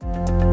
[0.00, 0.49] Дорогие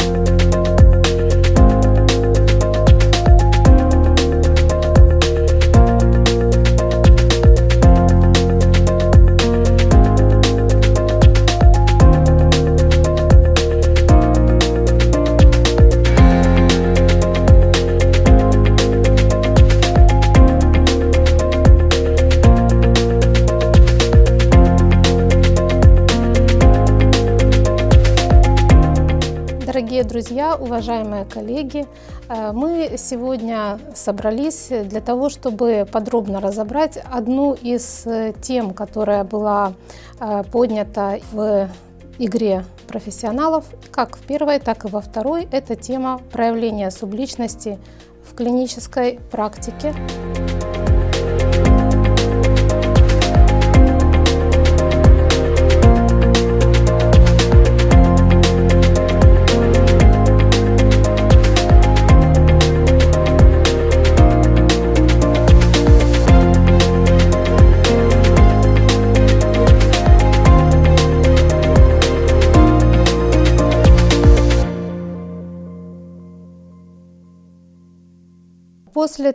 [30.60, 31.86] уважаемые коллеги,
[32.30, 39.74] э, мы сегодня собрались для того, чтобы подробно разобрать одну из э, тем, которая была
[40.20, 41.70] э, поднята в
[42.20, 45.48] игре профессионалов, как в первой, так и во второй.
[45.52, 47.80] Это тема проявления субличности
[48.24, 49.94] в клинической практике.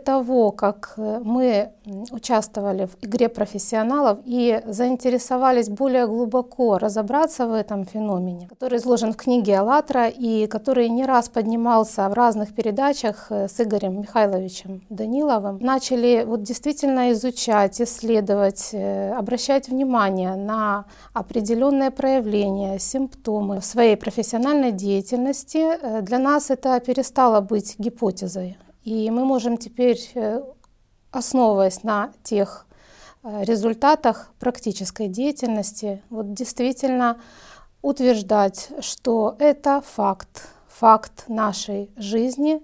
[0.03, 1.71] Того, как э, мы
[2.11, 9.17] участвовали в игре профессионалов и заинтересовались более глубоко разобраться в этом феномене, который изложен в
[9.17, 15.57] книге «АЛЛАТРА» и который не раз поднимался в разных передачах э, с Игорем Михайловичем Даниловым,
[15.59, 24.71] начали вот действительно изучать, исследовать, э, обращать внимание на определенные проявления, симптомы в своей профессиональной
[24.71, 28.57] деятельности, для нас это перестало быть гипотезой.
[28.83, 30.41] И мы можем теперь, э,
[31.11, 32.65] основываясь на тех
[33.23, 37.21] э, результатах практической деятельности, вот действительно
[37.81, 42.61] утверждать, что это факт, факт нашей жизни,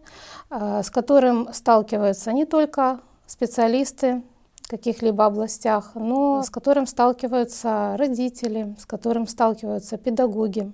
[0.49, 4.21] э, с которым сталкиваются не только специалисты
[4.63, 10.71] в каких-либо областях, но с которым сталкиваются родители, с которым сталкиваются педагоги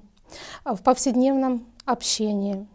[0.64, 2.68] в повседневном общении.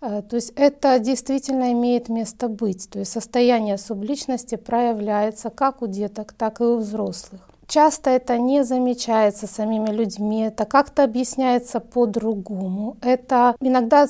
[0.00, 2.88] Э, то есть это действительно имеет место быть.
[2.90, 7.40] То есть состояние субличности проявляется как у деток, так и у взрослых.
[7.66, 12.96] Часто это не замечается самими людьми, это как-то объясняется по-другому.
[13.00, 14.06] Это иногда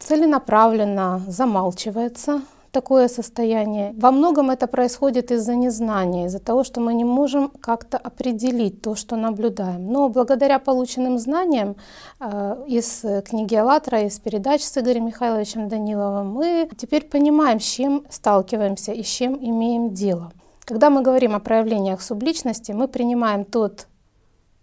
[0.00, 2.42] целенаправленно замалчивается,
[2.76, 3.94] такое состояние.
[3.96, 8.94] Во многом это происходит из-за незнания, из-за того, что мы не можем как-то определить то,
[8.94, 9.90] что наблюдаем.
[9.92, 11.76] Но благодаря полученным знаниям
[12.20, 18.02] э, из книги «АЛЛАТРА», из передач с Игорем Михайловичем Даниловым, мы теперь понимаем, с чем
[18.10, 20.32] сталкиваемся и с чем имеем дело.
[20.66, 23.86] Когда мы говорим о проявлениях субличности, мы принимаем тот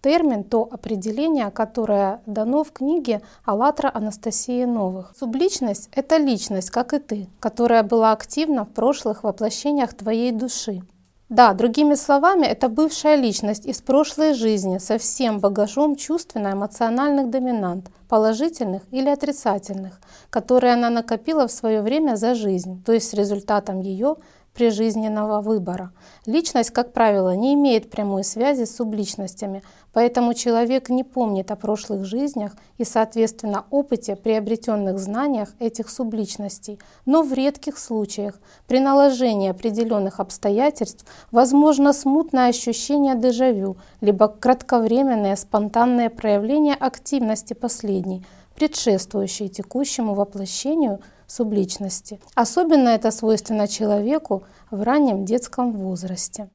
[0.04, 5.14] термин, то определение, которое дано в книге «АЛЛАТРА» Анастасии Новых.
[5.18, 10.82] Субличность— это личность, как и ты, которая была активна в прошлых воплощениях твоей души.
[11.30, 18.84] Да, другими словами, это бывшая личность из прошлой жизни со всем багажом чувственно-эмоциональных доминант, положительных
[18.92, 20.00] или отрицательных,
[20.30, 24.18] которые она накопила в свое время за жизнь, то есть результатом ее
[24.54, 25.92] прижизненного выбора.
[26.26, 32.06] Личность, как правило, не имеет прямой связи с субличностями, поэтому человек не помнит о прошлых
[32.06, 36.80] жизнях и, соответственно, опыте, приобретенных знаниях этих субличностей.
[37.06, 38.36] Но в редких случаях,
[38.68, 48.26] при наложении определенных обстоятельств, возможно смутное ощущение дежавю, либо кратковременное спонтанное проявление активности последней,
[48.56, 51.00] предшествующей текущему воплощению
[51.34, 52.20] субличности.
[52.36, 56.50] Особенно это свойственно человеку в раннем детском возрасте.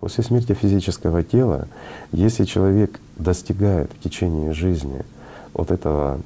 [0.00, 1.68] После смерти физического тела,
[2.12, 5.04] если человек достигает в течение жизни
[5.52, 6.20] вот этого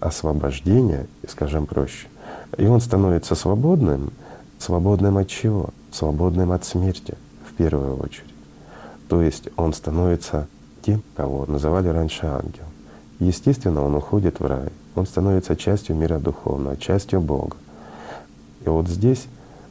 [0.00, 2.08] освобождения, скажем проще,
[2.58, 4.12] и он становится свободным,
[4.58, 5.70] свободным от чего?
[5.90, 7.16] Свободным от смерти
[7.48, 8.34] в первую очередь.
[9.08, 10.46] То есть он становится
[10.82, 12.64] тем, кого называли раньше ангел.
[13.18, 17.56] Естественно, он уходит в рай он становится частью мира духовного, частью Бога.
[18.64, 19.26] И вот здесь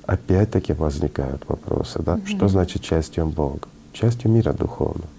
[0.06, 2.26] опять-таки возникают вопросы, да, угу.
[2.26, 3.68] что значит частью Бога?
[3.94, 5.10] Частью мира духовного,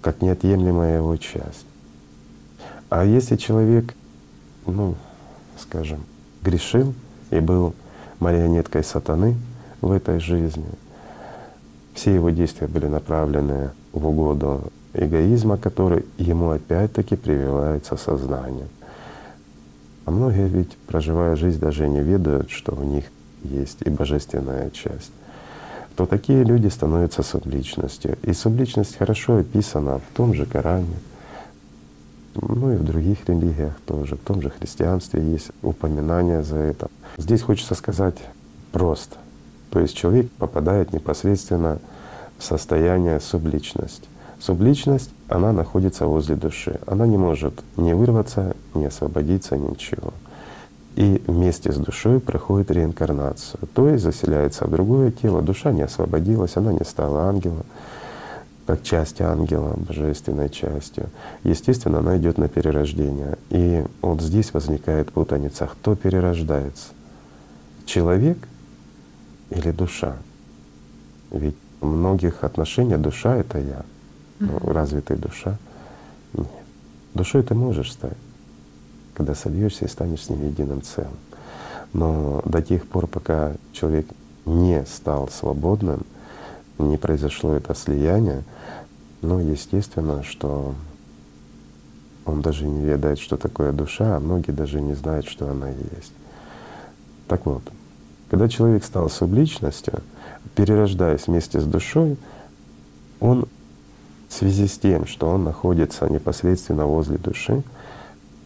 [0.00, 1.66] как неотъемлемая его часть.
[2.88, 3.94] А если человек,
[4.66, 4.94] ну,
[5.58, 6.00] скажем,
[6.42, 6.94] грешил
[7.30, 7.74] и был
[8.18, 9.36] марионеткой сатаны
[9.80, 10.64] в этой жизни,
[11.94, 18.68] все его действия были направлены в угоду эгоизма, который ему опять-таки прививается сознанием.
[20.04, 23.04] А многие ведь, проживая жизнь, даже не ведают, что в них
[23.44, 25.12] есть и божественная часть
[25.96, 28.16] то такие люди становятся субличностью.
[28.22, 30.96] И субличность хорошо описана в том же Коране.
[32.34, 36.88] Ну и в других религиях тоже, в том же христианстве есть упоминание за это.
[37.18, 38.16] Здесь хочется сказать
[38.72, 39.16] просто.
[39.70, 41.78] То есть человек попадает непосредственно
[42.38, 44.08] в состояние субличность.
[44.40, 46.78] Субличность, она находится возле души.
[46.86, 50.12] Она не может не вырваться, не освободиться, ничего.
[50.94, 53.66] И вместе с душой проходит реинкарнацию.
[53.74, 57.64] То есть заселяется в другое тело, душа не освободилась, она не стала ангелом,
[58.66, 61.08] как часть ангела, божественной частью.
[61.44, 63.38] Естественно, она идет на перерождение.
[63.48, 66.88] И вот здесь возникает путаница, кто перерождается?
[67.86, 68.36] Человек
[69.48, 70.16] или душа?
[71.30, 73.82] Ведь в многих отношениях душа— это я.
[75.00, 75.58] Ты душа?
[76.34, 76.48] Нет.
[77.14, 78.16] Душой ты можешь стать
[79.14, 81.12] когда сольешься и станешь с ним единым целым.
[81.92, 84.06] Но до тех пор, пока человек
[84.46, 86.02] не стал свободным,
[86.78, 88.42] не произошло это слияние,
[89.20, 90.74] ну, естественно, что
[92.24, 96.12] он даже не ведает, что такое душа, а многие даже не знают, что она есть.
[97.28, 97.62] Так вот,
[98.30, 100.02] когда человек стал субличностью,
[100.56, 102.16] перерождаясь вместе с душой,
[103.20, 103.46] он
[104.32, 107.62] в связи с тем, что он находится непосредственно возле души,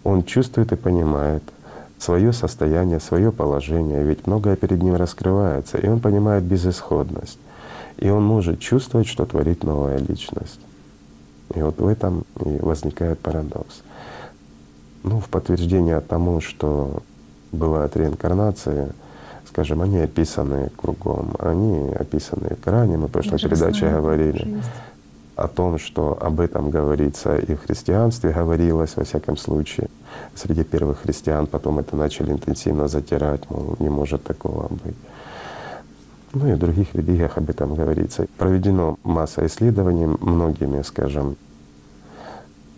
[0.03, 1.45] он чувствует и понимает
[1.99, 7.39] свое состояние, свое положение, ведь многое перед ним раскрывается, и он понимает безысходность.
[7.99, 10.59] И он может чувствовать, что творит новая личность.
[11.55, 13.83] И вот в этом и возникает парадокс.
[15.05, 17.01] Ну, в подтверждение тому, что
[17.53, 18.89] бывают реинкарнации,
[19.49, 24.39] скажем, они описаны кругом, они описаны в мы в прошлой передаче говорили.
[24.39, 24.63] Жизнь
[25.37, 29.89] о том, что об этом говорится и в христианстве говорилось, во всяком случае,
[30.35, 34.97] среди первых христиан, потом это начали интенсивно затирать, мол, не может такого быть.
[36.33, 38.27] Ну и в других религиях об этом говорится.
[38.39, 41.37] Проведено масса исследований многими, скажем,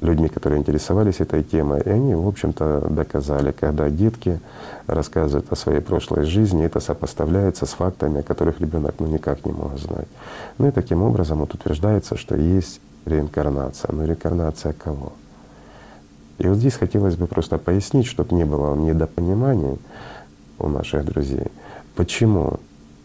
[0.01, 4.41] людьми, которые интересовались этой темой, и они, в общем-то, доказали, когда детки
[4.87, 9.53] рассказывают о своей прошлой жизни, это сопоставляется с фактами, о которых ребенок ну, никак не
[9.53, 10.09] мог знать.
[10.59, 13.93] Ну и таким образом вот утверждается, что есть реинкарнация.
[13.93, 15.13] Но реинкарнация кого?
[16.39, 19.79] И вот здесь хотелось бы просто пояснить, чтобы не было недопониманий
[20.59, 21.47] у наших друзей,
[21.97, 22.61] почему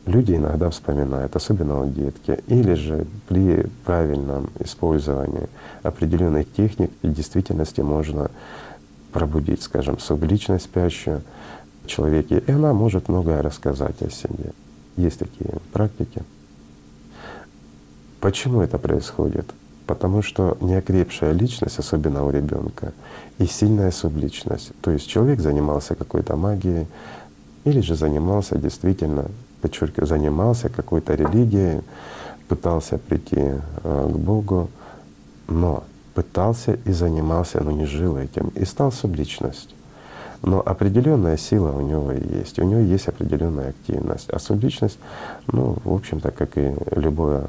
[0.05, 5.49] люди иногда вспоминают, особенно у детки, или же при правильном использовании
[5.83, 8.31] определенных техник в действительности можно
[9.12, 11.21] пробудить, скажем, субличность спящую
[11.83, 14.53] в человеке, и она может многое рассказать о себе.
[14.97, 16.24] Есть такие практики.
[18.19, 19.45] Почему это происходит?
[19.85, 22.94] Потому что неокрепшая личность, особенно у ребенка,
[23.38, 24.71] и сильная субличность.
[24.81, 26.88] То есть человек занимался какой-то магией,
[27.65, 29.25] или же занимался действительно
[29.62, 31.81] подчеркиваю, занимался какой-то религией,
[32.47, 34.69] пытался прийти э, к Богу,
[35.53, 35.83] но
[36.13, 39.77] пытался и занимался, но не жил этим, и стал субличностью.
[40.41, 44.29] Но определенная сила у него есть, у него есть определенная активность.
[44.29, 45.00] А субличность,
[45.47, 47.45] ну, в общем-то, как и любое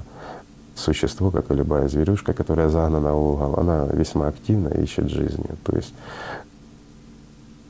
[0.76, 5.50] существо, как и любая зверюшка, которая загнана в угол, она весьма активно ищет жизни.
[5.64, 5.94] То есть,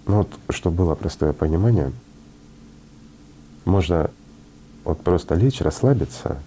[0.07, 1.93] ну вот, чтобы было простое понимание,
[3.65, 4.11] можно
[4.85, 6.39] вот просто лечь, расслабиться,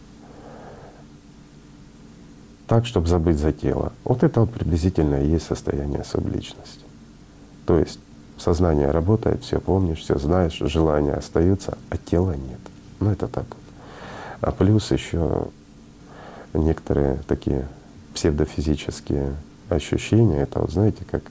[2.67, 3.93] так, чтобы забыть за тело.
[4.03, 6.81] Вот это вот приблизительно и есть состояние субличности.
[7.65, 7.99] То есть
[8.37, 12.59] сознание работает, все помнишь, все знаешь, желания остаются, а тела нет.
[12.99, 13.57] Ну это так вот.
[14.41, 15.47] А плюс еще
[16.53, 17.67] некоторые такие
[18.13, 19.35] псевдофизические
[19.69, 20.41] ощущения.
[20.41, 21.23] Это вот знаете, как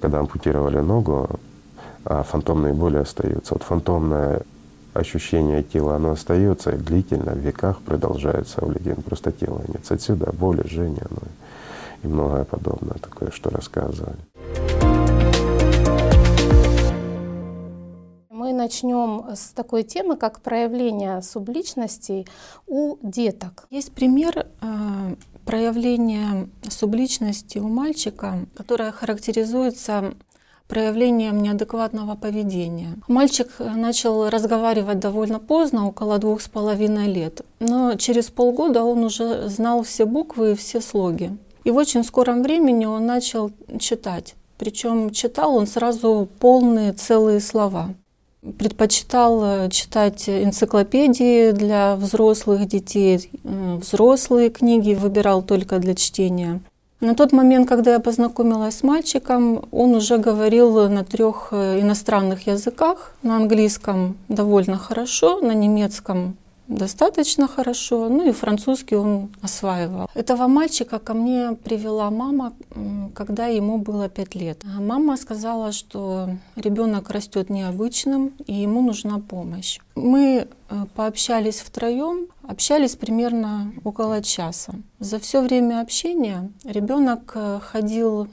[0.00, 1.28] когда ампутировали ногу,
[2.04, 3.54] а фантомные боли остаются.
[3.54, 4.42] Вот фантомная
[4.94, 8.94] ощущение тела, оно остается и длительно, в веках продолжается у людей.
[8.94, 9.82] Просто тела нет.
[9.90, 11.18] Отсюда боли, жжение ну,
[12.02, 14.16] и многое подобное такое, что рассказывали.
[18.30, 22.26] Мы начнем с такой темы, как проявление субличностей
[22.66, 23.66] у деток.
[23.70, 30.14] Есть пример э, проявления субличности у мальчика, которая характеризуется
[30.68, 32.94] проявлением неадекватного поведения.
[33.08, 39.48] Мальчик начал разговаривать довольно поздно, около двух с половиной лет, но через полгода он уже
[39.48, 41.36] знал все буквы и все слоги.
[41.64, 44.34] И в очень скором времени он начал читать.
[44.58, 47.94] Причем читал он сразу полные целые слова.
[48.58, 56.60] Предпочитал э, читать энциклопедии для взрослых детей, э, взрослые книги выбирал только для чтения.
[57.04, 62.46] На тот момент, когда я познакомилась с мальчиком, он уже говорил на трех э, иностранных
[62.46, 63.12] языках.
[63.22, 66.36] На английском довольно хорошо, на немецком
[66.68, 70.08] достаточно хорошо, ну и французский он осваивал.
[70.14, 72.52] Этого мальчика ко мне привела мама,
[73.14, 74.62] когда ему было 5 лет.
[74.64, 79.78] Мама сказала, что ребенок растет необычным и ему нужна помощь.
[79.94, 84.74] Мы э, пообщались втроем, общались примерно около часа.
[84.98, 88.28] За все время общения ребенок э, ходил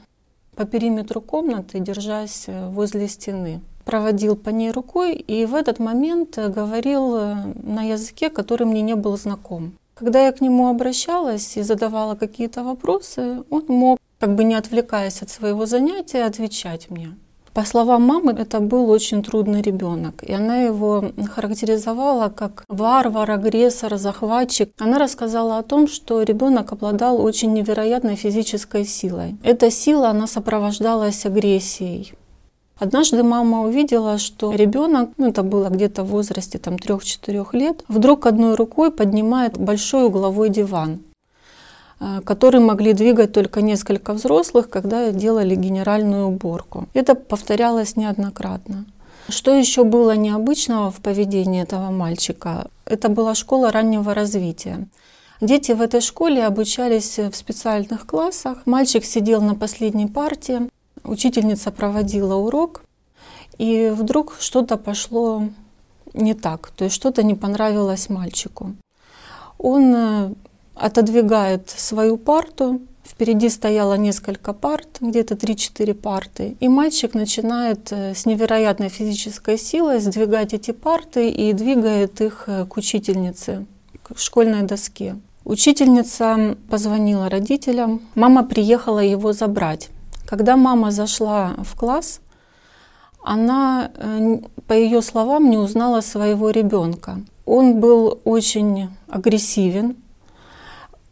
[0.55, 6.38] по периметру комнаты, держась э, возле стены проводил по ней рукой и в этот момент
[6.38, 9.73] э, говорил э, на языке, который мне не был знаком.
[9.95, 15.21] Когда я к нему обращалась и задавала какие-то вопросы, он мог, как бы не отвлекаясь
[15.21, 17.15] от своего занятия, отвечать мне.
[17.53, 23.97] По словам мамы, это был очень трудный ребенок, и она его характеризовала как варвар, агрессор,
[23.97, 24.71] захватчик.
[24.79, 29.35] Она рассказала о том, что ребенок обладал очень невероятной физической силой.
[29.43, 32.13] Эта сила, она сопровождалась агрессией.
[32.81, 38.25] Однажды мама увидела, что ребенок, ну это было где-то в возрасте там 3-4 лет, вдруг
[38.25, 41.01] одной рукой поднимает большой угловой диван,
[42.00, 46.88] э, который могли двигать только несколько взрослых, когда делали генеральную уборку.
[46.95, 48.85] Это повторялось неоднократно.
[49.29, 52.65] Что еще было необычного в поведении этого мальчика?
[52.85, 54.88] Это была школа раннего развития.
[55.39, 58.63] Дети в этой школе обучались в специальных классах.
[58.65, 60.67] Мальчик сидел на последней партии,
[61.03, 62.84] Учительница проводила урок,
[63.58, 65.43] и вдруг что-то пошло
[66.13, 68.75] не так, то есть что-то не понравилось мальчику.
[69.58, 70.34] Он э,
[70.75, 78.25] отодвигает свою парту, впереди стояло несколько парт, где-то 3-4 парты, и мальчик начинает э, с
[78.25, 83.65] невероятной физической силой сдвигать эти парты и двигает их э, к учительнице,
[84.03, 85.15] к школьной доске.
[85.43, 89.89] Учительница позвонила родителям, мама приехала его забрать.
[90.31, 92.21] Когда мама зашла в класс,
[93.21, 97.19] она, э, по ее словам, не узнала своего ребенка.
[97.45, 99.97] Он был очень агрессивен,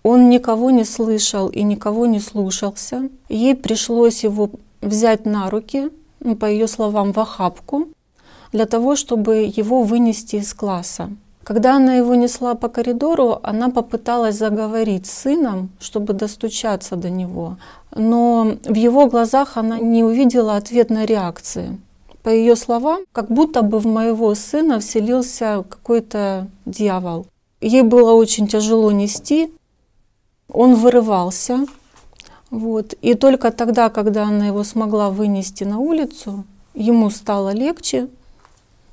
[0.04, 3.10] он никого не слышал и никого не слушался.
[3.28, 5.90] Ей пришлось его взять на руки,
[6.22, 7.90] ну, по ее словам, в охапку,
[8.54, 11.10] для того, чтобы его вынести из класса.
[11.44, 17.58] Когда она его несла по коридору, она попыталась заговорить с сыном, чтобы достучаться до него,
[17.96, 21.80] но в его глазах она не увидела ответной реакции.
[22.22, 27.26] По ее словам, как будто бы в моего сына вселился какой-то дьявол.
[27.62, 29.52] Ей было очень тяжело нести,
[30.52, 31.66] он вырывался.
[32.52, 32.94] Вот.
[33.02, 36.44] И только тогда, когда она его смогла вынести на улицу,
[36.74, 38.10] ему стало легче,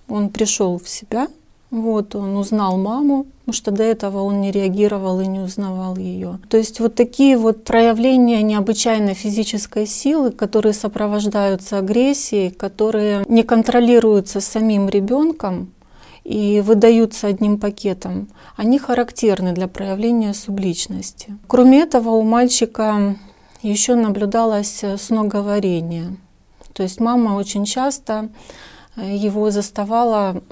[0.08, 1.28] он пришел в себя–
[1.82, 6.40] вот, он узнал маму, потому что до этого он не реагировал и не узнавал ее.
[6.48, 14.40] То есть вот такие вот проявления необычайной физической силы, которые сопровождаются агрессией, которые не контролируются
[14.40, 15.72] самим ребенком
[16.24, 21.36] и выдаются одним пакетом, они характерны для проявления субличности.
[21.46, 23.16] Кроме этого, у мальчика
[23.62, 26.16] еще наблюдалось сноговорение.
[26.72, 28.28] То есть мама очень часто
[28.96, 30.42] его заставала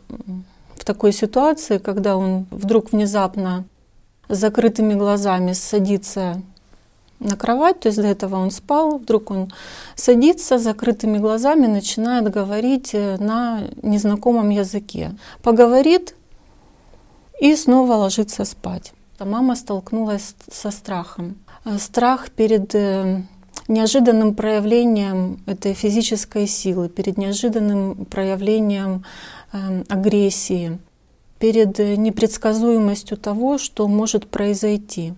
[0.77, 3.65] в такой ситуации, когда он вдруг внезапно
[4.29, 6.43] с закрытыми глазами садится
[7.21, 9.53] на кровать, то есть до этого он спал, вдруг он
[9.95, 15.13] садится с закрытыми глазами, начинает говорить э, на незнакомом языке.
[15.43, 16.15] Поговорит
[17.41, 18.93] и снова ложится спать.
[19.19, 21.37] А мама столкнулась со страхом.
[21.65, 23.23] Э, страх перед э,
[23.69, 29.05] неожиданным проявлением этой физической силы, перед неожиданным проявлением
[29.89, 30.79] агрессии,
[31.39, 35.15] перед непредсказуемостью того, что может произойти.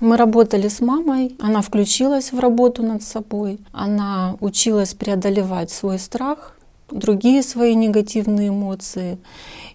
[0.00, 6.56] Мы работали с мамой, она включилась в работу над собой, она училась преодолевать свой страх,
[6.90, 9.18] другие свои негативные эмоции,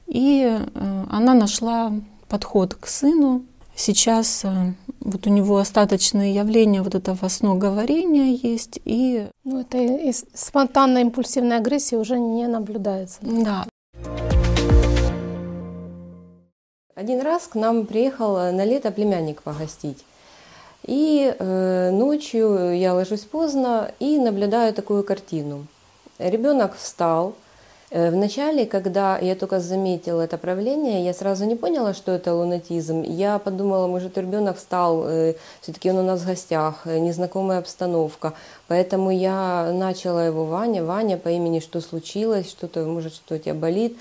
[0.08, 1.92] и э, она нашла
[2.28, 3.44] подход к сыну.
[3.76, 8.80] Сейчас э, вот у него остаточные явления вот этого сноговорения есть.
[8.86, 9.28] И...
[9.44, 13.20] Ну, это и спонтанная импульсивная агрессия уже не наблюдается.
[13.22, 13.66] Да,
[17.02, 20.06] Один раз к нам приехал на лето племянник погостить.
[20.84, 25.66] И э, ночью я ложусь поздно и наблюдаю такую картину.
[26.20, 27.34] Ребенок встал.
[27.90, 33.02] Э, вначале, когда я только заметила это правление, я сразу не поняла, что это лунатизм.
[33.02, 38.34] Я подумала, может, ребенок встал, э, все-таки он у нас в гостях, э, незнакомая обстановка.
[38.68, 43.56] Поэтому я начала его Ваня, Ваня по имени, что случилось, что-то, может, что у тебя
[43.56, 43.98] болит.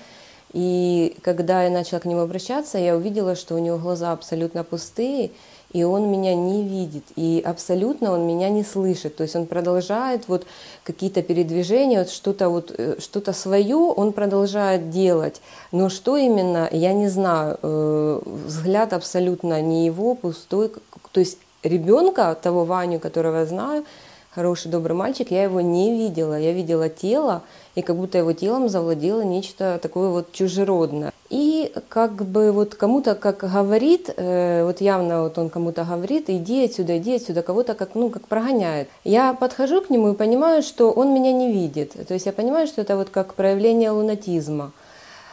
[0.53, 5.31] И когда я начала к нему обращаться, я увидела, что у него глаза абсолютно пустые,
[5.71, 9.15] и он меня не видит, и абсолютно он меня не слышит.
[9.15, 10.45] То есть он продолжает вот
[10.83, 15.41] какие-то передвижения, вот что-то вот, э, что-то свое он продолжает делать.
[15.71, 17.57] Но что именно, я не знаю.
[17.61, 20.71] Э, взгляд абсолютно не его, пустой.
[21.13, 23.85] То есть ребенка, того Ваню, которого я знаю,
[24.31, 26.37] хороший, добрый мальчик, я его не видела.
[26.37, 27.43] Я видела тело,
[27.75, 31.13] и как будто его телом завладело нечто такое вот чужеродное.
[31.29, 36.65] И как бы вот кому-то как говорит, э, вот явно вот он кому-то говорит, иди
[36.65, 38.89] отсюда, иди отсюда, кого-то как, ну, как прогоняет.
[39.05, 41.93] Я подхожу к нему и понимаю, что он меня не видит.
[42.07, 44.71] То есть я понимаю, что это вот как проявление лунатизма.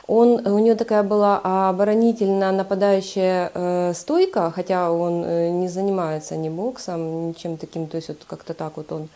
[0.07, 6.49] Он, у него такая была оборонительно нападающая э, стойка, хотя он э, не занимается ни
[6.49, 9.09] боксом, ничем таким, то есть вот как-то так вот он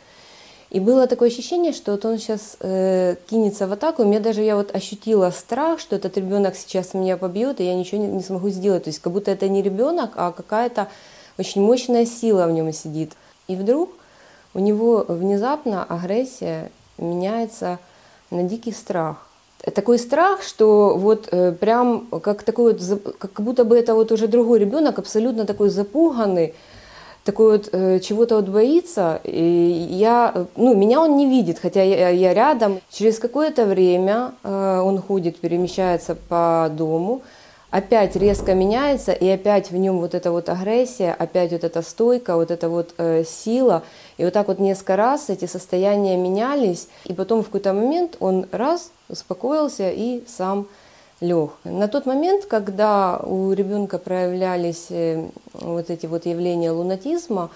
[0.72, 4.02] и было такое ощущение, что вот он сейчас э, кинется в атаку.
[4.02, 7.74] У меня даже я вот ощутила страх, что этот ребенок сейчас меня побьет, и я
[7.74, 8.84] ничего не, не смогу сделать.
[8.84, 10.88] То есть как будто это не ребенок, а какая-то
[11.36, 13.12] очень мощная сила в нем сидит.
[13.48, 13.90] И вдруг
[14.54, 17.78] у него внезапно агрессия меняется
[18.30, 19.26] на дикий страх.
[19.74, 24.26] Такой страх, что вот э, прям как такой вот, как будто бы это вот уже
[24.26, 26.54] другой ребенок, абсолютно такой запуганный,
[27.24, 32.08] такой вот э, чего-то вот боится, и я, ну, меня он не видит, хотя я,
[32.08, 32.80] я рядом.
[32.90, 37.22] Через какое-то время э, он ходит, перемещается по дому,
[37.70, 42.36] опять резко меняется, и опять в нем вот эта вот агрессия, опять вот эта стойка,
[42.36, 43.82] вот эта вот э, сила.
[44.18, 48.46] И вот так вот несколько раз эти состояния менялись, и потом в какой-то момент он
[48.50, 50.66] раз успокоился и сам
[51.22, 51.52] лег.
[51.64, 55.24] На тот момент, когда у ребенка проявлялись э,
[55.54, 57.50] вот эти вот явления лунатизма,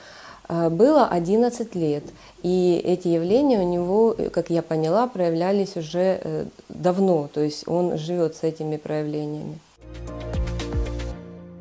[0.48, 2.04] э, было 11 лет.
[2.42, 7.28] И эти явления у него, как я поняла, проявлялись уже э, давно.
[7.32, 9.58] То есть он живет с этими проявлениями.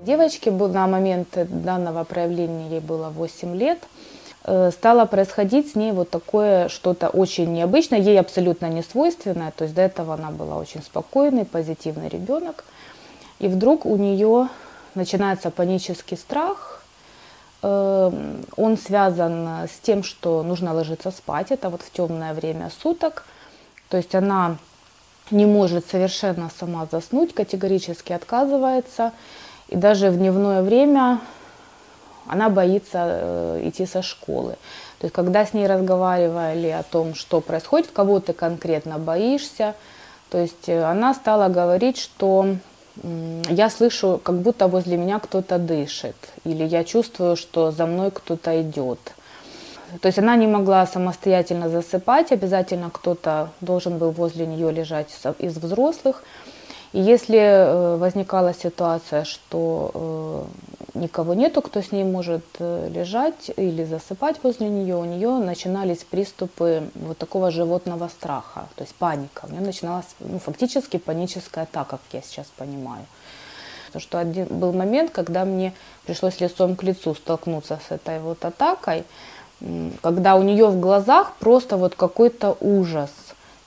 [0.06, 1.28] Девочке на момент
[1.66, 3.80] данного проявления ей было 8 лет–
[4.72, 9.76] стало происходить с ней вот такое что-то очень необычное, ей абсолютно не свойственное, то есть
[9.76, 12.64] до этого она была очень спокойный, позитивный ребенок,
[13.40, 14.50] и вдруг у нее
[14.94, 16.84] начинается панический страх,
[17.64, 23.26] эм, он связан с тем, что нужно ложиться спать, это вот в темное время суток,
[23.90, 24.58] то есть она
[25.32, 29.12] не может совершенно сама заснуть, категорически отказывается,
[29.70, 31.20] и даже в дневное время
[32.28, 34.56] она боится э, идти со школы.
[35.00, 39.76] То есть, когда с ней разговаривали о том, что происходит, кого ты конкретно боишься,
[40.30, 42.58] то есть э, она стала говорить, что
[43.50, 48.62] я слышу, как будто возле меня кто-то дышит, или я чувствую, что за мной кто-то
[48.62, 49.00] идет.
[50.02, 55.08] То есть она не могла самостоятельно засыпать, обязательно кто-то должен был возле нее лежать
[55.40, 56.24] из взрослых.
[56.96, 60.48] И если э, возникала ситуация, что
[60.94, 66.06] никого нету, кто с ней может э, лежать или засыпать возле нее, у нее начинались
[66.06, 69.44] приступы вот такого животного страха, то есть паника.
[69.44, 73.06] У нее начиналась ну, фактически паническая атака, как я сейчас понимаю.
[73.88, 75.74] Потому что один, был момент, когда мне
[76.06, 79.04] пришлось лицом к лицу столкнуться с этой вот атакой,
[80.02, 83.12] когда у нее в глазах просто вот какой-то ужас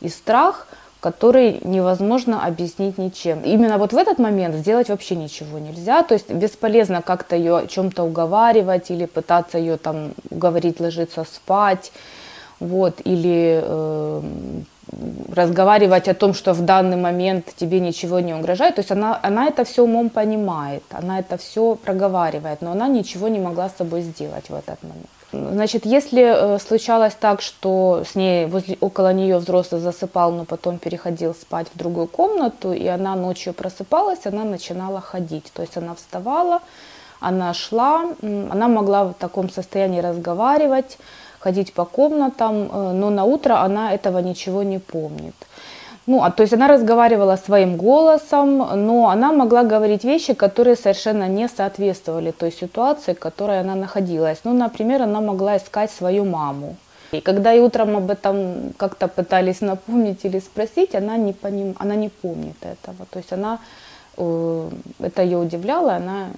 [0.00, 0.66] и страх–
[1.00, 3.42] который невозможно объяснить ничем.
[3.42, 8.02] Именно вот в этот момент сделать вообще ничего нельзя, то есть бесполезно как-то ее чем-то
[8.02, 11.92] уговаривать или пытаться ее там уговорить ложиться спать,
[12.60, 14.22] вот, или э,
[15.32, 18.74] разговаривать о том, что в данный момент тебе ничего не угрожает.
[18.74, 23.28] То есть она, она это все умом понимает, она это все проговаривает, но она ничего
[23.28, 25.17] не могла с собой сделать в этот момент.
[25.30, 30.78] Значит, если э, случалось так, что с ней возле, около нее взрослый засыпал, но потом
[30.78, 35.52] переходил спать в другую комнату, и она ночью просыпалась, она начинала ходить.
[35.52, 36.62] То есть она вставала,
[37.20, 40.96] она шла, она могла в таком состоянии разговаривать,
[41.40, 45.34] ходить по комнатам, э, но на утро она этого ничего не помнит.
[46.08, 51.28] Ну, а, то есть она разговаривала своим голосом, но она могла говорить вещи, которые совершенно
[51.28, 54.38] не соответствовали той ситуации, в которой она находилась.
[54.44, 56.76] Ну, например, она могла искать свою маму.
[57.12, 61.74] И когда и утром об этом как-то пытались напомнить или спросить, она не, поним...
[61.78, 63.06] она не помнит этого.
[63.10, 63.58] То есть она,
[64.16, 66.30] э, это ее удивляло, она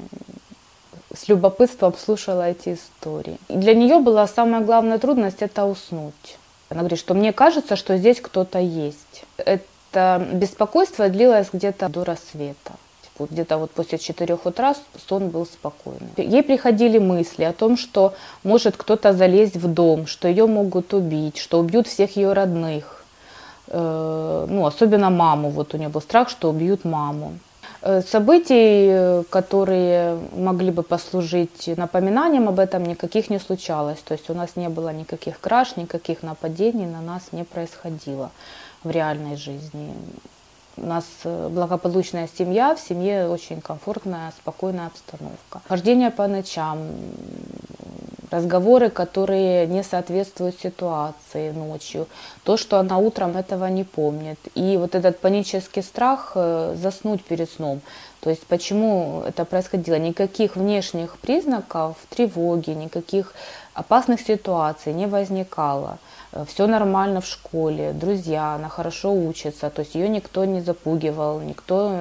[1.15, 3.39] с любопытством слушала эти истории.
[3.49, 6.39] И для нее была самая главная трудность– это уснуть.
[6.71, 9.10] Она говорит, что мне кажется, что здесь кто-то есть.
[9.47, 12.73] Это беспокойство длилось где-то до рассвета.
[13.03, 14.75] Типа, где-то вот после 4 утра
[15.09, 16.09] сон был спокойный.
[16.17, 21.39] Ей приходили мысли о том, что может кто-то залезть в дом, что ее могут убить,
[21.39, 23.05] что убьют всех ее родных.
[23.69, 25.51] Э, ну, особенно маму.
[25.51, 27.33] Вот у нее был страх, что убьют маму.
[27.83, 33.99] Э, событий, которые могли бы послужить напоминанием об этом, никаких не случалось.
[34.05, 38.31] То есть у нас не было никаких краж, никаких нападений на нас не происходило
[38.85, 39.95] в реальной жизни.
[40.77, 45.61] У нас э, благополучная семья, в семье очень комфортная, спокойная обстановка.
[45.69, 46.79] Хождение по ночам,
[48.31, 52.07] разговоры, которые не соответствуют ситуации ночью,
[52.45, 54.39] то, что она утром этого не помнит.
[54.55, 57.81] И вот этот панический страх э, заснуть перед сном.
[58.21, 59.97] То есть почему это происходило?
[59.97, 63.35] Никаких внешних признаков тревоги, никаких
[63.75, 65.99] опасных ситуаций не возникало.
[66.33, 71.41] Э, все нормально в школе, друзья, она хорошо учится, то есть ее никто не запугивал,
[71.41, 71.93] никто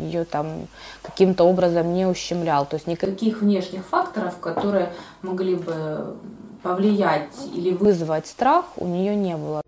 [0.00, 0.68] ее там
[1.02, 6.16] каким-то образом не ущемлял, то есть никаких внешних факторов, которые могли бы
[6.62, 9.62] повлиять или вызвать страх, у нее не было.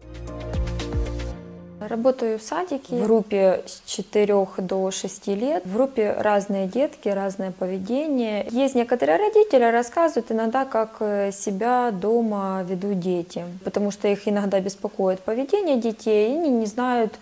[1.81, 5.65] Работаю в садике в группе с 4 до 6 лет.
[5.65, 8.47] В группе разные детки, разное поведение.
[8.51, 14.61] Есть некоторые родители, рассказывают иногда, как э, себя дома ведут дети, потому что их иногда
[14.61, 17.15] беспокоит поведение детей, и они не знают,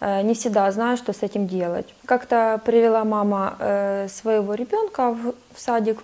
[0.00, 1.86] э, не всегда знают, что с этим делать.
[2.04, 6.02] Как-то привела мама э, своего ребенка в садик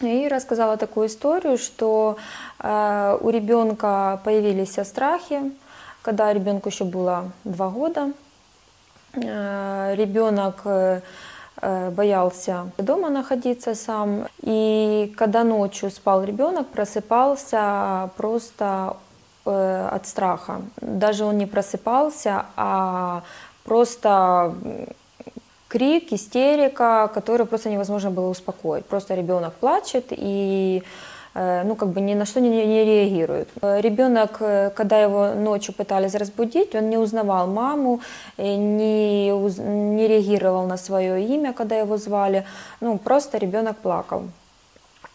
[0.00, 2.16] и рассказала такую историю, что
[2.60, 5.40] у ребенка появились страхи,
[6.02, 8.12] когда ребенку еще было два года,
[9.14, 11.00] э, ребенок э,
[11.60, 14.26] э, боялся дома находиться сам.
[14.42, 18.96] И когда ночью спал ребенок, просыпался просто
[19.44, 20.60] от страха.
[20.82, 23.22] Даже он не просыпался, а
[23.64, 24.54] просто
[25.68, 28.84] крик, истерика, который просто невозможно было успокоить.
[28.84, 30.82] Просто ребенок плачет и
[31.64, 33.48] ну, как бы ни на что не, не реагирует.
[33.62, 38.00] Э, Ребенок, э, когда его ночью пытались разбудить, он не узнавал маму,
[38.38, 42.44] не, не реагировал на свое имя, когда его звали,
[42.80, 44.22] ну, просто ребенок плакал.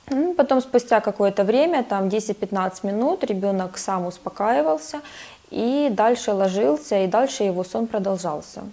[0.10, 5.02] Ну, потом спустя какое-то время, там 10-15 минут, ребенок сам успокаивался
[5.50, 8.64] и дальше ложился, и дальше его сон продолжался.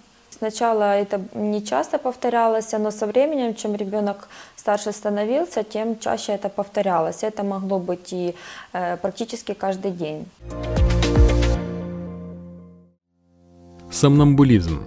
[0.41, 4.27] Сначала это не часто повторялось, но со временем, чем ребенок
[4.61, 7.23] старше становился, тем чаще это повторялось.
[7.23, 8.35] Это могло быть и
[8.73, 10.25] э, практически каждый день.
[13.91, 14.83] Сомнамбулизм.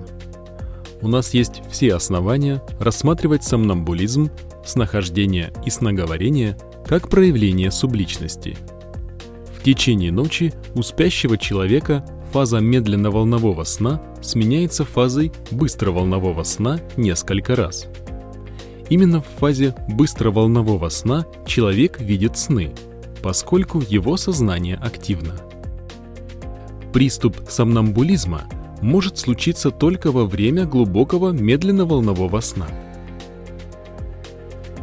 [1.03, 4.31] У нас есть все основания рассматривать сомнамбулизм,
[4.65, 6.57] снахождение и сноговорение
[6.87, 8.57] как проявление субличности.
[9.59, 17.89] В течение ночи у спящего человека фаза медленно-волнового сна сменяется фазой быстроволнового сна несколько раз.
[18.91, 22.73] Именно в фазе быстроволнового сна человек видит сны,
[23.23, 25.35] поскольку его сознание активно.
[26.93, 28.43] Приступ сомнамбулизма
[28.81, 32.69] может случиться только во время глубокого медленно-волнового сна.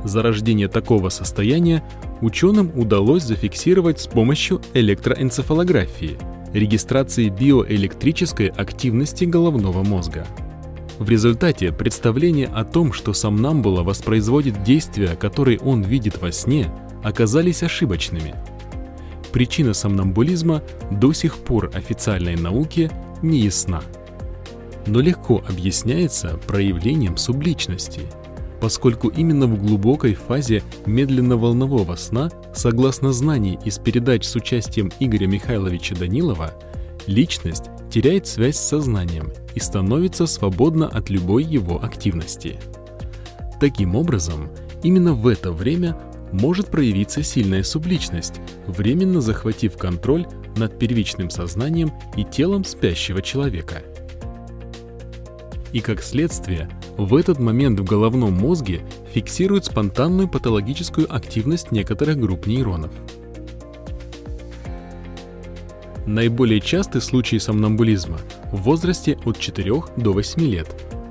[0.04, 1.84] Зарождение такого состояния
[2.22, 6.18] ученым удалось зафиксировать с помощью электроэнцефалографии–
[6.54, 10.26] регистрации биоэлектрической активности головного мозга.
[11.02, 16.72] В результате представление о том, что сомнамбула воспроизводит действия, которые он видит во сне,
[17.04, 18.36] оказались ошибочными.
[19.34, 20.62] Причина сомнамбулизма
[20.92, 22.92] до сих пор официальной науке
[23.24, 23.82] не ясна.
[24.86, 28.02] Но легко объясняется проявлением субличности–
[28.62, 35.96] поскольку именно в глубокой фазе медленно-волнового сна, согласно знаний из передач с участием Игоря Михайловича
[35.96, 36.54] Данилова,
[37.08, 42.58] личность теряет связь с сознанием и становится свободна от любой его активности.
[43.60, 44.50] Таким образом,
[44.82, 45.98] именно в это время
[46.32, 50.26] может проявиться сильная субличность, временно захватив контроль
[50.56, 53.84] над первичным сознанием и телом спящего человека.
[55.74, 58.82] И как следствие– в этот момент в головном мозге
[59.14, 62.92] фиксируют спонтанную патологическую активность некоторых групп нейронов.
[66.06, 68.18] Наиболее часты случаи сомнамбулизма
[68.52, 70.68] в возрасте от 4 до 8 лет,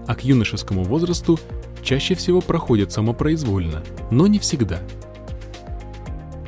[0.06, 1.38] а к юношескому возрасту
[1.82, 4.80] чаще всего проходят самопроизвольно, но не всегда.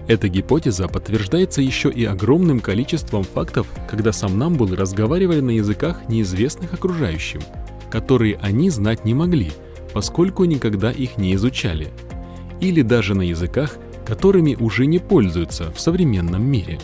[0.09, 7.41] Эта гипотеза подтверждается еще и огромным количеством фактов, когда сомнамбулы разговаривали на языках неизвестных окружающим–
[7.93, 9.53] которые они знать не могли,
[9.93, 11.89] поскольку никогда их не изучали,
[12.59, 13.77] или даже на языках,
[14.07, 16.79] которыми уже не пользуются в современном мире.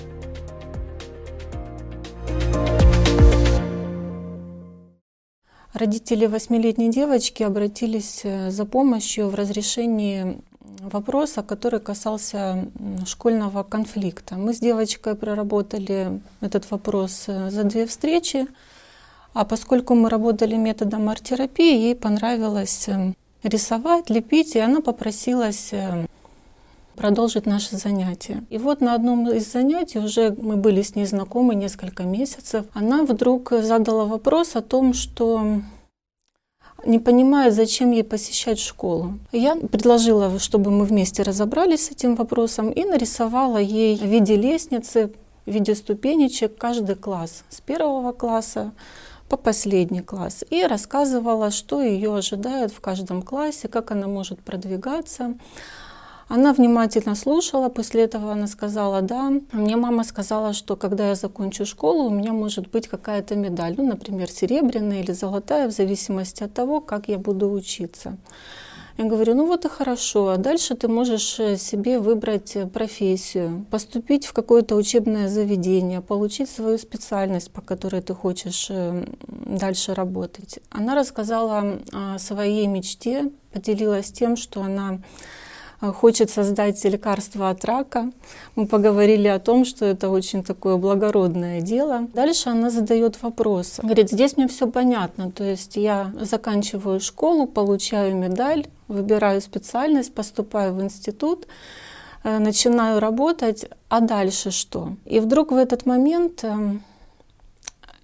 [5.78, 10.38] Родители восьмилетней девочки обратились э, за помощью в разрешении
[10.80, 12.68] вопроса, который касался
[13.06, 14.34] школьного конфликта.
[14.34, 18.48] Мы с девочкой проработали этот вопрос э, за две встречи.
[19.34, 23.12] А поскольку мы работали методом арт-терапии, ей понравилось э,
[23.44, 25.70] рисовать, лепить, и она попросилась
[26.98, 28.42] продолжить наши занятия.
[28.50, 33.04] И вот на одном из занятий, уже мы были с ней знакомы несколько месяцев, она
[33.04, 35.60] вдруг задала вопрос о том, что
[36.84, 39.14] не понимает, зачем ей посещать школу.
[39.32, 45.12] Я предложила, чтобы мы вместе разобрались с этим вопросом и нарисовала ей в виде лестницы,
[45.46, 48.72] в виде ступенечек каждый класс с первого класса
[49.28, 55.34] по последний класс и рассказывала, что ее ожидает в каждом классе, как она может продвигаться.
[56.28, 61.64] Она внимательно слушала, после этого она сказала, да, мне мама сказала, что когда я закончу
[61.64, 66.52] школу, у меня может быть какая-то медаль, ну, например, серебряная или золотая, в зависимости от
[66.52, 68.18] того, как я буду учиться.
[68.98, 73.64] Я говорю, ну вот и хорошо, а дальше ты можешь э, себе выбрать э, профессию,
[73.70, 80.58] поступить в какое-то учебное заведение, получить свою специальность, по которой ты хочешь э, дальше работать.
[80.70, 84.98] Она рассказала о своей мечте, поделилась тем, что она
[85.80, 88.10] хочет создать лекарство от рака.
[88.56, 92.08] Мы поговорили о том, что это очень такое благородное дело.
[92.14, 93.78] Дальше она задает вопрос.
[93.82, 95.30] Говорит, здесь мне все понятно.
[95.30, 101.46] То есть я заканчиваю школу, получаю медаль, выбираю специальность, поступаю в институт,
[102.24, 104.96] э, начинаю работать, а дальше что?
[105.04, 106.82] И вдруг в этот момент эм,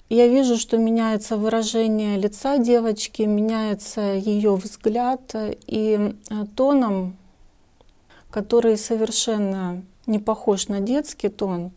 [0.08, 6.14] я вижу, что меняется выражение лица девочки, меняется ее взгляд, э, и
[6.54, 7.16] тоном
[8.34, 11.70] который совершенно не похож на детский тон,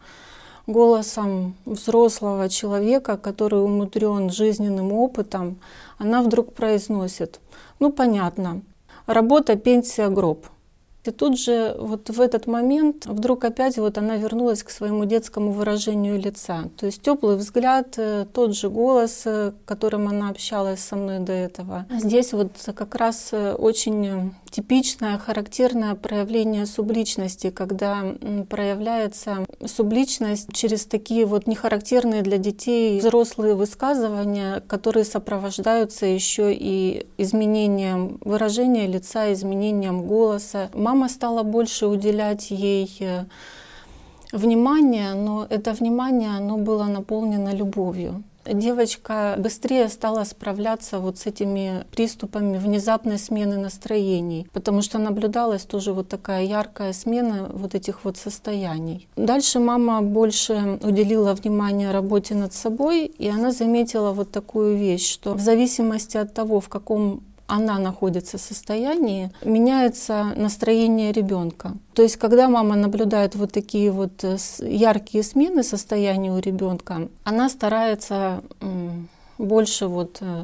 [0.65, 5.60] голосом взрослого человека, который умудрен жизненным опытом,
[6.00, 7.39] она вдруг произносит,
[7.78, 8.63] ну понятно,
[9.06, 10.48] работа, пенсия, гроб–
[11.08, 15.52] и тут же вот в этот момент вдруг опять вот она вернулась к своему детскому
[15.52, 16.70] выражению лица.
[16.78, 21.34] То есть теплый взгляд, э, тот же голос, э, которым она общалась со мной до
[21.34, 21.86] этого.
[22.00, 28.04] Здесь вот как раз э, очень типичное, характерное проявление субличности, когда
[28.50, 38.17] проявляется субличность через такие вот нехарактерные для детей взрослые высказывания, которые сопровождаются еще и изменением
[38.22, 40.70] выражения лица, изменением голоса.
[40.74, 43.25] Мама мама стала больше уделять ей э,
[44.31, 51.86] внимание, но это внимание, оно было наполнено любовью девочка быстрее стала справляться вот с этими
[51.91, 58.17] приступами внезапной смены настроений, потому что наблюдалась тоже вот такая яркая смена вот этих вот
[58.17, 59.07] состояний.
[59.15, 65.33] Дальше мама больше уделила внимание работе над собой, и она заметила вот такую вещь, что
[65.33, 71.73] в зависимости от того, в каком она находится в состоянии, меняется настроение ребенка.
[71.93, 77.49] То есть, когда мама наблюдает вот такие вот э, яркие смены состояния у ребенка, она
[77.49, 78.41] старается
[79.38, 80.43] больше вот э,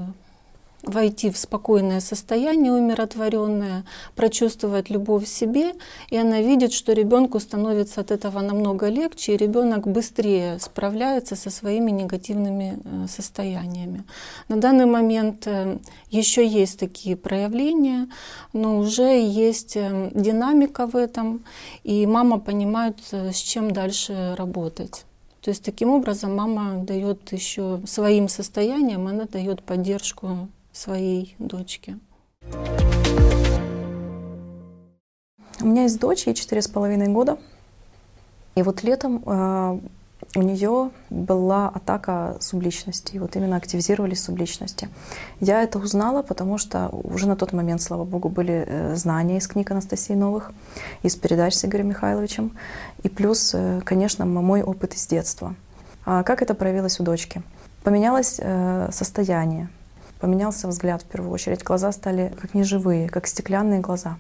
[0.83, 5.73] войти в спокойное состояние, умиротворенное, прочувствовать любовь в себе,
[6.09, 11.49] и она видит, что ребенку становится от этого намного легче, и ребенок быстрее справляется со
[11.49, 14.03] своими негативными э, состояниями.
[14.49, 15.77] На данный момент э,
[16.09, 18.09] еще есть такие проявления,
[18.51, 21.45] но уже есть э, динамика в этом,
[21.83, 25.05] и мама понимает, с чем дальше работать.
[25.41, 31.97] То есть таким образом мама дает еще своим состоянием, она дает поддержку своей дочке?
[35.61, 37.37] У меня есть дочь, ей четыре с половиной года.
[38.55, 39.79] И вот летом э,
[40.35, 44.89] у нее была атака субличности, вот именно активизировались субличности.
[45.39, 49.47] Я это узнала, потому что уже на тот момент, слава богу, были э, знания из
[49.47, 50.51] книг Анастасии Новых,
[51.01, 52.51] из передач с Игорем Михайловичем,
[53.01, 55.55] и плюс, э, конечно, мой опыт из детства.
[56.05, 57.41] А как это проявилось у дочки?
[57.83, 58.39] Поменялось
[58.91, 59.69] состояние,
[60.23, 61.65] поменялся взгляд в первую очередь.
[61.65, 64.17] Глаза стали как неживые, как стеклянные глаза.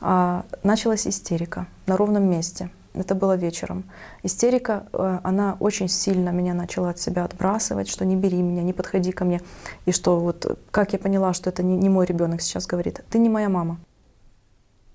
[0.00, 2.70] А, началась истерика на ровном месте.
[2.94, 3.82] Это было вечером.
[4.22, 8.72] Истерика, э, она очень сильно меня начала от себя отбрасывать, что не бери меня, не
[8.72, 9.40] подходи ко мне.
[9.86, 13.18] И что вот, как я поняла, что это не, не мой ребенок сейчас говорит, ты
[13.18, 13.78] не моя мама.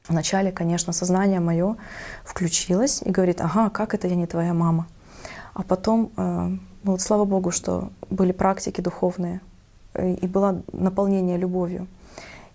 [0.07, 1.75] Вначале, конечно, сознание мое
[2.23, 4.87] включилось и говорит, ага, как это я не твоя мама?
[5.53, 6.47] А потом, э,
[6.83, 9.41] ну вот слава Богу, что были практики духовные,
[9.97, 11.87] и было наполнение любовью.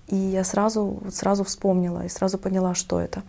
[0.09, 3.23] И я сразу, сразу вспомнила и сразу поняла, что это.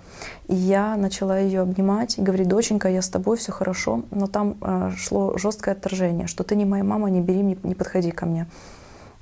[0.47, 4.03] И я начала ее обнимать и говорить, доченька, я с тобой, все хорошо.
[4.11, 7.73] Но там э, шло жесткое отторжение, что ты не моя мама, не бери, не, не
[7.73, 8.45] подходи ко мне.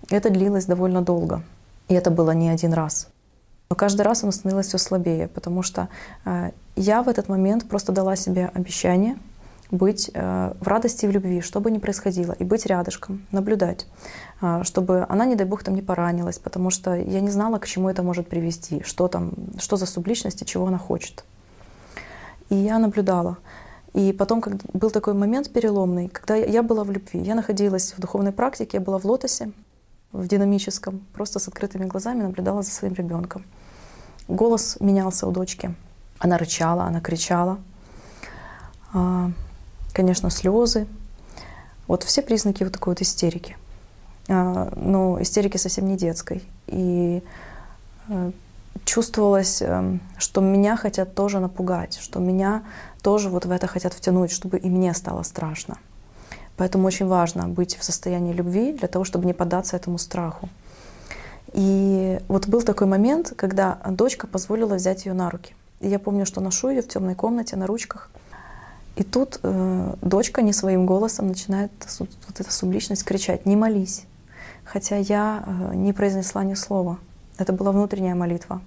[0.10, 1.43] Это длилось довольно долго.
[1.88, 3.08] И это было не один раз.
[3.69, 5.88] Но каждый раз оно становилось все слабее, потому что
[6.26, 9.15] э, я в этот момент просто дала себе обещание,
[9.71, 13.88] быть э, в радости и в любви, что бы ни происходило, и быть рядышком, наблюдать,
[13.88, 14.25] э,
[14.63, 17.89] чтобы она, не дай бог, там не поранилась, потому что я не знала, к чему
[17.89, 21.24] это может привести, что там, что за субличность и чего она хочет.
[22.50, 23.38] И я наблюдала.
[23.93, 28.00] И потом, как был такой момент переломный, когда я была в любви, я находилась в
[28.02, 29.52] духовной практике, я была в лотосе,
[30.12, 33.45] в динамическом, просто с открытыми глазами наблюдала за своим ребенком.
[34.28, 35.74] Голос менялся у дочки.
[36.19, 37.58] Она рычала, она кричала.
[38.93, 39.32] А,
[39.93, 40.88] конечно, слезы.
[41.88, 43.56] Вот все признаки вот такой вот истерики.
[44.28, 46.44] А, но истерики совсем не детской.
[46.68, 47.22] И
[48.10, 48.32] э,
[48.84, 52.64] чувствовалось, эм, что меня хотят тоже напугать, что меня
[53.02, 55.78] тоже вот в это хотят втянуть, чтобы и мне стало страшно.
[56.58, 60.50] Поэтому очень важно быть в состоянии любви для того, чтобы не поддаться этому страху.
[61.54, 65.54] И вот был такой момент, когда дочка позволила взять ее на руки.
[65.82, 68.10] И я помню, что ношу ее в темной комнате на ручках.
[68.96, 74.06] И тут э, дочка не своим голосом начинает вот эта субличность кричать «Не молись!»
[74.65, 76.97] Хотя я э, не произнесла ни слова.
[77.38, 78.62] Это была внутренняя молитва.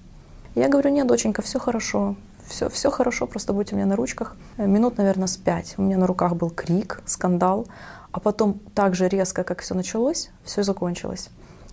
[0.55, 4.37] Я говорю, нет, доченька, все хорошо, все, все хорошо, просто будь у меня на ручках.
[4.57, 5.75] Э, минут, наверное, с пять.
[5.77, 7.67] У меня на руках был крик, скандал.
[8.13, 11.29] А потом так же резко, как все началось, все закончилось.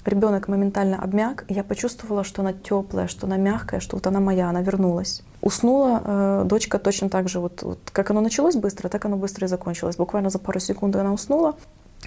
[0.06, 4.20] Ребенок моментально обмяк, и я почувствовала, что она теплая, что она мягкая, что вот она
[4.20, 5.24] моя, она вернулась.
[5.42, 9.46] Уснула э, дочка точно так же, вот, вот как оно началось быстро, так оно быстро
[9.46, 9.96] и закончилось.
[9.96, 11.56] Буквально за пару секунд она уснула.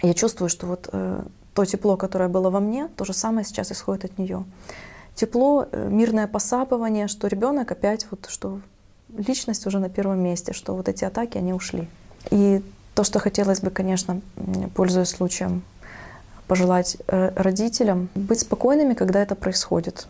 [0.03, 1.23] Я чувствую, что вот э,
[1.55, 4.45] то тепло, которое было во мне, то же самое сейчас исходит от нее.
[5.15, 8.61] Тепло, э, мирное посапывание, что ребенок опять вот, что
[9.17, 11.89] личность уже на первом месте, что вот эти атаки, они ушли.
[12.31, 12.63] И
[12.95, 14.21] то, что хотелось бы, конечно,
[14.75, 15.63] пользуясь случаем,
[16.47, 20.09] пожелать э, родителям, быть спокойными, когда это происходит.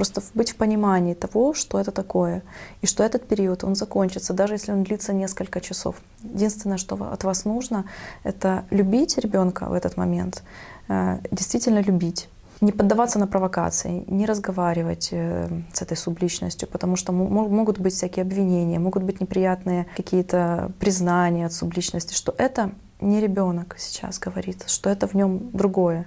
[0.00, 2.42] Просто быть в понимании того, что это такое,
[2.80, 5.96] и что этот период, он закончится, даже если он длится несколько часов.
[6.22, 7.84] Единственное, что от вас нужно,
[8.24, 10.42] это любить ребенка в этот момент,
[10.88, 12.30] э, действительно любить.
[12.62, 18.22] Не поддаваться на провокации, не разговаривать э, с этой субличностью, потому что могут быть всякие
[18.22, 22.70] обвинения, могут быть неприятные какие-то признания от субличности, что это
[23.02, 26.06] не ребенок сейчас говорит, что это в нем другое.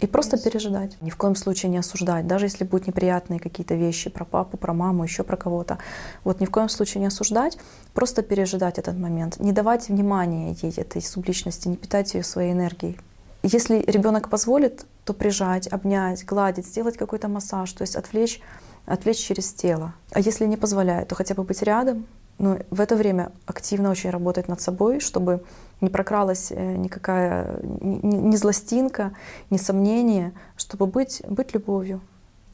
[0.00, 0.96] И просто пережидать.
[1.00, 4.72] Ни в коем случае не осуждать, даже если будут неприятные какие-то вещи про папу, про
[4.72, 5.78] маму, еще про кого-то.
[6.24, 7.58] Вот ни в коем случае не осуждать,
[7.92, 9.38] просто пережидать этот момент.
[9.38, 12.98] Не давать внимания ей, этой субличности, не питать ее своей энергией.
[13.42, 18.40] Если ребенок позволит, то прижать, обнять, гладить, сделать какой-то массаж, то есть отвлечь,
[18.86, 19.94] отвлечь через тело.
[20.10, 22.06] А если не позволяет, то хотя бы быть рядом,
[22.38, 25.42] но в это время активно очень работать над собой, чтобы
[25.80, 29.12] не прокралась э, никакая ни, ни злостинка,
[29.50, 32.00] ни сомнение, чтобы быть, быть любовью.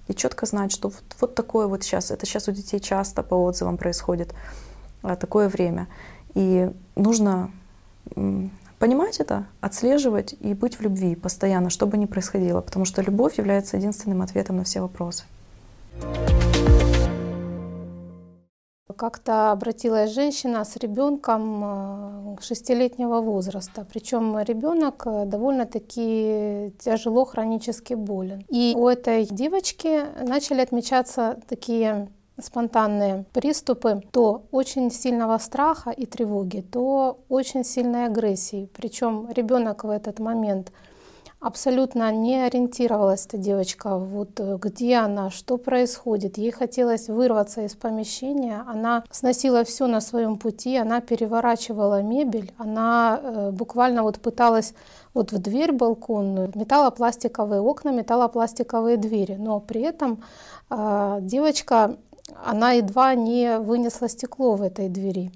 [0.09, 3.35] И четко знать, что вот, вот такое вот сейчас, это сейчас у детей часто по
[3.35, 4.35] отзывам происходит,
[5.03, 5.87] а, такое время.
[6.35, 7.51] И нужно
[8.79, 13.39] понимать это, отслеживать и быть в любви постоянно, что бы ни происходило, потому что любовь
[13.39, 15.25] является единственным ответом на все вопросы.
[19.01, 28.45] Как-то обратилась женщина с ребенком э, шестилетнего возраста, причем ребенок э, довольно-таки тяжело хронически болен.
[28.51, 32.09] И у этой девочки начали отмечаться такие
[32.39, 38.69] спонтанные приступы то очень сильного страха и тревоги, то очень сильной агрессии.
[38.77, 40.73] Причем ребенок в этот момент
[41.41, 46.37] абсолютно не ориентировалась эта девочка, вот э, где она, что происходит.
[46.37, 48.63] Ей хотелось вырваться из помещения.
[48.67, 54.75] Она сносила все на своем пути, она переворачивала мебель, она э, буквально вот пыталась
[55.15, 60.23] вот в дверь балконную, металлопластиковые окна, металлопластиковые двери, но при этом
[60.69, 61.97] э, девочка
[62.45, 65.33] она едва не вынесла стекло в этой двери.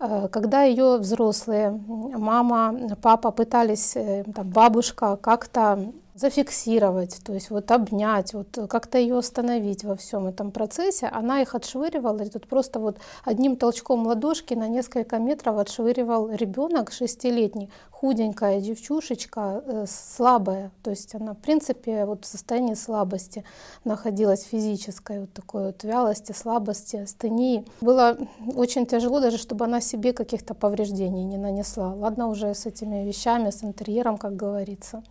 [0.00, 7.70] Э, когда ее взрослые, мама, папа пытались, э, там, бабушка как-то зафиксировать, то есть вот
[7.70, 11.06] обнять, вот как-то ее остановить во всем этом процессе.
[11.06, 16.92] Она их отшвыривала, и тут просто вот одним толчком ладошки на несколько метров отшвыривал ребенок
[16.92, 23.44] шестилетний, худенькая девчушечка, э, слабая, то есть она в принципе вот в состоянии слабости
[23.84, 27.64] находилась физической, вот такой вот вялости, слабости, астении.
[27.80, 28.16] Было
[28.54, 31.92] очень тяжело даже, чтобы она себе каких-то повреждений не нанесла.
[31.94, 35.02] Ладно уже с этими вещами, с интерьером, как говорится.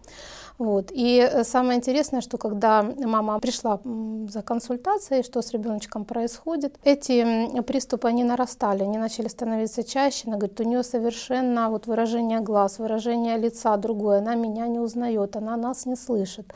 [0.58, 0.92] Вот.
[0.92, 3.80] И э, самое интересное, что когда мама пришла
[4.28, 10.24] за консультацией, что с ребеночком происходит, эти приступы, они нарастали, они начали становиться чаще.
[10.28, 15.36] Она говорит, у нее совершенно вот выражение глаз, выражение лица другое, она меня не узнает,
[15.36, 16.52] она нас не слышит.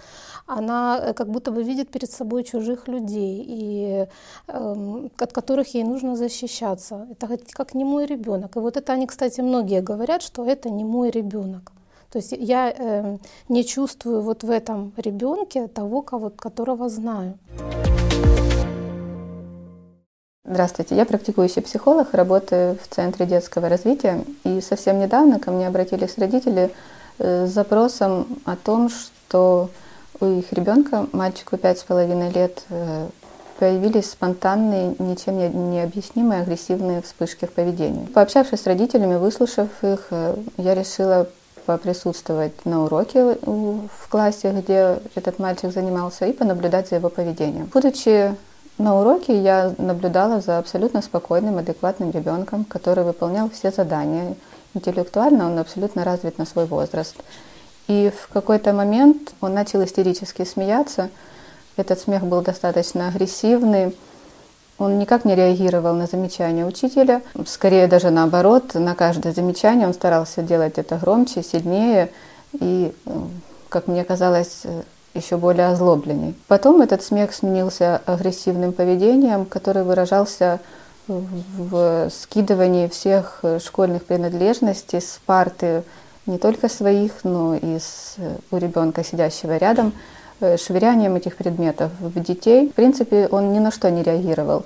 [0.47, 4.07] Она э, как будто бы видит перед собой чужих людей, и,
[4.47, 7.07] э, от которых ей нужно защищаться.
[7.11, 8.55] Это как не мой ребенок.
[8.55, 11.71] И вот это они, кстати, многие говорят, что это не мой ребенок.
[12.11, 17.39] То есть я э, не чувствую вот в этом ребенке того, кого, которого знаю.
[20.43, 24.25] Здравствуйте, я практикующий психолог, работаю в Центре детского развития.
[24.43, 26.71] И совсем недавно ко мне обратились родители
[27.17, 29.69] э, с запросом о том, что
[30.19, 33.07] у их ребенка, мальчику пять с половиной лет, э,
[33.57, 38.07] появились спонтанные, ничем не объяснимые агрессивные вспышки в поведении.
[38.07, 41.29] Пообщавшись с родителями, выслушав их, э, я решила
[41.65, 47.69] поприсутствовать на уроке в классе, где этот мальчик занимался, и понаблюдать за его поведением.
[47.73, 48.35] Будучи
[48.77, 54.35] на уроке, я наблюдала за абсолютно спокойным, адекватным ребенком, который выполнял все задания.
[54.73, 57.15] Интеллектуально он абсолютно развит на свой возраст.
[57.87, 61.09] И в какой-то момент он начал истерически смеяться.
[61.77, 63.95] Этот смех был достаточно агрессивный,
[64.81, 70.41] он никак не реагировал на замечания учителя, скорее даже наоборот, на каждое замечание он старался
[70.41, 72.09] делать это громче, сильнее
[72.53, 72.91] и,
[73.69, 74.63] как мне казалось,
[75.13, 76.35] еще более озлобленней.
[76.47, 80.59] Потом этот смех сменился агрессивным поведением, который выражался
[81.07, 85.83] в скидывании всех школьных принадлежностей с парты,
[86.25, 88.15] не только своих, но и с,
[88.49, 89.93] у ребенка, сидящего рядом,
[90.57, 92.69] швырянием этих предметов в детей.
[92.69, 94.65] В принципе, он ни на что не реагировал.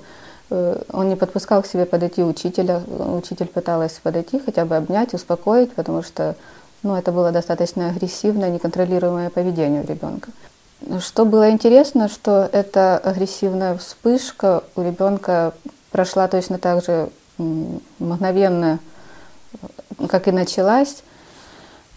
[0.50, 2.82] Э, он не подпускал к себе подойти учителя.
[2.98, 6.36] Учитель пыталась подойти, хотя бы обнять, успокоить, потому что
[6.82, 10.30] ну, это было достаточно агрессивное, неконтролируемое поведение у ребенка.
[11.00, 15.54] Что было интересно, что эта агрессивная вспышка у ребенка
[15.90, 17.08] прошла точно так же
[17.38, 18.78] мгновенно,
[20.08, 21.02] как и началась.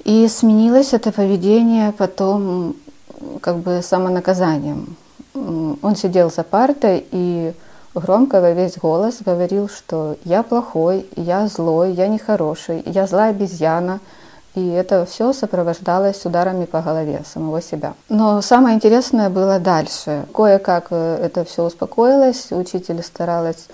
[0.05, 2.75] И сменилось это поведение потом
[3.41, 4.95] как бы самонаказанием.
[5.34, 7.53] Он сидел за партой и
[7.93, 13.99] громко во весь голос говорил, что я плохой, я злой, я нехороший, я злая обезьяна.
[14.55, 17.93] И это все сопровождалось ударами по голове самого себя.
[18.09, 20.26] Но самое интересное было дальше.
[20.34, 23.67] Кое-как э, это все успокоилось, учитель старалась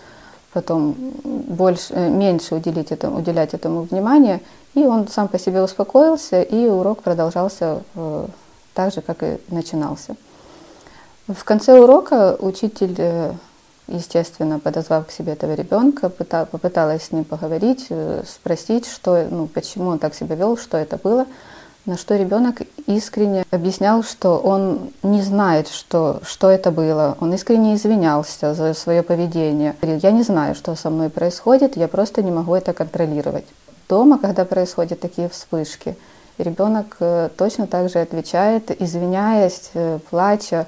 [0.56, 4.42] потом больше, э, меньше уделить этому, уделять этому внимание,
[4.74, 8.26] и он сам по себе успокоился, и урок продолжался э,
[8.76, 10.16] так же, как и начинался.
[11.28, 13.32] В конце урока учитель, э,
[13.88, 19.90] естественно, подозвав к себе этого ребенка, попыталась с ним поговорить, э, спросить, что, ну, почему
[19.90, 21.26] он так себя вел, что это было.
[21.88, 27.16] На что ребенок искренне объяснял, что он не знает, что, что это было.
[27.20, 29.76] Он искренне извинялся за свое поведение.
[29.82, 33.46] Говорил, я не знаю, что со мной происходит, я просто не могу это контролировать.
[33.88, 35.96] Дома, когда происходят такие вспышки,
[36.38, 40.68] ребенок э, точно так же отвечает, извиняясь, э, плача,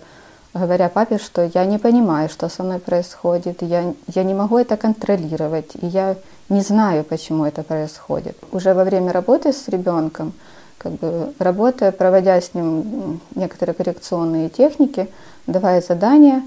[0.53, 4.77] говоря папе, что я не понимаю, что со мной происходит, я, я не могу это
[4.77, 6.15] контролировать, и я
[6.49, 8.37] не знаю, почему это происходит.
[8.51, 10.33] Уже во время работы с ребенком,
[10.77, 15.09] как бы работая, проводя с ним некоторые коррекционные техники,
[15.45, 16.43] давая задания,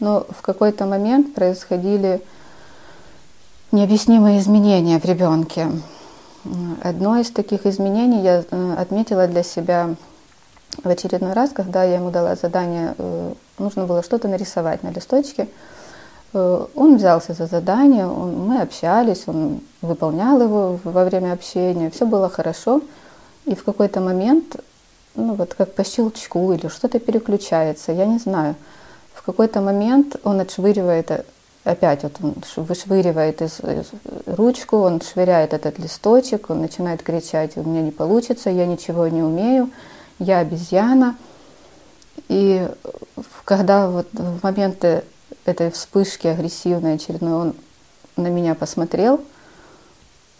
[0.00, 2.22] но в какой-то момент происходили
[3.72, 5.68] необъяснимые изменения в ребенке.
[6.82, 9.94] Одно из таких изменений я э, отметила для себя
[10.82, 15.48] в очередной раз, когда я ему дала задание, э, нужно было что-то нарисовать на листочке.
[16.32, 22.06] Э, он взялся за задание, он, мы общались, он выполнял его во время общения, все
[22.06, 22.80] было хорошо.
[23.44, 24.56] И в какой-то момент,
[25.14, 28.54] ну вот как по щелчку или что-то переключается, я не знаю,
[29.14, 31.26] в какой-то момент он отшвыривает
[31.64, 33.90] опять вот он вышвыривает из, из
[34.26, 39.22] ручку, он швыряет этот листочек, он начинает кричать, у меня не получится, я ничего не
[39.22, 39.70] умею,
[40.18, 41.16] я обезьяна.
[42.28, 42.68] И
[43.44, 45.04] когда вот в моменты
[45.44, 47.54] этой вспышки агрессивной очередной он
[48.16, 49.20] на меня посмотрел,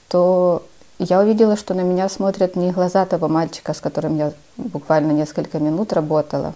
[0.08, 0.64] то
[0.98, 5.58] я увидела, что на меня смотрят не глаза того мальчика, с которым я буквально несколько
[5.58, 6.54] минут работала.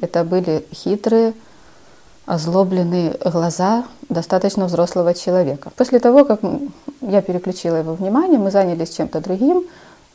[0.00, 1.34] Это были хитрые,
[2.26, 5.70] озлобленные глаза достаточно взрослого человека.
[5.76, 6.40] После того, как
[7.00, 9.64] я переключила его внимание, мы занялись чем-то другим,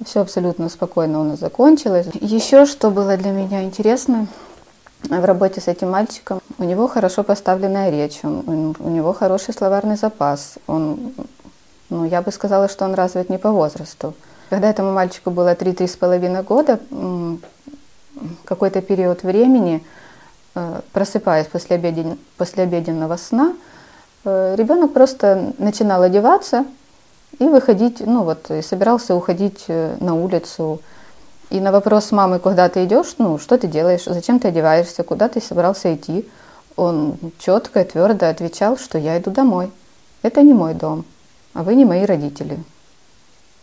[0.06, 2.08] все абсолютно спокойно у нас закончилось.
[2.22, 4.28] Еще что было для меня интересно
[5.04, 9.96] в работе с этим мальчиком, у него хорошо поставленная речь, он, у него хороший словарный
[9.96, 11.14] запас, он,
[11.90, 14.14] ну, я бы сказала, что он развит не по возрасту.
[14.50, 16.80] Когда этому мальчику было 3-3,5 года,
[18.44, 19.84] какой-то период времени,
[20.94, 22.18] просыпаясь после, обеден...
[22.38, 23.54] после обеденного сна,
[24.26, 26.66] э, ребенок просто начинал одеваться
[27.38, 30.82] и выходить, ну вот, и собирался уходить э, на улицу.
[31.50, 35.30] И на вопрос мамы, куда ты идешь, ну, что ты делаешь, зачем ты одеваешься, куда
[35.30, 36.28] ты собрался идти,
[36.76, 39.72] он четко и твердо отвечал, что я иду домой.
[40.22, 41.06] Это не мой дом,
[41.54, 42.60] а вы не мои родители.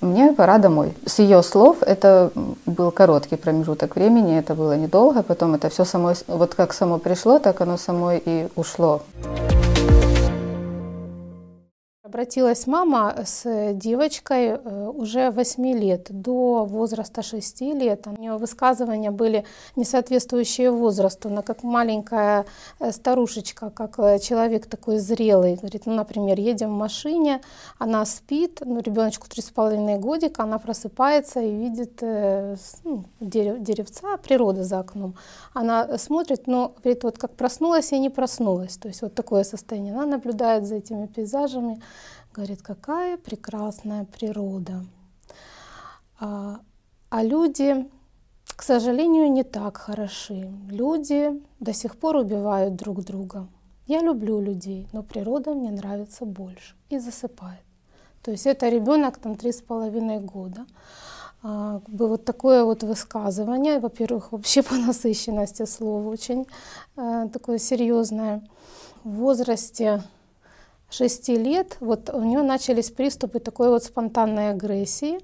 [0.00, 0.94] Мне пора домой.
[1.06, 2.30] С ее слов это
[2.66, 7.38] был короткий промежуток времени, это было недолго, потом это все само, вот как само пришло,
[7.38, 9.02] так оно само и ушло.
[12.06, 18.06] Обратилась мама с девочкой э, уже 8 лет, до возраста 6 лет.
[18.06, 19.44] У нее высказывания были
[19.74, 21.28] не соответствующие возрасту.
[21.28, 22.46] Она как маленькая
[22.78, 25.56] э, старушечка, как э, человек такой зрелый.
[25.56, 27.40] Говорит, ну, например, едем в машине,
[27.76, 32.02] она спит, ну, ребеночку 3,5 годика, она просыпается и видит
[32.84, 35.16] ну, дерев, деревца, природа за окном.
[35.54, 38.76] Она смотрит, но говорит, вот как проснулась и не проснулась.
[38.76, 39.92] То есть вот такое состояние.
[39.92, 41.80] Она наблюдает за этими пейзажами.
[42.36, 44.84] Говорит, какая прекрасная природа.
[46.20, 46.60] А,
[47.08, 47.88] а люди,
[48.56, 50.52] к сожалению, не так хороши.
[50.68, 51.30] Люди
[51.60, 53.48] до сих пор убивают друг друга.
[53.86, 56.74] Я люблю людей, но природа мне нравится больше.
[56.90, 57.64] И засыпает.
[58.22, 60.66] То есть это ребенок там три с половиной года.
[61.42, 66.46] А, вот такое вот высказывание, во-первых, вообще по насыщенности слова очень
[66.96, 68.46] а, такое серьезное.
[69.04, 70.02] В возрасте
[70.90, 75.18] 6 лет вот у нее начались приступы такой вот спонтанной агрессии,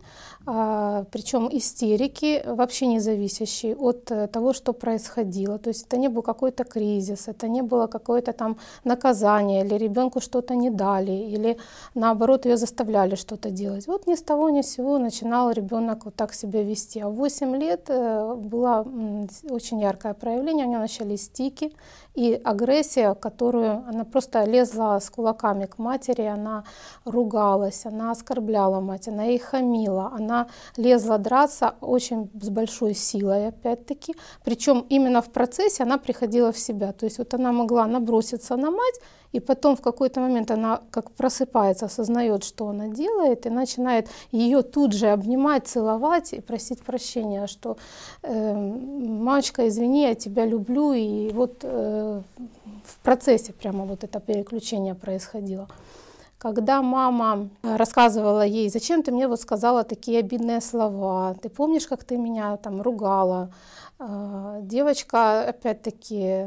[0.44, 5.58] причем истерики, вообще не зависящие от э, того, что происходило.
[5.58, 10.20] То есть это не был какой-то кризис, это не было какое-то там наказание, или ребенку
[10.20, 11.58] что-то не дали, или
[11.94, 13.86] наоборот ее заставляли что-то делать.
[13.86, 17.00] Вот ни с того ни с сего начинал ребенок вот так себя вести.
[17.00, 18.86] А в 8 лет э, было
[19.50, 21.72] очень яркое проявление, у нее начались стики,
[22.14, 26.64] и агрессия, которую она просто лезла с кулаками к матери, она
[27.04, 30.31] ругалась, она оскорбляла мать, она ей хамила, она
[30.76, 34.14] лезла драться очень с большой силой, опять-таки.
[34.44, 36.92] Причем именно в процессе она приходила в себя.
[36.92, 39.00] То есть вот она могла наброситься на мать,
[39.32, 44.62] и потом в какой-то момент она как просыпается, осознает, что она делает, и начинает ее
[44.62, 47.76] тут же обнимать, целовать и просить прощения, что
[48.22, 52.22] э, мамочка, извини, я тебя люблю, и вот э,
[52.84, 55.68] в процессе прямо вот это переключение происходило.
[56.42, 62.02] Когда мама рассказывала ей, зачем ты мне вот сказала такие обидные слова, ты помнишь, как
[62.02, 63.50] ты меня там ругала,
[64.00, 66.46] а, девочка, опять-таки,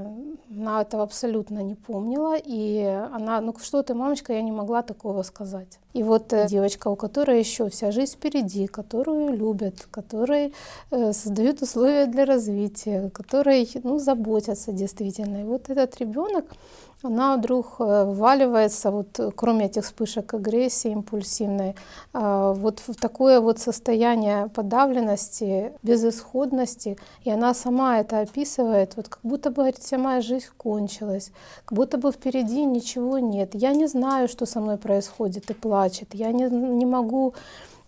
[0.51, 2.81] она этого абсолютно не помнила, и
[3.13, 5.79] она, ну что ты, мамочка, я не могла такого сказать.
[5.93, 10.53] И вот э, девочка, у которой еще вся жизнь впереди, которую любят, которой
[10.91, 15.37] э, создают условия для развития, которой, ну, заботятся действительно.
[15.37, 16.51] И вот этот ребенок,
[17.05, 21.75] она вдруг э, вваливается, вот, кроме этих вспышек агрессии импульсивной,
[22.13, 29.19] а, вот в такое вот состояние подавленности, безысходности, и она сама это описывает, вот как
[29.23, 31.31] будто бы, вся моя жизнь кончилась,
[31.65, 36.13] как будто бы впереди ничего нет, я не знаю, что со мной происходит, и плачет,
[36.13, 37.33] я не, не могу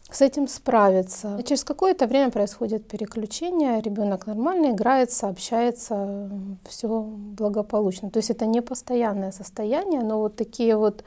[0.09, 1.37] с этим справиться.
[1.37, 6.29] И через какое-то время происходит переключение, ребенок нормально играется, общается,
[6.67, 8.09] все благополучно.
[8.09, 11.03] То есть это не постоянное состояние, но вот такие вот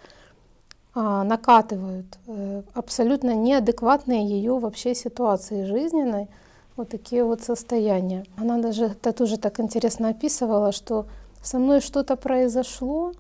[0.93, 6.29] а, накатывают э, абсолютно неадекватные ее вообще ситуации жизненной,
[6.77, 8.25] вот такие вот состояния.
[8.37, 11.07] Она даже это тоже так интересно описывала, что
[11.43, 13.13] со мной что-то произошло,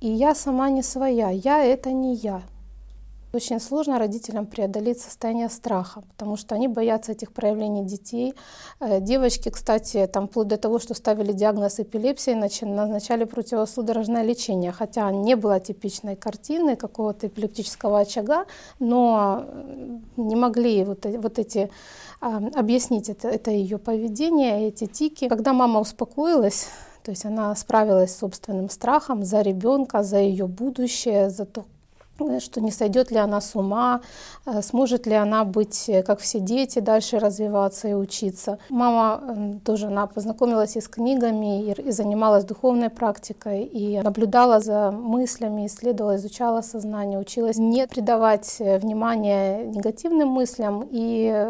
[0.00, 2.42] и я сама не своя, я это не я.
[3.32, 8.34] Очень сложно родителям преодолеть состояние страха, потому что они боятся этих проявлений детей.
[8.80, 12.32] Э, девочки, кстати, там вплоть до того, что ставили диагноз эпилепсии,
[12.64, 18.46] назначали противосудорожное лечение, хотя не было типичной картины какого-то эпилептического очага,
[18.80, 21.70] но э, не могли вот, э, вот эти
[22.20, 25.28] объяснить это, это ее поведение, эти тики.
[25.28, 26.68] Когда мама успокоилась,
[27.02, 31.64] то есть она справилась с собственным страхом за ребенка, за ее будущее, за то,
[32.40, 34.00] что не сойдет ли она с ума,
[34.46, 38.58] э, сможет ли она быть, э, как все дети, дальше развиваться и учиться.
[38.68, 45.66] Мама тоже она познакомилась и с книгами, и, занималась духовной практикой, и наблюдала за мыслями,
[45.66, 51.46] исследовала, изучала сознание, училась не придавать внимание негативным мыслям и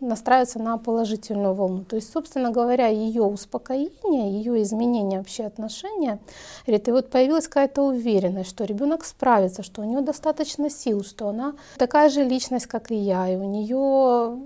[0.00, 1.84] настраиваться на положительную волну.
[1.84, 6.18] То есть, собственно говоря, ее успокоение, ее изменение вообще отношения,
[6.66, 11.28] говорит, и вот появилась какая-то уверенность, что ребенок справится, что у него достаточно сил, что
[11.28, 14.38] она такая же личность, как и я, и у нее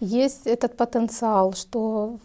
[0.00, 2.18] есть этот потенциал, что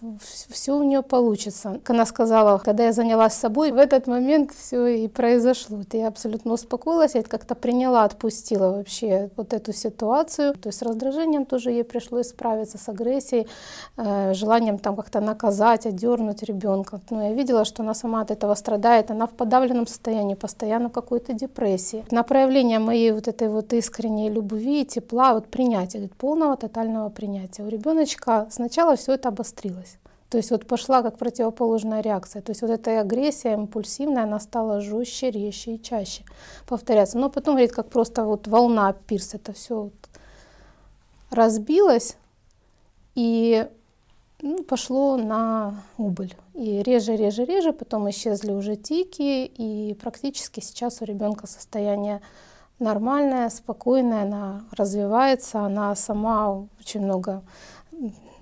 [0.49, 1.79] все у нее получится.
[1.87, 5.79] Она сказала, когда я занялась собой, в этот момент все и произошло.
[5.93, 10.53] Я абсолютно успокоилась, я как-то приняла, отпустила вообще вот эту ситуацию.
[10.53, 13.47] То есть с раздражением тоже ей пришлось справиться, с агрессией,
[13.97, 16.99] э, желанием там как-то наказать, отдернуть ребенка.
[17.09, 20.91] Но я видела, что она сама от этого страдает, она в подавленном состоянии, постоянно в
[20.91, 22.03] какой-то депрессии.
[22.11, 27.63] На проявление моей вот этой вот искренней любви, тепла, вот принятия, полного тотального принятия.
[27.63, 29.97] У ребеночка сначала все это обострилось.
[30.29, 32.41] То есть вот пошла как противоположная реакция.
[32.41, 36.23] То есть вот эта агрессия импульсивная, она стала жестче, резче и чаще
[36.67, 37.17] повторяться.
[37.17, 39.93] Но потом, говорит, как просто вот волна пирс, это все вот
[41.29, 42.17] разбилось
[43.13, 43.67] и
[44.41, 46.35] ну, пошло на убыль.
[46.53, 52.21] И реже, реже, реже, потом исчезли уже тики, и практически сейчас у ребенка состояние
[52.79, 57.43] нормальное, спокойное, она развивается, она сама очень много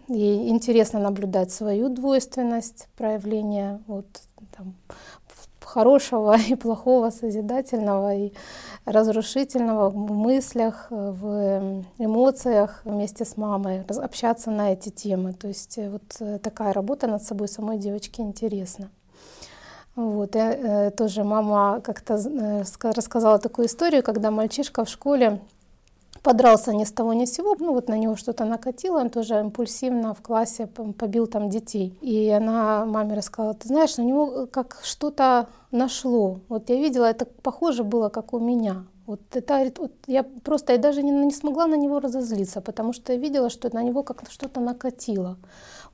[0.09, 4.05] Ей интересно наблюдать свою двойственность, проявление вот,
[4.55, 4.75] там,
[5.61, 8.34] хорошего и плохого, созидательного и
[8.86, 15.34] разрушительного в мыслях, в эмоциях вместе с мамой, общаться на эти темы.
[15.34, 18.89] То есть э, вот э, такая работа над собой самой девочки интересна.
[19.95, 25.39] Вот, я, э, тоже мама как-то э, рассказала такую историю, когда мальчишка в школе
[26.23, 29.39] подрался ни с того ни с сего, ну вот на него что-то накатило, он тоже
[29.39, 30.67] импульсивно в классе
[30.97, 31.95] побил там детей.
[32.01, 36.39] И она маме рассказала, ты знаешь, на него как что-то нашло.
[36.49, 38.85] Вот я видела, это похоже было, как у меня.
[39.05, 43.11] Вот это, вот я просто я даже не, не смогла на него разозлиться, потому что
[43.11, 45.37] я видела, что на него как-то что-то накатило.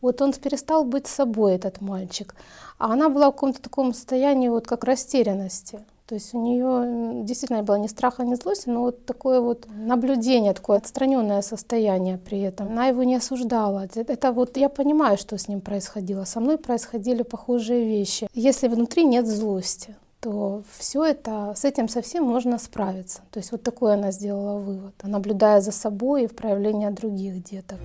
[0.02, 2.36] Вот он перестал быть собой, этот мальчик.
[2.78, 5.80] А она была в каком-то таком состоянии, вот как растерянности.
[6.10, 10.54] То есть у нее действительно было ни страха, ни злости, но вот такое вот наблюдение,
[10.54, 12.68] такое отстраненное состояние при этом.
[12.70, 13.88] Она его не осуждала.
[13.94, 16.24] Это вот я понимаю, что с ним происходило.
[16.24, 18.28] Со мной происходили похожие вещи.
[18.34, 23.22] Если внутри нет злости, то все это, с этим совсем можно справиться.
[23.30, 27.80] То есть вот такой она сделала вывод, наблюдая за собой и в проявлении других деток.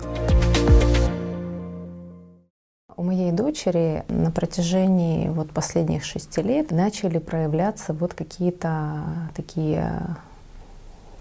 [2.97, 9.03] У моей дочери на протяжении вот последних шести лет начали проявляться вот какие-то
[9.35, 10.15] такие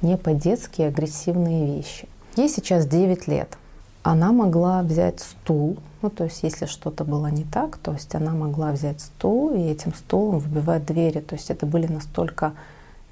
[0.01, 2.09] не по-детски агрессивные вещи.
[2.37, 3.59] Ей сейчас 9 лет.
[4.05, 8.35] Она могла взять стул, ну то есть если что-то было не так, то есть она
[8.35, 11.19] могла взять стул и этим стулом выбивать двери.
[11.19, 12.53] То есть это были настолько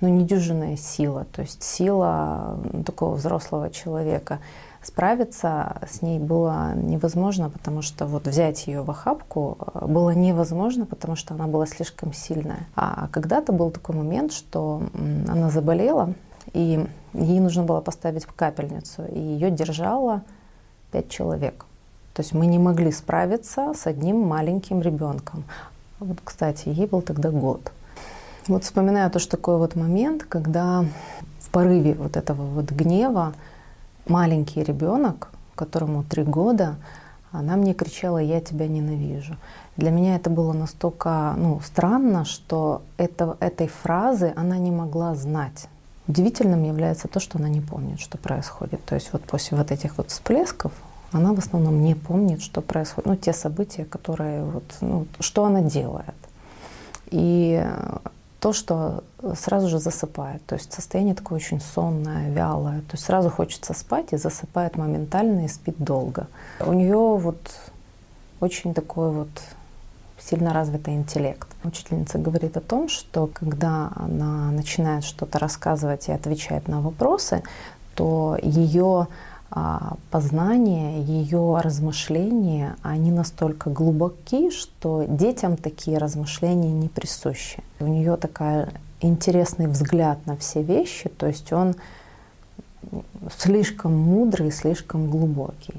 [0.00, 4.38] ну, недюжинная сила, то есть сила такого взрослого человека
[4.82, 10.86] справиться с ней было невозможно, потому что вот взять ее в охапку э, было невозможно,
[10.86, 12.66] потому что она была слишком сильная.
[12.74, 14.82] А когда-то был такой момент, что
[15.28, 16.14] она заболела,
[16.52, 20.22] и ей нужно было поставить в капельницу, и ее держало
[20.90, 21.64] пять человек.
[22.14, 25.44] То есть мы не могли справиться с одним маленьким ребенком.
[25.98, 27.72] Вот, кстати, ей был тогда год.
[28.48, 30.84] Вот вспоминаю то, что такой вот момент, когда
[31.38, 33.34] в порыве вот этого вот гнева
[34.06, 36.76] маленький ребенок, которому три года,
[37.30, 39.36] она мне кричала «я тебя ненавижу».
[39.76, 45.68] Для меня это было настолько ну, странно, что это, этой фразы она не могла знать.
[46.08, 48.84] Удивительным является то, что она не помнит, что происходит.
[48.84, 50.72] То есть вот после вот этих вот всплесков
[51.12, 53.06] она в основном не помнит, что происходит.
[53.06, 56.14] Ну, те события, которые вот, ну, что она делает.
[57.10, 57.64] И
[58.42, 59.04] то, что
[59.36, 60.44] сразу же засыпает.
[60.46, 62.80] То есть состояние такое очень сонное, вялое.
[62.80, 66.26] То есть сразу хочется спать и засыпает моментально и спит долго.
[66.58, 67.38] У нее вот
[68.40, 69.28] очень такой вот
[70.18, 71.46] сильно развитый интеллект.
[71.62, 77.44] Учительница говорит о том, что когда она начинает что-то рассказывать и отвечает на вопросы,
[77.94, 79.06] то ее
[79.54, 87.62] а, познание, ее размышления, они настолько глубоки, что детям такие размышления не присущи.
[87.78, 88.72] У нее такая
[89.02, 91.74] интересный взгляд на все вещи, то есть он
[93.36, 95.74] слишком мудрый, слишком глубокий.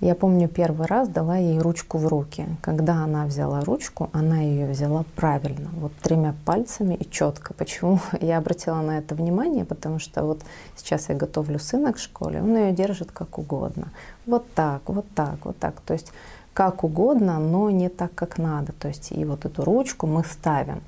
[0.00, 2.46] Я помню, первый раз дала ей ручку в руки.
[2.60, 7.52] Когда она взяла ручку, она ее взяла правильно, вот тремя пальцами и четко.
[7.54, 9.64] Почему я обратила на это внимание?
[9.64, 10.42] Потому что вот
[10.76, 13.88] сейчас я готовлю сына к школе, он ее держит как угодно.
[14.24, 15.80] Вот так, вот так, вот так.
[15.80, 16.12] То есть
[16.52, 18.72] как угодно, но не так, как надо.
[18.72, 20.80] То есть и вот эту ручку мы ставим.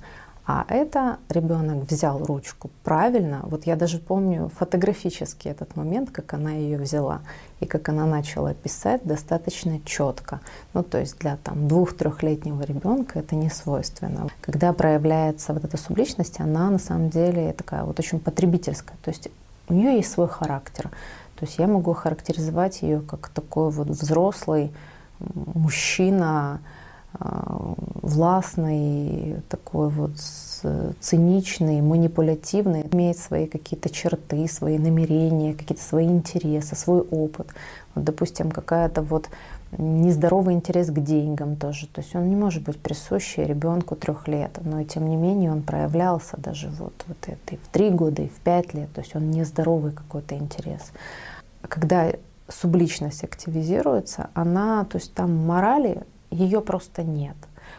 [0.53, 3.39] А это ребенок взял ручку правильно.
[3.45, 7.21] Вот я даже помню фотографически этот момент, как она ее взяла
[7.61, 10.41] и как она начала писать достаточно четко.
[10.75, 14.27] Ну, то есть для там двух-трехлетнего ребенка это не свойственно.
[14.41, 18.97] Когда проявляется вот эта субличность, она на самом деле такая вот очень потребительская.
[19.05, 19.29] То есть
[19.69, 20.91] у нее есть свой характер.
[21.37, 24.73] То есть я могу характеризовать ее как такой вот взрослый
[25.21, 26.61] мужчина,
[27.19, 30.13] властный, такой вот
[31.01, 37.49] циничный, манипулятивный, имеет свои какие-то черты, свои намерения, какие-то свои интересы, свой опыт.
[37.95, 39.29] Вот, допустим, какая-то вот
[39.79, 41.87] нездоровый интерес к деньгам тоже.
[41.87, 45.63] То есть он не может быть присущий ребенку трех лет, но тем не менее он
[45.63, 48.93] проявлялся даже вот, вот это и в три года, и в пять лет.
[48.93, 50.93] То есть он нездоровый какой-то интерес.
[51.63, 52.13] Когда
[52.49, 57.37] субличность активизируется, она, то есть там морали ее просто нет.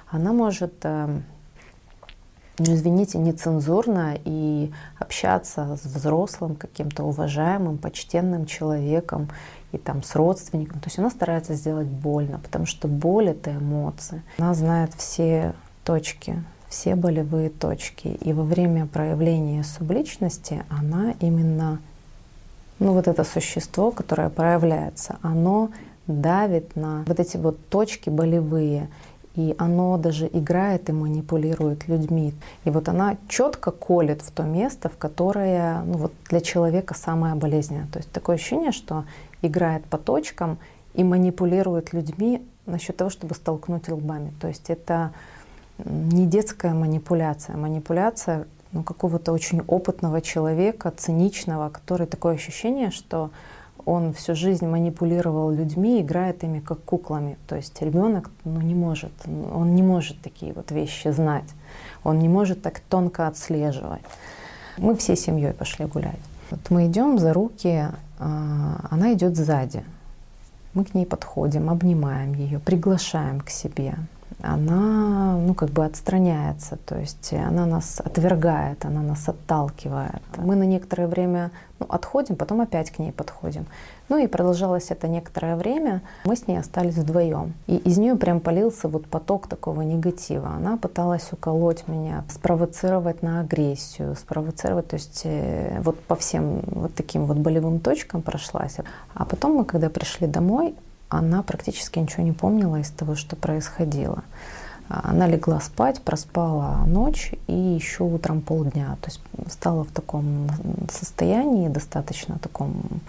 [0.10, 1.24] Она может, эм,
[2.58, 9.30] ну, извините, нецензурно и общаться с взрослым, каким-то уважаемым, почтенным человеком
[9.72, 10.80] и там с родственником.
[10.80, 14.22] То есть она старается сделать больно, потому что боль— это эмоции.
[14.38, 18.08] Она знает все точки, все болевые точки.
[18.08, 21.80] И во время проявления субличности она именно,
[22.80, 25.72] ну вот это существо, которое проявляется, оно
[26.08, 28.90] давит на вот эти вот точки болевые,
[29.36, 32.34] и оно даже играет и манипулирует людьми.
[32.66, 37.36] И вот она четко колет в то место, в которое ну, вот для человека самое
[37.36, 37.88] болезненное.
[37.92, 39.06] То есть такое ощущение, что
[39.42, 40.58] играет по точкам
[40.94, 44.34] и манипулирует людьми насчет того, чтобы столкнуть лбами.
[44.42, 45.12] То есть это
[45.86, 53.32] не детская манипуляция, манипуляция ну, какого-то очень опытного человека, циничного, который такое ощущение, что
[53.86, 57.38] он всю жизнь манипулировал людьми, играет ими как куклами.
[57.48, 61.50] То есть ребенок ну, не может, он не может такие вот вещи знать,
[62.04, 64.02] он не может так тонко отслеживать.
[64.78, 66.20] Мы всей семьей пошли гулять.
[66.50, 67.88] Вот мы идем за руки,
[68.20, 69.84] а, она идет сзади.
[70.74, 73.96] Мы к ней подходим, обнимаем ее, приглашаем к себе
[74.44, 80.22] она, ну, как бы отстраняется, то есть она нас отвергает, она нас отталкивает.
[80.38, 83.66] Мы на некоторое время ну, отходим, потом опять к ней подходим.
[84.10, 86.02] Ну и продолжалось это некоторое время.
[86.26, 87.54] Мы с ней остались вдвоем.
[87.68, 90.50] И из нее прям полился вот поток такого негатива.
[90.50, 96.94] Она пыталась уколоть меня, спровоцировать на агрессию, спровоцировать, то есть э, вот по всем вот
[96.94, 98.78] таким вот болевым точкам прошлась.
[99.14, 100.76] А потом мы, когда пришли домой,
[101.12, 104.24] она практически ничего не помнила из того, что происходило.
[104.88, 108.98] Она легла спать, проспала ночь и еще утром полдня.
[109.02, 110.50] То есть стала в таком
[110.90, 113.02] состоянии достаточно таком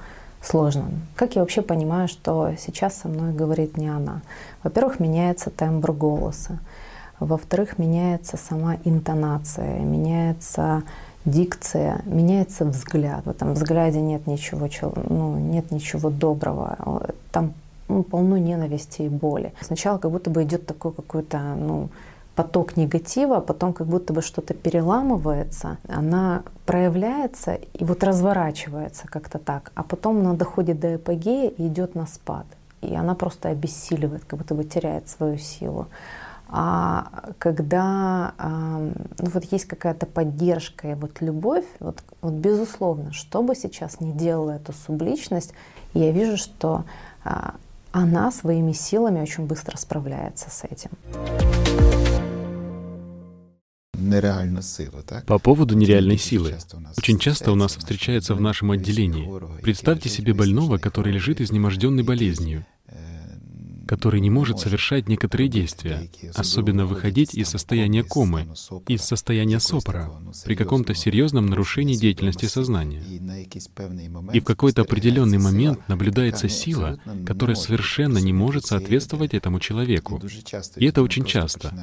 [0.42, 1.02] сложном.
[1.16, 4.22] Как я вообще понимаю, что сейчас со мной говорит не она?
[4.62, 6.58] Во-первых, меняется тембр голоса.
[7.20, 10.82] Во-вторых, меняется сама интонация, меняется
[11.24, 13.24] дикция, меняется взгляд.
[13.26, 14.68] В этом взгляде нет ничего,
[15.08, 17.12] ну, нет ничего доброго.
[17.30, 17.54] Там
[17.88, 19.52] ну, полно ненависти и боли.
[19.60, 21.88] Сначала как будто бы идет такой какой-то, ну,
[22.34, 29.70] поток негатива, потом как будто бы что-то переламывается, она проявляется и вот разворачивается как-то так,
[29.74, 32.46] а потом она доходит до эпогея и идет на спад.
[32.80, 35.86] И она просто обессиливает, как будто бы теряет свою силу.
[36.54, 43.54] А когда ну, вот есть какая-то поддержка и вот любовь, вот, вот безусловно, что бы
[43.54, 45.54] сейчас ни делала эту субличность,
[45.94, 46.84] я вижу, что
[47.24, 47.54] а,
[47.92, 50.90] она своими силами очень быстро справляется с этим.
[55.26, 56.56] По поводу нереальной силы.
[56.98, 59.30] Очень часто у нас встречается в нашем отделении.
[59.62, 62.66] Представьте себе больного, который лежит изнеможденной болезнью
[63.92, 68.48] который не может совершать некоторые действия, особенно выходить из состояния комы,
[68.88, 70.10] из состояния сопора,
[70.46, 73.02] при каком-то серьезном нарушении деятельности сознания.
[74.32, 80.22] И в какой-то определенный момент наблюдается сила, которая совершенно не может соответствовать этому человеку.
[80.76, 81.74] И это очень часто.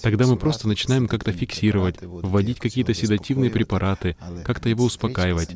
[0.00, 5.50] Тогда мы просто начинаем как-то фиксировать, вводить какие-то седативные препараты, как-то его успокаивать.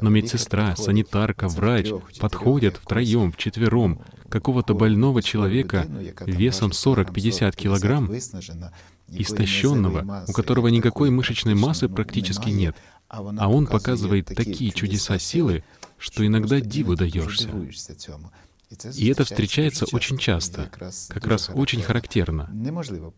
[0.00, 4.02] Но медсестра, санитарка, врач подходят втроем, вчетвером,
[4.32, 5.86] какого-то больного человека
[6.26, 8.10] весом 40-50 килограмм,
[9.08, 12.74] истощенного, у которого никакой мышечной массы практически нет,
[13.08, 15.62] а он показывает такие чудеса силы,
[15.98, 17.50] что иногда диву даешься.
[18.96, 20.70] И это встречается очень часто,
[21.08, 22.48] как раз очень характерно.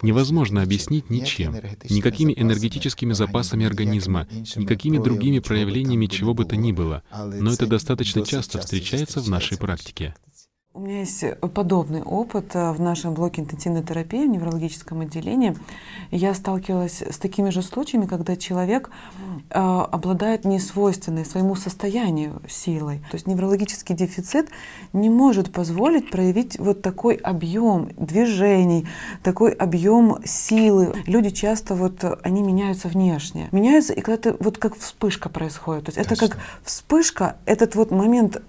[0.03, 1.55] Невозможно объяснить ничем,
[1.89, 8.27] никакими энергетическими запасами организма, никакими другими проявлениями чего бы то ни было, но это достаточно
[8.27, 10.17] часто встречается в нашей практике.
[10.77, 15.57] У меня есть э, подобный опыт э, в нашем блоке интенсивной терапии в неврологическом отделении.
[16.11, 18.91] Я сталкивалась с такими же случаями, когда человек
[19.51, 22.99] э, обладает несвойственной своему состоянию силой.
[23.13, 24.49] То есть неврологический дефицит
[24.93, 28.85] не может позволить проявить вот такой объем движений,
[29.23, 30.93] такой объем силы.
[31.07, 35.85] Люди часто вот они меняются внешне, меняются и когда-то вот как вспышка происходит.
[35.85, 36.25] То есть Точно.
[36.25, 38.43] это как вспышка, этот вот момент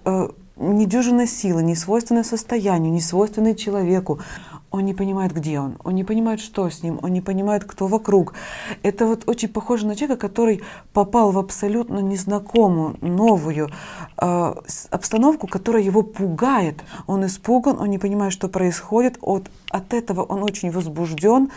[0.58, 4.20] недюжинная сила, не свойственное состоянию, не свойственное человеку.
[4.76, 7.88] Он не понимает, где он, он не понимает, что с ним, он не понимает, кто
[7.88, 8.34] вокруг.
[8.84, 13.69] Это вот очень похоже на человека, который попал в абсолютно незнакомую, новую
[14.17, 14.53] э,
[14.91, 16.84] обстановку, которая его пугает.
[17.07, 19.17] Он испуган, он не понимает, что происходит.
[19.21, 21.51] От, от этого он очень возбужден.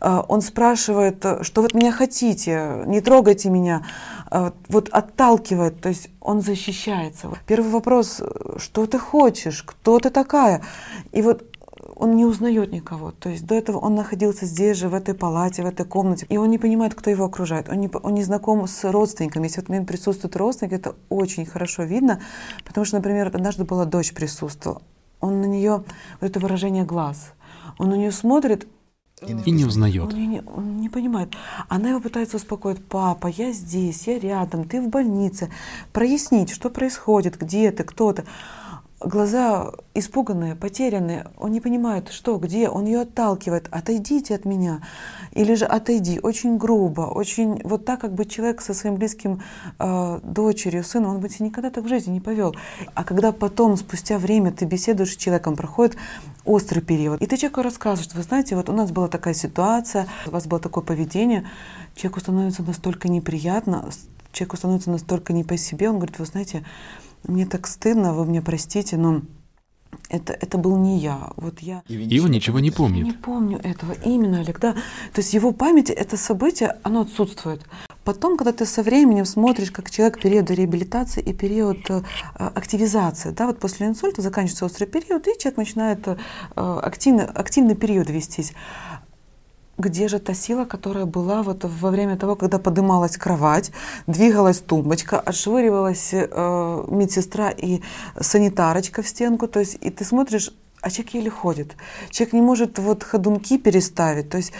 [0.00, 3.82] Э, он спрашивает, что вы от меня хотите, не трогайте меня.
[4.30, 7.28] Э, вот отталкивает, то есть он защищается.
[7.46, 8.22] Первый вопрос,
[8.56, 10.62] что ты хочешь, кто ты такая?
[11.12, 11.51] И вот
[12.02, 13.12] он не узнает никого.
[13.12, 16.36] То есть до этого он находился здесь же, в этой палате, в этой комнате, и
[16.36, 17.68] он не понимает, кто его окружает.
[17.68, 19.44] Он не, он не знаком с родственниками.
[19.44, 22.20] Если в этот момент присутствует родственник, это очень хорошо видно,
[22.64, 24.82] потому что, например, однажды была дочь присутствовала.
[25.20, 25.84] Он на нее,
[26.20, 27.34] вот это выражение глаз,
[27.78, 28.66] он на нее смотрит,
[29.24, 30.12] и не узнает.
[30.12, 31.32] Он не, он не понимает.
[31.68, 32.84] Она его пытается успокоить.
[32.84, 35.48] Папа, я здесь, я рядом, ты в больнице.
[35.92, 38.24] Прояснить, что происходит, где ты, кто ты
[39.04, 44.80] глаза испуганные, потерянные, он не понимает, что, где, он ее отталкивает, отойдите от меня,
[45.32, 49.42] или же отойди, очень грубо, очень вот так, как бы человек со своим близким
[49.78, 52.54] э, дочерью, сыном, он бы себя никогда так в жизни не повел.
[52.94, 55.96] А когда потом, спустя время, ты беседуешь с человеком, проходит
[56.44, 60.30] острый период, и ты человеку рассказываешь, вы знаете, вот у нас была такая ситуация, у
[60.30, 61.48] вас было такое поведение,
[61.94, 63.88] человеку становится настолько неприятно,
[64.32, 66.64] человеку становится настолько не по себе, он говорит, вы знаете,
[67.24, 69.22] мне так стыдно, вы мне простите, но
[70.08, 71.30] это, это был не я.
[71.36, 71.82] Вот я...
[71.88, 73.06] И он ничего не помнит.
[73.06, 73.92] Я не помню этого.
[74.04, 74.72] Именно, Олег, да.
[74.72, 77.62] То есть его памяти это событие, оно отсутствует.
[78.04, 82.02] Потом, когда ты со временем смотришь, как человек период реабилитации и период э,
[82.34, 86.16] активизации, да, вот после инсульта заканчивается острый период, и человек начинает э,
[86.56, 88.54] активно, активный период вестись
[89.82, 93.72] где же та сила, которая была вот во время того, когда подымалась кровать,
[94.06, 97.80] двигалась тумбочка, отшвыривалась э, медсестра и
[98.18, 100.50] санитарочка в стенку, то есть и ты смотришь,
[100.82, 101.76] а человек еле ходит.
[102.10, 104.28] Человек не может вот ходунки переставить.
[104.30, 104.52] То есть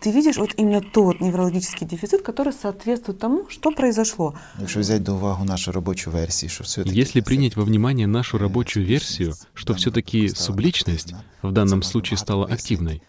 [0.00, 4.34] ты видишь вот именно тот неврологический дефицит, который соответствует тому, что произошло.
[4.58, 8.84] Если взять до увагу нашу рабочую версию, что все Если принять во внимание нашу рабочую
[8.84, 13.02] версию, что все-таки субличность в данном случае стала активной,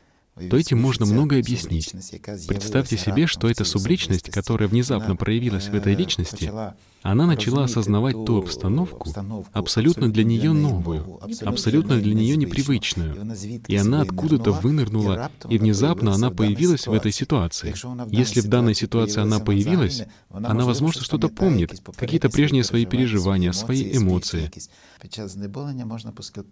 [0.50, 1.92] то этим можно многое объяснить.
[2.48, 6.52] Представьте себе, что эта субличность, которая внезапно проявилась в этой личности,
[7.02, 9.10] она начала осознавать ту обстановку,
[9.54, 13.16] абсолютно для нее новую, абсолютно для нее непривычную.
[13.68, 17.74] И она откуда-то вынырнула, и внезапно она появилась в этой ситуации.
[18.10, 23.98] Если в данной ситуации она появилась, она, возможно, что-то помнит, какие-то прежние свои переживания, свои
[23.98, 24.52] эмоции.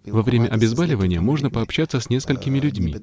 [0.06, 2.96] Во время обезболивания можно пообщаться с несколькими людьми,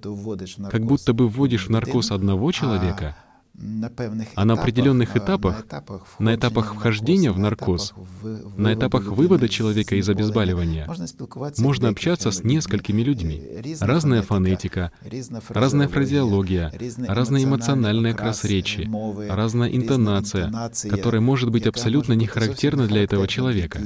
[0.70, 3.16] как будто бы вводишь в наркоз одного человека,
[4.34, 5.64] а на определенных этапах,
[6.18, 7.94] на этапах вхождения в наркоз,
[8.56, 10.88] на этапах вывода человека из обезболивания,
[11.58, 13.42] можно общаться с несколькими людьми.
[13.80, 14.92] Разная фонетика,
[15.48, 16.72] разная фразеология,
[17.06, 18.90] разная эмоциональная окрас речи,
[19.30, 20.52] разная интонация,
[20.90, 23.80] которая может быть абсолютно не характерна для этого человека.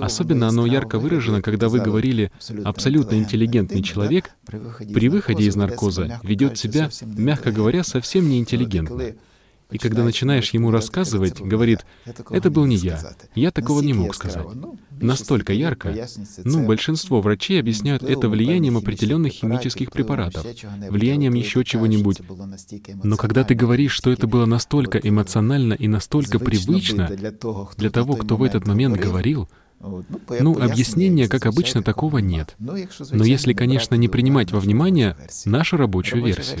[0.00, 2.30] Особенно оно ярко выражено, когда вы говорили
[2.64, 9.14] «абсолютно интеллигентный человек» при выходе из наркоза ведет себя, мягко говоря, совсем неинтеллигентно.
[9.70, 11.84] И когда начинаешь ему рассказывать, говорит,
[12.30, 13.00] это был не я,
[13.34, 14.46] я такого не мог сказать.
[14.90, 15.94] Настолько ярко.
[16.44, 20.46] Ну, большинство врачей объясняют это влиянием определенных химических препаратов,
[20.88, 22.20] влиянием еще чего-нибудь.
[23.02, 27.08] Но когда ты говоришь, что это было настолько эмоционально и настолько привычно
[27.76, 29.48] для того, кто в этот момент говорил,
[29.80, 30.04] ну,
[30.40, 32.56] ну объяснения, как обычно, такого нет.
[32.58, 36.60] Но если, конечно, не принимать во внимание нашу рабочую версию.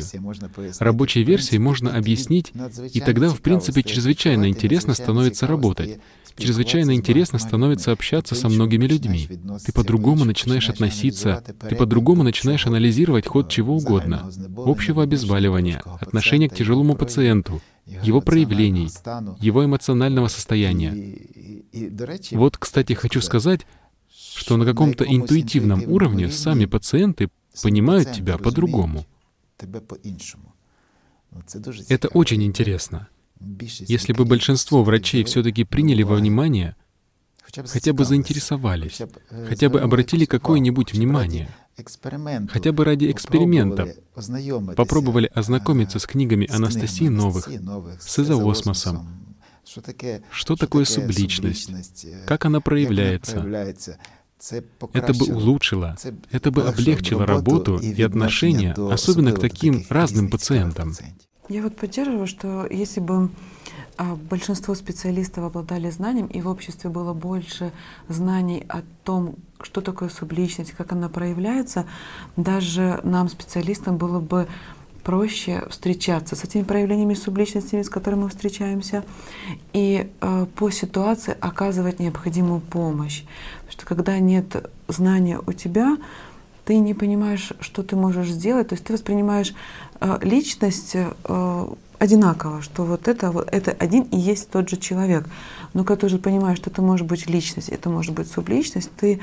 [0.78, 2.52] Рабочей версией можно объяснить,
[2.92, 5.98] и тогда, в принципе, чрезвычайно интересно становится работать.
[6.38, 9.28] Чрезвычайно интересно становится общаться со многими людьми.
[9.64, 14.30] Ты по-другому начинаешь относиться, ты по-другому начинаешь анализировать ход чего угодно.
[14.56, 18.90] Общего обезболивания, отношения к тяжелому пациенту, его проявлений,
[19.40, 21.18] его эмоционального состояния.
[22.32, 23.66] Вот, кстати, хочу сказать,
[24.36, 27.30] что на каком-то интуитивном уровне сами пациенты
[27.62, 29.04] понимают тебя по-другому.
[31.88, 33.08] Это очень интересно.
[33.40, 36.76] Если бы большинство врачей все-таки приняли во внимание,
[37.42, 39.00] хотя бы заинтересовались,
[39.48, 41.48] хотя бы обратили какое-нибудь внимание,
[42.50, 43.90] хотя бы ради экспериментов
[44.76, 47.48] попробовали ознакомиться с книгами Анастасии Новых,
[48.00, 49.34] с изоосмосом,
[50.30, 51.70] что такое субличность,
[52.26, 53.40] как она проявляется,
[54.92, 55.96] это бы улучшило,
[56.30, 60.94] это бы облегчило работу и отношения, особенно к таким разным пациентам.
[61.48, 63.30] Я вот поддерживаю, что если бы
[63.96, 67.72] а, большинство специалистов обладали знанием, и в обществе было больше
[68.08, 71.86] знаний о том, что такое субличность, как она проявляется,
[72.36, 74.46] даже нам, специалистам, было бы
[75.02, 79.04] проще встречаться с этими проявлениями субличностями, с которыми мы встречаемся,
[79.72, 83.24] и э, по ситуации оказывать необходимую помощь.
[83.60, 85.96] Потому что когда нет знания у тебя,
[86.66, 89.54] ты не понимаешь, что ты можешь сделать, то есть ты воспринимаешь
[90.22, 91.66] личность э,
[91.98, 95.26] одинаково, что вот это, вот это один и есть тот же человек.
[95.74, 99.20] Но когда ты уже понимаешь, что это может быть личность, это может быть субличность, ты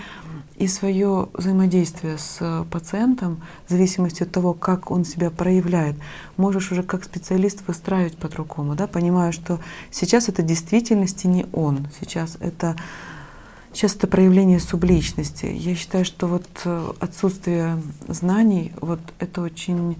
[0.57, 5.95] и свое взаимодействие с пациентом, в зависимости от того, как он себя проявляет,
[6.38, 9.59] можешь уже как специалист выстраивать по-другому, да, понимая, что
[9.91, 12.76] сейчас это действительности не он, сейчас это
[13.73, 15.47] Сейчас это проявление субличности.
[15.47, 19.97] Я считаю, что вот э, отсутствие знаний, вот это очень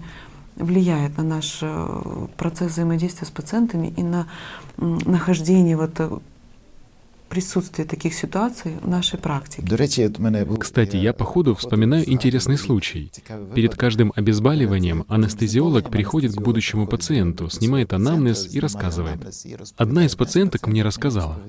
[0.56, 4.26] влияет на наш э, процесс взаимодействия с пациентами и на
[4.76, 6.10] нахождение вот э,
[7.28, 9.62] присутствие таких ситуаций в нашей практике.
[10.58, 13.12] Кстати, я по ходу вспоминаю интересный случай.
[13.54, 19.20] Перед каждым обезболиванием анестезиолог приходит к будущему пациенту, снимает анамнез и рассказывает.
[19.76, 21.40] Одна из пациенток мне рассказала.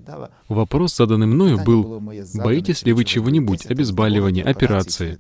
[0.48, 2.02] Вопрос, заданный мною, был,
[2.36, 5.20] боитесь ли вы чего-нибудь, обезболивания, операции?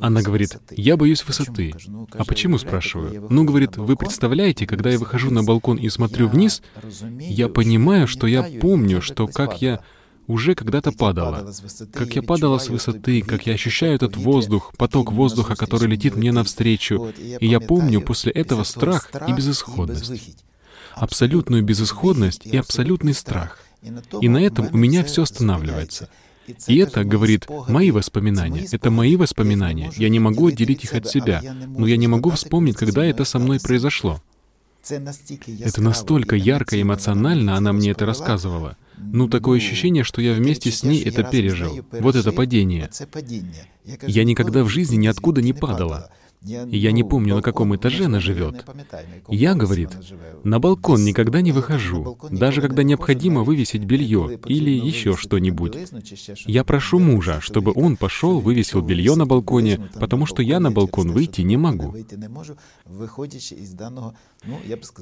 [0.00, 1.72] Она говорит, я боюсь высоты.
[2.12, 3.26] А почему, спрашиваю?
[3.30, 6.62] Ну, говорит, вы представляете, когда я выхожу на балкон и смотрю вниз,
[7.18, 9.77] я понимаю, что я помню, что как я
[10.28, 11.52] уже когда-то падала.
[11.92, 16.30] Как я падала с высоты, как я ощущаю этот воздух, поток воздуха, который летит мне
[16.30, 17.12] навстречу.
[17.40, 20.36] И я помню после этого страх и безысходность.
[20.94, 23.58] Абсолютную безысходность и абсолютный страх.
[24.20, 26.08] И на этом у меня все останавливается.
[26.66, 28.66] И это, говорит, мои воспоминания.
[28.70, 29.90] Это мои воспоминания.
[29.96, 31.42] Я не могу отделить их от себя.
[31.76, 34.22] Но я не могу вспомнить, когда это со мной произошло.
[34.88, 38.76] Это настолько ярко и эмоционально она мне это рассказывала.
[39.00, 41.80] Ну, такое ощущение, что я вместе с ней это пережил.
[41.92, 42.90] Вот это падение.
[44.06, 46.10] Я никогда в жизни ниоткуда не падала.
[46.40, 48.64] Я не помню, на каком этаже она живет.
[49.28, 49.90] Я, говорит,
[50.44, 55.76] на балкон никогда не выхожу, даже когда необходимо вывесить белье или еще что-нибудь.
[56.46, 61.10] Я прошу мужа, чтобы он пошел, вывесил белье на балконе, потому что я на балкон
[61.10, 61.94] выйти не могу.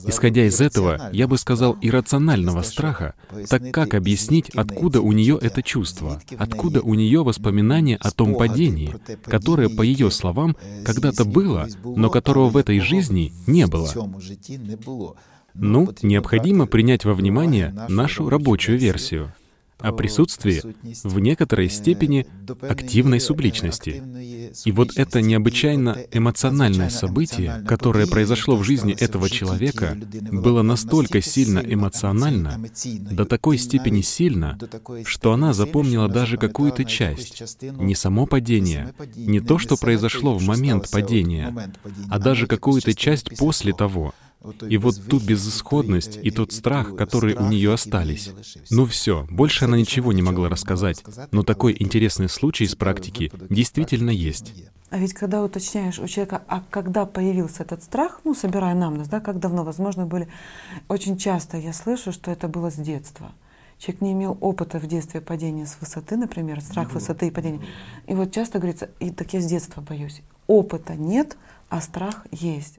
[0.06, 3.14] Исходя из этого, я бы сказал иррационального страха,
[3.48, 8.94] так как объяснить, откуда у нее это чувство, откуда у нее воспоминания о том падении,
[9.24, 13.90] которое, по ее словам, когда-то было, но которого в этой жизни не было.
[15.54, 19.32] Ну, необходимо принять во внимание нашу рабочую версию
[19.78, 20.62] о присутствии
[21.04, 22.26] в некоторой степени
[22.62, 24.02] активной субличности.
[24.64, 29.96] И вот это необычайно эмоциональное событие, которое произошло в жизни этого человека,
[30.32, 34.58] было настолько сильно эмоционально, до такой степени сильно,
[35.04, 40.90] что она запомнила даже какую-то часть, не само падение, не то, что произошло в момент
[40.90, 41.72] падения,
[42.08, 44.14] а даже какую-то часть после того—
[44.68, 48.30] и вот ту безысходность и тот страх, которые у нее остались.
[48.70, 51.02] Ну все, больше она ничего не могла рассказать.
[51.32, 54.52] Но такой интересный случай из практики действительно есть.
[54.88, 59.20] А ведь когда уточняешь у человека, а когда появился этот страх, ну, собирая намнез, да,
[59.20, 60.28] как давно, возможно, были,
[60.88, 63.32] очень часто я слышу, что это было с детства.
[63.78, 67.60] Человек не имел опыта в детстве падения с высоты, например, страх высоты и падения.
[68.06, 70.22] И вот часто говорится, и так я с детства боюсь.
[70.46, 71.36] Опыта нет,
[71.68, 72.78] а страх есть.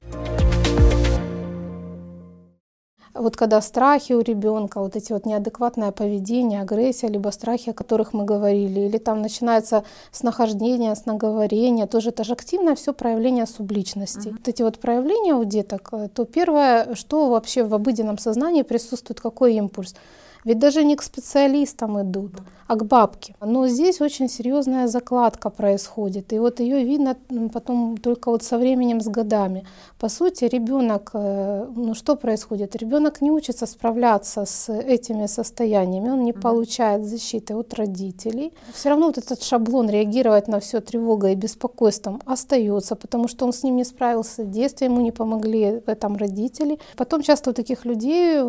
[3.13, 8.13] Вот когда страхи у ребенка, вот эти вот неадекватное поведение, агрессия, либо страхи, о которых
[8.13, 13.45] мы говорили, или там начинается с нахождения, с наговорения, тоже это же активное все проявление
[13.45, 14.27] субличности.
[14.27, 14.37] Mm-hmm.
[14.37, 19.19] Вот эти вот проявления у деток, э, то первое, что вообще в обыденном сознании присутствует,
[19.19, 19.95] какой импульс?
[20.43, 22.33] Ведь даже не к специалистам идут,
[22.67, 23.35] а к бабке.
[23.41, 26.33] Но здесь очень серьезная закладка происходит.
[26.33, 27.15] И вот ее видно
[27.53, 29.65] потом только вот со временем, с годами.
[29.99, 32.75] По сути, ребенок, э, ну что происходит?
[32.75, 38.53] Ребенок не учится справляться с этими состояниями, он не получает защиты от родителей.
[38.73, 43.53] Все равно вот этот шаблон реагировать на все тревогой и беспокойством остается, потому что он
[43.53, 46.79] с ним не справился в детстве, ему не помогли в этом родители.
[46.95, 48.39] Потом часто у таких людей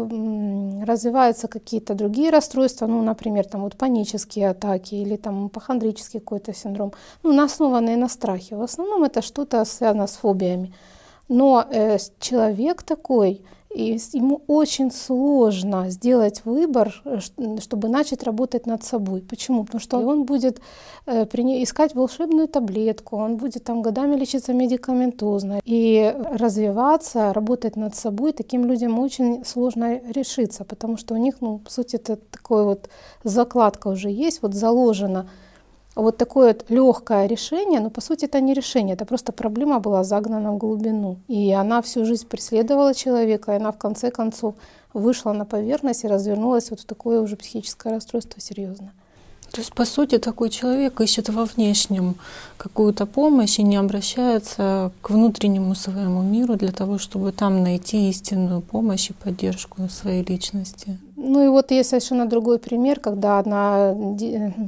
[0.85, 4.08] развиваются какие-то какие-то другие расстройства, ну, например, там вот панические
[4.51, 6.93] атаки или там апохондрический какой-то синдром,
[7.23, 8.57] ну, основанные на страхе.
[8.57, 10.73] В основном это что-то связано с фобиями.
[11.29, 13.43] Но э, человек такой,
[13.79, 17.19] и ему очень сложно сделать выбор, э,
[17.61, 19.21] чтобы начать работать над собой.
[19.21, 19.65] Почему?
[19.65, 20.61] Потому что он будет
[21.07, 21.23] э,
[21.63, 25.61] искать волшебную таблетку, он будет там годами лечиться медикаментозно.
[25.65, 31.59] И развиваться, работать над собой таким людям очень сложно решиться, потому что у них, ну,
[31.59, 32.89] по сути, это такой вот
[33.23, 35.29] закладка уже есть, вот заложена
[36.03, 40.05] вот такое вот легкое решение, но по сути это не решение, это просто проблема была
[40.05, 41.17] загнана в глубину.
[41.29, 44.55] И она всю жизнь преследовала человека, и она в конце концов
[44.95, 48.93] вышла на поверхность и развернулась вот в такое уже психическое расстройство серьезное.
[49.51, 52.17] То есть, по сути, такой человек ищет во внешнем
[52.59, 58.61] какую-то помощь и не обращается к внутреннему своему миру для того, чтобы там найти истинную
[58.61, 60.99] помощь и поддержку своей личности.
[61.21, 63.93] Ну и вот есть совершенно другой пример, когда одна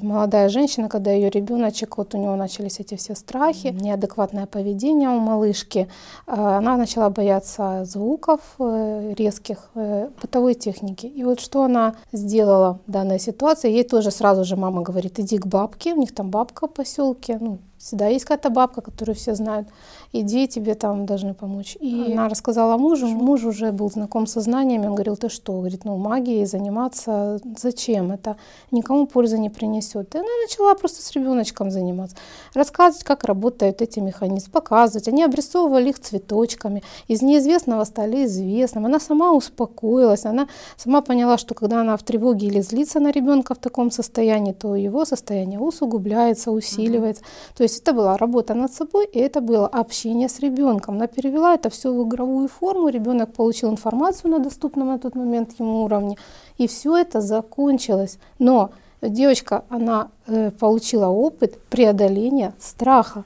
[0.03, 5.21] молодая женщина, когда ее ребеночек, вот у него начались эти все страхи, неадекватное поведение у
[5.21, 5.87] малышки,
[6.27, 11.07] а, она начала бояться звуков э, резких, э, бытовой техники.
[11.07, 15.39] И вот что она сделала в данной ситуации, ей тоже сразу же мама говорит, иди
[15.39, 19.35] к бабке, у них там бабка в поселке, ну, всегда есть какая-то бабка, которую все
[19.35, 19.67] знают
[20.13, 21.77] иди, тебе там должны помочь.
[21.81, 25.53] И она рассказала мужу, муж уже был знаком со знаниями, он говорил, ты что?
[25.53, 28.13] Говорит, ну магией заниматься зачем?
[28.13, 28.37] Это
[28.71, 30.15] никому пользы не принесет.
[30.15, 32.17] И она начала просто с ребеночком заниматься,
[32.55, 35.09] рассказывать, как работают эти механизмы, показывать.
[35.09, 38.87] Они обрисовывали их цветочками, из неизвестного стали известным.
[38.87, 43.55] Она сама успокоилась, она сама поняла, что когда она в тревоге или злится на ребенка
[43.55, 47.23] в таком состоянии, то его состояние усугубляется, усиливается.
[47.57, 50.97] То есть это была работа над собой, и это было общение с ребенком.
[50.97, 55.59] Она перевела это все в игровую форму, ребенок получил информацию на доступном на тот момент
[55.61, 56.17] ему уровне,
[56.59, 58.19] и все это закончилось.
[58.39, 58.71] Но
[59.03, 63.25] девочка, она э, получила опыт преодоления страха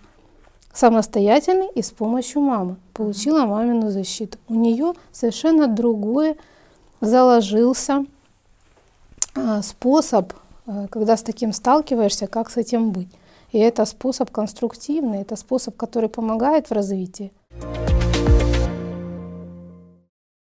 [0.72, 2.76] самостоятельный и с помощью мамы.
[2.92, 4.38] Получила мамину защиту.
[4.49, 6.36] У нее совершенно другой
[7.01, 8.05] заложился
[9.34, 10.32] э, способ,
[10.66, 13.09] э, когда с таким сталкиваешься, как с этим быть.
[13.55, 17.30] И это способ конструктивный, это способ, который помогает в развитии.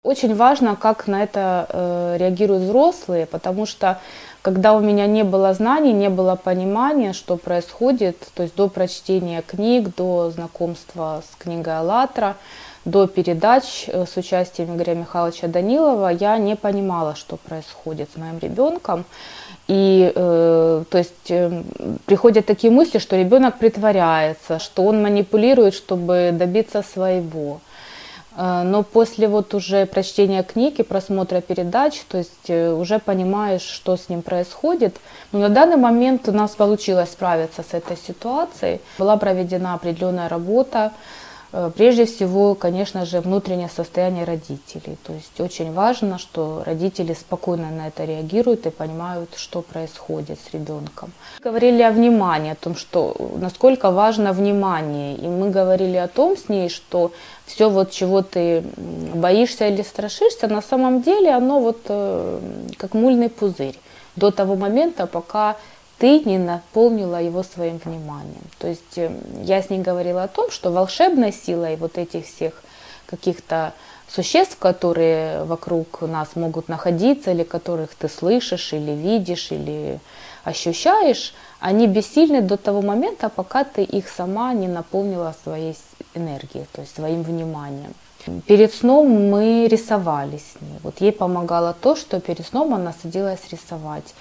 [0.05, 4.01] Очень важно, как на это э, реагируют взрослые, потому что
[4.43, 9.43] когда у меня не было знаний, не было понимания, что происходит, то есть до прочтения
[9.43, 12.37] книг, до знакомства с книгой «АЛЛАТРА»,
[12.85, 18.39] до передач э, с участием Игоря Михайловича Данилова, я не понимала, что происходит с моим
[18.39, 19.05] ребенком.
[19.71, 21.63] И э, то есть э,
[22.05, 27.61] приходят такие мысли, что ребенок притворяется, что он манипулирует, чтобы добиться своего.
[28.37, 33.97] Э, но после вот уже прочтения книги, просмотра передач, то есть э, уже понимаешь, что
[33.97, 34.97] с ним происходит.
[35.31, 38.81] Но на данный момент у нас получилось справиться с этой ситуацией.
[38.99, 40.91] Была проведена определенная работа
[41.77, 44.97] прежде всего, конечно же, внутреннее состояние родителей.
[45.05, 50.55] То есть очень важно, что родители спокойно на это реагируют и понимают, что происходит с
[50.55, 51.13] ребенком.
[51.41, 55.17] Говорили о внимании, о том, что насколько важно внимание.
[55.17, 57.13] И мы говорили о том с ней, что
[57.47, 58.63] все вот чего ты
[59.15, 62.39] боишься или страшишься, на самом деле оно вот э,
[62.77, 63.79] как мульный пузырь
[64.17, 65.57] до того момента, пока
[66.01, 68.43] ты не наполнила его своим вниманием.
[68.59, 72.63] То есть э, я с ней говорила о том, что волшебной силой вот этих всех
[73.07, 73.75] каких-то
[74.09, 80.01] существ, которые вокруг нас могут находиться, или которых ты слышишь, или видишь, или
[80.43, 85.77] ощущаешь, они бессильны до того момента, пока ты их сама не наполнила своей
[86.15, 87.93] энергией, то есть своим вниманием.
[88.47, 90.79] Перед сном мы рисовали с ней.
[90.83, 94.15] Вот ей помогало то, что перед сном она садилась рисовать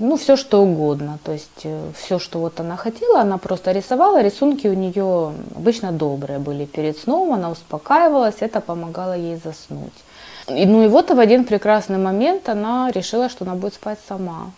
[0.00, 1.18] ну, все что угодно.
[1.24, 4.22] То есть э, все, что вот она хотела, она просто рисовала.
[4.22, 9.92] Рисунки у нее обычно добрые были перед сном, она успокаивалась, это помогало ей заснуть.
[10.48, 14.50] И, ну и вот в один прекрасный момент она решила, что она будет спать сама.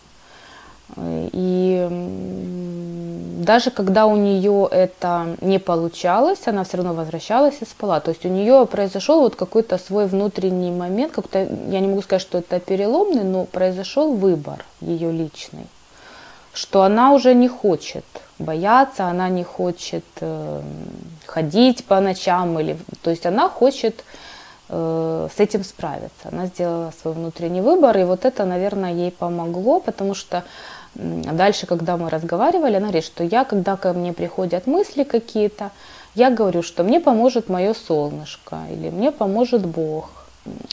[1.03, 1.87] И
[3.47, 7.99] даже когда у нее это не получалось, она все равно возвращалась и спала.
[7.99, 12.21] То есть у нее произошел вот какой-то свой внутренний момент, как-то, я не могу сказать,
[12.21, 15.67] что это переломный, но произошел выбор ее личный,
[16.53, 18.05] что она уже не хочет
[18.39, 20.61] бояться, она не хочет э,
[21.25, 24.03] ходить по ночам, или, то есть она хочет
[24.69, 26.29] э, с этим справиться.
[26.31, 30.43] Она сделала свой внутренний выбор, и вот это, наверное, ей помогло, потому что
[30.97, 35.69] Дальше, когда мы разговаривали, она говорит, что я, когда ко мне приходят мысли какие-то,
[36.15, 40.09] я говорю, что мне поможет мое солнышко или мне поможет Бог.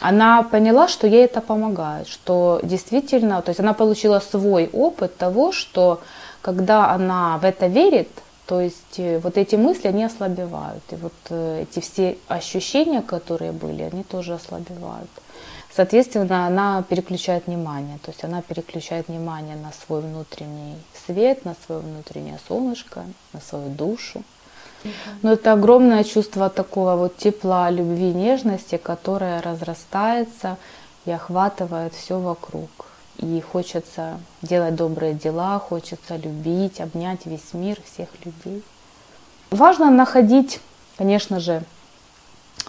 [0.01, 5.53] она поняла, что ей это помогает, что действительно, то есть она получила свой опыт того,
[5.53, 6.01] что
[6.41, 8.09] когда она в это верит,
[8.47, 10.83] то есть э, вот эти мысли, они ослабевают.
[10.91, 15.11] И вот э, эти все ощущения, которые были, они тоже ослабевают.
[15.77, 17.99] Соответственно, она переключает внимание.
[17.99, 20.77] То есть она переключает внимание на свой внутренний
[21.07, 24.23] свет, на свое внутреннее солнышко, на свою душу.
[25.23, 30.59] Но это огромное чувство такого вот тепла, любви, нежности, которое разрастается
[31.07, 32.69] и охватывает все вокруг.
[33.19, 38.63] И хочется делать добрые дела, хочется любить, обнять весь мир, всех людей.
[39.51, 40.61] Важно находить,
[40.99, 41.63] конечно же,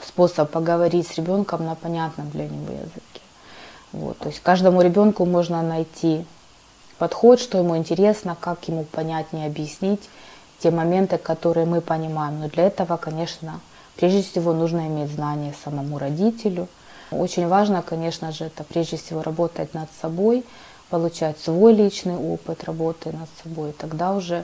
[0.03, 3.21] способ поговорить с ребенком на понятном для него языке.
[3.91, 6.25] Вот, то есть каждому ребенку можно найти
[6.97, 10.09] подход, что ему интересно, как ему понятнее объяснить
[10.59, 12.39] те моменты, которые мы понимаем.
[12.39, 13.59] Но для этого, конечно,
[13.95, 16.67] прежде всего нужно иметь знания самому родителю.
[17.11, 20.43] Очень важно, конечно же, это прежде всего работать над собой,
[20.89, 23.73] получать свой личный опыт работы над собой.
[23.73, 24.43] Тогда уже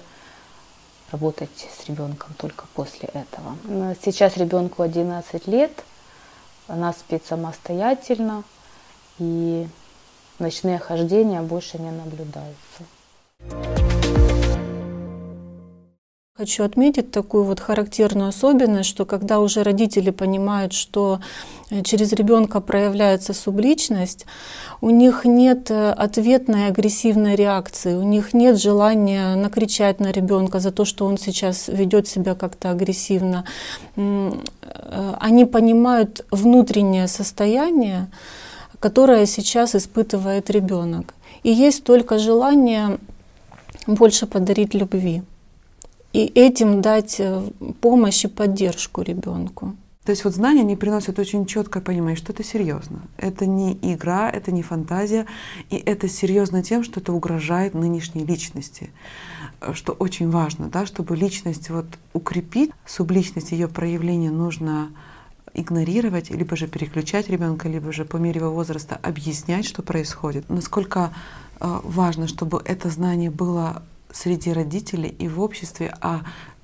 [1.12, 3.58] работать с ребенком только после этого.
[4.04, 5.72] Сейчас ребенку 11 лет,
[6.68, 8.44] она спит самостоятельно,
[9.20, 9.68] и
[10.40, 13.91] ночные хождения больше не наблюдаются.
[16.42, 21.20] Хочу отметить такую вот характерную особенность, что когда уже родители понимают, что
[21.70, 24.26] э, через ребенка проявляется субличность,
[24.82, 30.72] у них нет э, ответной агрессивной реакции, у них нет желания накричать на ребенка за
[30.72, 33.46] то, что он сейчас ведет себя как-то агрессивно.
[33.96, 34.32] Э,
[35.20, 38.10] они понимают внутреннее состояние,
[38.80, 41.14] которое сейчас испытывает ребенок.
[41.44, 42.98] И есть только желание
[43.86, 45.22] больше подарить любви
[46.14, 47.42] и этим дать э,
[47.80, 49.76] помощь и поддержку ребенку.
[50.04, 53.02] То есть вот знания, они приносят очень четкое понимание, что это серьезно.
[53.18, 55.28] Это не игра, это не фантазия,
[55.70, 58.90] и это серьезно тем, что это угрожает нынешней личности.
[59.62, 64.90] Э, что очень важно, да, чтобы личность вот укрепить, субличность, ее проявление нужно
[65.54, 70.50] игнорировать, либо же переключать ребенка, либо же по мере его возраста объяснять, что происходит.
[70.50, 71.14] Насколько
[71.60, 76.22] э, важно, чтобы это знание было среди родителей и в обществе о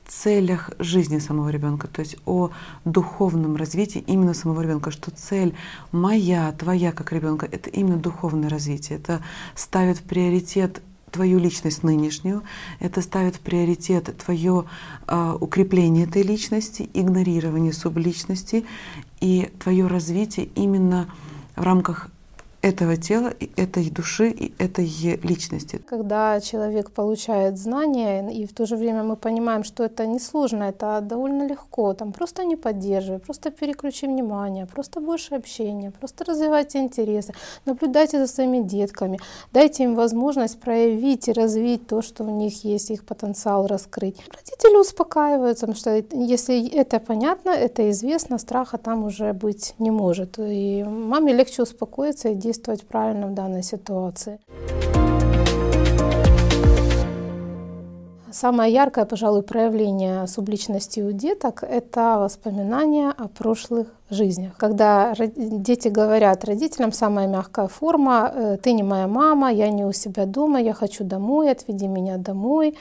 [0.08, 2.52] целях жизни самого ребенка, то есть о
[2.86, 5.54] духовном развитии именно самого ребенка, что цель
[5.92, 9.22] моя, твоя как ребенка, это именно духовное развитие, это
[9.56, 12.44] ставит в приоритет твою личность нынешнюю,
[12.80, 14.66] это ставит в приоритет твое
[15.08, 18.66] э, укрепление этой личности, игнорирование субличности
[19.22, 21.08] и твое развитие именно
[21.56, 22.10] в рамках
[22.62, 24.86] этого тела, и этой души, и этой
[25.24, 25.82] личности.
[25.88, 30.64] Когда человек получает знания, и в то же время мы понимаем, что это не сложно,
[30.64, 36.80] это довольно легко, там просто не поддерживай, просто переключи внимание, просто больше общения, просто развивайте
[36.80, 37.34] интересы,
[37.66, 39.20] наблюдайте за своими детками,
[39.54, 44.18] дайте им возможность проявить и развить то, что у них есть, их потенциал раскрыть.
[44.36, 50.40] Родители успокаиваются, потому что если это понятно, это известно, страха там уже быть не может.
[50.40, 54.40] И маме легче успокоиться и действовать правильно в данной ситуации.
[58.32, 64.54] Самое яркое, пожалуй, проявление субличности у деток— это воспоминания о прошлых жизнях.
[64.58, 69.92] Когда дети говорят родителям, самая мягкая форма э, «ты не моя мама, я не у
[69.92, 72.76] себя дома, я хочу домой, отведи меня домой».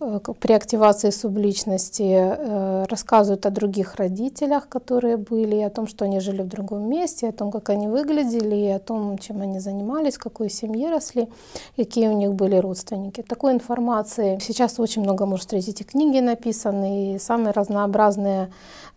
[0.00, 6.20] Э, при активации субличности э, рассказывают о других родителях, которые были, о том, что они
[6.20, 10.20] жили в другом месте, о том, как они выглядели, о том, чем они занимались, в
[10.20, 11.28] какой семье росли,
[11.76, 13.22] какие у них были родственники.
[13.22, 18.50] Такой информации сейчас очень много можно встретить, и книги написаны, и самые разнообразные,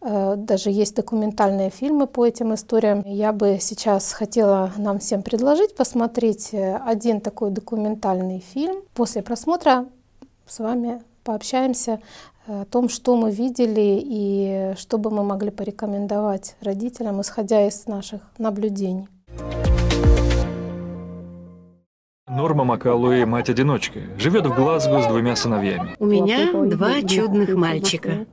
[0.03, 3.03] даже есть документальные фильмы по этим историям.
[3.05, 8.81] Я бы сейчас хотела нам всем предложить посмотреть э, один такой документальный фильм.
[8.93, 9.85] После просмотра
[10.45, 12.01] с вами пообщаемся
[12.47, 17.87] э, о том, что мы видели и что бы мы могли порекомендовать родителям, исходя из
[17.87, 19.07] наших наблюдений.
[22.29, 25.95] Норма Макалуи– мать-одиночка, живет в Глазго с двумя сыновьями.
[25.99, 28.25] У меня два чудных мальчика.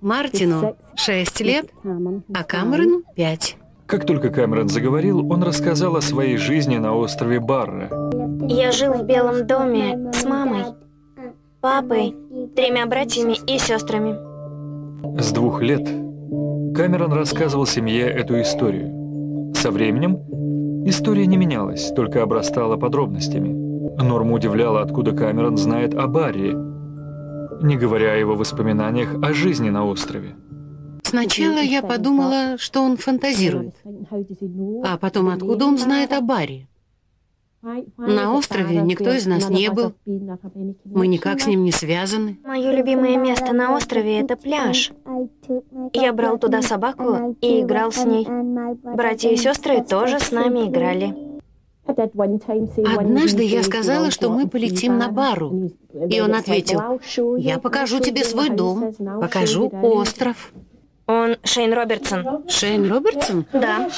[0.00, 1.66] Мартину 6 лет,
[2.34, 3.56] а Камерону 5.
[3.84, 7.90] Как только Камерон заговорил, он рассказал о своей жизни на острове Барра.
[8.48, 10.64] Я жил в Белом доме с мамой,
[11.60, 12.16] папой,
[12.56, 14.16] тремя братьями и сестрами.
[15.20, 15.84] С двух лет
[16.74, 19.52] Камерон рассказывал семье эту историю.
[19.54, 20.18] Со временем
[20.86, 23.48] История не менялась, только обрастала подробностями.
[24.00, 26.52] Норма удивляла, откуда Камерон знает о Барри,
[27.60, 30.36] не говоря о его воспоминаниях о жизни на острове.
[31.02, 33.74] Сначала я подумала, что он фантазирует.
[34.84, 36.68] А потом, откуда он знает о Барри?
[37.96, 39.92] На острове никто из нас не был.
[40.84, 42.38] Мы никак с ним не связаны.
[42.44, 44.92] Мое любимое место на острове— это пляж.
[45.92, 48.26] Я брал туда собаку и играл с ней.
[48.82, 51.16] Братья и сестры тоже с нами играли.
[51.86, 55.70] Однажды я сказала, что мы полетим на бару.
[56.08, 56.80] И он ответил,
[57.36, 60.52] я покажу тебе свой дом, покажу остров.
[61.06, 62.48] Он Шейн Робертсон.
[62.48, 63.46] Шейн Робертсон?
[63.52, 63.88] Да.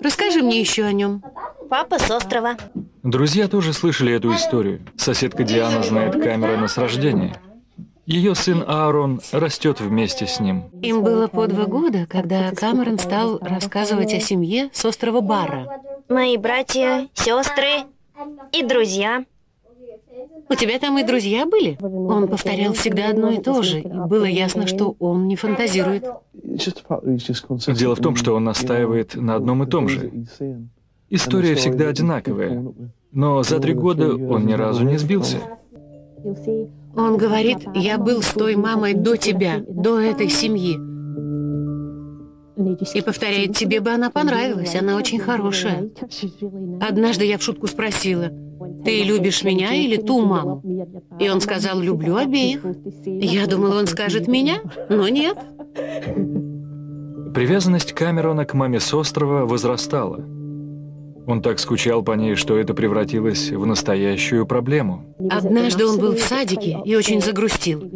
[0.00, 1.22] Расскажи мне еще о нем.
[1.68, 2.56] Папа с острова.
[3.02, 4.80] Друзья тоже слышали эту историю.
[4.96, 7.34] Соседка Диана знает Камерона с рождения.
[8.06, 10.64] Ее сын Аарон растет вместе с ним.
[10.82, 15.80] Им было по два года, когда Камерон стал рассказывать о семье с острова Барра.
[16.08, 17.84] Мои братья, сестры
[18.52, 19.24] и друзья.
[20.48, 21.78] У тебя там и друзья были?
[21.80, 23.80] Он повторял всегда одно и то же.
[23.80, 26.04] И было ясно, что он не фантазирует.
[26.42, 30.10] Дело в том, что он настаивает на одном и том же.
[31.08, 32.64] История всегда одинаковая.
[33.12, 35.38] Но за три года он ни разу не сбился.
[36.94, 40.78] Он говорит, я был с той мамой до тебя, до этой семьи.
[42.56, 45.90] И повторяет, тебе бы она понравилась, она очень хорошая.
[46.80, 48.30] Однажды я в шутку спросила,
[48.84, 50.62] ты любишь меня или ту маму?
[51.18, 52.64] И он сказал, люблю обеих.
[53.04, 54.58] Я думала, он скажет меня,
[54.88, 55.38] но нет.
[57.34, 60.22] Привязанность Камерона к маме с острова возрастала.
[61.26, 65.14] Он так скучал по ней, что это превратилось в настоящую проблему.
[65.30, 67.90] Однажды он был в садике и очень загрустил.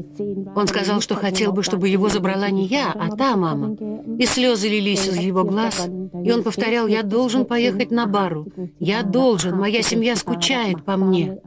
[0.55, 3.77] Он сказал, что хотел бы, чтобы его забрала не я, а та мама.
[4.19, 5.89] И слезы лились из его глаз.
[6.25, 8.47] И он повторял, я должен поехать на бару.
[8.79, 11.39] Я должен, моя семья скучает по мне.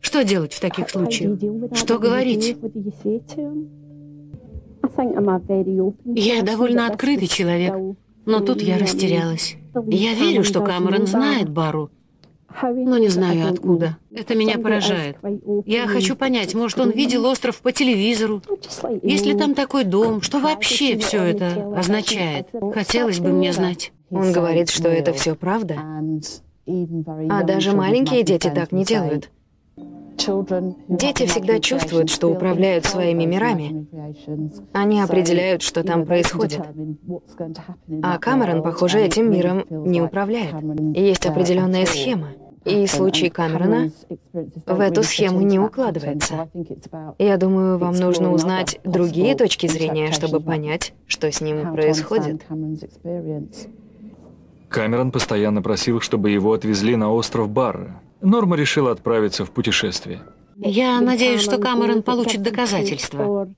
[0.00, 1.38] Что делать в таких случаях?
[1.74, 2.56] Что говорить?
[6.04, 7.74] Я довольно открытый человек,
[8.26, 9.56] но тут я растерялась.
[9.86, 11.90] Я верю, что Камерон знает Бару,
[12.62, 13.96] но не знаю откуда.
[14.14, 15.16] Это меня поражает.
[15.64, 18.42] Я хочу понять, может, он видел остров по телевизору?
[19.02, 20.20] Есть ли там такой дом?
[20.22, 22.48] Что вообще все это означает?
[22.74, 23.92] Хотелось бы мне знать.
[24.10, 25.76] Он говорит, что это все правда.
[26.66, 29.30] А даже маленькие дети так не делают.
[30.88, 33.86] Дети всегда чувствуют, что управляют своими мирами.
[34.72, 36.60] Они определяют, что там происходит.
[38.02, 40.54] А Камерон, похоже, этим миром не управляет.
[40.94, 42.28] Есть определенная схема.
[42.64, 43.90] И случай Камерона
[44.66, 46.48] в эту схему не укладывается.
[47.18, 52.46] Я думаю, вам нужно узнать другие точки зрения, чтобы понять, что с ним происходит.
[54.68, 58.00] Камерон постоянно просил, чтобы его отвезли на остров Барра.
[58.22, 60.22] Норма решила отправиться в путешествие.
[60.56, 63.48] Я надеюсь, что Камерон получит доказательства.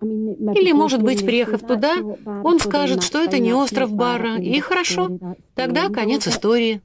[0.00, 1.96] Или, может быть, приехав туда,
[2.42, 5.18] он скажет, что это не остров Барра, и хорошо,
[5.54, 6.82] тогда конец истории.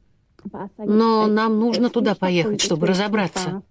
[0.77, 3.61] Но нам нужно туда поехать, чтобы разобраться.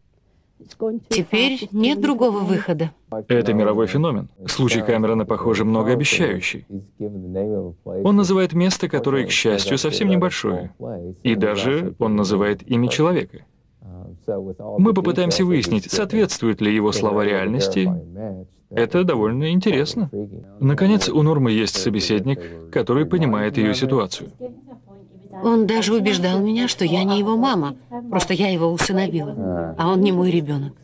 [1.08, 2.90] Теперь нет другого выхода.
[3.28, 4.28] Это мировой феномен.
[4.46, 6.66] Случай Камерона, похоже, многообещающий.
[7.84, 10.74] Он называет место, которое, к счастью, совсем небольшое.
[11.22, 13.44] И даже он называет имя человека.
[14.78, 17.90] Мы попытаемся выяснить, соответствуют ли его слова реальности.
[18.70, 20.10] Это довольно интересно.
[20.60, 24.30] Наконец, у Нормы есть собеседник, который понимает ее ситуацию.
[25.42, 27.76] Он даже убеждал меня, что я не его мама,
[28.10, 30.74] просто я его усыновила, а он не мой ребенок.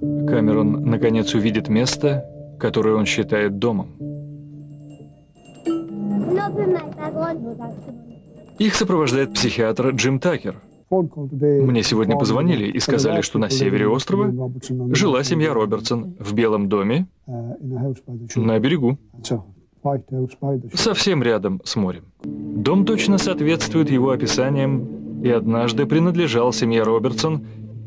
[0.00, 2.24] Камерон наконец увидит место,
[2.58, 3.88] которое он считает домом.
[8.58, 10.60] Их сопровождает психиатр Джим Такер.
[10.92, 14.52] Мне сегодня позвонили и сказали, что на севере острова
[14.94, 18.98] жила семья Робертсон в Белом доме на берегу.
[20.74, 22.04] Совсем рядом с морем.
[22.22, 27.46] Дом точно соответствует его описаниям и однажды принадлежал семье Робертсон,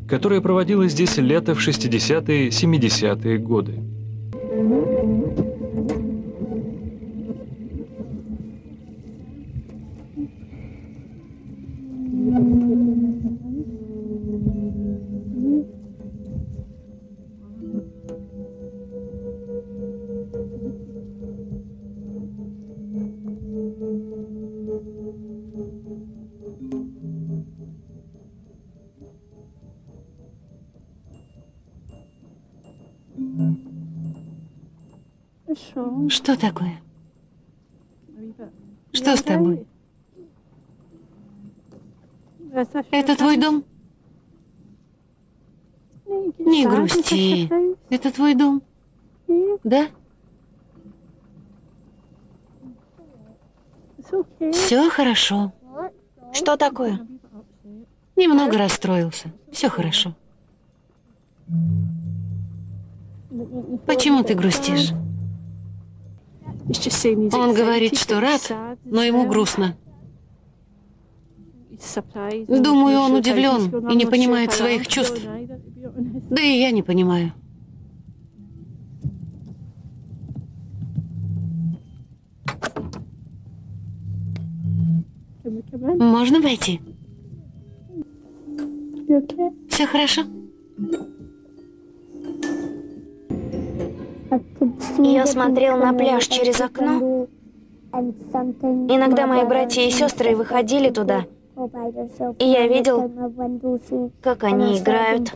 [0.10, 3.84] которая проводила здесь лето в 60-е, 70-е годы.
[36.10, 36.82] Что такое?
[38.92, 39.66] Что с тобой?
[42.92, 43.64] Это твой дом?
[46.06, 47.50] Не грусти.
[47.90, 48.62] Это твой дом?
[49.64, 49.88] Да?
[54.52, 55.54] Все хорошо.
[56.34, 57.06] Что такое?
[58.16, 59.32] Немного расстроился.
[59.52, 60.16] Все хорошо.
[63.86, 64.92] Почему ты грустишь?
[67.34, 68.52] Он говорит, что рад,
[68.84, 69.78] но ему грустно.
[72.48, 75.22] Думаю, он удивлен и не понимает своих чувств.
[76.30, 77.32] Да и я не понимаю.
[86.00, 86.82] Можно войти?
[89.70, 90.24] Все хорошо?
[94.98, 97.28] Я смотрел на пляж через окно.
[97.94, 101.26] Иногда мои братья и сестры выходили туда,
[102.40, 103.10] и я видел,
[104.22, 105.34] как они играют.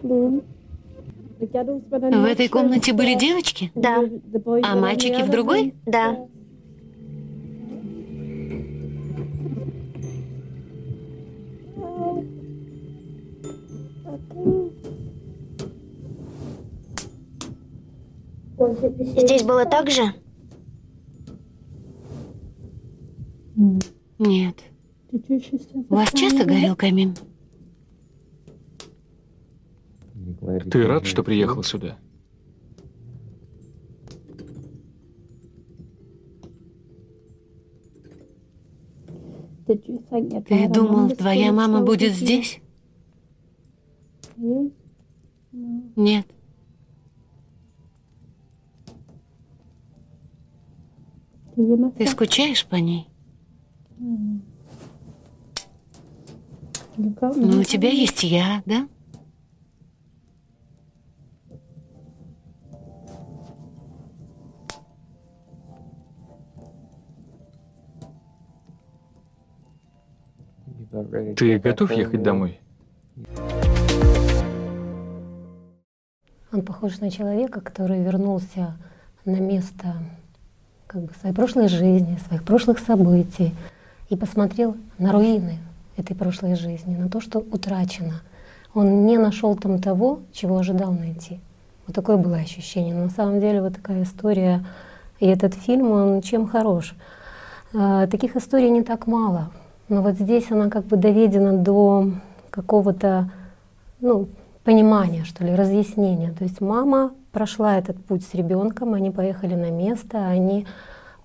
[1.39, 3.71] В этой комнате были девочки?
[3.75, 4.03] Да.
[4.63, 5.73] А мальчики в другой?
[5.85, 6.17] Да.
[18.59, 20.13] Здесь было так же?
[24.17, 24.55] Нет.
[25.11, 27.15] У вас часто горел камин?
[30.71, 31.97] Ты рад, что приехал сюда?
[39.67, 42.59] Ты думал, твоя мама будет здесь?
[45.95, 46.25] Нет.
[51.97, 53.09] Ты скучаешь по ней?
[53.97, 54.41] Ну,
[57.59, 58.87] у тебя есть я, да?
[71.35, 72.61] Ты готов ехать домой?
[76.53, 78.77] Он похож на человека, который вернулся
[79.25, 79.97] на место
[80.89, 83.53] как бы, своей прошлой жизни, своих прошлых событий
[84.09, 85.59] и посмотрел на руины
[85.97, 88.21] этой прошлой жизни, на то, что утрачено.
[88.73, 91.39] Он не нашел там того, чего ожидал найти.
[91.85, 92.95] Вот такое было ощущение.
[92.95, 94.65] Но на самом деле вот такая история
[95.19, 96.95] и этот фильм, он чем хорош?
[97.75, 99.51] А, таких историй не так мало.
[99.89, 102.09] Но вот здесь она как бы доведена до
[102.49, 103.29] какого-то
[104.01, 104.27] ну,
[104.63, 106.31] понимания, что ли, разъяснения.
[106.31, 110.65] То есть мама прошла этот путь с ребенком, они поехали на место, они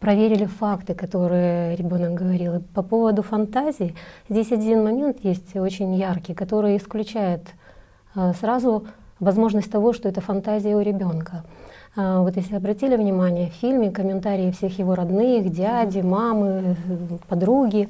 [0.01, 2.57] проверили факты, которые ребенок говорил.
[2.57, 3.95] И по поводу фантазии,
[4.29, 7.43] здесь один момент есть очень яркий, который исключает
[8.15, 8.87] а, сразу
[9.19, 11.45] возможность того, что это фантазия у ребенка.
[11.97, 16.77] А, вот если обратили внимание, в фильме комментарии всех его родных, дяди, мамы,
[17.29, 17.89] подруги,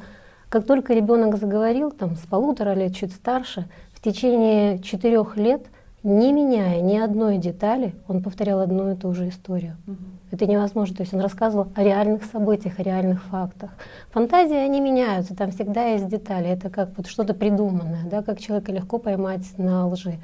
[0.49, 5.63] как только ребенок заговорил, там, с полутора лет, чуть старше, в течение четырех лет,
[6.05, 9.77] не меняя ни одной детали, он повторял одну и ту же историю.
[9.87, 9.97] Угу.
[10.33, 10.97] Это невозможно.
[10.97, 13.71] То есть он рассказывал о реальных событиях, о реальных фактах.
[14.11, 16.49] Фантазии, они меняются, там всегда есть детали.
[16.49, 20.19] Это как вот что-то придуманное, да, как человека легко поймать на лжи.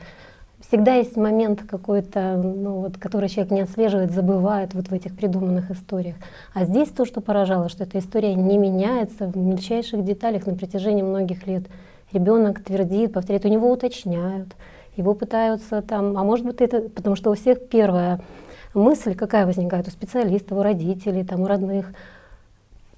[0.61, 5.71] Всегда есть момент какой-то, ну, вот, который человек не отслеживает, забывает вот в этих придуманных
[5.71, 6.17] историях.
[6.53, 11.03] А здесь то, что поражало, что эта история не меняется в мельчайших деталях на протяжении
[11.03, 11.65] многих лет.
[12.13, 14.55] Ребенок твердит, повторяет, у него уточняют,
[15.01, 18.21] его пытаются там, а может быть это, потому что у всех первая
[18.75, 21.93] мысль какая возникает у специалистов, у родителей, там, у родных,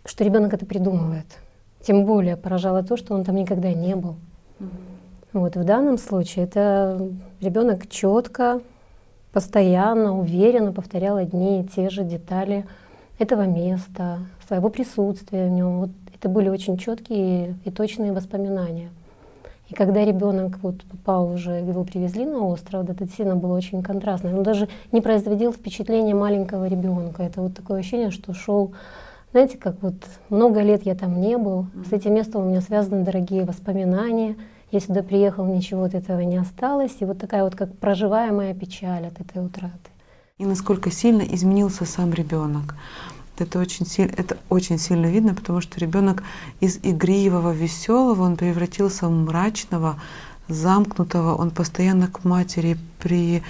[0.04, 1.26] что ребенок это придумывает.
[1.80, 4.16] Тем более поражало то, что он там никогда не был.
[4.60, 4.66] Mm-hmm.
[5.32, 7.08] Вот в данном случае это
[7.40, 8.60] ребенок четко,
[9.32, 12.66] постоянно, уверенно повторял одни и те же детали
[13.18, 15.78] этого места, своего присутствия в нем.
[15.80, 18.90] Вот это были очень четкие и точные воспоминания.
[19.72, 24.36] И когда ребенок вот попал уже, его привезли на остров, это действительно было очень контрастно.
[24.36, 27.22] Он даже не производил впечатления маленького ребенка.
[27.22, 28.74] Это вот такое ощущение, что шел,
[29.30, 29.94] знаете, как вот
[30.28, 34.36] много лет я там не был, с этим местом у меня связаны дорогие воспоминания.
[34.70, 36.92] Я сюда приехал, ничего от этого не осталось.
[37.00, 39.72] И вот такая вот как проживаемая печаль от этой утраты.
[40.36, 42.74] И насколько сильно изменился сам ребенок.
[43.42, 46.22] Это очень, сильно, это очень сильно видно, потому что ребенок
[46.60, 50.00] из игривого, веселого, он превратился в мрачного,
[50.48, 53.42] замкнутого, он постоянно к матери при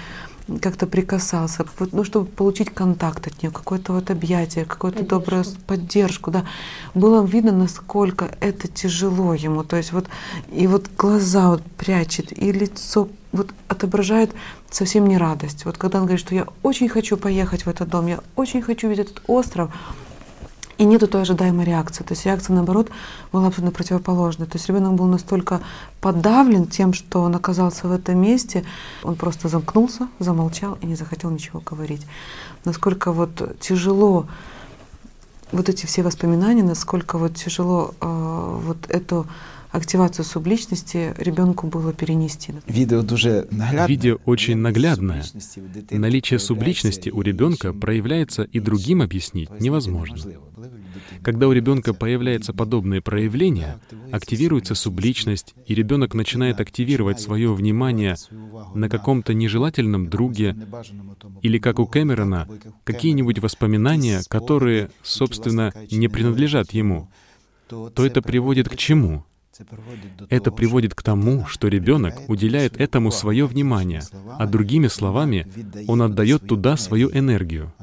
[0.61, 6.45] как-то прикасался, ну, чтобы получить контакт от нее, какое-то вот объятие, какую-то добрую поддержку, да.
[6.93, 10.07] Было видно, насколько это тяжело ему, то есть вот
[10.51, 14.31] и вот глаза вот прячет, и лицо вот отображает
[14.69, 15.65] совсем не радость.
[15.65, 18.89] Вот когда он говорит, что я очень хочу поехать в этот дом, я очень хочу
[18.89, 19.71] видеть этот остров,
[20.77, 22.03] и нету той ожидаемой реакции.
[22.03, 22.89] То есть реакция, наоборот,
[23.31, 24.47] была абсолютно противоположной.
[24.47, 25.61] То есть ребенок был настолько
[26.01, 28.63] подавлен тем, что он оказался в этом месте,
[29.03, 32.05] он просто замкнулся, замолчал и не захотел ничего говорить.
[32.65, 34.27] Насколько вот тяжело
[35.51, 39.27] вот эти все воспоминания, насколько вот тяжело э, вот эту
[39.73, 42.53] активацию субличности ребенку было перенести.
[42.67, 43.87] Видео дуже наглядное.
[43.87, 45.23] Видео очень наглядное.
[45.89, 50.17] Наличие субличности у ребенка проявляется и другим объяснить невозможно.
[51.23, 53.79] Когда у ребенка появляется подобное проявление,
[54.11, 58.15] активируется субличность, и ребенок начинает активировать свое внимание
[58.75, 60.55] на каком-то нежелательном друге
[61.41, 62.47] или, как у Кэмерона,
[62.83, 67.09] какие-нибудь воспоминания, которые, собственно, не принадлежат ему,
[67.67, 69.25] то это приводит к чему?
[70.29, 74.03] Это приводит к тому, что ребенок уделяет этому свое внимание,
[74.39, 75.47] а другими словами,
[75.87, 77.73] он отдает туда свою энергию.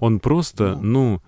[0.00, 1.22] Он просто, ну,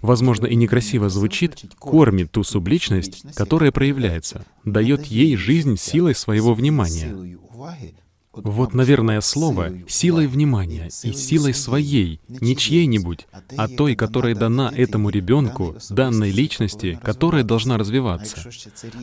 [0.00, 7.38] возможно, и некрасиво звучит, кормит ту субличность, которая проявляется, дает ей жизнь силой своего внимания.
[8.44, 15.10] Вот, наверное, слово «силой внимания» и силой своей, не чьей-нибудь, а той, которая дана этому
[15.10, 18.50] ребенку, данной личности, которая должна развиваться.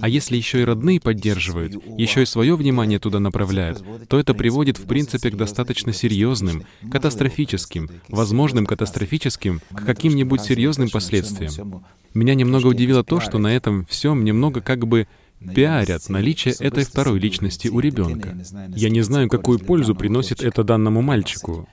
[0.01, 4.77] А если еще и родные поддерживают, еще и свое внимание туда направляют, то это приводит,
[4.77, 11.83] в принципе, к достаточно серьезным, катастрофическим, возможным катастрофическим, к каким-нибудь серьезным последствиям.
[12.13, 15.07] Меня немного удивило то, что на этом всем немного как бы
[15.39, 18.35] пиарят наличие этой второй личности у ребенка.
[18.75, 21.67] Я не знаю, какую пользу приносит это данному мальчику.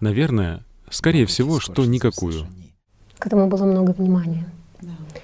[0.00, 2.46] Наверное, скорее всего, что никакую.
[3.18, 4.46] К этому было много внимания.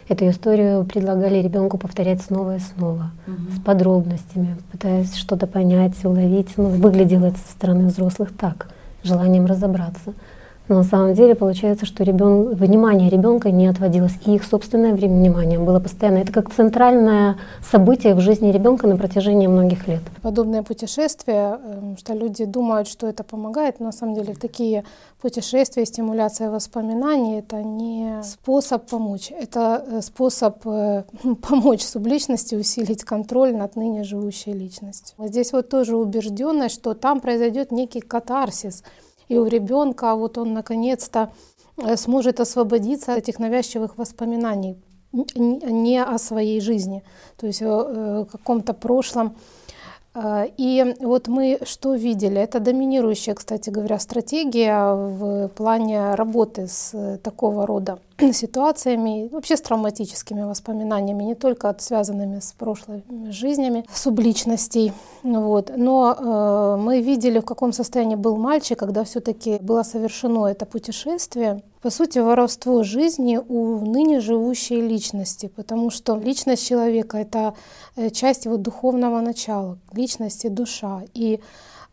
[0.09, 3.53] Эту историю предлагали ребенку повторять снова и снова, угу.
[3.55, 6.57] с подробностями, пытаясь что-то понять, уловить.
[6.57, 8.69] Ну, выглядело это со стороны взрослых так,
[9.05, 10.15] желанием разобраться.
[10.73, 12.55] Но на самом деле получается, что ребен...
[12.55, 16.17] внимание ребенка не отводилось, и их собственное время внимания было постоянно.
[16.17, 20.01] Это как центральное событие в жизни ребенка на протяжении многих лет.
[20.23, 24.85] Подобные путешествия, эм, что люди думают, что это помогает, но на самом деле такие
[25.21, 31.05] путешествия, стимуляция воспоминаний— это не способ помочь, это э, способ э,
[31.47, 35.17] помочь субличности усилить контроль над ныне живущей личностью.
[35.19, 38.83] Здесь вот тоже убежденность, что там произойдет некий катарсис—
[39.33, 41.33] и у ребенка вот он наконец-то
[41.79, 44.77] э, сможет освободиться от этих навязчивых воспоминаний
[45.13, 47.03] не о своей жизни,
[47.37, 49.37] то есть о каком-то прошлом.
[50.15, 52.41] Э, и вот мы что видели?
[52.41, 57.99] Это доминирующая, кстати говоря, стратегия в плане работы с такого рода
[58.33, 64.93] ситуациями, вообще с травматическими воспоминаниями, не только связанными с прошлыми жизнями субличностей.
[65.23, 65.73] Вот.
[65.77, 71.63] Но э, мы видели, в каком состоянии был мальчик, когда все-таки было совершено это путешествие.
[71.83, 77.55] По сути, воровство жизни у ныне живущей личности, потому что личность человека— это
[77.97, 81.03] э, часть его духовного начала, личность и душа.
[81.13, 81.41] И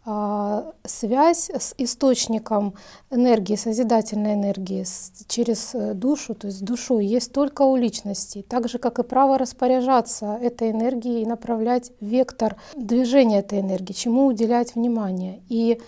[0.06, 2.74] а, связь с источником
[3.12, 4.86] энергии, созидательной энергии
[5.28, 9.38] через э, душу, то есть душу, есть только у личности, так же, как и право
[9.38, 15.42] распоряжаться этой энергией и направлять вектор движения этой энергии, чему уделять внимание.
[15.50, 15.82] И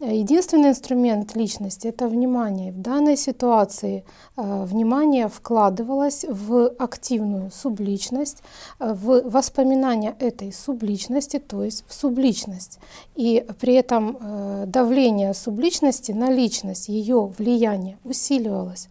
[0.00, 2.72] Единственный инструмент личности— это внимание.
[2.72, 4.04] В данной ситуации
[4.36, 8.42] э, внимание вкладывалось в активную субличность,
[8.80, 12.80] э, в воспоминания этой субличности, то есть в субличность.
[13.14, 18.88] И при этом э, давление субличности на личность, ее влияние усиливалось.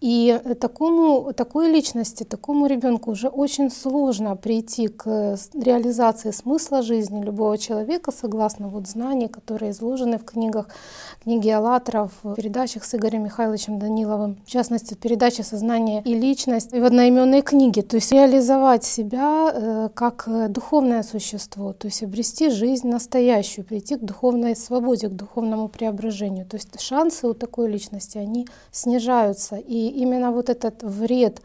[0.00, 7.58] И такому, такой личности, такому ребенку уже очень сложно прийти к реализации смысла жизни любого
[7.58, 10.68] человека, согласно вот знаний, которые изложены в книгах,
[11.22, 16.72] книге «АЛЛАТРА», в передачах с Игорем Михайловичем Даниловым, в частности, в передаче «Сознание и личность»
[16.72, 17.82] и в одноименной книге.
[17.82, 24.00] То есть реализовать себя э, как духовное существо, то есть обрести жизнь настоящую, прийти к
[24.00, 26.46] духовной свободе, к духовному преображению.
[26.46, 29.56] То есть шансы у такой личности, они снижаются.
[29.56, 31.42] И именно вот этот вред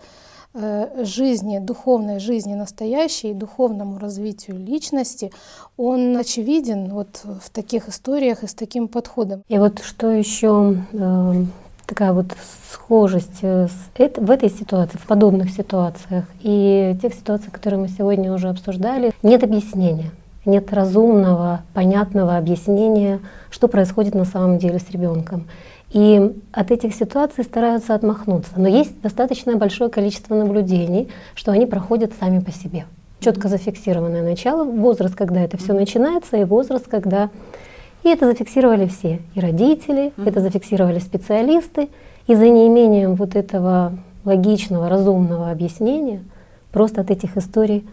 [0.53, 5.31] э, жизни, духовной жизни настоящей, духовному развитию личности,
[5.77, 9.43] он очевиден вот в таких историях и с таким подходом.
[9.47, 11.33] И вот что еще э,
[11.85, 12.27] такая вот
[12.71, 13.67] схожесть э,
[13.97, 19.43] в этой ситуации, в подобных ситуациях и тех ситуациях, которые мы сегодня уже обсуждали, нет
[19.43, 20.11] объяснения
[20.45, 23.19] нет разумного, понятного объяснения,
[23.49, 25.47] что происходит на самом деле с ребенком.
[25.95, 28.51] И от этих ситуаций стараются отмахнуться.
[28.57, 32.85] Но есть достаточно большое количество наблюдений, что они проходят сами по себе.
[33.21, 37.29] Четко зафиксированное начало, возраст, когда это все начинается, и возраст, когда
[38.03, 40.27] И это зафиксировали все, и родители, mm-hmm.
[40.27, 41.87] это зафиксировали специалисты,
[42.27, 46.21] и за неимением вот этого логичного, разумного объяснения
[46.71, 47.87] просто от этих историй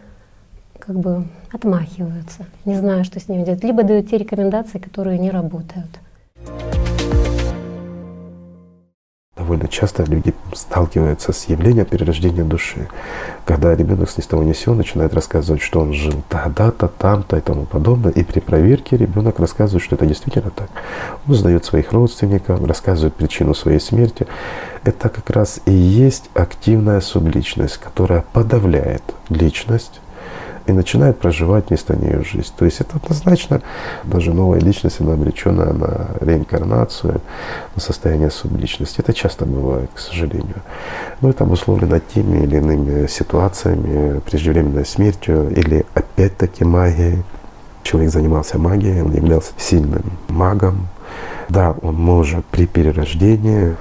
[0.77, 1.23] как бы
[1.53, 5.89] отмахиваются, не знаю, что с ними делать, либо дают те рекомендации, которые не работают.
[9.53, 12.87] Довольно часто люди сталкиваются с явлением перерождения души,
[13.45, 17.37] когда ребенок с ни с того ни сего начинает рассказывать, что он жил тогда-то, там-то
[17.37, 20.69] и тому подобное, и при проверке ребенок рассказывает, что это действительно так.
[21.27, 24.25] Он узнает своих родственников, рассказывает причину своей смерти.
[24.83, 30.01] Это как раз и есть активная субличность, которая подавляет личность,
[30.65, 32.51] и начинает проживать вместо нее жизнь.
[32.57, 33.61] То есть это однозначно
[34.03, 37.21] даже новая личность, она обреченная на реинкарнацию,
[37.75, 39.01] на состояние субличности.
[39.01, 40.61] Это часто бывает, к сожалению.
[41.21, 47.23] Но это обусловлено теми или иными ситуациями, преждевременной смертью или опять-таки магией.
[47.83, 50.87] Человек занимался магией, он являлся сильным магом.
[51.49, 53.75] Да, он может при перерождении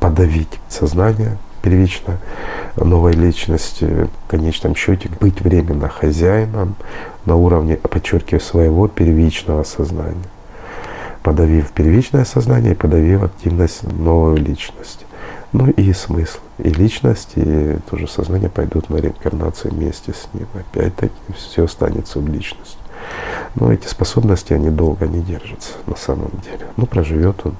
[0.00, 2.18] подавить сознание, первично
[2.76, 6.74] новой личности, в конечном счете быть временно хозяином
[7.24, 10.28] на уровне, подчеркиваю, своего первичного сознания,
[11.22, 15.06] подавив первичное сознание и подавив активность новой личности.
[15.52, 16.38] Ну и смысл.
[16.58, 20.46] И личность, и тоже сознание пойдут на реинкарнацию вместе с ним.
[20.54, 22.78] Опять-таки все останется в личности.
[23.54, 26.66] Но эти способности, они долго не держатся на самом деле.
[26.76, 27.54] Ну, проживет он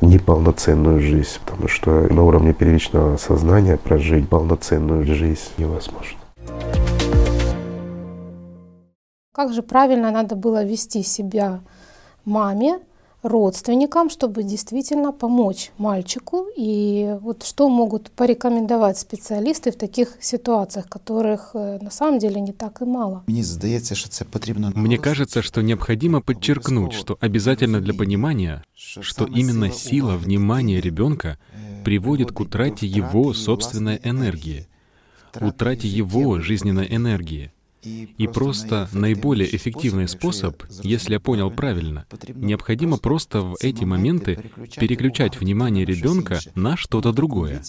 [0.00, 6.18] неполноценную жизнь, потому что на уровне первичного сознания прожить полноценную жизнь невозможно.
[9.32, 11.60] Как же правильно надо было вести себя
[12.24, 12.78] маме,
[13.24, 16.46] родственникам, чтобы действительно помочь мальчику.
[16.56, 22.52] И вот что могут порекомендовать специалисты в таких ситуациях, которых э, на самом деле не
[22.52, 23.24] так и мало.
[23.26, 31.38] Мне кажется, что необходимо подчеркнуть, что обязательно для понимания, что именно сила внимания ребенка
[31.84, 34.68] приводит к утрате его собственной энергии,
[35.40, 37.53] утрате его жизненной энергии.
[37.84, 45.38] И просто наиболее эффективный способ, если я понял правильно, необходимо просто в эти моменты переключать
[45.40, 47.62] внимание ребенка на что-то другое.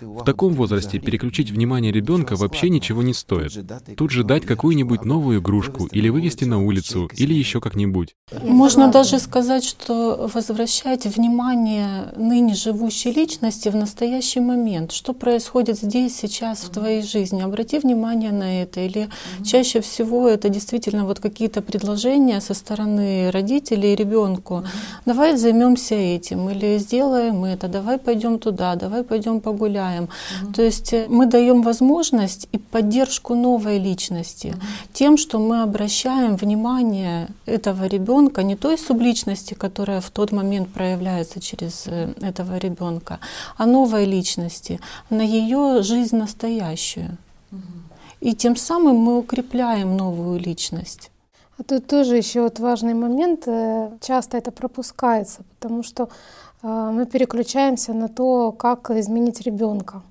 [0.00, 3.52] В таком возрасте переключить внимание ребенка вообще ничего не стоит.
[3.96, 8.14] Тут же дать какую-нибудь новую игрушку или вывести на улицу, или еще как-нибудь.
[8.42, 14.92] Можно даже сказать, что возвращать внимание ныне живущей личности в настоящий момент.
[14.92, 17.42] Что происходит здесь, сейчас, в твоей жизни?
[17.42, 19.08] Обрати внимание на это или
[19.44, 24.64] Чаще всего это действительно вот какие-то предложения со стороны родителей ребенку.
[25.06, 30.08] Давай займемся этим или сделаем это, давай пойдем туда, давай пойдем погуляем.
[30.54, 34.54] То есть э, мы даем возможность и поддержку новой личности
[34.92, 41.40] тем, что мы обращаем внимание этого ребенка, не той субличности, которая в тот момент проявляется
[41.40, 43.18] через э, этого ребенка,
[43.56, 47.16] а новой личности, на ее жизнь настоящую.
[48.22, 51.10] И тем самым мы укрепляем новую личность.
[51.58, 56.08] А тут тоже еще вот важный момент, э, часто это пропускается, потому что
[56.62, 60.02] э, мы переключаемся на то, как изменить ребенка.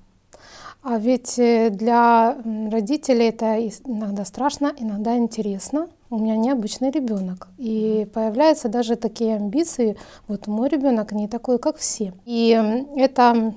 [0.82, 2.36] А ведь э, для
[2.70, 5.88] родителей это иногда страшно, иногда интересно.
[6.10, 7.48] У меня необычный ребенок.
[7.56, 9.96] И появляются даже такие амбиции.
[10.28, 12.12] Вот мой ребенок не такой, как все.
[12.26, 12.50] И
[12.94, 13.54] это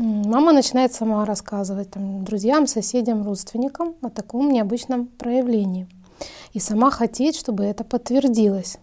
[0.00, 5.88] Мама начинает сама рассказывать там, друзьям, соседям, родственникам о таком необычном проявлении.
[6.52, 8.78] И сама хотеть, чтобы это подтвердилось.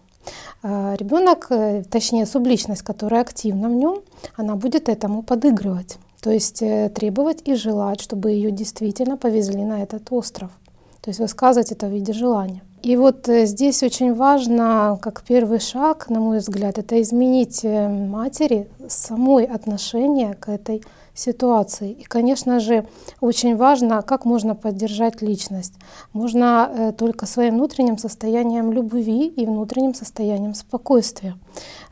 [0.62, 4.00] А ребенок, э, точнее субличность, которая активна в нем,
[4.36, 5.96] она будет этому подыгрывать.
[6.20, 10.50] То есть э, требовать и желать, чтобы ее действительно повезли на этот остров.
[11.00, 12.62] То есть высказывать это в виде желания.
[12.82, 18.68] И вот э, здесь очень важно, как первый шаг, на мой взгляд, это изменить матери
[18.86, 20.82] самой отношение к этой
[21.16, 21.92] ситуации.
[21.92, 22.86] И, конечно же,
[23.20, 25.74] очень важно, как можно поддержать личность.
[26.12, 31.34] Можно э, только своим внутренним состоянием любви и внутренним состоянием спокойствия.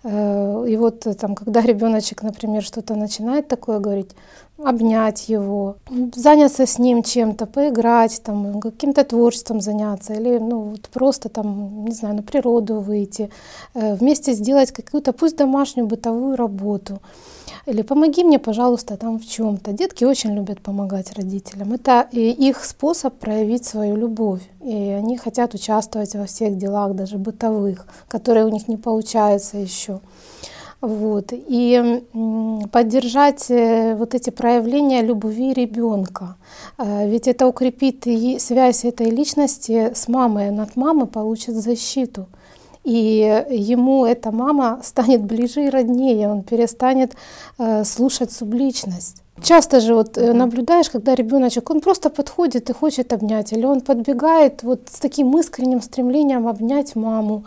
[0.02, 4.10] Э, и вот э, там, когда ребеночек, например, что-то начинает такое говорить,
[4.62, 5.76] обнять его,
[6.14, 11.92] заняться с ним чем-то, поиграть, там, каким-то творчеством заняться, или ну, вот просто там, не
[11.92, 13.30] знаю, на природу выйти,
[13.74, 17.01] вместе сделать какую-то, пусть домашнюю бытовую работу.
[17.66, 19.73] Или помоги мне, пожалуйста, там в чем-то.
[19.73, 21.73] Детки очень любят помогать родителям.
[21.73, 24.43] Это их способ проявить свою любовь.
[24.62, 30.01] И они хотят участвовать во всех делах, даже бытовых, которые у них не получаются еще.
[30.82, 31.28] Вот.
[31.32, 32.03] И
[32.70, 36.36] поддержать э, вот эти проявления любви ребенка.
[36.77, 40.51] Э, ведь это укрепит и связь этой личности с мамой.
[40.51, 42.27] Над мамой получит защиту.
[42.85, 47.15] И ему эта мама станет ближе и роднее, он перестанет
[47.59, 49.23] э, слушать субличность.
[49.43, 53.81] Часто же вот э, наблюдаешь, когда ребеночек, он просто подходит и хочет обнять, или он
[53.81, 57.44] подбегает вот с таким искренним стремлением обнять маму,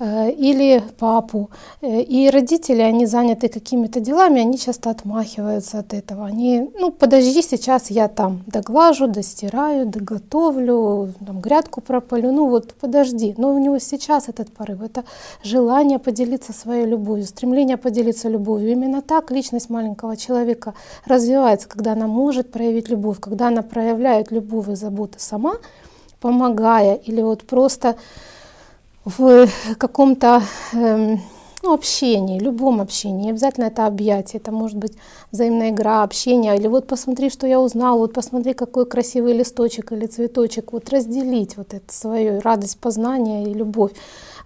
[0.00, 1.50] или папу.
[1.82, 6.24] Э, и родители, они заняты какими-то делами, они часто отмахиваются от этого.
[6.24, 13.34] Они, ну, подожди, сейчас я там доглажу, достираю, доготовлю, там, грядку пропалю, ну вот подожди.
[13.36, 15.04] Но у него сейчас этот порыв, это
[15.44, 18.72] желание поделиться своей любовью, стремление поделиться любовью.
[18.72, 20.72] Именно так личность маленького человека
[21.04, 25.56] развивается, когда она может проявить любовь, когда она проявляет любовь и заботу сама,
[26.20, 27.96] помогая или вот просто
[29.04, 29.48] в
[29.78, 31.16] каком-то э,
[31.62, 33.24] ну, общении, любом общении.
[33.24, 34.92] Не обязательно это объятие, это может быть
[35.30, 36.56] взаимная игра, общение.
[36.56, 40.72] Или вот посмотри, что я узнал, вот посмотри, какой красивый листочек или цветочек.
[40.72, 43.92] Вот разделить вот эту свою радость познания и любовь.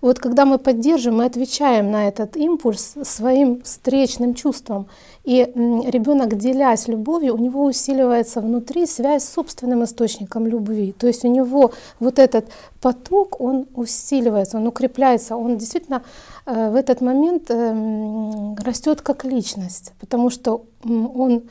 [0.05, 4.87] Вот когда мы поддерживаем, мы отвечаем на этот импульс своим встречным чувством.
[5.25, 10.93] И ребенок, делясь любовью, у него усиливается внутри связь с собственным источником любви.
[10.93, 12.45] То есть у него вот этот
[12.83, 16.03] поток, он усиливается, он укрепляется, он действительно
[16.45, 21.45] э, в этот момент эм, растет как личность, потому что он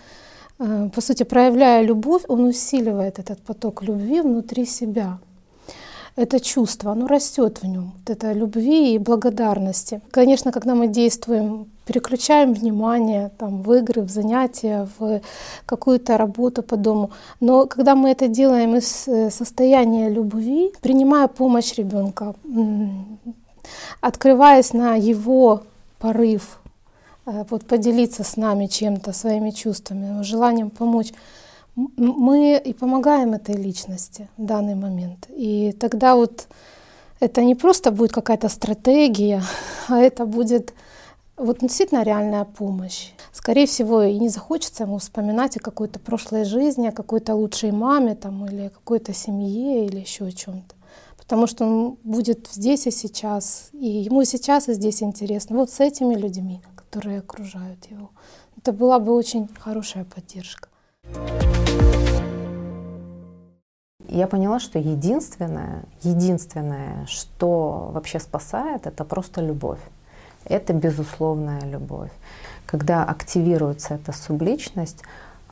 [0.59, 5.17] э, по сути, проявляя любовь, он усиливает этот поток любви внутри себя
[6.15, 10.01] это чувство, оно растет в нем, вот это любви и благодарности.
[10.11, 15.21] Конечно, когда мы действуем, переключаем внимание там, в игры, в занятия, в
[15.65, 21.73] какую-то работу по дому, но когда мы это делаем из э, состояния любви, принимая помощь
[21.73, 22.35] ребенка,
[23.99, 25.63] открываясь на его
[25.97, 26.59] порыв,
[27.25, 31.11] э, вот поделиться с нами чем-то, своими чувствами, желанием помочь,
[31.75, 35.27] мы и помогаем этой личности в данный момент.
[35.29, 36.47] И тогда вот
[37.19, 39.43] это не просто будет какая-то стратегия,
[39.87, 40.73] а это будет
[41.37, 43.11] вот действительно реальная помощь.
[43.31, 48.15] Скорее всего, и не захочется ему вспоминать о какой-то прошлой жизни, о какой-то лучшей маме
[48.15, 50.75] там, или какой-то семье или еще о чем-то.
[51.17, 55.55] Потому что он будет здесь и сейчас, и ему сейчас и здесь интересно.
[55.55, 58.11] Вот с этими людьми, которые окружают его.
[58.57, 60.69] Это была бы очень хорошая поддержка.
[64.13, 69.79] Я поняла, что единственное, единственное, что вообще спасает, это просто любовь.
[70.45, 72.11] Это безусловная любовь.
[72.67, 75.01] Когда активируется эта субличность,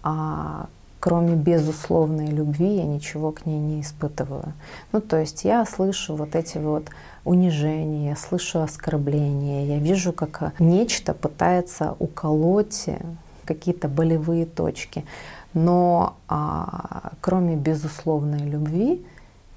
[0.03, 0.67] а
[0.99, 4.53] кроме безусловной любви я ничего к ней не испытываю.
[4.91, 6.87] Ну, то есть я слышу вот эти вот
[7.25, 12.89] унижения, я слышу оскорбления, я вижу, как нечто пытается уколоть
[13.45, 15.03] какие-то болевые точки.
[15.53, 19.05] Но а, кроме безусловной любви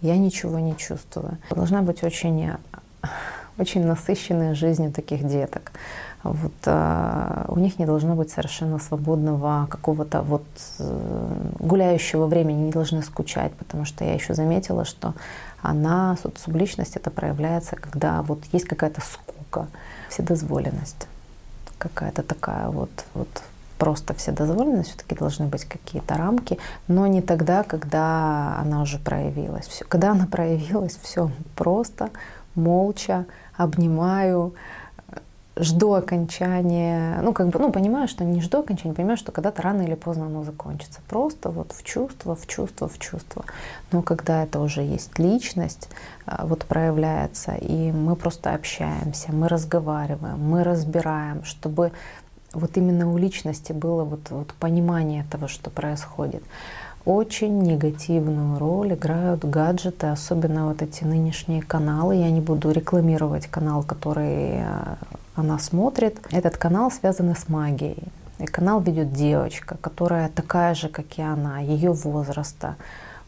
[0.01, 1.39] я ничего не чувствую.
[1.51, 2.51] Должна быть очень,
[3.59, 5.73] очень насыщенная жизнь таких деток.
[6.25, 10.45] Вот, а, у них не должно быть совершенно свободного какого-то вот
[10.79, 15.15] э, гуляющего времени, не должны скучать, потому что я еще заметила, что
[15.61, 19.67] она, субличность, это проявляется, когда вот есть какая-то скука,
[20.09, 21.07] вседозволенность,
[21.77, 23.43] какая-то такая вот, вот
[23.79, 29.67] просто вседозволенность, все-таки должны быть какие-то рамки, но не тогда, когда она уже проявилась.
[29.67, 32.11] Все, когда она проявилась, все просто,
[32.55, 33.27] молча,
[33.57, 34.55] обнимаю,
[35.57, 39.83] жду окончания, ну, как бы, ну, понимаю, что не жду окончания, понимаю, что когда-то рано
[39.83, 41.01] или поздно оно закончится.
[41.09, 43.45] Просто вот в чувство, в чувство, в чувство.
[43.93, 45.89] Но когда это уже есть личность,
[46.27, 51.93] а, вот проявляется, и мы просто общаемся, мы разговариваем, мы разбираем, чтобы
[52.55, 56.43] вот именно у личности было вот, вот понимание того, что происходит.
[57.05, 62.17] Очень негативную роль играют гаджеты, особенно вот эти нынешние каналы.
[62.17, 64.65] Я не буду рекламировать канал, который э,
[65.35, 66.19] она смотрит.
[66.31, 68.05] Этот канал связан с магией.
[68.39, 72.77] И канал ведет девочка, которая такая же, как и она, ее возраста.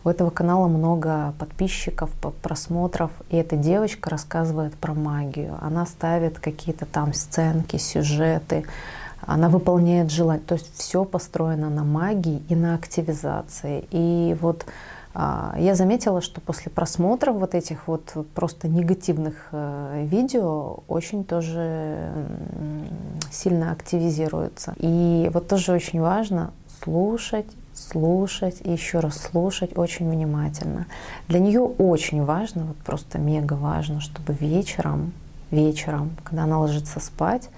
[0.05, 2.11] У этого канала много подписчиков,
[2.43, 5.59] просмотров, и эта девочка рассказывает про магию.
[5.61, 8.65] Она ставит какие-то там сценки, сюжеты,
[9.27, 10.43] она выполняет желание.
[10.45, 13.85] То есть все построено на магии и на активизации.
[13.91, 14.65] И вот
[15.19, 22.13] а, я заметила, что после просмотра вот этих вот просто негативных э, видео очень тоже
[23.31, 24.75] сильно активизируется.
[24.77, 30.87] И вот тоже очень важно слушать, слушать и еще раз слушать очень внимательно.
[31.29, 35.13] Для нее очень важно, вот просто мега важно, чтобы вечером,
[35.51, 37.49] вечером, когда она ложится спать,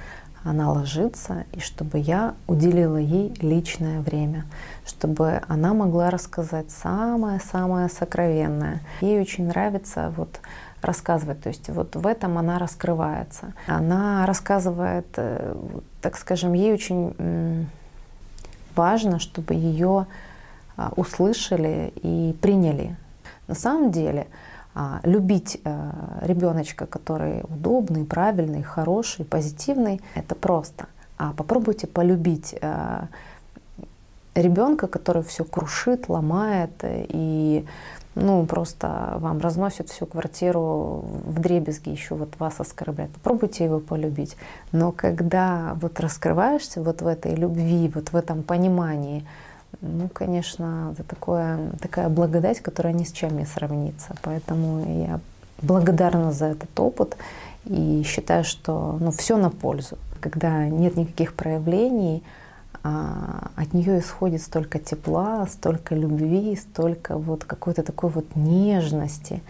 [0.49, 4.47] она ложится, и чтобы я уделила ей личное время,
[4.87, 8.81] чтобы она могла рассказать самое-самое сокровенное.
[9.01, 10.41] Ей очень нравится вот
[10.81, 11.43] рассказывать.
[11.43, 13.53] То есть вот в этом она раскрывается.
[13.67, 15.55] Она рассказывает, э,
[16.01, 17.67] так скажем, ей очень
[18.75, 20.07] важно, чтобы ее
[20.77, 22.97] а, услышали и приняли.
[23.49, 24.29] На самом деле
[25.03, 25.91] любить э,
[26.23, 30.87] ребеночка, который удобный, правильный, хороший, позитивный, это просто.
[31.17, 33.07] А попробуйте полюбить э,
[34.35, 37.65] ребенка, который все крушит, ломает и
[38.15, 43.13] ну, просто вам разносит всю квартиру в дребезги, еще вот вас оскорбляет.
[43.13, 44.37] Попробуйте его полюбить.
[44.73, 49.25] Но когда вот раскрываешься вот в этой любви, вот в этом понимании,
[49.81, 54.17] ну, конечно, это такое, такая благодать, которая ни с чем не сравнится.
[54.23, 55.21] Поэтому я
[55.63, 57.17] благодарна за этот опыт
[57.65, 59.99] и считаю, что ну, все на пользу.
[60.21, 62.23] Когда нет никаких проявлений,
[62.83, 69.43] а, от нее исходит столько тепла, столько любви, столько вот какой-то такой вот нежности.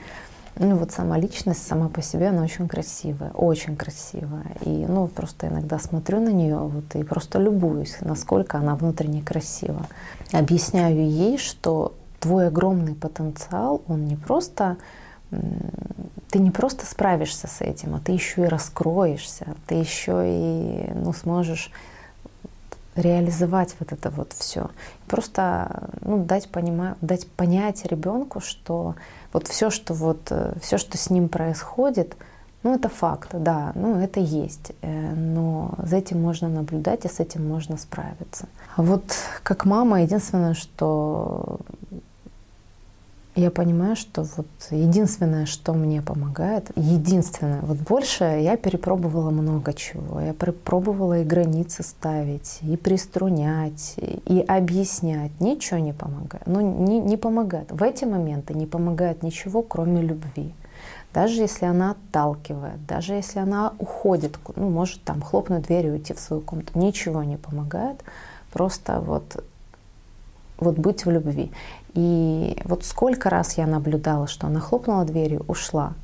[0.59, 4.57] Ну вот сама личность сама по себе, она очень красивая, очень красивая.
[4.65, 9.87] И ну просто иногда смотрю на нее вот и просто любуюсь, насколько она внутренне красива.
[10.33, 14.77] Объясняю ей, что твой огромный потенциал, он не просто
[16.31, 21.13] ты не просто справишься с этим, а ты еще и раскроешься, ты еще и ну,
[21.13, 21.71] сможешь
[22.97, 24.71] реализовать вот это вот все.
[25.07, 26.97] Просто ну, дать, понима...
[27.01, 28.97] дать понять ребенку, что
[29.33, 32.17] вот все, что вот э, все, что с ним происходит,
[32.63, 37.21] ну это факт, да, ну это есть, э, но за этим можно наблюдать и с
[37.21, 38.47] этим можно справиться.
[38.77, 39.05] А вот
[39.43, 41.61] как мама, единственное, что
[43.39, 50.21] я понимаю, что вот единственное, что мне помогает, единственное, вот больше я перепробовала много чего.
[50.21, 55.31] Я пробовала и границы ставить, и приструнять, и объяснять.
[55.41, 56.47] Ничего не помогает.
[56.47, 57.71] Ну, не, не помогает.
[57.71, 60.53] В эти моменты не помогает ничего, кроме любви.
[61.15, 66.21] Даже если она отталкивает, даже если она уходит, ну, может там хлопнуть дверью, уйти в
[66.21, 68.03] свою комнату, ничего не помогает.
[68.53, 69.43] Просто вот
[70.61, 71.51] вот быть в любви.
[71.95, 75.95] И вот сколько раз я наблюдала, что она хлопнула дверью, ушла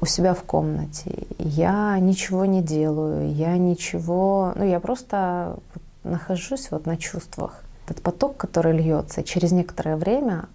[0.00, 1.26] у себя в комнате.
[1.38, 5.56] Я ничего не делаю, я ничего, ну я просто
[6.04, 7.62] нахожусь вот на чувствах.
[7.86, 10.46] Этот поток, который льется, через некоторое время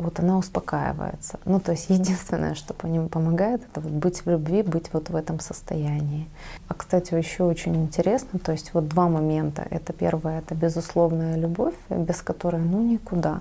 [0.00, 1.38] вот она успокаивается.
[1.44, 5.10] Ну, то есть единственное, что по ним помогает, это вот быть в любви, быть вот
[5.10, 6.28] в этом состоянии.
[6.68, 9.66] А, кстати, еще очень интересно, то есть вот два момента.
[9.70, 13.40] Это первое, это безусловная любовь, без которой, ну, никуда.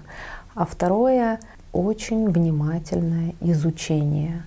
[0.56, 1.40] А второе,
[1.72, 4.44] очень внимательное изучение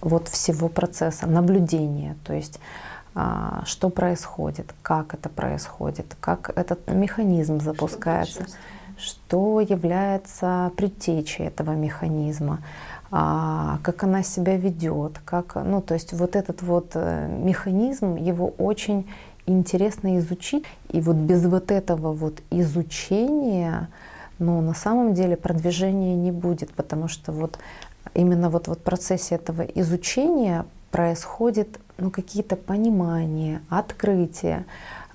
[0.00, 2.60] вот всего процесса, наблюдение, то есть
[3.14, 8.52] а, что происходит, как это происходит, как этот механизм запускается что
[9.60, 12.60] является предтечей этого механизма,
[13.10, 18.48] а, как она себя ведет, как, ну, то есть вот этот вот э, механизм, его
[18.58, 19.08] очень
[19.46, 20.64] интересно изучить.
[20.90, 23.88] И вот без вот этого вот изучения,
[24.38, 27.58] ну, на самом деле продвижения не будет, потому что вот
[28.14, 34.64] именно вот, вот в процессе этого изучения происходит ну, какие-то понимания, открытия,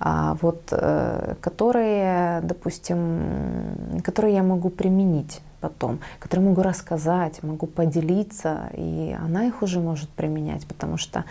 [0.00, 9.16] вот, э, которые, допустим, которые я могу применить потом, которые могу рассказать, могу поделиться, и
[9.20, 11.24] она их уже может применять, потому что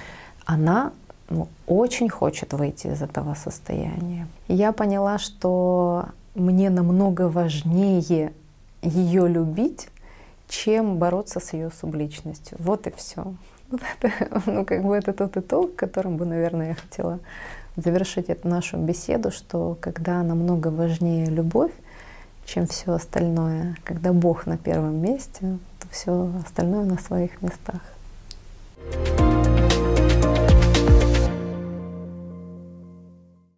[0.46, 0.92] она
[1.30, 4.28] ну, очень хочет выйти из этого состояния.
[4.48, 6.06] Я поняла, что
[6.36, 8.34] мне намного важнее
[8.82, 9.90] ее любить,
[10.48, 12.58] чем бороться с ее субличностью.
[12.60, 13.34] Вот и все.
[13.70, 17.20] Вот это, ну, как бы это тот итог, которым бы, наверное, я хотела
[17.82, 21.72] завершить эту нашу беседу, что когда намного важнее любовь,
[22.46, 27.82] чем все остальное, когда Бог на первом месте, то все остальное на своих местах.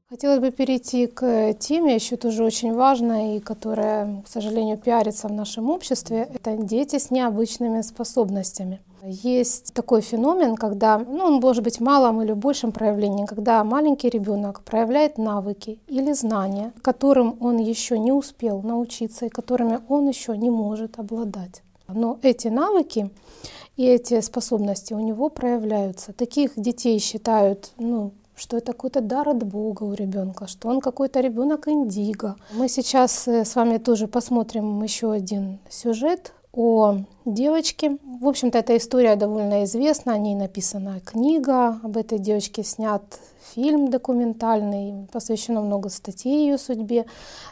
[0.09, 5.31] Хотелось бы перейти к теме, еще тоже очень важной, и которая, к сожалению, пиарится в
[5.31, 6.29] нашем обществе.
[6.33, 8.81] Это дети с необычными способностями.
[9.03, 14.09] Есть такой феномен, когда, ну, он может быть в малом или большем проявлении, когда маленький
[14.09, 20.37] ребенок проявляет навыки или знания, которым он еще не успел научиться и которыми он еще
[20.37, 21.63] не может обладать.
[21.87, 23.09] Но эти навыки
[23.75, 26.13] и эти способности у него проявляются.
[26.13, 31.19] Таких детей считают ну, что это какой-то дар от Бога у ребенка, что он какой-то
[31.19, 32.35] ребенок индиго.
[32.53, 37.97] Мы сейчас э, с вами тоже посмотрим еще один сюжет о девочке.
[38.03, 43.01] В общем-то, эта история довольно известна, о ней написана книга, об этой девочке снят
[43.53, 47.05] фильм документальный, посвящено много статей ее судьбе.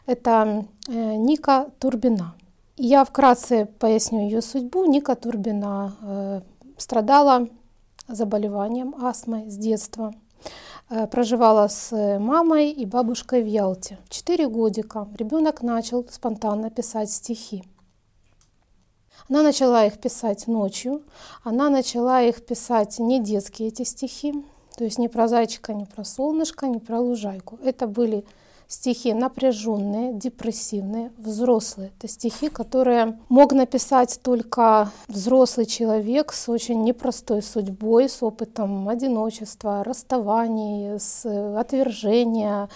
[0.05, 2.35] Это э, Ника Турбина.
[2.77, 4.85] Я вкратце поясню ее судьбу.
[4.85, 6.41] Ника Турбина э,
[6.77, 7.47] страдала
[8.07, 10.13] заболеванием астмой с детства.
[10.89, 13.97] Э, проживала с мамой и бабушкой в Ялте.
[14.05, 17.63] В 4 годика ребенок начал спонтанно писать стихи.
[19.29, 21.03] Она начала их писать ночью,
[21.43, 24.33] она начала их писать не детские эти стихи,
[24.75, 27.59] то есть не про зайчика, не про солнышко, не про лужайку.
[27.63, 28.25] Это были
[28.69, 31.91] стихи напряженные, депрессивные, взрослые.
[31.97, 39.83] Это стихи, которые мог написать только взрослый человек с очень непростой судьбой, с опытом одиночества,
[39.83, 41.25] расставаний, с
[41.57, 42.69] отвержения,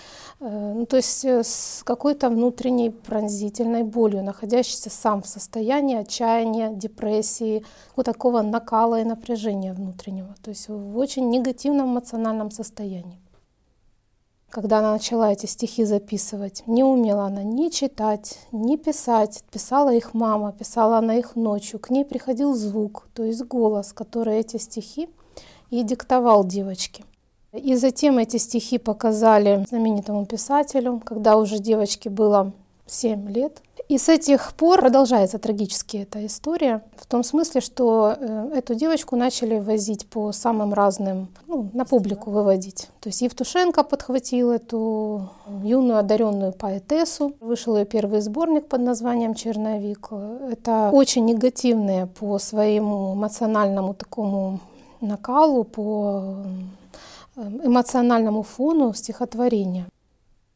[0.49, 7.65] ну, то есть э, с какой-то внутренней пронзительной болью, находящийся сам в состоянии отчаяния, депрессии,
[7.95, 13.20] вот такого накала и напряжения внутреннего, то есть в очень негативном эмоциональном состоянии
[14.49, 16.61] когда она начала эти стихи записывать.
[16.68, 19.44] Не умела она ни читать, ни писать.
[19.52, 21.80] Писала их мама, писала она их ночью.
[21.80, 25.10] К ней приходил звук, то есть голос, который эти стихи
[25.72, 27.03] и диктовал девочке.
[27.53, 32.51] И затем эти стихи показали знаменитому писателю, когда уже девочке было
[32.88, 33.61] 7 лет.
[33.89, 39.15] И с этих пор продолжается трагически эта история, в том смысле, что э, эту девочку
[39.15, 42.89] начали возить по самым разным, ну, на публику выводить.
[43.01, 45.30] То есть Евтушенко подхватил эту
[45.63, 47.34] юную одаренную поэтессу.
[47.41, 50.09] Вышел ее первый сборник под названием «Черновик».
[50.49, 54.59] Это очень негативные по своему эмоциональному такому
[55.01, 56.38] накалу, по
[57.35, 59.88] эмоциональному фону стихотворения.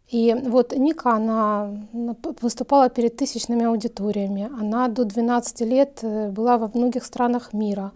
[0.09, 1.69] И вот Ника, она
[2.41, 4.49] выступала перед тысячными аудиториями.
[4.57, 7.91] Она до 12 лет э, была во многих странах мира.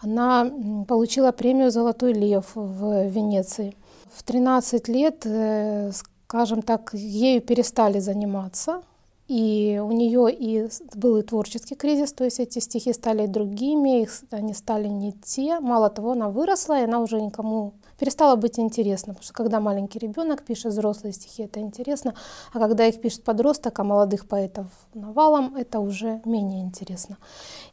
[0.00, 0.48] Она
[0.86, 3.74] получила премию «Золотой лев» в Венеции.
[4.14, 8.82] В 13 лет, э, скажем так, ею перестали заниматься.
[9.26, 14.10] И у нее и был и творческий кризис, то есть эти стихи стали другими, их,
[14.30, 15.60] они стали не те.
[15.60, 19.98] Мало того, она выросла, и она уже никому перестало быть интересно, потому что когда маленький
[19.98, 22.14] ребенок пишет взрослые стихи, это интересно,
[22.52, 27.16] а когда их пишет подросток, а молодых поэтов навалом, это уже менее интересно.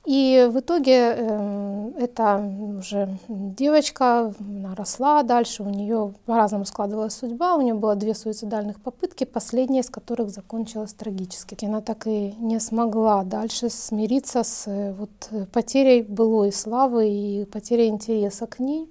[0.06, 2.38] И в итоге э, эта
[2.80, 8.80] уже девочка, она росла дальше, у нее по-разному складывалась судьба, у нее было две суицидальных
[8.80, 11.66] попытки, последняя из которых закончилась трагически.
[11.66, 17.90] Она так и не смогла дальше смириться с э, вот, потерей былой славы и потерей
[17.90, 18.90] интереса к ней.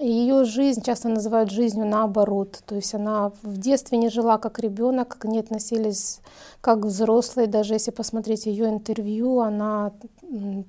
[0.00, 2.62] Ее жизнь часто называют жизнью наоборот.
[2.66, 6.20] То есть она в детстве не жила как ребенок, к ней относились
[6.60, 7.46] как взрослые.
[7.46, 9.92] Даже если посмотреть ее интервью, она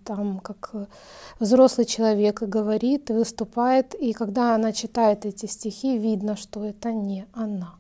[0.04, 0.76] там как
[1.40, 3.96] взрослый человек говорит, выступает.
[3.96, 7.74] И когда она читает эти стихи, видно, что это не она.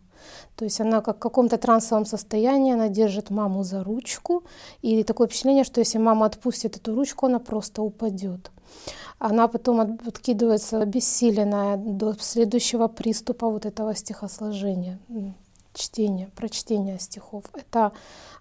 [0.55, 4.43] То есть она как в каком-то трансовом состоянии, она держит маму за ручку.
[4.81, 8.49] И такое впечатление, что если мама отпустит эту ручку, она просто упадет
[9.19, 14.99] она потом откидывается обессиленная до следующего приступа вот этого стихосложения,
[15.73, 17.43] чтения, прочтения стихов.
[17.53, 17.91] Это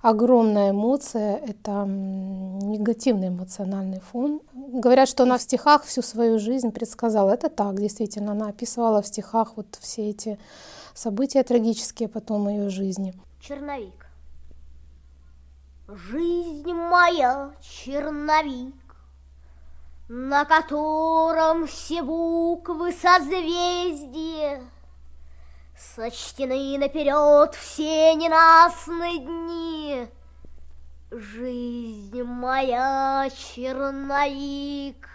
[0.03, 4.41] огромная эмоция, это негативный эмоциональный фон.
[4.53, 7.31] Говорят, что она в стихах всю свою жизнь предсказала.
[7.31, 8.33] Это так, действительно.
[8.33, 10.39] Она описывала в стихах вот все эти
[10.95, 13.15] события трагические потом ее жизни.
[13.41, 14.07] Черновик.
[15.87, 18.75] Жизнь моя, черновик,
[20.09, 24.63] на котором все буквы созвездия
[25.77, 30.09] Сочтены наперед все ненастные дни.
[31.11, 35.09] Жизнь моя, черновик,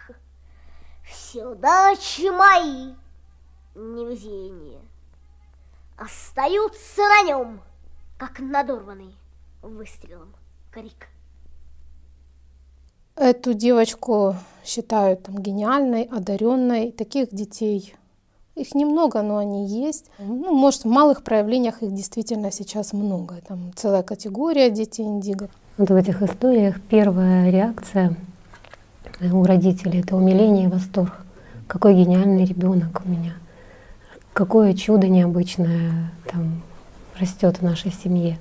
[1.06, 2.94] Все удачи мои,
[3.74, 4.82] невезения,
[5.98, 7.61] Остаются на нем,
[8.18, 9.16] как надорванный
[9.61, 10.36] выстрелом
[10.72, 11.07] крик.
[13.20, 16.91] Эту девочку считают там, гениальной, одаренной.
[16.94, 17.94] Таких детей
[18.56, 20.06] их немного, но они есть.
[20.20, 23.36] Ну, может, в малых проявлениях их действительно сейчас много.
[23.46, 25.50] Там целая категория детей индиго.
[25.78, 28.16] Вот в этих историях первая реакция
[29.20, 31.26] у родителей— это умиление и восторг.
[31.68, 33.34] Какой гениальный ребенок у меня.
[34.32, 36.62] Какое чудо необычное там
[37.20, 38.40] растет в нашей семье.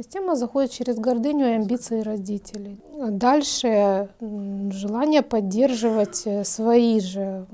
[0.00, 2.80] Система заходит через гордыню и амбиции родителей.
[3.10, 4.08] Дальше
[4.70, 7.44] желание поддерживать э, свои же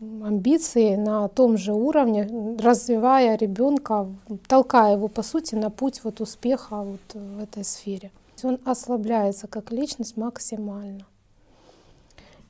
[0.00, 4.08] амбиции на том же уровне, развивая ребенка,
[4.48, 8.10] толкая его, по сути, на путь вот успеха вот в этой сфере.
[8.42, 11.06] Он ослабляется как личность максимально.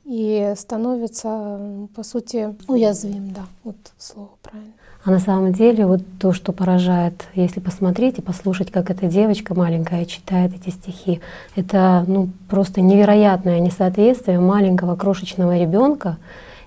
[0.04, 4.72] и становится, по сути, уязвим, да, вот слово правильно.
[5.04, 9.52] А на самом деле вот то, что поражает, если посмотреть и послушать, как эта девочка
[9.52, 11.20] маленькая читает эти стихи,
[11.56, 16.18] это ну, просто невероятное несоответствие маленького крошечного ребенка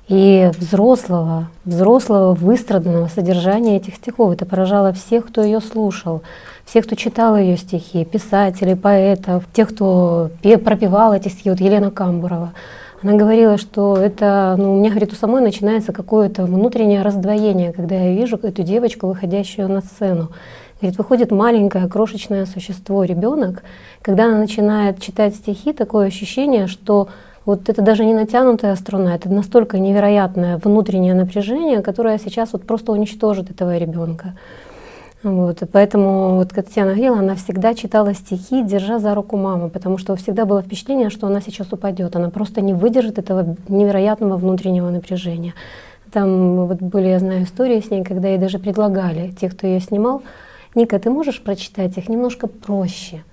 [0.09, 4.33] и взрослого, взрослого выстраданного содержания этих стихов.
[4.33, 6.21] Это поражало всех, кто ее слушал,
[6.65, 12.51] всех, кто читал ее стихи, писателей, поэтов, тех, кто пропевал эти стихи, вот Елена Камбурова.
[13.01, 17.95] Она говорила, что это, ну, у меня, говорит, у самой начинается какое-то внутреннее раздвоение, когда
[17.95, 20.29] я вижу эту девочку, выходящую на сцену.
[20.81, 23.63] Говорит, выходит маленькое крошечное существо, ребенок,
[24.01, 27.09] когда она начинает читать стихи, такое ощущение, что
[27.45, 32.91] вот это даже не натянутая струна, это настолько невероятное внутреннее напряжение, которое сейчас вот просто
[32.91, 34.35] уничтожит этого ребенка.
[35.23, 39.97] Вот, и поэтому вот Татьяна говорила, она всегда читала стихи, держа за руку маму, потому
[39.97, 44.89] что всегда было впечатление, что она сейчас упадет, она просто не выдержит этого невероятного внутреннего
[44.89, 45.53] напряжения.
[46.11, 49.79] Там вот были, я знаю, истории с ней, когда ей даже предлагали, те, кто ее
[49.79, 50.21] снимал,
[50.75, 53.23] Ника, ты можешь прочитать их немножко проще?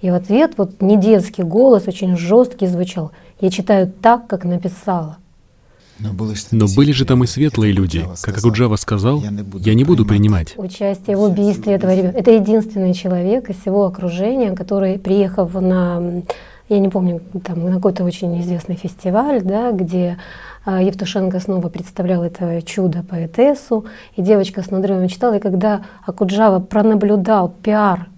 [0.00, 3.12] И в ответ вот не детский голос, очень жесткий звучал.
[3.40, 5.16] Я читаю так, как написала.
[6.00, 8.06] Но были же там и светлые люди.
[8.22, 10.54] Как Акуджава сказал, я не буду принимать.
[10.56, 12.18] Участие в убийстве этого ребенка.
[12.18, 16.22] Это единственный человек из всего окружения, который, приехав на,
[16.68, 20.18] я не помню, там, на какой-то очень известный фестиваль, да, где
[20.64, 26.60] а, Евтушенко снова представлял это чудо поэтессу, и девочка с надрывом читала, и когда Акуджава
[26.60, 28.08] пронаблюдал пиар,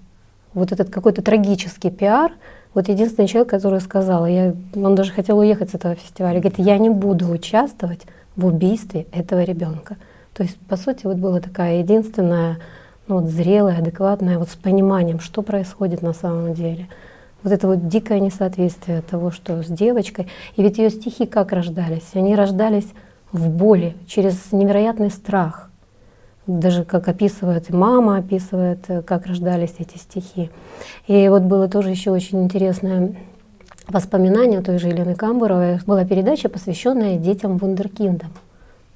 [0.52, 2.32] вот этот какой-то трагический пиар,
[2.74, 6.78] вот единственный человек, который сказал, я, он даже хотел уехать с этого фестиваля, говорит, я
[6.78, 8.02] не буду участвовать
[8.36, 9.96] в убийстве этого ребенка.
[10.34, 12.58] То есть, по сути, вот была такая единственная,
[13.08, 16.88] ну, вот зрелая, адекватная, вот с пониманием, что происходит на самом деле.
[17.42, 20.28] Вот это вот дикое несоответствие того, что с девочкой.
[20.56, 22.10] И ведь ее стихи как рождались?
[22.14, 22.88] Они рождались
[23.32, 25.69] в боли, через невероятный страх
[26.58, 30.50] даже как описывает, и мама описывает, э, как рождались эти стихи.
[31.06, 33.14] И вот было тоже еще очень интересное
[33.88, 35.78] воспоминание той же Елены Камбуровой.
[35.86, 38.30] Была передача, посвященная детям вундеркиндам.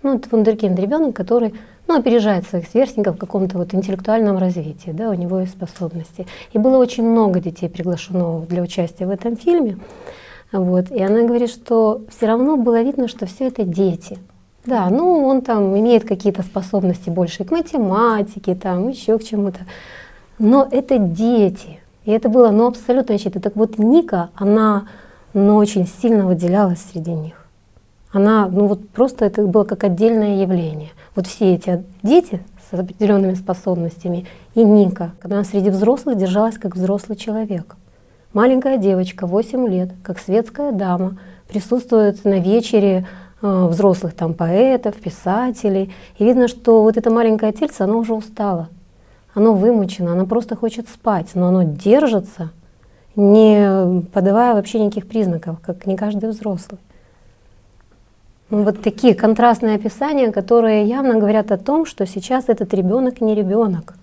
[0.02, 1.54] Ну, это вундеркинд ребенок, который
[1.86, 6.26] ну, опережает своих сверстников в каком-то вот интеллектуальном развитии, да, у него есть способности.
[6.52, 9.78] И было очень много детей приглашено для участия в этом фильме.
[10.52, 10.90] Вот.
[10.90, 14.18] И она говорит, что все равно было видно, что все это дети–
[14.66, 19.60] да, ну он там имеет какие-то способности больше к математике, там еще к чему-то.
[20.38, 21.80] Но это дети.
[22.04, 23.40] И это было ну, абсолютно очевидно.
[23.40, 24.86] Так вот Ника, она
[25.32, 27.34] ну, очень сильно выделялась среди них.
[28.12, 30.90] Она, ну вот просто это было как отдельное явление.
[31.14, 36.76] Вот все эти дети с определенными способностями и Ника, когда она среди взрослых держалась как
[36.76, 37.76] взрослый человек.
[38.32, 41.18] Маленькая девочка, 8 лет, как светская дама,
[41.48, 43.06] присутствует на вечере
[43.44, 45.92] взрослых там поэтов, писателей.
[46.18, 48.68] И видно, что вот это маленькое тельце, оно уже устало,
[49.34, 52.50] оно вымучено, оно просто хочет спать, но оно держится,
[53.16, 56.80] не подавая вообще никаких признаков, как не каждый взрослый.
[58.50, 63.34] Ну, вот такие контрастные описания, которые явно говорят о том, что сейчас этот ребенок не
[63.34, 63.94] ребенок,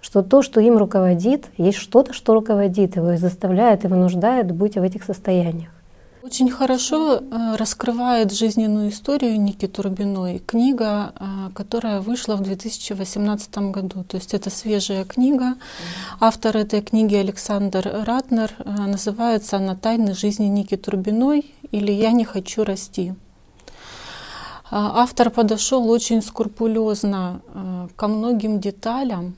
[0.00, 4.76] что то, что им руководит, есть что-то, что руководит его и заставляет и вынуждает быть
[4.76, 5.70] в этих состояниях.
[6.22, 14.04] Очень хорошо э, раскрывает жизненную историю Ники Турбиной книга, э, которая вышла в 2018 году.
[14.04, 15.56] То есть это свежая книга.
[16.20, 18.52] Автор этой книги Александр Ратнер.
[18.58, 23.14] Э, называется она «Тайны жизни Ники Турбиной» или «Я не хочу расти».
[24.70, 27.42] Автор подошел очень скрупулезно
[27.94, 29.36] ко многим деталям,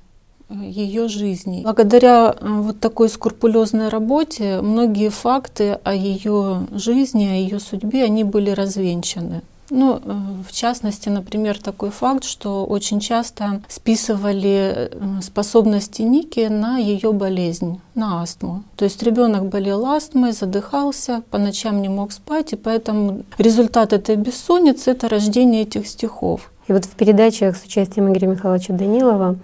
[0.50, 1.62] ее жизни.
[1.62, 8.24] Благодаря э, вот такой скрупулезной работе многие факты о ее жизни, о ее судьбе, они
[8.24, 9.42] были развенчаны.
[9.70, 10.12] Ну, э,
[10.46, 17.80] в частности, например, такой факт, что очень часто списывали э, способности Ники на ее болезнь,
[17.94, 18.62] на астму.
[18.76, 24.16] То есть ребенок болел астмой, задыхался, по ночам не мог спать, и поэтому результат этой
[24.16, 26.52] бессонницы— это рождение этих стихов.
[26.68, 29.36] И вот в передачах с участием Игоря Михайловича Данилова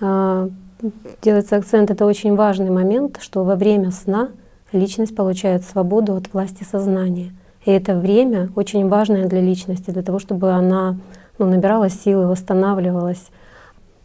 [0.00, 4.28] делается акцент, это очень важный момент, что во время сна
[4.72, 7.32] личность получает свободу от власти сознания.
[7.64, 10.98] И это время очень важное для личности, для того, чтобы она
[11.38, 13.30] ну, набирала силы, восстанавливалась.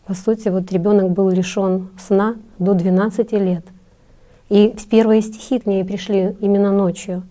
[0.06, 3.66] По сути, вот ребенок был лишен сна до 12 лет.
[4.50, 7.24] И первые стихи к ней пришли именно ночью.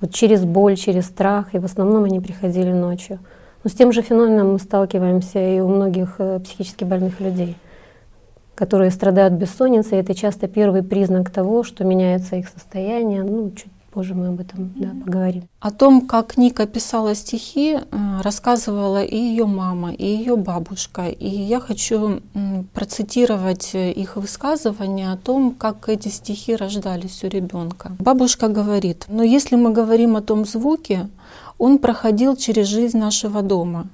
[0.00, 3.18] Вот через боль, через страх, и в основном они приходили ночью.
[3.64, 7.56] Но с тем же феноменом мы сталкиваемся и у многих э, психически больных людей—
[8.58, 14.14] которые страдают бессонницей, это часто первый признак того, что меняется их состояние, ну, чуть позже
[14.14, 15.44] мы об этом да, поговорим.
[15.60, 17.80] О том, как Ника писала стихи, э,
[18.20, 21.06] рассказывала и ее мама, и ее бабушка.
[21.06, 22.20] И я хочу
[22.74, 27.92] процитировать э, их высказывания о том, как эти стихи рождались у ребенка.
[28.00, 31.08] Бабушка говорит, но если мы говорим о том звуке,
[31.58, 33.86] он проходил через жизнь нашего дома.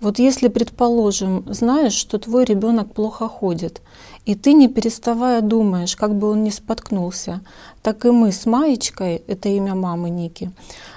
[0.00, 3.82] Вот если, предположим, знаешь, что твой ребенок плохо ходит,
[4.24, 7.40] и ты, не переставая, думаешь, как бы он не споткнулся,
[7.82, 10.52] так и мы с Маечкой, это имя мамы Ники,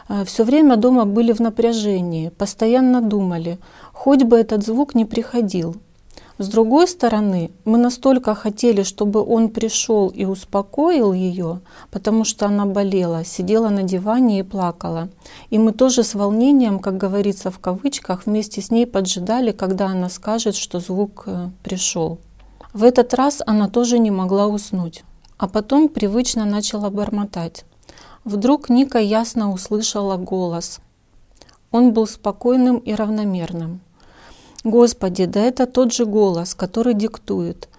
[0.07, 3.57] э, все время дома были в напряжении, постоянно думали,
[3.91, 5.75] хоть бы этот звук не приходил.
[6.39, 11.60] С другой стороны, мы настолько хотели, чтобы он пришел и успокоил ее,
[11.91, 15.10] потому что она болела, сидела на диване и плакала.
[15.51, 20.10] И мы тоже с волнением, как говорится в кавычках, вместе с ней поджидали, когда она
[20.10, 22.18] скажет, что звук э, пришел.
[22.73, 25.03] В этот раз она тоже не могла уснуть,
[25.38, 27.64] а потом привычно начала бормотать.
[28.23, 30.80] Вдруг Ника ясно услышала голос.
[31.72, 33.81] Он был спокойным и равномерным.
[34.64, 37.69] Господи, да это тот же голос, который диктует.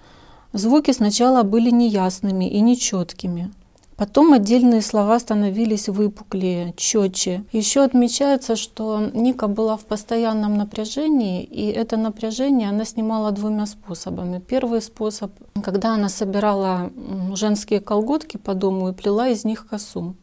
[0.52, 3.52] Звуки сначала были неясными и нечеткими,
[3.96, 7.44] Потом отдельные слова становились выпуклее, четче.
[7.52, 14.40] Еще отмечается, что Ника была в постоянном напряжении, и это напряжение она снимала двумя способами.
[14.40, 15.30] Первый способ,
[15.62, 16.90] когда она собирала
[17.34, 20.16] женские колготки по дому и плела из них косу.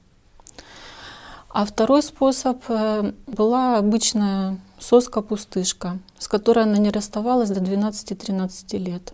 [1.50, 9.14] А второй способ э, была обычная соска-пустышка, с которой она не расставалась до 12-13 лет.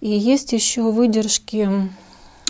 [0.00, 1.68] И есть еще выдержки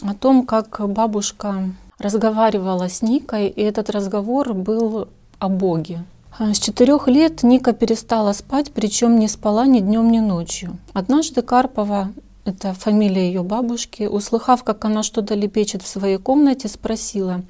[0.02, 5.09] о том, как бабушка разговаривала с Никой, и этот разговор был
[5.39, 6.05] о Боге.
[6.39, 10.78] А с четырех лет Ника перестала спать, причем не спала ни днем, ни ночью.
[10.93, 12.12] Однажды Карпова,
[12.44, 17.43] это фамилия ее бабушки, услыхав, как она что-то лепечет в своей комнате, спросила,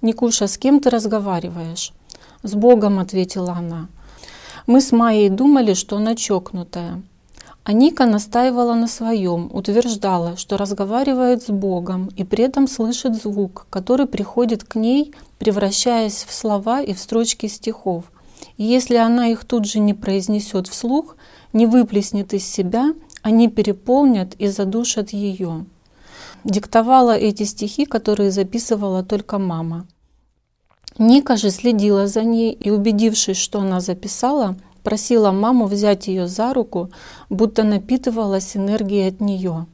[0.00, 1.92] «Никуша, с кем ты разговариваешь?»
[2.42, 3.88] «С Богом»,— ответила она.
[4.66, 7.02] Мы с Майей думали, что она чокнутая.
[7.62, 13.66] А Ника настаивала на своем, утверждала, что разговаривает с Богом и при этом слышит звук,
[13.70, 18.04] который приходит к ней, превращаясь в слова и в строчки стихов.
[18.56, 21.16] И если она их тут же не произнесет вслух,
[21.52, 25.64] не выплеснет из себя, они переполнят и задушат ее.
[26.42, 29.86] Диктовала эти стихи, которые записывала только мама.
[30.98, 36.54] Ника же следила за ней и, убедившись, что она записала, просила маму взять ее за
[36.54, 36.90] руку,
[37.28, 39.66] будто напитывалась энергией от нее.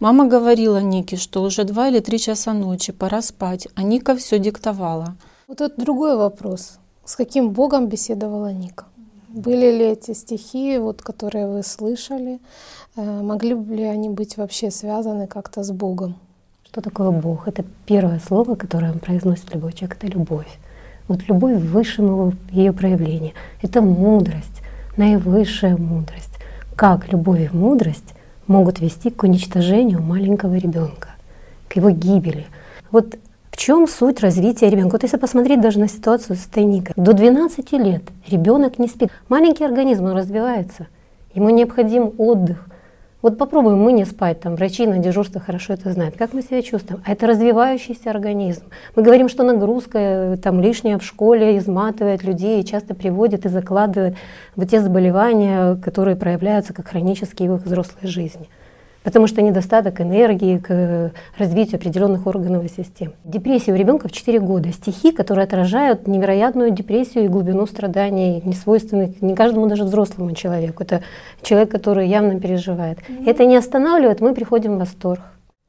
[0.00, 4.38] Мама говорила Нике, что уже два или три часа ночи, пора спать, а Ника все
[4.38, 5.16] диктовала.
[5.46, 6.78] Вот это другой вопрос.
[7.04, 8.86] С каким Богом беседовала Ника?
[9.28, 12.40] Были ли эти стихи, вот, которые вы слышали,
[12.96, 16.16] э, могли ли они быть вообще связаны как-то с Богом?
[16.70, 17.48] Что такое Бог?
[17.48, 20.58] Это первое слово, которое произносит любой человек, это любовь.
[21.08, 23.32] Вот любовь в ее проявлении.
[23.62, 24.60] Это мудрость,
[24.98, 26.34] наивысшая мудрость.
[26.76, 28.12] Как любовь и мудрость
[28.46, 31.08] могут вести к уничтожению маленького ребенка,
[31.68, 32.46] к его гибели.
[32.90, 33.16] Вот
[33.50, 34.92] в чем суть развития ребенка?
[34.92, 36.92] Вот если посмотреть даже на ситуацию с тайникой.
[36.96, 39.10] До 12 лет ребенок не спит.
[39.30, 40.86] Маленький организм, он развивается.
[41.32, 42.67] Ему необходим отдых,
[43.20, 46.16] вот попробуем мы не спать, там врачи на дежурстве хорошо это знают.
[46.16, 47.02] Как мы себя чувствуем?
[47.04, 48.66] А это развивающийся организм.
[48.94, 54.16] Мы говорим, что нагрузка там лишняя в школе изматывает людей и часто приводит и закладывает
[54.54, 58.48] в те заболевания, которые проявляются как хронические в их взрослой жизни
[59.02, 63.12] потому что недостаток энергии к развитию определенных органов и систем.
[63.24, 64.72] Депрессия у ребенка в 4 года.
[64.72, 70.82] Стихи, которые отражают невероятную депрессию и глубину страданий, не свойственных не каждому даже взрослому человеку.
[70.82, 71.02] Это
[71.42, 72.98] человек, который явно переживает.
[72.98, 73.30] Mm-hmm.
[73.30, 75.20] Это не останавливает, мы приходим в восторг.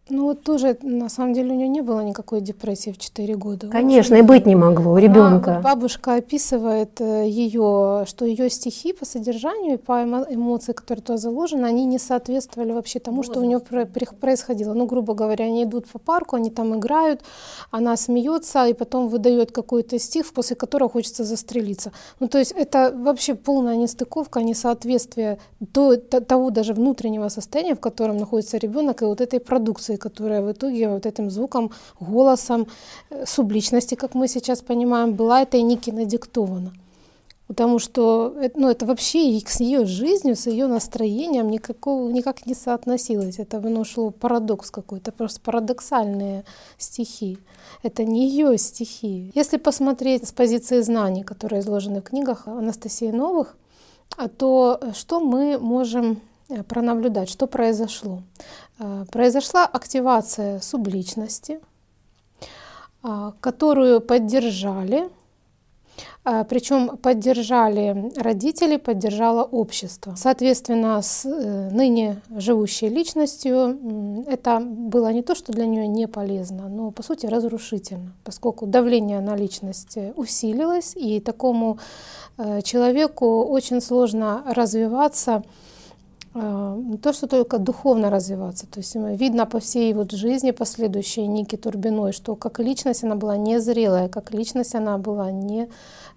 [0.10, 3.68] Ну вот тоже, на самом деле, у нее не было никакой депрессии в 4 года.
[3.68, 5.57] Конечно, и быть не могло у ребенка.
[5.57, 11.18] А бабушка описывает э, ее, что ее стихи по содержанию и по эмоциям, которые туда
[11.18, 14.73] заложены, они не соответствовали вообще тому, что у нее происходило.
[14.73, 17.22] Ну, грубо говоря, они идут по парку, они там играют,
[17.72, 21.91] она смеется и потом выдает какой-то стих, после которого хочется застрелиться.
[22.19, 28.18] Ну, то есть это вообще полная нестыковка, несоответствие до того даже внутреннего состояния, в котором
[28.18, 32.67] находится ребенок, и вот этой продукции, которая в итоге вот этим звуком, голосом,
[33.09, 36.73] э, субличности, как мы сейчас понимаем, была этой Ники надиктована.
[37.47, 43.39] Потому что ну, это вообще с ее жизнью, с ее настроением никакого, никак не соотносилось.
[43.39, 46.45] Это ну, шло парадокс какой-то, просто парадоксальные
[46.77, 47.39] стихи.
[47.81, 49.31] Это не ее стихи.
[49.34, 53.57] Если посмотреть с позиции знаний, которые изложены в книгах Анастасии Новых,
[54.15, 58.23] а то что мы можем Э, пронаблюдать, что произошло.
[58.80, 61.60] Э, произошла активация субличности,
[63.03, 65.10] а, которую поддержали,
[66.23, 70.15] а, причем поддержали родители, поддержало общество.
[70.15, 76.69] Соответственно, с э, ныне живущей личностью это было не то, что для нее не полезно,
[76.69, 81.80] но по сути разрушительно, поскольку давление на личность усилилось, и такому
[82.38, 85.43] э, человеку очень сложно развиваться
[86.35, 88.68] не то, что только духовно развиваться.
[88.68, 93.38] То есть видно по всей вот жизни последующей Ники Турбиной, что как личность она была
[93.38, 95.69] незрелая, как личность она была не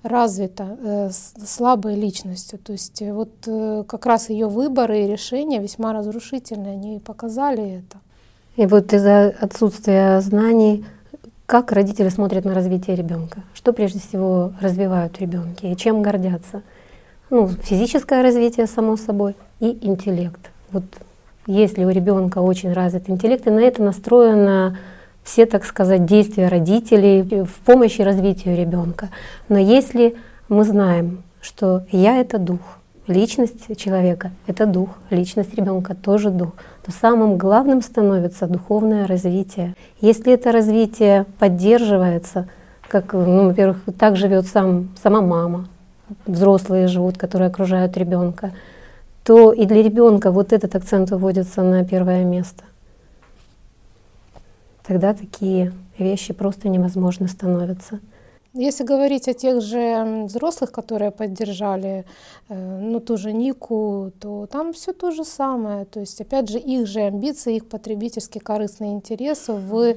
[0.03, 1.11] развита, э,
[1.45, 2.59] слабой личностью.
[2.59, 7.79] То есть э, вот э, как раз ее выборы и решения весьма разрушительные, они показали
[7.79, 7.99] это.
[8.57, 10.85] И вот из-за отсутствия знаний,
[11.47, 13.45] как родители смотрят на развитие ребенка?
[13.55, 16.63] Что прежде всего развивают ребенки и чем гордятся?
[17.33, 20.51] Ну, физическое развитие, само собой, и интеллект.
[20.71, 20.85] Вот
[21.47, 24.77] если у ребенка очень развит интеллект, и на это настроено
[25.25, 29.09] все, так сказать, действия родителей в помощи развитию ребенка.
[29.49, 30.15] Но если
[30.51, 32.61] мы знаем, что я это дух,
[33.07, 36.51] личность человека это дух, личность ребенка тоже дух,
[36.85, 39.75] то самым главным становится духовное развитие.
[40.03, 42.47] Если это развитие поддерживается,
[42.87, 45.67] как, ну, во-первых, так живет сам, сама мама,
[46.27, 48.53] взрослые живут, которые окружают ребенка,
[49.25, 52.65] то и для ребенка вот этот акцент выводится на первое место.
[54.85, 58.01] Тогда такие вещи просто невозможно становятся.
[58.55, 62.05] Если говорить о тех же взрослых, которые поддержали
[62.51, 65.87] э, ну, ту же Нику, то там все то же самое.
[65.87, 69.97] То есть, опять же, их же амбиции, их потребительский корыстный интерес в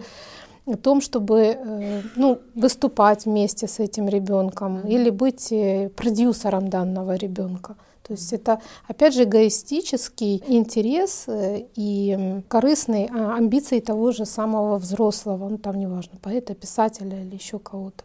[0.65, 7.15] о том, чтобы э, ну, выступать вместе с этим ребенком или быть э, продюсером данного
[7.15, 7.75] ребенка.
[8.07, 14.77] То есть это, опять же, эгоистический интерес э, и корыстные а, амбиции того же самого
[14.77, 18.03] взрослого, ну там неважно, поэта, писателя или еще кого-то,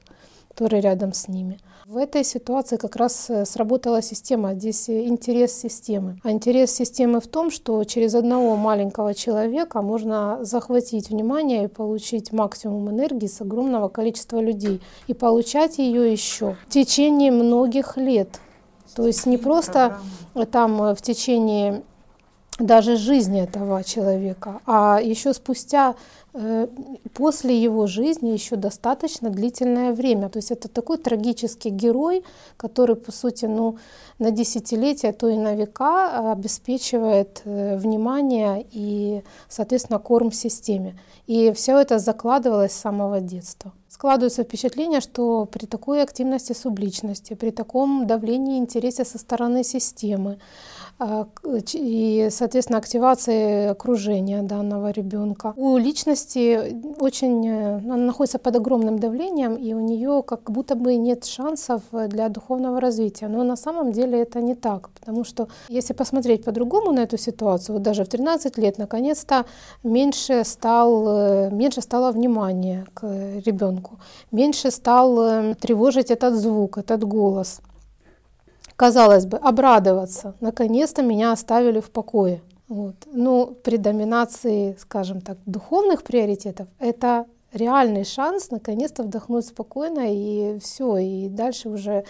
[0.51, 1.59] который рядом с ними.
[1.87, 6.21] В этой ситуации как раз э, сработала система, здесь э, интерес системы.
[6.23, 12.33] А интерес системы в том, что через одного маленького человека можно захватить внимание и получить
[12.33, 18.41] максимум энергии с огромного количества людей и получать ее еще в течение многих лет.
[18.95, 19.99] То есть не просто
[20.53, 21.83] там э, в течение
[22.61, 25.95] даже жизни этого человека, а еще спустя
[27.15, 30.29] после его жизни еще достаточно длительное время.
[30.29, 32.25] То есть это такой трагический герой,
[32.57, 33.79] который, по сути, ну,
[34.19, 40.99] на десятилетия, а то и на века обеспечивает э, внимание и, соответственно, корм системе.
[41.27, 43.73] И все это закладывалось с самого детства.
[43.89, 50.39] Складывается впечатление, что при такой активности субличности, при таком давлении интересе со стороны системы,
[51.75, 55.53] и, соответственно, активации окружения данного ребенка.
[55.57, 60.97] У личности очень э, она находится под огромным давлением, и у нее как будто бы
[60.97, 63.29] нет шансов для духовного развития.
[63.29, 67.77] Но на самом деле это не так, потому что если посмотреть по-другому на эту ситуацию,
[67.77, 69.45] вот даже в 13 лет наконец-то
[69.83, 73.03] меньше, стал, э, меньше стало внимания к
[73.47, 73.99] ребенку,
[74.33, 77.61] меньше стал э, тревожить этот звук, этот голос
[78.81, 80.35] казалось бы, обрадоваться.
[80.41, 82.41] Наконец-то меня оставили в покое.
[82.69, 82.95] Вот.
[83.13, 90.97] Но при доминации, скажем так, духовных приоритетов это реальный шанс наконец-то вдохнуть спокойно и все,
[90.97, 92.05] и дальше уже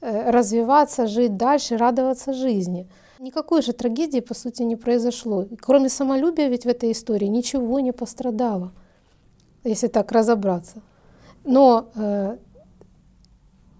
[0.00, 2.88] э, развиваться, жить дальше, радоваться жизни.
[3.20, 5.46] Никакой же трагедии, по сути, не произошло.
[5.60, 8.72] Кроме самолюбия ведь в этой истории ничего не пострадало,
[9.64, 10.82] если так разобраться.
[11.44, 12.36] Но э,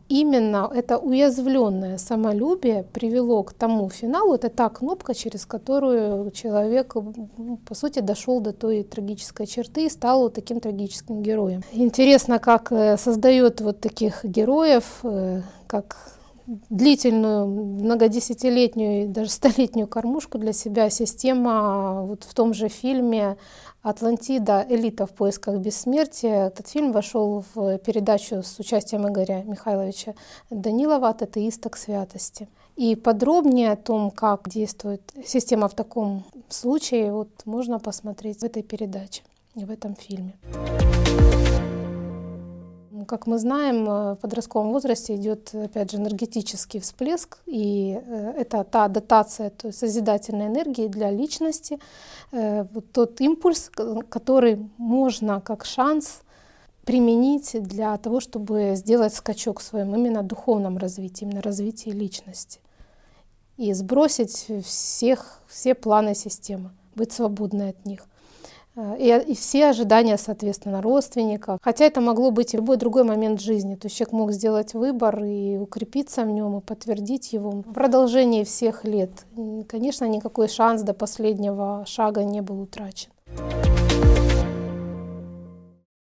[0.08, 7.58] именно это уязвленное самолюбие привело к тому финалу, это та кнопка, через которую человек, ну,
[7.66, 11.62] по сути, дошел до той трагической черты и стал вот таким трагическим героем.
[11.72, 16.15] Интересно, как э, создает вот таких героев, э, как
[16.46, 23.36] длительную, многодесятилетнюю, даже столетнюю кормушку для себя система вот в том же фильме
[23.82, 24.66] Атлантида.
[24.68, 26.48] Элита в поисках бессмертия.
[26.48, 30.14] Этот фильм вошел в передачу с участием Игоря Михайловича
[30.50, 32.48] Данилова от атеиста к святости.
[32.76, 38.62] И подробнее о том, как действует система в таком случае, вот можно посмотреть в этой
[38.62, 39.22] передаче
[39.54, 40.36] и в этом фильме.
[43.04, 48.64] Как мы знаем, э, в подростковом возрасте идет, опять же, энергетический всплеск, и э, это
[48.64, 51.78] та дотация, то есть созидательной энергии для личности,
[52.32, 53.70] э, вот тот импульс,
[54.08, 56.22] который можно как шанс
[56.84, 62.60] применить для того, чтобы сделать скачок в своем именно духовном развитии, именно развитии личности.
[63.58, 68.06] И сбросить всех, все планы системы, быть свободной от них.
[68.76, 71.58] Э, и, и все ожидания, соответственно, родственников.
[71.62, 73.74] Хотя это могло быть и любой другой момент жизни.
[73.74, 77.50] То есть человек мог сделать выбор и укрепиться в нем, и подтвердить его.
[77.50, 79.10] В продолжении всех лет,
[79.68, 83.10] конечно, никакой шанс до последнего шага не был утрачен.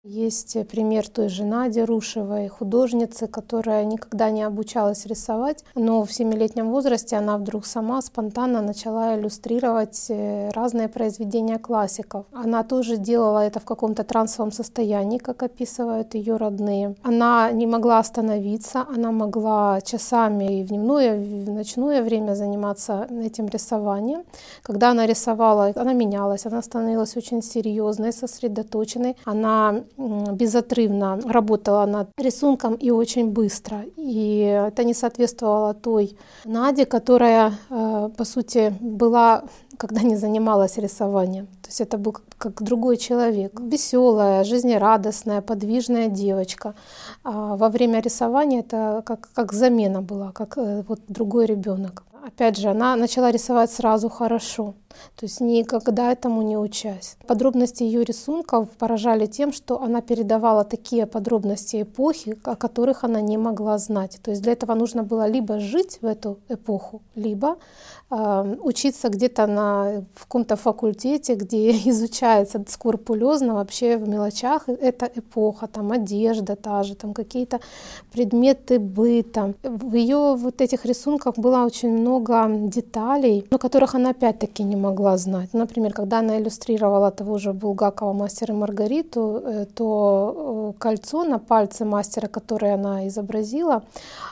[0.04, 6.70] Есть пример той же Нади Рушевой, художницы, которая никогда не обучалась рисовать, но в семилетнем
[6.70, 12.26] возрасте она вдруг сама спонтанно начала иллюстрировать э, разные произведения классиков.
[12.32, 16.94] Она тоже делала это в каком-то трансовом состоянии, как описывают ее родные.
[17.02, 23.08] Она не могла остановиться, она могла часами и в дневное, и в ночное время заниматься
[23.20, 24.22] этим рисованием.
[24.62, 29.16] Когда она рисовала, она менялась, она становилась очень серьезной, сосредоточенной.
[29.24, 33.84] Она безотрывно работала над рисунком и очень быстро.
[33.96, 34.38] И
[34.68, 39.44] это не соответствовало той Наде, которая, э, по сути, была,
[39.78, 41.46] когда не занималась рисованием.
[41.62, 43.58] То есть это был как другой человек.
[43.60, 46.74] Веселая, жизнерадостная, подвижная девочка.
[47.24, 52.02] А во время рисования это как, как замена была, как э, вот другой ребенок.
[52.28, 54.74] Опять же, она начала рисовать сразу хорошо,
[55.16, 57.16] то есть никогда этому не учась.
[57.26, 63.38] Подробности ее рисунков поражали тем, что она передавала такие подробности эпохи, о которых она не
[63.38, 64.18] могла знать.
[64.22, 67.56] То есть для этого нужно было либо жить в эту эпоху, либо
[68.10, 75.92] учиться где-то на, в каком-то факультете, где изучается скрупулезно вообще в мелочах эта эпоха, там
[75.92, 77.60] одежда та же, там какие-то
[78.12, 79.54] предметы быта.
[79.62, 85.18] В ее вот этих рисунках было очень много деталей, но которых она опять-таки не могла
[85.18, 85.52] знать.
[85.52, 91.84] Например, когда она иллюстрировала того же Булгакова «Мастера Маргариту», э, то э, кольцо на пальце
[91.84, 93.82] мастера, которое она изобразила,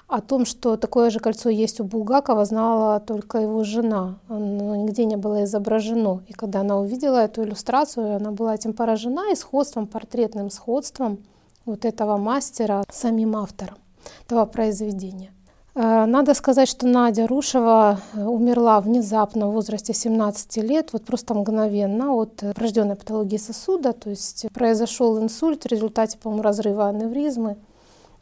[0.09, 4.19] о том, что такое же кольцо есть у Булгакова, знала только его жена.
[4.29, 6.23] Оно нигде не было изображено.
[6.29, 11.19] И когда она увидела эту иллюстрацию, она была этим поражена и сходством, портретным сходством
[11.65, 13.77] вот этого мастера с самим автором
[14.25, 15.31] этого произведения.
[15.75, 21.35] Э, надо сказать, что Надя Рушева э, умерла внезапно в возрасте 17 лет, вот просто
[21.35, 27.57] мгновенно от врожденной патологии сосуда, то есть произошел инсульт в результате, по-моему, разрыва аневризмы.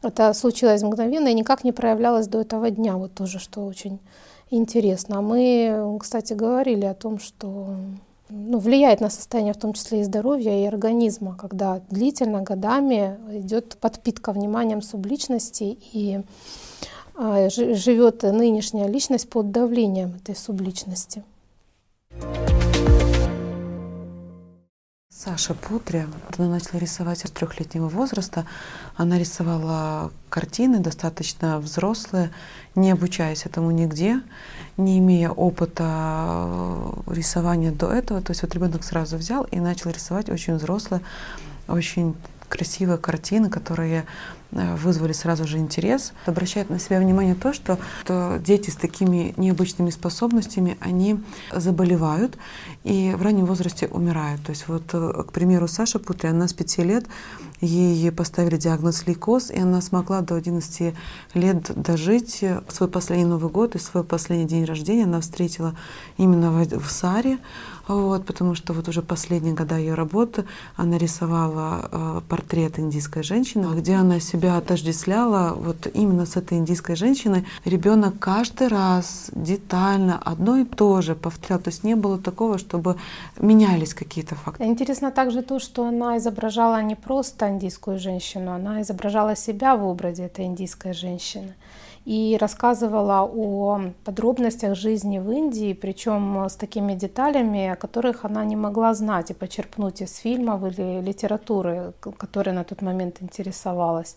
[0.03, 4.01] Это случилось мгновенно и никак не проявлялось до этого дня, вот тоже, что очень
[4.55, 5.19] интересно.
[5.19, 7.77] А мы, кстати, говорили о том, что
[8.29, 13.77] ну, влияет на состояние в том числе и здоровья, и организма, когда длительно, годами идет
[13.81, 16.21] подпитка вниманием субличности и
[17.17, 21.23] а, живет нынешняя личность под давлением этой субличности.
[25.25, 26.07] Саша Путря,
[26.37, 28.45] она начала рисовать с трехлетнего возраста.
[28.95, 32.31] Она рисовала картины достаточно взрослые,
[32.75, 34.21] не обучаясь этому нигде,
[34.77, 38.21] не имея опыта рисования до этого.
[38.21, 41.01] То есть вот ребенок сразу взял и начал рисовать очень взрослые,
[41.69, 42.15] очень
[42.51, 46.13] красивые картины, которые Э, вызвали сразу же интерес.
[46.27, 51.21] Обращает на себя внимание то, что, что дети с такими необычными способностями, они
[51.53, 52.39] заболевают
[52.85, 54.43] и в раннем возрасте умирают.
[54.43, 57.07] То есть вот, э, к примеру, Саша Путри, она с 5 лет,
[57.61, 60.95] ей поставили диагноз лейкоз, и она смогла до 11
[61.35, 65.75] лет дожить свой последний Новый год и свой последний день рождения она встретила
[66.19, 67.39] именно в Саре,
[67.89, 70.45] вот, потому что вот уже последние года ее работы
[70.77, 76.97] она рисовала э, портрет индийской женщины, где она себя отождествляла вот именно с этой индийской
[76.97, 77.45] женщиной.
[77.65, 82.97] Ребенок каждый раз детально одно и то же повторял, то есть не было такого, чтобы
[83.39, 84.65] менялись какие-то факты.
[84.65, 90.25] Интересно также то, что она изображала не просто индийскую женщину, она изображала себя в образе
[90.25, 91.55] этой индийской женщины
[92.05, 98.57] и рассказывала о подробностях жизни в Индии, причем с такими деталями, о которых она не
[98.57, 104.17] могла знать и почерпнуть из фильмов или литературы, которой на тот момент интересовалась.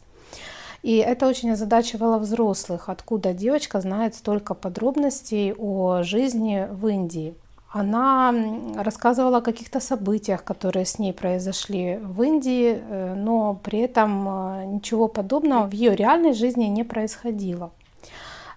[0.83, 7.35] И это очень озадачивало взрослых, откуда девочка знает столько подробностей о жизни в Индии.
[7.79, 8.33] Она
[8.75, 14.65] рассказывала о каких-то событиях, которые с ней произошли в Индии, э, но при этом э,
[14.65, 17.69] ничего подобного в ее реальной жизни не происходило.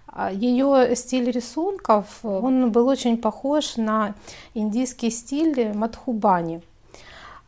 [0.07, 4.15] А ее стиль рисунков, он был очень похож на
[4.55, 6.61] индийский стиль Мадхубани.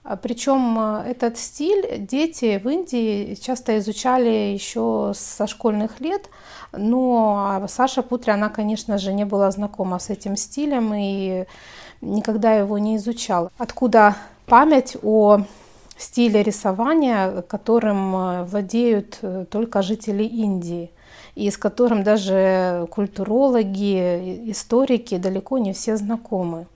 [0.04, 6.30] А Причем э, этот стиль дети в Индии часто изучали еще со школьных лет,
[6.76, 11.46] но Саша Путри, она, конечно же, не была знакома с этим стилем и
[12.02, 13.52] никогда его не изучала.
[13.58, 15.42] Откуда память о
[15.98, 20.92] стиле рисования, которым владеют э, только жители Индии,
[21.36, 26.68] и с которым даже культурологи, историки далеко не все знакомы.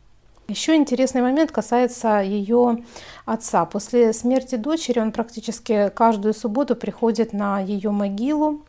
[0.48, 2.78] Еще интересный момент касается ее
[3.26, 3.66] отца.
[3.66, 8.62] После смерти дочери он практически каждую субботу приходит на ее могилу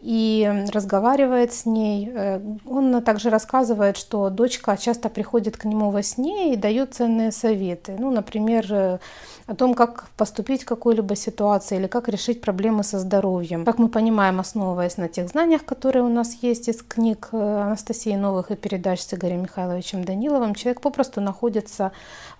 [0.00, 2.10] и разговаривает с ней.
[2.14, 7.32] Э, он также рассказывает, что дочка часто приходит к нему во сне и дает ценные
[7.32, 7.96] советы.
[7.98, 8.98] Ну, например, э,
[9.46, 13.64] о том, как поступить в какой-либо ситуации или как решить проблемы со здоровьем.
[13.64, 18.14] Как мы понимаем, основываясь на тех знаниях, которые у нас есть из книг э, Анастасии
[18.14, 21.90] Новых и передач с Игорем Михайловичем Даниловым, человек попросту находится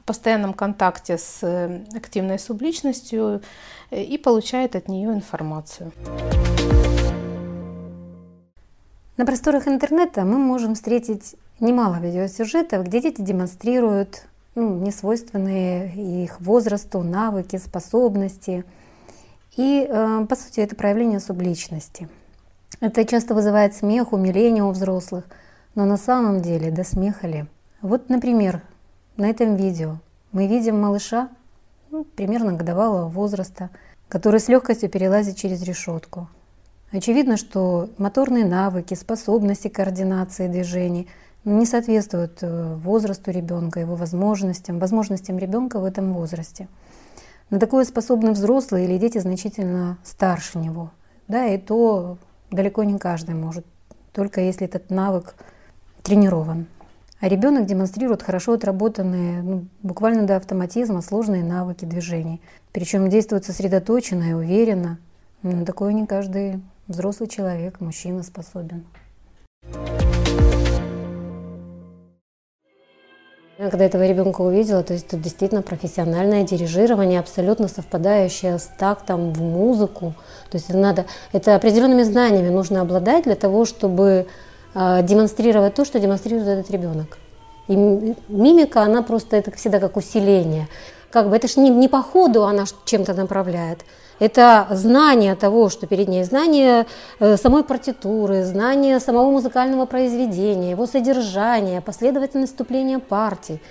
[0.01, 1.43] в постоянном контакте с
[1.95, 3.43] активной субличностью
[3.91, 5.93] и получает от нее информацию.
[9.19, 14.23] На просторах интернета мы можем встретить немало видеосюжетов, где дети демонстрируют
[14.55, 18.65] ну, несвойственные их возрасту навыки, способности.
[19.57, 22.09] И, э, по сути, это проявление субличности.
[22.79, 25.25] Это часто вызывает смех, умиление у взрослых,
[25.75, 27.47] но на самом деле до смеха ли?
[27.83, 28.63] Вот, например,
[29.17, 29.97] на этом видео
[30.31, 31.29] мы видим малыша
[31.91, 33.71] ну, примерно годовалого возраста,
[34.09, 36.29] который с легкостью перелазит через решетку.
[36.91, 41.09] Очевидно, что моторные навыки, способности координации движений
[41.45, 46.67] не соответствуют э, возрасту ребенка, его возможностям, возможностям ребенка в этом возрасте.
[47.51, 50.91] На такое способны взрослые или дети значительно старше него.
[51.29, 52.17] Да, и то
[52.51, 53.67] далеко не каждый может,
[54.13, 55.35] только если этот навык
[56.03, 56.67] тренирован.
[57.21, 62.41] А ребенок демонстрирует хорошо отработанные, ну, буквально до автоматизма, сложные навыки движений.
[62.73, 64.99] Причем действует сосредоточенно и уверенно.
[65.43, 68.87] На такое не каждый взрослый человек, мужчина способен.
[73.59, 79.41] Когда этого ребенка увидела, то есть это действительно профессиональное дирижирование, абсолютно совпадающее с тактом в
[79.43, 80.15] музыку.
[80.49, 84.29] То есть это надо, это определенными знаниями нужно обладать для того, чтобы
[84.75, 87.19] э, демонстрировать то, что демонстрирует этот ребенок.
[87.67, 90.69] И мимика, она просто это всегда как усиление.
[91.11, 93.81] Как бы это же не, не по ходу она чем-то направляет.
[94.19, 96.87] Это знание того, что перед ней, знание
[97.21, 103.63] э, самой партитуры, знание самого музыкального произведения, его содержания, последовательность вступления партий.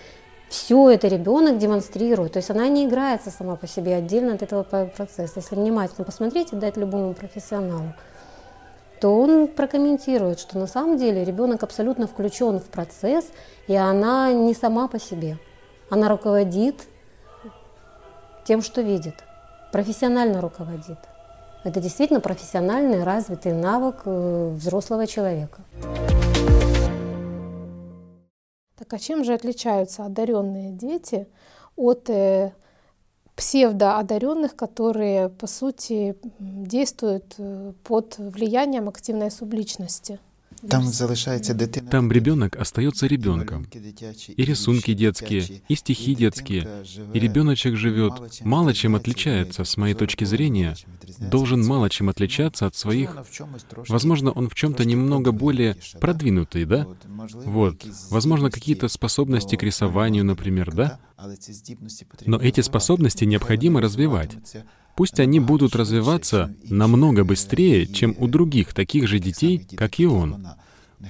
[0.47, 4.63] Все это ребенок демонстрирует, то есть она не играется сама по себе отдельно от этого
[4.63, 5.33] процесса.
[5.35, 7.93] Если внимательно посмотреть и дать любому профессионалу,
[9.01, 13.25] то он прокомментирует, что на самом деле ребенок абсолютно включен в процесс,
[13.67, 15.37] и она не сама по себе.
[15.89, 16.87] Она руководит
[18.45, 19.26] тем, что видит
[19.71, 20.97] профессионально руководит.
[21.63, 25.61] Это действительно профессиональный, развитый навык э, взрослого человека.
[28.77, 31.27] Так а чем же отличаются одаренные дети
[31.75, 32.53] от э,
[33.35, 40.19] псевдоодаренных, которые по сути действуют э, под влиянием активной субличности?
[40.69, 41.89] Там залишается дитина.
[41.89, 43.67] Там ребенок остается ребенком.
[43.71, 46.67] И рисунки детские, и стихи детские.
[47.13, 50.75] И ребеночек живет, мало чем отличается, с моей точки зрения,
[51.19, 53.15] должен мало чем отличаться от своих.
[53.87, 56.87] Возможно, он в чем-то немного более продвинутый, да?
[57.45, 57.85] Вот.
[58.09, 60.99] Возможно, какие-то способности к рисованию, например, да?
[62.25, 64.37] Но эти способности необходимо развивать.
[64.97, 70.47] Пусть они будут развиваться намного быстрее, чем у других таких же детей, как и он.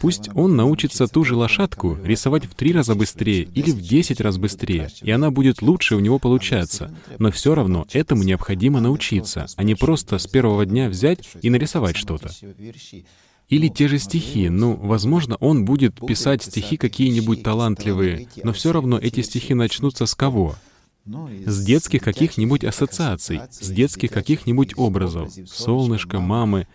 [0.01, 4.37] Пусть он научится ту же лошадку рисовать в три раза быстрее или в десять раз
[4.37, 6.93] быстрее, и она будет лучше у него получаться.
[7.17, 11.95] Но все равно этому необходимо научиться, а не просто с первого дня взять и нарисовать
[11.95, 12.29] что-то.
[13.47, 14.49] Или те же стихи.
[14.49, 20.13] Ну, возможно, он будет писать стихи какие-нибудь талантливые, но все равно эти стихи начнутся с
[20.13, 20.57] кого?
[21.45, 25.31] С детских каких-нибудь ассоциаций, с детских каких-нибудь образов.
[25.47, 26.67] Солнышко, мамы.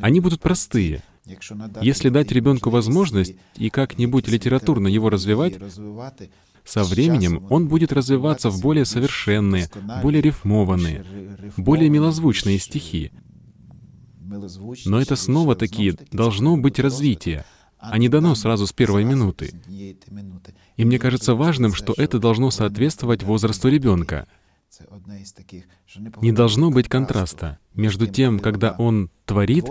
[0.00, 1.02] Они будут простые.
[1.82, 5.58] Если дать ребенку возможность и как-нибудь литературно его развивать,
[6.64, 9.70] со временем он будет развиваться в более совершенные,
[10.02, 11.04] более рифмованные,
[11.56, 13.12] более милозвучные стихи.
[14.84, 17.44] Но это снова такие должно быть развитие
[17.78, 19.54] а не дано сразу с первой минуты.
[20.76, 24.26] И мне кажется важным, что это должно соответствовать возрасту ребенка.
[26.20, 29.64] Не должно быть контраста между тем, когда он творит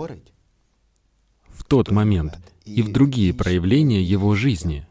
[1.48, 4.87] в тот момент, и в другие проявления его жизни.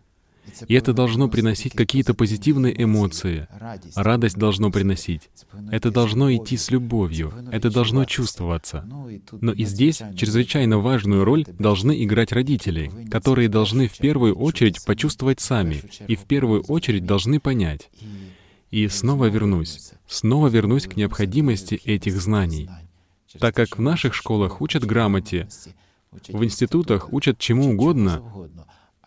[0.67, 3.47] И это должно приносить какие-то позитивные эмоции.
[3.95, 5.29] Радость должно приносить.
[5.71, 7.33] Это должно идти с любовью.
[7.51, 8.87] Это должно чувствоваться.
[9.41, 15.39] Но и здесь чрезвычайно важную роль должны играть родители, которые должны в первую очередь почувствовать
[15.39, 17.89] сами и в первую очередь должны понять.
[18.69, 22.69] И снова вернусь, снова вернусь к необходимости этих знаний.
[23.39, 25.47] Так как в наших школах учат грамоте,
[26.11, 28.23] в институтах учат чему угодно,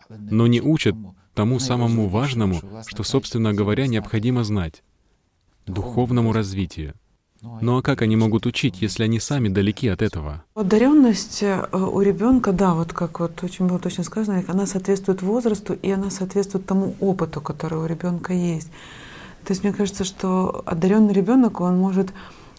[0.08, 0.94] но не учат
[1.40, 4.82] тому самому важному, что, собственно говоря, необходимо знать—
[5.66, 6.92] духовному развитию.
[7.62, 10.44] Ну а как они могут учить, если они сами далеки от этого?
[10.54, 15.72] Одаренность э, у ребенка, да, вот как вот очень было точно сказано, она соответствует возрасту
[15.72, 18.68] и она соответствует тому опыту, который у ребенка есть.
[19.46, 22.12] То есть мне кажется, что одаренный ребенок, он может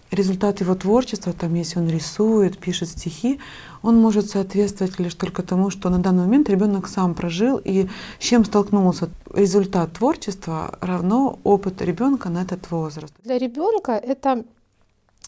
[0.10, 3.40] результат его творчества, там, если он рисует, пишет стихи,
[3.84, 7.88] он может соответствовать лишь только тому, что на данный момент ребенок сам прожил и
[8.20, 9.10] с чем столкнулся.
[9.34, 13.14] Результат творчества равно опыт ребенка на этот возраст.
[13.24, 14.44] Для ребенка это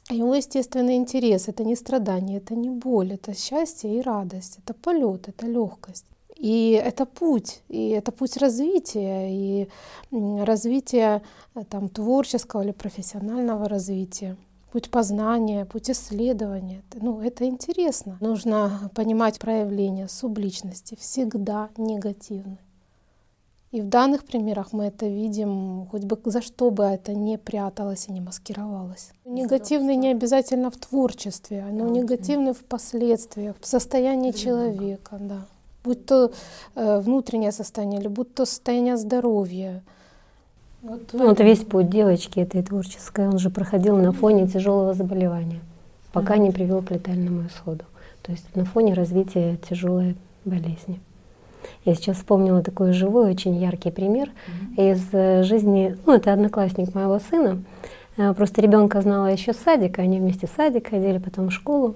[0.10, 5.30] его естественный интерес, это не страдание, это не боль, это счастье и радость, это полет,
[5.30, 6.06] это легкость.
[6.36, 9.70] И это путь, и это путь развития, и
[10.12, 11.22] развития
[11.56, 14.36] э, там, творческого или профессионального развития
[14.74, 16.82] путь познания, путь исследования.
[16.96, 18.18] Ну, это интересно.
[18.22, 22.58] Нужно понимать проявления субличности всегда негативны.
[23.72, 28.08] И в данных примерах мы это видим, хоть бы за что бы это не пряталось
[28.08, 29.12] и не маскировалось.
[29.26, 35.46] Негативный не обязательно в творчестве, но негативный в последствиях, в состоянии человека, да.
[35.84, 36.32] Будь то
[36.76, 39.84] э, внутреннее состояние, или будь то состояние здоровья,
[40.84, 45.62] вот, ну, вот весь путь девочки этой творческой, он же проходил на фоне тяжелого заболевания,
[46.12, 47.86] пока не привел к летальному исходу.
[48.22, 51.00] То есть на фоне развития тяжелой болезни.
[51.86, 54.30] Я сейчас вспомнила такой живой, очень яркий пример
[54.76, 57.64] из э, жизни, ну это одноклассник моего сына,
[58.18, 61.96] э, Просто ребенка знала еще с садика, они вместе в садик ходили, потом в школу.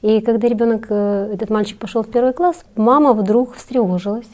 [0.00, 4.30] И когда ребенок, э, этот мальчик пошел в первый класс, мама вдруг встревожилась.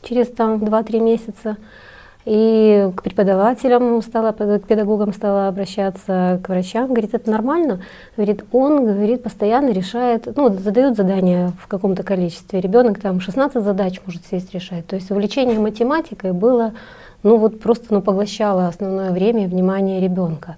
[0.00, 1.56] Через там 2-3 месяца
[2.24, 6.88] и к преподавателям стала, к педагогам стала обращаться, к врачам.
[6.88, 7.80] Говорит, это нормально.
[8.16, 12.60] Говорит, он, говорит, постоянно решает, ну, задает задания в каком-то количестве.
[12.60, 14.86] Ребенок там 16 задач может сесть решать.
[14.86, 16.74] То есть увлечение математикой было,
[17.22, 20.56] ну, вот просто ну, поглощало основное время и внимание ребенка.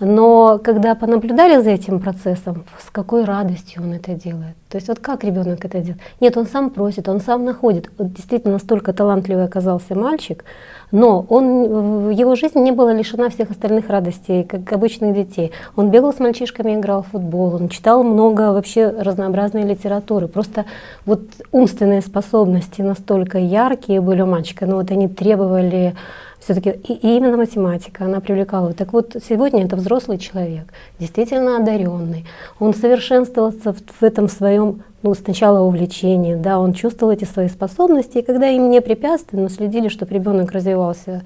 [0.00, 4.54] Но когда понаблюдали за этим процессом, с какой радостью он это делает.
[4.68, 6.00] То есть вот как ребенок это делает?
[6.20, 7.90] Нет, он сам просит, он сам находит.
[7.98, 10.44] Вот действительно настолько талантливый оказался мальчик,
[10.92, 15.52] но он, его жизни не была лишена всех остальных радостей, как обычных детей.
[15.74, 20.28] Он бегал с мальчишками, играл в футбол, он читал много вообще разнообразной литературы.
[20.28, 20.64] Просто
[21.06, 25.94] вот умственные способности настолько яркие были у мальчика, но вот они требовали
[26.40, 28.72] все-таки и, и именно математика, она привлекала.
[28.72, 32.26] Так вот, сегодня это взрослый человек, действительно одаренный.
[32.58, 38.18] Он совершенствовался в, в этом своем, ну, сначала увлечении, да, он чувствовал эти свои способности,
[38.18, 41.22] и когда им не препятствовали, но следили, чтобы ребенок развивался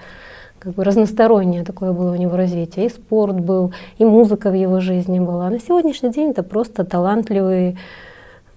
[0.63, 2.87] как бы разностороннее такое было у него развитие.
[2.87, 5.49] И спорт был, и музыка в его жизни была.
[5.49, 7.77] А на сегодняшний день это просто талантливый,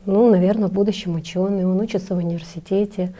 [0.05, 1.65] ну, наверное, в будущем ученый.
[1.65, 3.11] Он учится в университете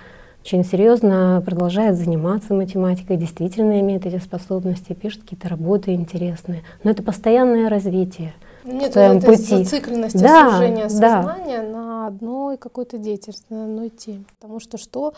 [0.45, 6.61] очень серьезно продолжает заниматься математикой, действительно имеет эти способности, пишет какие-то работы интересные.
[6.83, 8.35] Но это постоянное развитие.
[8.63, 9.63] Нет в своем пути.
[9.63, 11.69] зацикленности да, сужения сознания да.
[11.69, 14.25] на одной какой-то деятельности, на одной теме.
[14.39, 15.15] Потому что что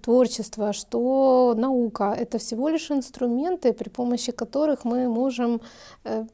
[0.00, 5.60] творчество, что наука— это всего лишь инструменты, при помощи которых мы можем
[6.04, 6.24] э,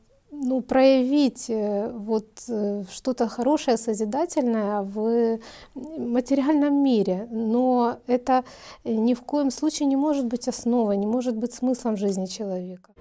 [0.42, 5.38] ну, проявить э, вот э, что-то хорошее, созидательное в
[5.74, 7.26] материальном мире.
[7.30, 8.44] Но это
[8.84, 12.92] ни в коем случае не может быть основой, не может быть смыслом жизни человека.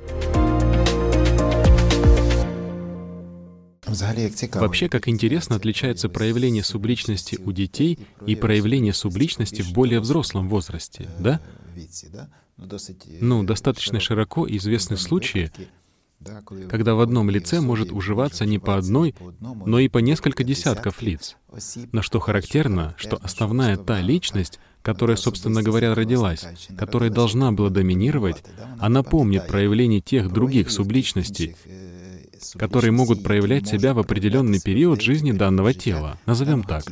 [3.88, 11.08] Вообще, как интересно отличается проявление субличности у детей и проявление субличности в более взрослом возрасте,
[11.20, 11.40] да?
[13.22, 15.52] Ну, достаточно широко известны случаи,
[16.70, 21.38] когда в одном лице может уживаться не по одной, но и по несколько десятков лиц.
[21.92, 26.46] Но что характерно, что основная та личность, которая, собственно говоря, родилась,
[26.78, 28.44] которая должна была доминировать,
[28.80, 31.56] она помнит проявление тех других субличностей,
[32.58, 36.20] которые могут проявлять себя в определенный период жизни данного тела.
[36.26, 36.84] Назовем так.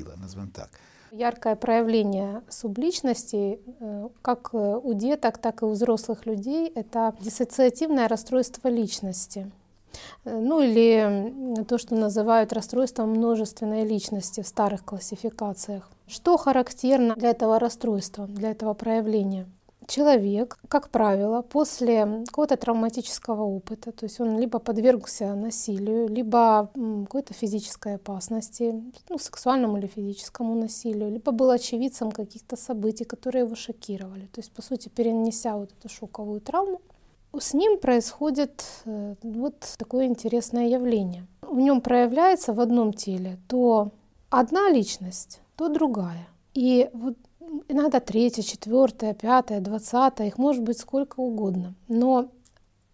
[1.15, 8.67] Яркое проявление субличности э, как у деток, так и у взрослых людей— это диссоциативное расстройство
[8.67, 9.51] личности.
[10.25, 15.87] Э, ну или то, что называют расстройством множественной личности в старых классификациях.
[16.07, 19.45] Что характерно для этого расстройства, для этого проявления?
[19.87, 26.69] Человек, как правило, после какого-то травматического опыта, то есть он либо подвергся насилию, либо
[27.05, 28.73] какой-то физической опасности,
[29.09, 34.27] ну, сексуальному или физическому насилию, либо был очевидцем каких-то событий, которые его шокировали.
[34.27, 36.81] То есть, по сути, перенеся вот эту шоковую травму,
[37.39, 41.25] с ним происходит э, вот такое интересное явление.
[41.41, 43.91] В нем проявляется в одном теле то
[44.29, 46.27] одна личность, то другая.
[46.53, 47.15] И вот
[47.67, 51.75] иногда третья, четвертая, пятая, двадцатая, их может быть сколько угодно.
[51.87, 52.29] Но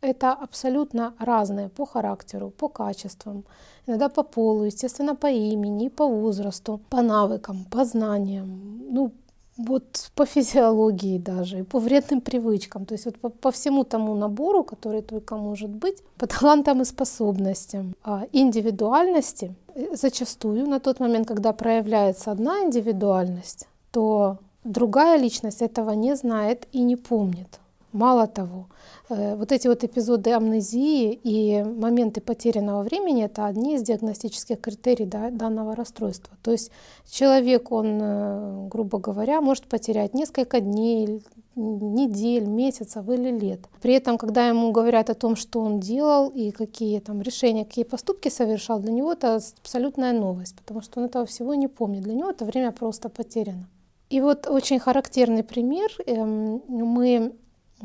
[0.01, 3.43] это абсолютно разные по характеру, по качествам,
[3.85, 9.11] иногда по полу, естественно, по имени, по возрасту, по навыкам, по знаниям, ну,
[9.57, 14.15] вот по физиологии даже, и по вредным привычкам, то есть вот по, по всему тому
[14.15, 21.01] набору, который только может быть, по талантам и способностям, а индивидуальности, э, зачастую на тот
[21.01, 27.59] момент, когда проявляется одна индивидуальность, то другая личность этого не знает и не помнит.
[27.91, 28.67] Мало того,
[29.09, 35.05] Э, вот эти вот эпизоды амнезии и моменты потерянного времени– это одни из диагностических критерий
[35.05, 36.37] данного расстройства.
[36.43, 36.71] То есть
[37.09, 41.23] человек, он, э, грубо говоря, может потерять несколько дней,
[41.55, 43.59] недель, месяцев или лет.
[43.81, 47.85] При этом, когда ему говорят о том, что он делал и какие там решения, какие
[47.85, 52.03] поступки совершал, для него это абсолютная новость, потому что он этого всего не помнит.
[52.03, 53.67] Для него это время просто потеряно.
[54.09, 55.91] И вот очень характерный пример.
[56.05, 57.33] Эм, мы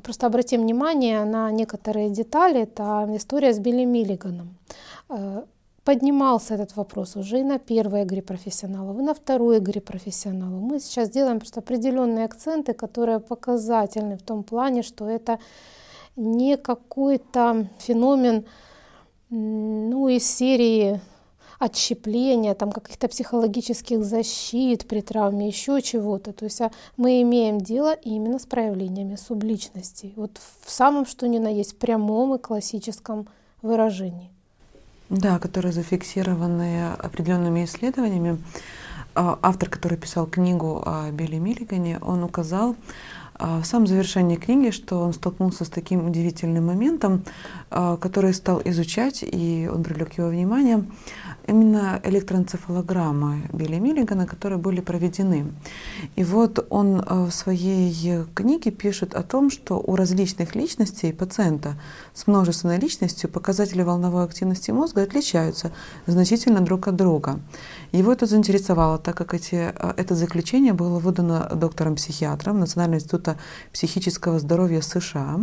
[0.02, 2.62] Просто обратим внимание на некоторые детали.
[2.62, 4.56] Это история с Билли Миллиганом.
[5.08, 5.44] Э,
[5.84, 10.60] поднимался этот вопрос уже и на первой игре профессионалов, и на второй игре профессионалов.
[10.60, 15.38] Мы сейчас делаем просто определенные акценты, которые показательны в том плане, что это
[16.16, 18.44] не какой-то феномен
[19.30, 21.00] ну, из серии
[21.58, 26.32] отщепления, там каких-то психологических защит при травме, еще чего-то.
[26.32, 30.12] То есть а мы имеем дело именно с проявлениями субличности.
[30.16, 33.28] Вот в самом что ни на есть прямом и классическом
[33.62, 34.30] выражении.
[35.10, 38.38] Да, которые зафиксированы определенными исследованиями.
[39.14, 42.74] А, автор, который писал книгу о Билли Миллигане, он указал
[43.34, 47.22] а, в самом завершении книги, что он столкнулся с таким удивительным моментом,
[47.70, 50.84] который стал изучать, и он привлек его внимание
[51.46, 55.52] именно электроэнцефалограммы Билли Миллигана, которые были проведены.
[56.16, 61.76] И вот он э, в своей книге пишет о том, что у различных личностей пациента
[62.14, 65.72] с множественной личностью показатели волновой активности мозга отличаются
[66.06, 67.40] значительно друг от друга.
[67.92, 73.36] Его это заинтересовало, так как эти, э, это заключение было выдано доктором-психиатром Национального института
[73.72, 75.40] психического здоровья США,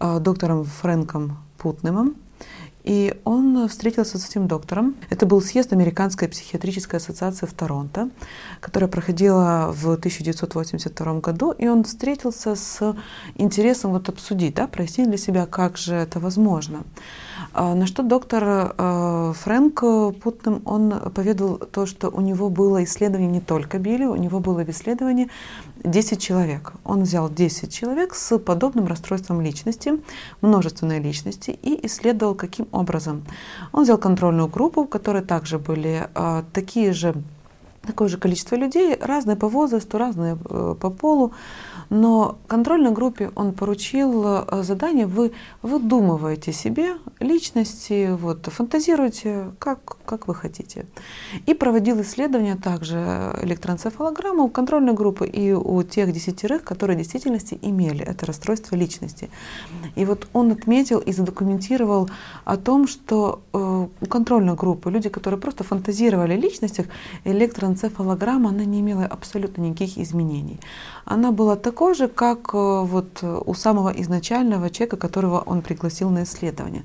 [0.00, 2.16] э, доктором Фрэнком Путнемом,
[2.84, 4.94] и он встретился с этим доктором.
[5.08, 8.10] Это был съезд Американской психиатрической ассоциации в Торонто,
[8.60, 11.52] которая проходила в 1982 году.
[11.52, 12.94] И он встретился с
[13.36, 16.84] интересом вот обсудить, да, прояснить для себя, как же это возможно.
[17.56, 19.80] А, на что доктор э, Фрэнк
[20.20, 24.64] Путнем, он поведал то, что у него было исследование не только Билли, у него было
[24.64, 25.28] в исследовании
[25.84, 26.72] 10 человек.
[26.82, 30.00] Он взял 10 человек с подобным расстройством личности,
[30.40, 33.22] множественной личности, и исследовал, каким образом.
[33.70, 37.14] Он взял контрольную группу, в которой также были э, такие же
[37.86, 41.32] такое же количество людей, разные по возрасту, разные э, по полу,
[41.90, 45.32] но контрольной группе он поручил э, задание, вы
[45.62, 50.86] выдумываете себе личности, вот, фантазируйте, как, как вы хотите.
[51.46, 52.96] И проводил исследования также
[53.42, 59.30] электроэнцефалограммы у контрольной группы и у тех десятерых, которые в действительности имели это расстройство личности.
[59.94, 62.08] И вот он отметил и задокументировал
[62.44, 66.86] о том, что э, у контрольной группы люди, которые просто фантазировали о личностях,
[67.74, 70.58] электроэнцефалограмма, она не имела абсолютно никаких изменений
[71.04, 76.22] она была такой же, как э, вот у самого изначального человека, которого он пригласил на
[76.22, 76.82] исследование.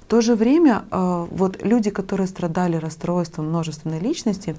[0.00, 4.56] В то же время э, вот люди, которые страдали расстройством множественной личности,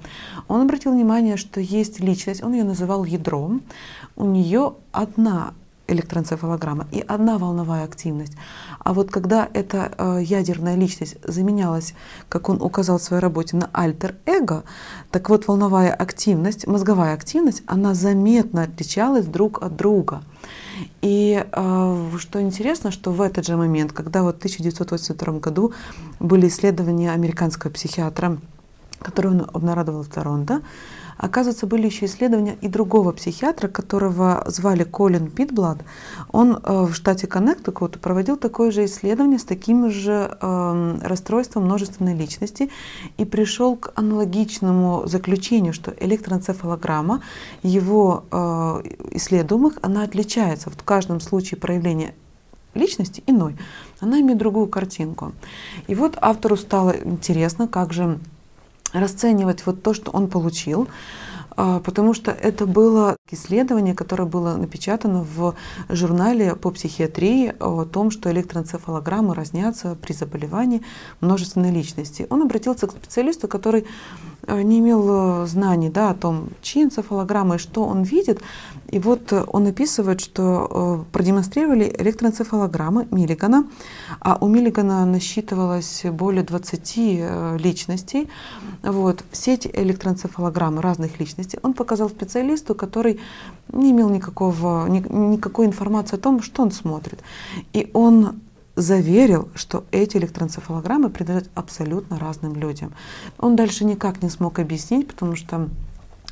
[0.48, 3.62] он обратил внимание, что есть личность, он ее называл ядром,
[4.16, 5.54] у нее одна
[5.88, 8.34] электроэнцефалограмма и одна волновая активность.
[8.80, 11.94] А вот когда эта э, ядерная личность заменялась,
[12.30, 14.64] как он указал в своей работе, на альтер-эго,
[15.12, 20.24] так вот волновая активность, мозговая активность, она заметно отличалась друг от друга.
[21.02, 25.74] И э, что интересно, что в этот же момент, когда вот в 1982 году
[26.20, 28.38] были исследования американского психиатра,
[29.00, 30.62] который он обнародовал в Торонто,
[31.22, 35.78] Оказывается, были еще исследования и другого психиатра, которого звали Колин Питблад.
[36.32, 42.16] Он э, в штате Коннектикут проводил такое же исследование с таким же э, расстройством множественной
[42.16, 42.72] личности
[43.18, 47.22] и пришел к аналогичному заключению, что электроэнцефалограмма
[47.62, 50.72] его э, исследуемых, она отличается.
[50.72, 52.16] В каждом случае проявления
[52.74, 53.58] личности иной,
[54.00, 55.34] она имеет другую картинку.
[55.86, 58.20] И вот автору стало интересно, как же
[58.94, 60.88] расценивать вот то, что он получил,
[61.58, 65.56] а, потому что это было исследование, которое было напечатано в
[65.90, 70.82] журнале по психиатрии о том, что электроэнцефалограммы разнятся при заболевании
[71.20, 72.28] множественной личности.
[72.30, 73.86] Он обратился к специалисту, который
[74.48, 78.42] э, не имел э, знаний да, о том, чьи энцефалограммы и что он видит.
[78.92, 83.66] И вот он описывает, что продемонстрировали электроэнцефалограммы Миллигана,
[84.20, 88.30] а у Миллигана насчитывалось более 20 личностей.
[88.84, 89.24] Вот.
[89.32, 89.70] Все эти
[90.82, 93.20] разных личностей он показал специалисту, который
[93.72, 97.24] не имел никакого, никакой информации о том, что он смотрит.
[97.74, 98.42] И он
[98.76, 102.94] заверил, что эти электроэнцефалограммы придают абсолютно разным людям.
[103.38, 105.70] Он дальше никак не смог объяснить, потому что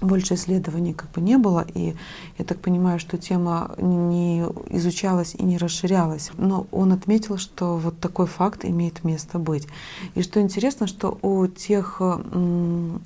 [0.01, 1.95] больше исследований как бы не было, и
[2.37, 6.31] я так понимаю, что тема не изучалась и не расширялась.
[6.37, 9.67] Но он отметил, что вот такой факт имеет место быть.
[10.15, 12.97] И что интересно, что у тех э,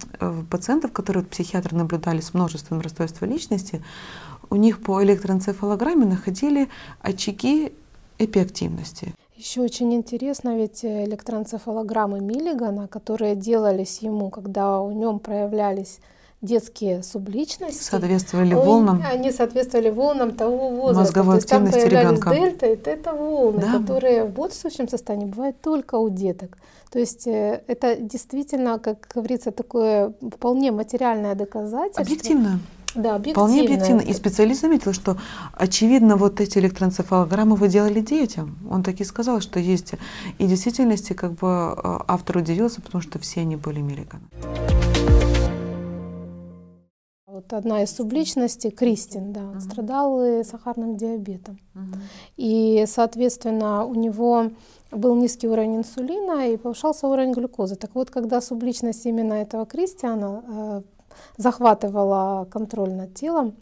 [0.50, 3.82] пациентов, которые психиатры наблюдали с множеством расстройств личности,
[4.50, 6.70] у них по электроэнцефалограмме находили
[7.02, 7.74] очаги
[8.20, 9.14] эпиактивности.
[9.36, 16.00] Еще очень интересно, ведь электроэнцефалограммы Миллигана, которые делались ему, когда у нем проявлялись
[16.44, 17.82] детские субличности.
[17.82, 19.02] Соответствовали волнам.
[19.10, 21.00] Они соответствовали волнам того возраста.
[21.00, 22.36] Мозговой То есть там активности появлялись ребенка.
[22.36, 23.80] дельта и тета-волны, Да.
[23.80, 26.58] которые в бодрствующем состоянии бывают только у деток.
[26.92, 32.04] То есть э, это действительно, как говорится, такое вполне материальное доказательство.
[32.04, 32.60] Объективно.
[32.94, 33.48] Да, объективно.
[33.48, 34.02] Вполне объективно.
[34.02, 35.18] И специалист заметил, что,
[35.54, 38.56] очевидно, вот эти электроэнцефалограммы вы делали детям.
[38.70, 39.94] Он таки сказал, что есть.
[40.38, 44.22] И в действительности, как бы э, автор удивился, потому что все они были Миллиган.
[47.34, 51.60] Вот одна из субличностей, Кристин, да, страдал сахарным диабетом.
[52.38, 54.52] И, соответственно, у него
[54.92, 57.76] был низкий уровень инсулина и повышался уровень глюкозы.
[57.76, 60.82] Так вот, когда субличность именно этого Кристиана э,
[61.38, 63.56] захватывала контроль над телом,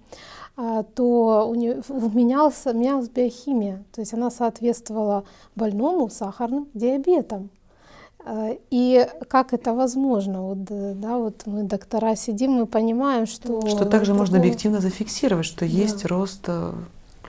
[0.58, 1.82] а, то у нее
[2.14, 5.24] менялась, менялась биохимия, то есть она соответствовала
[5.56, 7.50] больному сахарным диабетом.
[8.25, 10.41] Э, И как это возможно?
[10.41, 13.61] Вот, э, да, вот мы доктора сидим, мы понимаем, что...
[13.67, 16.72] Что также можно такого- объективно зафиксировать, что есть рост э,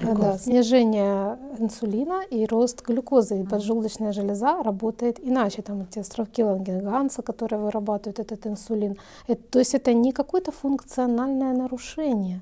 [0.01, 0.39] Да, да, глюкозы.
[0.45, 3.41] снижение инсулина и рост глюкозы.
[3.41, 5.63] И поджелудочная железа работает иначе.
[5.63, 8.97] Там эти островки Лангенганса, которые вырабатывают этот инсулин.
[9.29, 12.41] Это- то есть это не какое-то функциональное нарушение.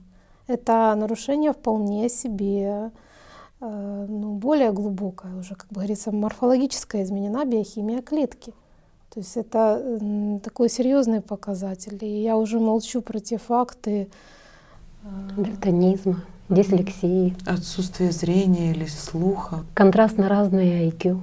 [0.48, 2.90] Это нарушение вполне себе
[3.60, 8.52] ну, более глубокое уже, как бы говорится, морфологическая изменена биохимия клетки.
[9.12, 9.98] То есть это
[10.42, 11.98] такой серьезный показатель.
[12.00, 14.08] И я уже молчу про те факты,
[15.36, 17.34] Дальтонизма, дислексии.
[17.47, 19.64] Отсутствие зрения или слуха.
[19.74, 21.20] Контрастно разные IQ.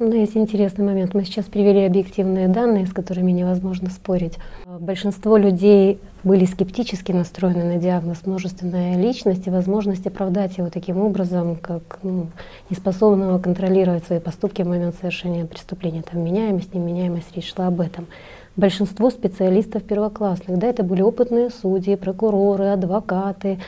[0.00, 1.12] Ну, есть интересный момент.
[1.12, 4.34] Мы сейчас привели объективные данные, с которыми невозможно спорить.
[4.64, 11.56] Большинство людей были скептически настроены на диагноз множественная личность и возможность оправдать его таким образом,
[11.56, 12.28] как ну,
[12.70, 16.02] неспособного контролировать свои поступки в момент совершения преступления.
[16.02, 18.06] Там меняемость, неменяемость, речь шла об этом.
[18.54, 23.58] Большинство специалистов первоклассных, да, это были опытные судьи, прокуроры, адвокаты,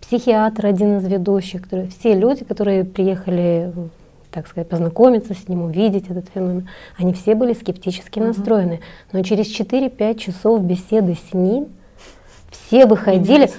[0.00, 3.72] психиатр, один из ведущих, которые, все люди, которые приехали
[4.30, 8.80] так сказать, познакомиться с ним, увидеть этот феномен, они все были скептически настроены.
[9.12, 11.68] Но через 4-5 часов беседы с ним
[12.50, 13.50] все выходили.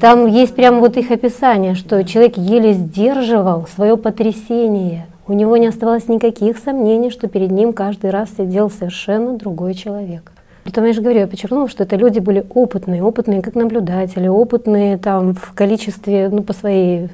[0.00, 5.06] Там есть прямо вот их описание, что человек еле сдерживал свое потрясение.
[5.26, 10.30] У него не оставалось никаких сомнений, что перед ним каждый раз сидел совершенно другой человек.
[10.64, 14.96] Притом я же говорю, я подчеркнула, что это люди были опытные, опытные как наблюдатели, опытные
[14.96, 17.10] там в количестве, ну, по своей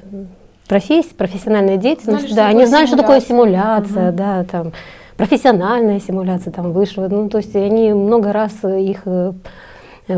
[0.71, 2.31] профессии, профессиональной деятельности.
[2.31, 3.87] Знали, да, они знали, что такое симуляция.
[3.87, 4.71] симуляция, да, там
[5.17, 7.09] профессиональная симуляция там высшего.
[7.09, 9.33] Ну, то есть они много раз их э,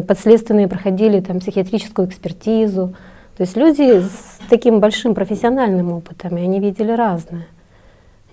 [0.07, 2.93] подследственные проходили там психиатрическую экспертизу.
[3.35, 7.47] То есть люди с таким большим профессиональным опытом, и они видели разное.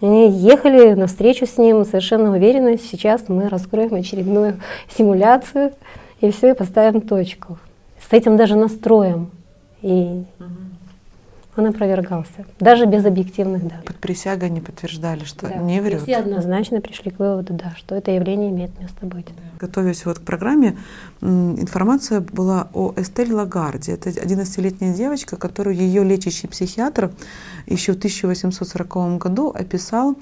[0.03, 4.61] Они ехали на встречу с ним совершенно уверенно, сейчас мы раскроем очередную
[4.95, 5.73] симуляцию
[6.21, 7.59] и все, и поставим точку.
[7.99, 9.31] С этим даже настроем.
[9.81, 10.25] И
[11.57, 13.85] он опровергался, даже без объективных данных.
[13.85, 15.57] Под присягой они подтверждали, что Да.
[15.57, 16.03] не И врет.
[16.03, 19.27] все однозначно пришли к выводу, да, что это явление имеет место быть.
[19.59, 20.77] Готовясь вот к программе,
[21.21, 23.93] информация была о Эстель Лагарде.
[23.93, 27.11] Это 11-летняя девочка, которую ее лечащий психиатр
[27.67, 30.17] еще в 1840 году описал.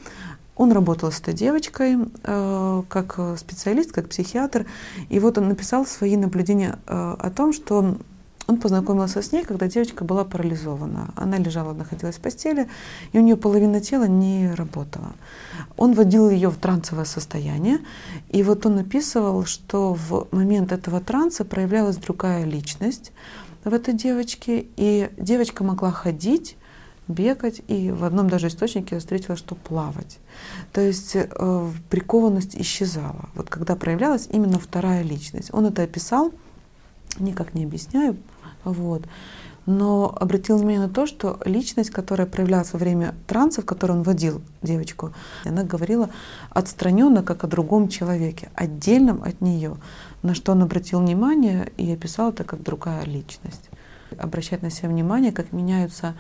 [0.57, 4.67] Он работал с этой девочкой э, как специалист, как психиатр.
[5.09, 7.97] И вот он написал свои наблюдения э, о том, что
[8.49, 11.13] он познакомился с ней, когда девочка была парализована.
[11.17, 12.67] Она лежала, находилась в постели,
[13.13, 15.13] и у нее половина тела не работала.
[15.77, 17.81] Он вводил ее в трансовое состояние,
[18.31, 23.13] и вот он описывал, что в момент этого транса проявлялась другая личность
[23.65, 26.57] в этой девочке, и девочка могла ходить,
[27.07, 30.19] бегать, и в одном даже источнике я встретила, что плавать.
[30.73, 33.29] То есть э, прикованность исчезала.
[33.35, 35.51] Вот когда проявлялась именно вторая личность.
[35.53, 36.33] Он это описал,
[37.19, 38.17] никак не объясняю,
[38.65, 39.03] вот.
[39.67, 44.03] Но обратил внимание на то, что личность, которая проявлялась во время транса, в который он
[44.03, 45.13] водил девочку,
[45.45, 46.09] она говорила
[46.49, 49.77] отстраненно, как о другом человеке, отдельном от нее,
[50.23, 53.69] на что он обратил внимание и описал это как другая личность.
[54.19, 56.15] Обращать на себя внимание, как меняются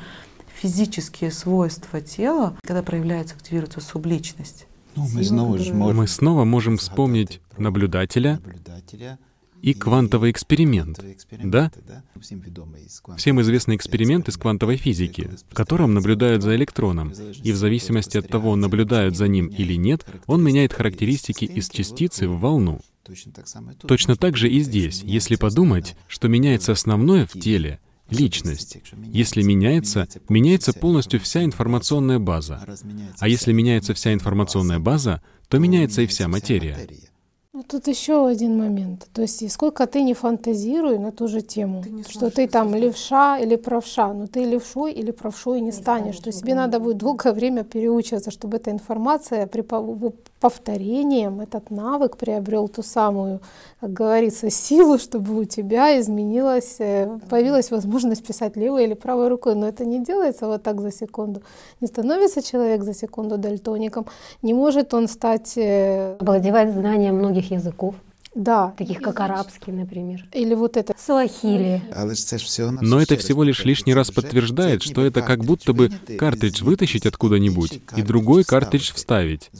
[0.60, 4.66] физические свойства тела, когда проявляется, активируется субличность.
[4.94, 8.40] Ну, мы, снова мы снова можем вспомнить наблюдателя,
[9.62, 11.00] и квантовый эксперимент,
[11.42, 11.70] да?
[13.16, 17.12] Всем известный эксперимент из квантовой физики, в котором наблюдают за электроном,
[17.42, 22.28] и в зависимости от того, наблюдают за ним или нет, он меняет характеристики из частицы
[22.28, 22.80] в волну.
[23.86, 27.80] Точно так же и здесь, если подумать, что меняется основное в теле,
[28.10, 28.78] личность.
[29.04, 32.64] Если меняется, меняется полностью вся информационная база.
[33.18, 36.88] А если меняется вся информационная база, то меняется и вся материя.
[37.58, 39.08] Ну, тут еще один момент.
[39.12, 43.38] То есть, сколько ты не фантазируй на ту же тему, ты что ты там левша
[43.40, 45.82] или правша, но ты левшой или правшой не, не станешь.
[45.82, 46.18] станешь.
[46.20, 49.62] То есть тебе надо будет долгое время переучиваться, чтобы эта информация при
[50.40, 53.40] повторением, этот навык приобрел ту самую,
[53.80, 59.54] как говорится, силу, чтобы у тебя изменилась, э, появилась возможность писать левой или правой рукой.
[59.56, 61.42] Но это не делается вот так за секунду.
[61.80, 64.06] Не становится человек за секунду дальтоником,
[64.42, 65.54] не может он стать...
[65.56, 67.94] Э, Овладевать знанием многих языков.
[68.34, 68.72] Да.
[68.76, 70.24] Таких как арабский, например.
[70.32, 70.94] Или вот это.
[70.96, 71.82] Суахили.
[72.80, 77.80] Но это всего лишь лишний раз подтверждает, что это как будто бы картридж вытащить откуда-нибудь
[77.96, 79.50] и другой картридж вставить.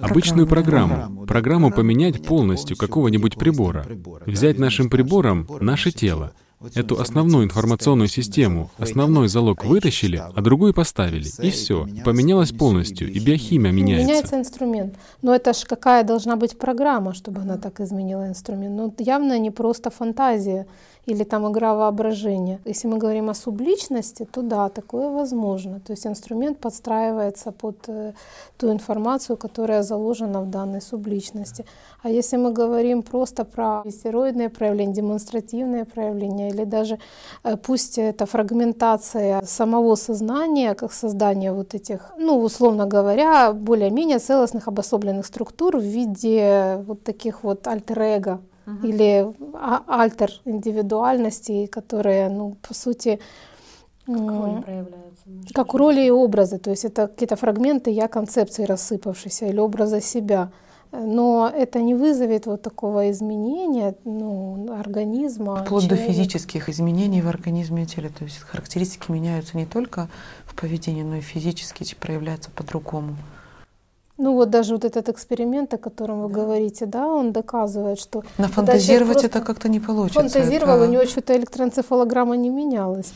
[0.00, 1.26] Обычную программу.
[1.26, 3.86] Программу поменять полностью какого-нибудь прибора.
[4.26, 6.32] Взять нашим прибором наше тело
[6.74, 11.28] Эту основную информационную систему, основной залог вытащили, а другую поставили.
[11.40, 11.86] И все.
[12.04, 14.06] Поменялось полностью, и биохимия меняется.
[14.06, 14.94] Меняется инструмент.
[15.22, 18.76] Но это ж какая должна быть программа, чтобы она так изменила инструмент.
[18.76, 20.66] Ну, явно не просто фантазия
[21.08, 22.60] или там игра воображения.
[22.66, 25.80] Если мы говорим о субличности, то да, такое возможно.
[25.80, 28.12] То есть инструмент подстраивается под э,
[28.58, 31.64] ту информацию, которая заложена в данной субличности.
[32.02, 36.98] А если мы говорим просто про стероидные проявления, демонстративные проявления, или даже
[37.42, 44.68] э, пусть это фрагментация самого сознания, как создание вот этих, ну, условно говоря, более-менее целостных
[44.68, 48.86] обособленных структур в виде вот таких вот альтер-эго, угу.
[48.86, 53.18] или а, альтер индивидуальности, которые, ну, по сути,
[54.06, 55.54] как роли проявляются.
[55.54, 60.50] Как роли и образы, то есть это какие-то фрагменты я концепции рассыпавшиеся или образа себя.
[60.90, 65.62] Но это не вызовет вот такого изменения ну, организма.
[65.64, 66.06] Вплоть человека.
[66.06, 68.08] до физических изменений в организме и теле.
[68.08, 70.08] То есть характеристики меняются не только
[70.46, 73.16] в поведении, но и физически проявляются по-другому.
[74.18, 76.34] Ну вот даже вот этот эксперимент, о котором вы да.
[76.34, 78.24] говорите, да, он доказывает, что...
[78.36, 80.20] Нафантазировать это как-то не получится.
[80.20, 80.88] Фантазировал, это...
[80.88, 83.12] у него что-то электроэнцефалограмма не менялась.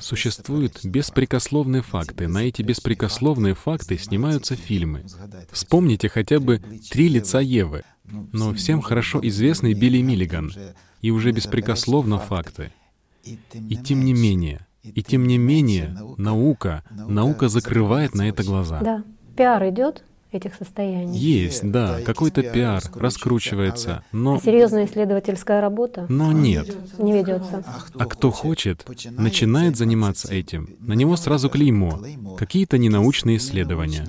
[0.00, 2.28] Существуют беспрекословные факты.
[2.28, 5.04] На эти беспрекословные факты снимаются фильмы.
[5.50, 7.84] Вспомните хотя бы «Три лица Евы».
[8.32, 10.52] Но всем хорошо известный Билли Миллиган.
[11.00, 12.72] И уже беспрекословно факты.
[13.24, 18.80] И тем не менее, и тем не менее, наука, наука закрывает на это глаза.
[18.80, 19.02] Да,
[19.36, 21.18] пиар идет, этих состояний.
[21.18, 24.34] Есть, да, какой-то пиар раскручивается, но...
[24.34, 26.06] А серьезная исследовательская работа?
[26.08, 26.76] Но нет.
[26.98, 27.64] Не ведется.
[27.98, 32.00] А кто хочет, начинает заниматься этим, на него сразу клеймо,
[32.38, 34.06] какие-то ненаучные исследования.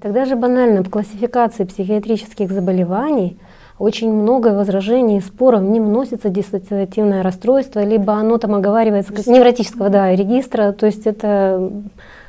[0.00, 3.38] Тогда же банально в классификации психиатрических заболеваний
[3.78, 9.90] очень много возражений и споров, не вносится диссоциативное расстройство, либо оно там оговаривается как невротического
[9.90, 11.70] да, регистра, то есть это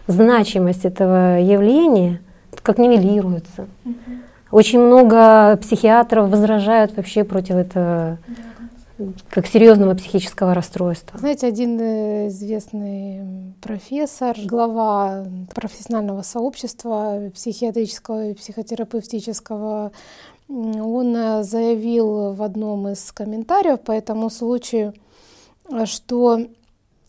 [0.08, 2.22] значимость этого явления–
[2.68, 3.68] как нивелируется.
[3.86, 3.96] Угу.
[4.52, 8.20] Очень много психиатров возражают вообще против этого
[9.30, 11.20] как серьезного психического расстройства.
[11.20, 19.92] Знаете, один э, известный профессор, глава профессионального сообщества психиатрического и психотерапевтического,
[20.50, 24.94] он э, заявил в одном из комментариев по этому случаю,
[25.86, 26.40] что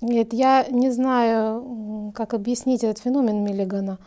[0.02, 3.98] говорит, я не знаю, как объяснить этот феномен Миллигана,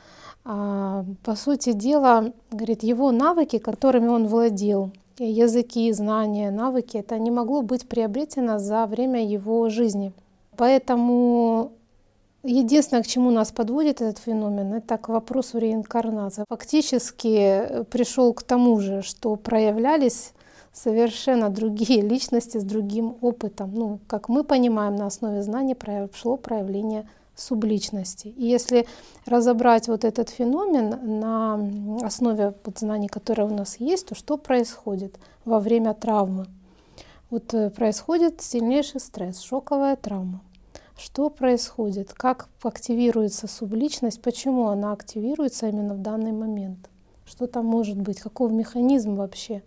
[0.43, 7.61] по сути дела, говорит, его навыки, которыми он владел, языки, знания, навыки, это не могло
[7.61, 10.13] быть приобретено за время его жизни.
[10.57, 11.71] Поэтому
[12.43, 16.45] единственное, к чему нас подводит этот феномен, это к вопросу реинкарнации.
[16.49, 20.33] Фактически пришел к тому же, что проявлялись
[20.73, 23.71] совершенно другие личности с другим опытом.
[23.73, 27.07] Ну, как мы понимаем, на основе знаний прошло проявление
[27.41, 28.27] субличности.
[28.27, 28.87] И если
[29.25, 35.59] разобрать вот этот феномен на основе знаний, которые у нас есть, то что происходит во
[35.59, 36.47] время травмы?
[37.29, 40.41] Вот э, происходит сильнейший стресс, шоковая травма.
[40.97, 42.13] Что происходит?
[42.13, 44.21] Как активируется субличность?
[44.21, 46.89] Почему она активируется именно в данный момент?
[47.25, 48.19] Что там может быть?
[48.19, 49.63] Каков механизм вообще?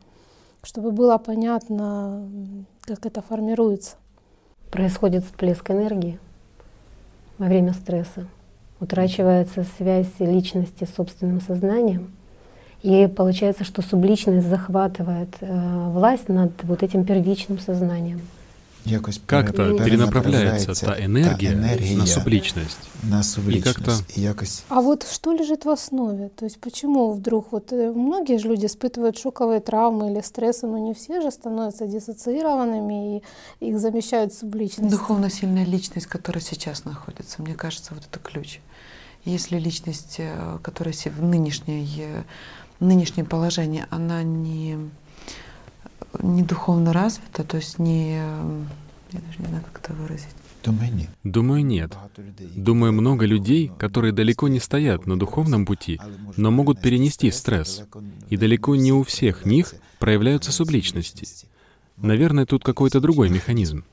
[0.62, 2.28] Чтобы было понятно,
[2.82, 3.96] как это формируется.
[4.70, 6.20] Происходит всплеск энергии
[7.38, 8.26] во время стресса.
[8.80, 12.12] Утрачивается связь личности с собственным сознанием.
[12.82, 18.20] И получается, что субличность захватывает э, власть над вот этим первичным сознанием.
[19.26, 21.54] Как-то перенаправляется та энергия
[21.96, 22.78] на субличность.
[23.02, 23.76] На субличность.
[23.76, 24.20] И как-то...
[24.20, 24.64] якось...
[24.68, 26.28] А вот что лежит в основе?
[26.28, 30.78] То есть почему вдруг вот э, многие же люди испытывают шоковые травмы или стрессы, но
[30.78, 33.22] не все же становятся диссоциированными и
[33.60, 34.90] их замещают субличность.
[34.90, 38.60] Духовно сильная личность, которая сейчас находится, мне кажется, вот это ключ.
[39.24, 42.24] Если личность, э, которая в нынешнее,
[42.80, 44.78] нынешнее положение, она не
[46.22, 48.16] не духовно развита, то есть не...
[49.12, 50.28] Я даже не знаю, как это выразить.
[50.64, 51.10] Думаю, нет.
[51.24, 51.92] Думаю, нет.
[52.56, 56.00] Думаю, много людей, которые далеко не стоят на духовном пути,
[56.36, 57.84] но могут перенести стресс.
[58.30, 61.26] И далеко не у всех них проявляются субличности.
[61.98, 63.84] Наверное, тут какой-то другой механизм.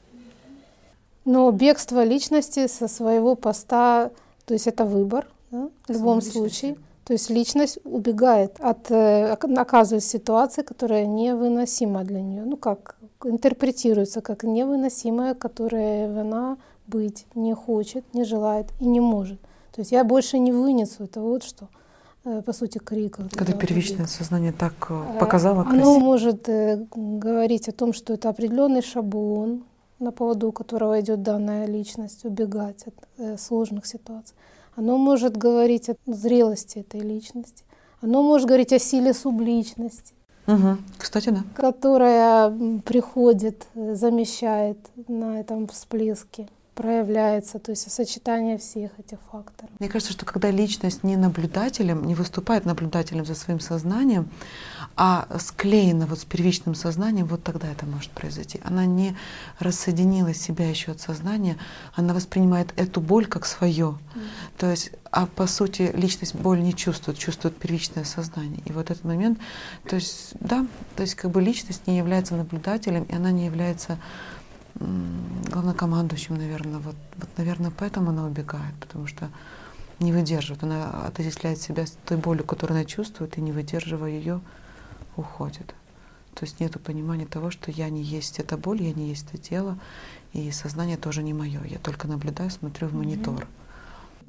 [1.26, 4.12] Но бегство личности со своего поста,
[4.46, 6.78] то есть это выбор, да, в любом случае.
[7.12, 12.44] То есть личность убегает от, э, оказывается ситуации, которая невыносима для нее.
[12.46, 16.58] Ну как, интерпретируется как невыносимая, которая она
[16.88, 19.42] быть не хочет, не желает и не может.
[19.74, 21.68] То есть я больше не вынесу, это вот что
[22.24, 23.28] э, по сути, крика.
[23.36, 25.82] Когда первичное сознание так э, показало красиво.
[25.82, 26.48] Оно может
[26.96, 29.66] говорить о том, что это определенный шаблон,
[30.00, 34.34] на поводу которого идет данная личность, убегать от сложных ситуаций.
[34.76, 37.64] Оно может говорить о зрелости этой личности.
[38.02, 40.14] Оно может говорить о силе субличности.
[40.48, 40.78] Угу.
[40.98, 41.44] Кстати, да.
[41.56, 42.52] Которая
[42.86, 44.78] приходит, э, замещает
[45.08, 49.70] на этом всплеске проявляется, то есть сочетание всех этих факторов.
[49.80, 54.30] Мне кажется, что когда личность не наблюдателем, не выступает наблюдателем за своим сознанием,
[54.96, 58.60] а склеена вот с первичным сознанием, вот тогда это может произойти.
[58.64, 59.16] Она не
[59.60, 61.58] рассоединила себя еще от сознания,
[61.96, 63.98] она воспринимает эту боль как свое.
[64.16, 64.22] Mm.
[64.58, 68.62] То есть, а по сути личность боль не чувствует, чувствует первичное сознание.
[68.66, 69.40] И вот этот момент,
[69.88, 73.98] то есть, да, то есть как бы личность не является наблюдателем, и она не является
[75.52, 76.80] главнокомандующим, наверное.
[76.80, 79.30] Вот, вот, наверное, поэтому она убегает, потому что
[80.00, 80.64] не выдерживает.
[80.64, 84.42] Она отождествляет себя с той болью, которую она чувствует, и не выдерживая ее,
[85.16, 85.76] уходит.
[86.34, 89.38] То есть нет понимания того, что я не есть эта боль, я не есть это
[89.38, 89.78] тело,
[90.34, 91.62] и сознание тоже не мое.
[91.66, 93.48] Я только наблюдаю, смотрю в монитор.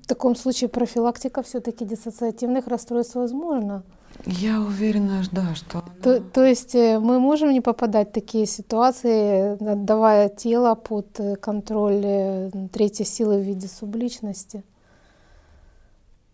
[0.03, 3.85] В таком случае профилактика все-таки диссоциативных расстройств возможна.
[4.25, 5.85] Я уверена, да, что...
[6.03, 11.37] То, то есть э, мы можем не попадать в такие ситуации, отдавая тело под э,
[11.37, 14.63] контроль э, третьей силы в виде субличности,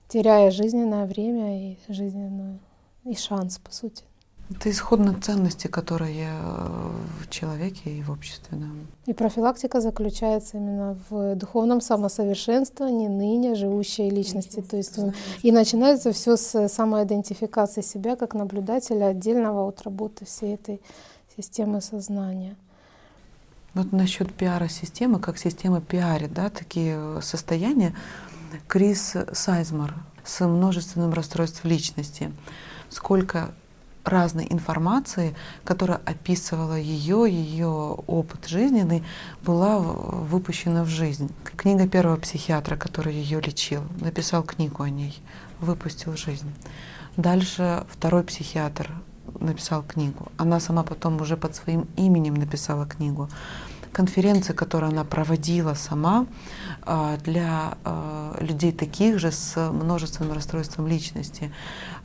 [0.09, 2.59] теряя жизненное время и жизненную
[3.05, 4.05] и шанс, по сути.
[4.51, 6.31] Это исходные ценности, которые
[7.21, 8.57] в человеке и в обществе.
[8.57, 8.67] Да.
[9.05, 14.61] И профилактика заключается именно в духовном самосовершенствовании ныне живущей личности.
[14.63, 14.99] То есть
[15.43, 20.81] и начинается все с самоидентификации себя как наблюдателя отдельного от работы всей этой
[21.37, 22.57] системы сознания.
[23.75, 27.95] Вот насчет пиара системы, как система пиарит, да, такие состояния.
[28.67, 29.95] Крис Сайзмар
[30.25, 32.33] с множественным расстройством личности.
[32.89, 33.51] Сколько
[34.09, 37.69] разной информации, которая описывала ее, ее
[38.07, 39.05] опыт жизненный,
[39.43, 41.31] была выпущена в жизнь.
[41.57, 45.21] Книга первого психиатра, который ее лечил, написал книгу о ней,
[45.61, 46.53] выпустил жизнь.
[47.17, 48.91] Дальше второй психиатр
[49.41, 50.31] написал книгу.
[50.37, 53.29] Она сама потом уже под своим именем написала книгу
[53.93, 56.27] конференции, которые она проводила сама
[56.83, 61.53] а, для а, людей таких же с множественным расстройством личности,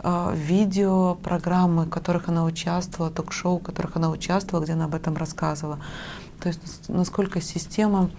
[0.04, 5.16] видео, программы, в которых она участвовала, ток-шоу, в которых она участвовала, где она об этом
[5.16, 5.80] рассказывала.
[6.40, 8.10] То есть насколько система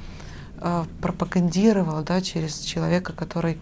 [1.03, 3.59] пропагандировала да, через человека, который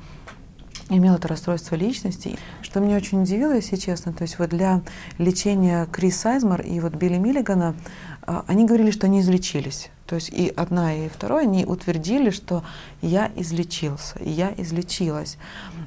[0.88, 2.38] имел это расстройство личности.
[2.60, 4.82] Что меня очень удивило, если честно, то есть вот для
[5.18, 7.74] лечения Крис Сайзмар и вот Билли Миллигана
[8.22, 9.90] а, они говорили, что они излечились.
[10.06, 12.64] То есть и одна, и вторая, они утвердили, что
[13.00, 15.38] я излечился, и я излечилась.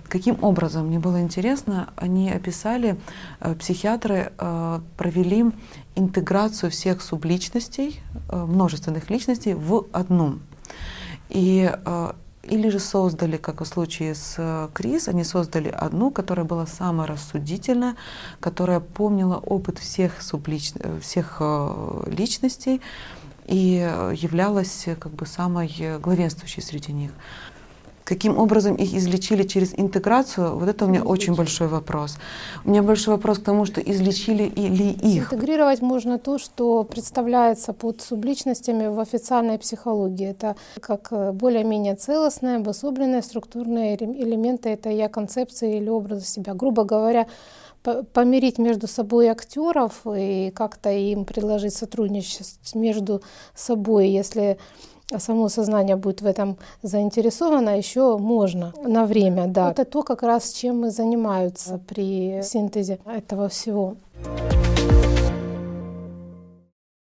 [0.08, 0.88] Каким образом?
[0.88, 2.98] Мне было интересно, они описали,
[3.40, 5.46] э, психиатры э, провели
[5.96, 10.40] интеграцию всех субличностей, э, множественных личностей в одну.
[11.30, 11.72] И
[12.44, 17.96] или же создали, как в случае с Крис, они создали одну, которая была самая рассудительная,
[18.40, 20.74] которая помнила опыт всех, сублич...
[21.02, 21.42] всех
[22.06, 22.82] личностей
[23.48, 23.76] и
[24.14, 27.12] являлась как бы самой главенствующей среди них.
[28.06, 32.18] Каким образом их излечили через интеграцию, вот это у меня очень большой вопрос.
[32.64, 35.34] У меня большой вопрос к тому, что излечили ли их.
[35.34, 40.30] Интегрировать можно то, что представляется под субличностями в официальной психологии.
[40.30, 46.54] Это как э, более-менее целостные, обособленные структурные элементы это я концепции или образа себя.
[46.54, 47.26] Грубо говоря,
[48.14, 53.22] помирить между собой актеров и как-то им предложить сотрудничество между
[53.54, 54.58] собой, если
[55.18, 59.72] само сознание будет в этом заинтересовано, еще можно на время, да.
[59.72, 63.98] Это то, как раз чем мы занимаются при синтезе этого всего.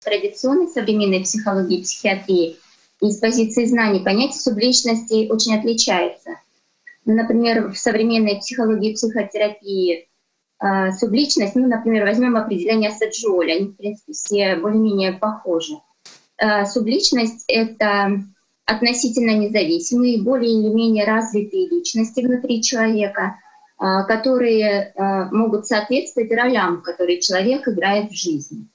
[0.03, 2.57] Традиционной современной психологии и психиатрии
[2.99, 6.31] из позиции знаний понятие субличности очень отличается.
[7.05, 10.07] Например, в современной психологии и психотерапии
[10.63, 15.73] э, субличность, ну, например, возьмем определение Саджоли, они, в принципе, все более-менее похожи.
[16.37, 18.23] Э, субличность— это
[18.65, 23.35] относительно независимые, более или менее развитые личности внутри человека,
[23.79, 24.93] э, которые
[25.31, 28.67] могут соответствовать ролям, которые человек играет в жизни.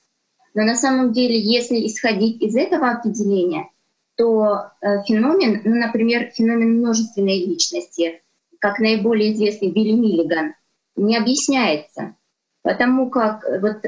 [0.55, 3.69] Но на самом деле, если исходить из этого определения,
[4.17, 4.73] то
[5.07, 8.21] феномен, ну, например, феномен множественной личности,
[8.59, 10.55] как наиболее известный Билли Миллиган,
[10.99, 12.15] не объясняется,
[12.63, 13.85] потому как вот,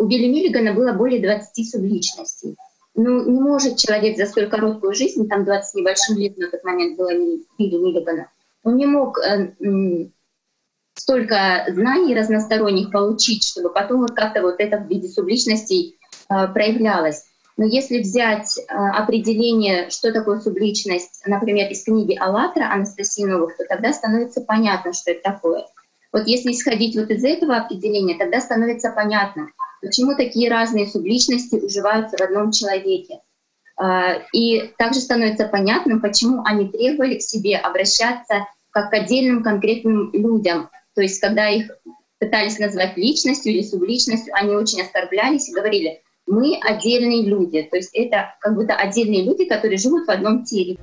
[0.00, 2.56] у Билли Миллигана было более 20 субличностей.
[2.94, 6.98] Ну, не может человек за столь короткую жизнь, там 20 небольшим лет на тот момент
[6.98, 8.28] было Билли Миллигана,
[8.64, 9.54] он не мог э,
[10.94, 15.98] столько знаний разносторонних получить, чтобы потом вот как-то вот это в виде субличностей
[16.28, 17.24] э, проявлялось.
[17.56, 23.64] Но если взять э, определение, что такое субличность, например, из книги «АЛЛАТРА» Анастасии Новых, то
[23.68, 25.66] тогда становится понятно, что это такое.
[26.12, 29.48] Вот если исходить вот из этого определения, тогда становится понятно,
[29.80, 33.20] почему такие разные субличности уживаются в одном человеке.
[33.76, 40.10] А, и также становится понятным, почему они требовали к себе обращаться как к отдельным конкретным
[40.12, 40.68] людям.
[40.94, 41.70] То есть когда их
[42.18, 47.62] пытались назвать личностью или субличностью, они очень оскорблялись и говорили, мы отдельные люди.
[47.62, 50.78] То есть это как будто отдельные люди, которые живут в одном теле.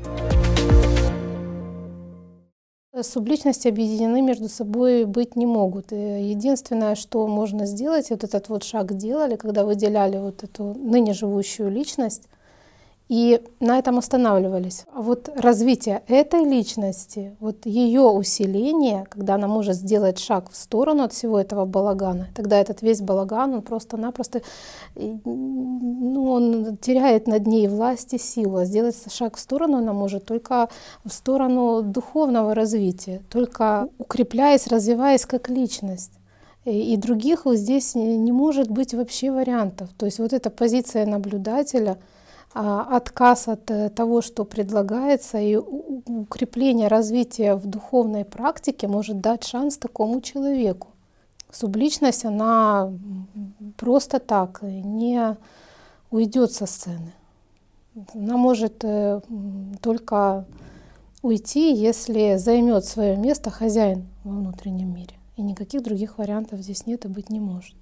[3.04, 5.92] Субличности объединены между собой быть не могут.
[5.92, 11.14] И единственное, что можно сделать, вот этот вот шаг делали, когда выделяли вот эту ныне
[11.14, 12.24] живущую личность,
[13.10, 14.86] и на этом останавливались.
[14.94, 21.04] А вот развитие этой личности, вот ее усиление, когда она может сделать шаг в сторону
[21.04, 24.44] от всего этого балагана, тогда этот весь балаган, он просто-напросто,
[24.96, 28.58] ну, он теряет над ней власть и силу.
[28.58, 30.70] А сделать шаг в сторону она может только
[31.04, 36.12] в сторону духовного развития, только укрепляясь, развиваясь как личность.
[36.66, 39.90] И других здесь не может быть вообще вариантов.
[39.98, 41.98] То есть вот эта позиция наблюдателя—
[42.54, 49.78] отказ от э, того, что предлагается, и укрепление развития в духовной практике может дать шанс
[49.78, 50.88] такому человеку.
[51.52, 52.92] Субличность, она
[53.78, 55.38] просто так не
[56.12, 57.14] уйдет со сцены.
[58.14, 59.22] Она может э,
[59.82, 60.46] только
[61.22, 65.16] уйти, если займет свое место хозяин во внутреннем мире.
[65.38, 67.79] И никаких других вариантов здесь нет и быть не может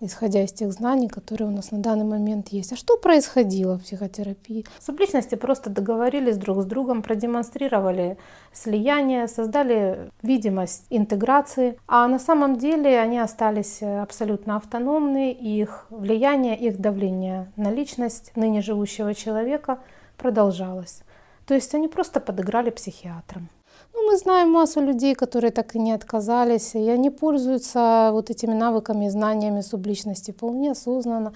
[0.00, 2.72] исходя из тех знаний, которые у нас на данный момент есть.
[2.72, 4.64] А что происходило в психотерапии?
[4.78, 8.18] Субличности просто договорились друг с другом, продемонстрировали
[8.52, 16.78] слияние, создали видимость интеграции, а на самом деле они остались абсолютно автономны, их влияние, их
[16.78, 19.78] давление на личность ныне живущего человека
[20.16, 21.02] продолжалось.
[21.46, 23.48] То есть они просто подыграли психиатрам.
[23.96, 28.52] Ну, мы знаем массу людей, которые так и не отказались, и они пользуются вот этими
[28.52, 31.32] навыками, знаниями субличности вполне осознанно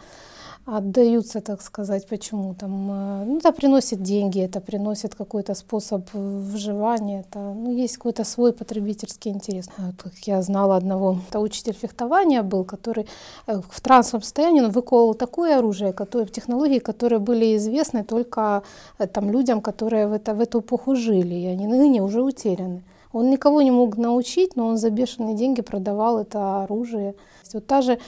[0.76, 7.20] отдаются, так сказать, почему там, э, ну, это приносит деньги, это приносит какой-то способ выживания,
[7.20, 9.68] это, ну, есть какой-то свой потребительский интерес.
[9.78, 13.06] Вот, как я знала одного, это учитель фехтования был, который
[13.46, 18.62] э, в трансовом состоянии он выколол такое оружие, которое, технологии, которые были известны только
[18.98, 22.82] э, там людям, которые в, это, в эту эпоху жили, и они ныне уже утеряны.
[23.12, 27.14] Он никого не мог научить, но он за бешеные деньги продавал это оружие.
[27.54, 27.98] Вот та же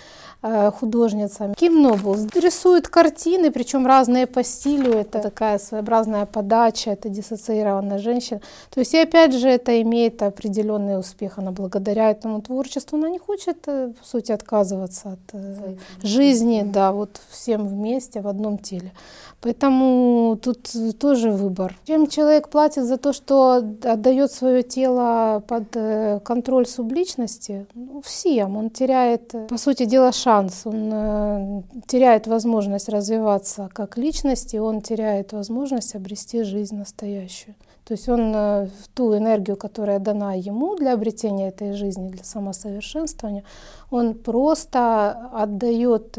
[0.42, 4.92] э, художница Ким Нобл рисует картины, причем разные по стилю.
[4.92, 8.40] Это такая своеобразная подача, это диссоциированная женщина.
[8.70, 11.38] То есть и опять же это имеет определенный успех.
[11.38, 16.92] Она благодаря этому творчеству, она не хочет, э, по сути, отказываться от э, жизни, да,
[16.92, 18.92] вот всем вместе в одном теле.
[19.40, 21.76] Поэтому тут тоже выбор.
[21.84, 25.76] Чем человек платит за то, что отдает свое тело под
[26.22, 28.56] контроль субличности, ну, всем.
[28.56, 30.62] Он теряет, по сути дела, шанс.
[30.64, 37.54] Он э, теряет возможность развиваться как личность, и он теряет возможность обрести жизнь настоящую.
[37.84, 43.44] То есть он э, ту энергию, которая дана ему для обретения этой жизни, для самосовершенствования,
[43.90, 46.18] он просто отдает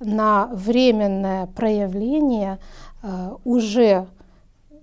[0.00, 2.58] на временное проявление
[3.02, 4.06] э, уже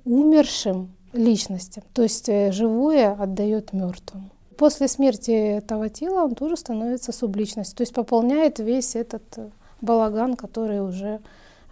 [0.05, 4.29] умершим личностям, то есть э, живое отдает мертвому.
[4.57, 9.49] После смерти этого тела он тоже становится субличностью, то есть пополняет весь этот э,
[9.81, 11.19] балаган, который уже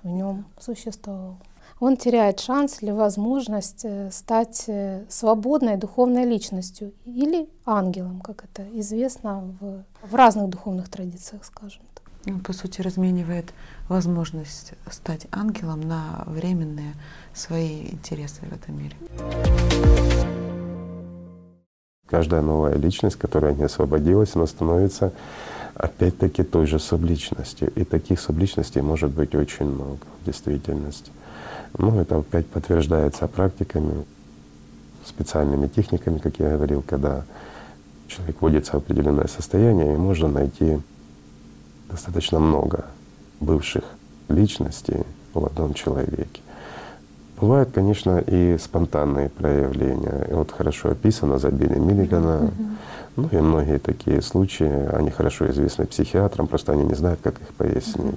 [0.03, 1.37] в нем существовал.
[1.79, 4.69] Он теряет шанс или возможность стать
[5.09, 11.81] свободной духовной личностью или ангелом, как это известно в, в разных духовных традициях, скажем.
[12.27, 13.53] Он, по сути, разменивает
[13.89, 16.93] возможность стать ангелом на временные
[17.33, 18.95] свои интересы в этом мире.
[22.11, 25.13] Каждая новая личность, которая не освободилась, она становится
[25.75, 27.71] опять-таки той же субличностью.
[27.73, 31.09] И таких субличностей может быть очень много в действительности.
[31.77, 34.03] Ну, это опять подтверждается практиками,
[35.05, 37.23] специальными техниками, как я говорил, когда
[38.09, 40.81] человек вводится в определенное состояние, и можно найти
[41.89, 42.83] достаточно много
[43.39, 43.85] бывших
[44.27, 46.41] личностей в одном человеке.
[47.41, 50.27] Бывают, конечно, и спонтанные проявления.
[50.29, 52.51] И вот хорошо описано за Билли Миллигана.
[53.15, 57.47] Ну и многие такие случаи, они хорошо известны психиатрам, просто они не знают, как их
[57.55, 58.15] пояснить.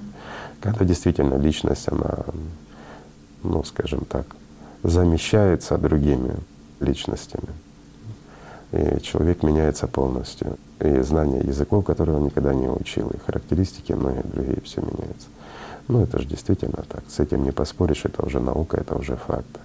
[0.61, 2.19] Когда действительно личность, она,
[3.41, 4.27] ну скажем так,
[4.83, 6.35] замещается другими
[6.79, 7.49] личностями.
[8.73, 14.23] И человек меняется полностью и знания языков, которые он никогда не учил, и характеристики, многие
[14.23, 15.27] другие, все меняется.
[15.87, 17.03] Ну, это же действительно так.
[17.07, 19.59] С этим не поспоришь, это уже наука, это уже факт.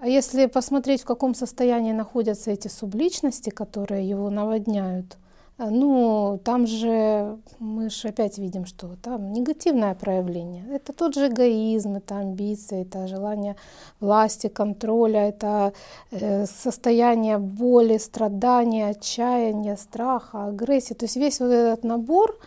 [0.00, 5.16] А если посмотреть, в каком состоянии находятся эти субличности, которые его наводняют–
[5.60, 10.64] а, ну, там же мы же опять видим, что там негативное проявление.
[10.70, 13.56] Это тот же эгоизм, это амбиции, это желание
[13.98, 15.72] власти, контроля, это
[16.12, 20.94] э, состояние боли, страдания, отчаяния, страха, агрессии.
[20.94, 22.38] То есть весь вот этот набор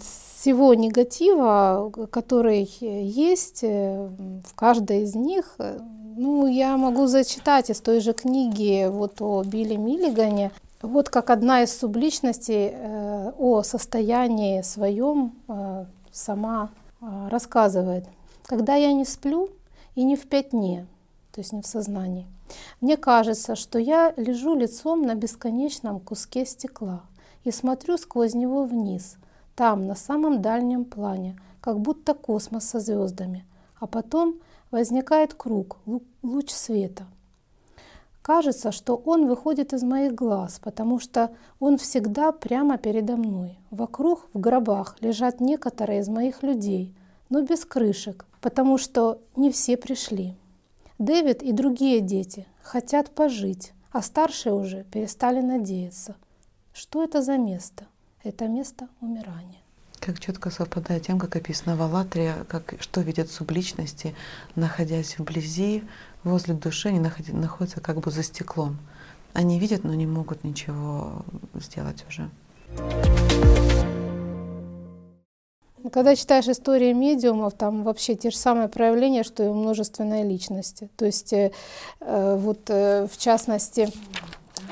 [0.00, 4.08] всего негатива, который есть э,
[4.44, 5.78] в каждой из них, э,
[6.16, 10.50] ну, я могу зачитать из той же книги вот о Билли Миллигане.
[10.82, 18.04] Вот как одна из субличностей э, о состоянии своем э, сама э, рассказывает.
[18.44, 19.50] Когда я не сплю
[19.94, 20.86] и не в пятне,
[21.32, 22.26] то есть не в сознании,
[22.80, 27.02] мне кажется, что я лежу лицом на бесконечном куске стекла
[27.44, 29.16] и смотрю сквозь него вниз,
[29.58, 33.44] там, на самом дальнем плане, как будто космос со звездами,
[33.80, 35.78] а потом возникает круг,
[36.22, 37.06] луч света—
[38.28, 41.30] Кажется, что он выходит из моих глаз, потому что
[41.60, 43.58] он всегда прямо передо мной.
[43.70, 46.94] Вокруг в гробах лежат некоторые из моих людей,
[47.30, 50.34] но без крышек, потому что не все пришли.
[50.98, 56.14] Дэвид и другие дети хотят пожить, а старшие уже перестали надеяться.
[56.74, 57.86] Что это за место?
[58.24, 59.60] Это место умирания.
[60.00, 64.14] Как четко совпадает тем, как описано в «АЛЛАТРе», как, что видят субличности,
[64.56, 65.84] находясь вблизи,
[66.24, 68.78] возле души, они находятся как бы за стеклом.
[69.34, 71.24] Они видят, но не могут ничего
[71.54, 72.28] сделать уже.
[75.92, 80.90] Когда читаешь истории медиумов, там вообще те же самые проявления, что и у множественной личности.
[80.96, 81.52] То есть э,
[82.00, 83.88] э вот э, в частности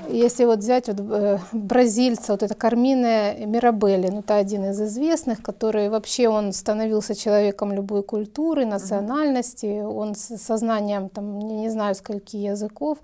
[0.09, 5.43] если вот взять вот э, бразильца, вот это Кармине Мирабелли, ну это один из известных,
[5.43, 11.95] который вообще он становился человеком любой культуры, национальности, он с сознанием там не, не знаю
[11.95, 12.99] скольки языков,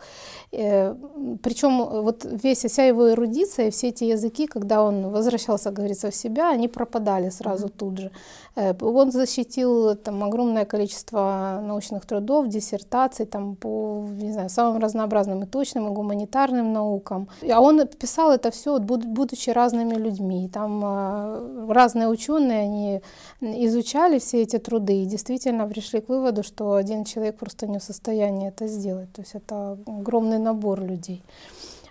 [0.52, 0.94] э,
[1.42, 6.50] причем вот весь вся его эрудиция, все эти языки, когда он возвращался, говорится, в себя,
[6.50, 7.78] они пропадали сразу mm-hmm.
[7.78, 8.10] тут же.
[8.56, 15.42] Э, он защитил там огромное количество научных трудов, диссертаций там по не знаю самым разнообразным
[15.42, 17.28] и точным и гуманитарным наукам наукам.
[17.50, 20.48] А он писал это все, будучи разными людьми.
[20.48, 23.00] Там э, разные ученые, они
[23.40, 27.82] изучали все эти труды и действительно пришли к выводу, что один человек просто не в
[27.82, 29.12] состоянии это сделать.
[29.12, 31.22] То есть это огромный набор людей.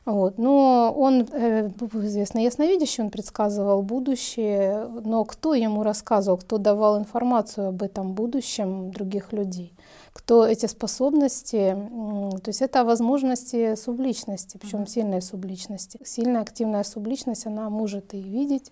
[0.06, 0.38] Вот.
[0.38, 7.68] Но он, э, известно, ясновидящий, он предсказывал будущее, но кто ему рассказывал, кто давал информацию
[7.68, 9.74] об этом будущем других людей?
[10.14, 11.76] Кто эти способности,
[12.44, 16.00] то есть это возможности субличности, причем сильной субличности.
[16.04, 18.72] Сильная активная субличность, она может и видеть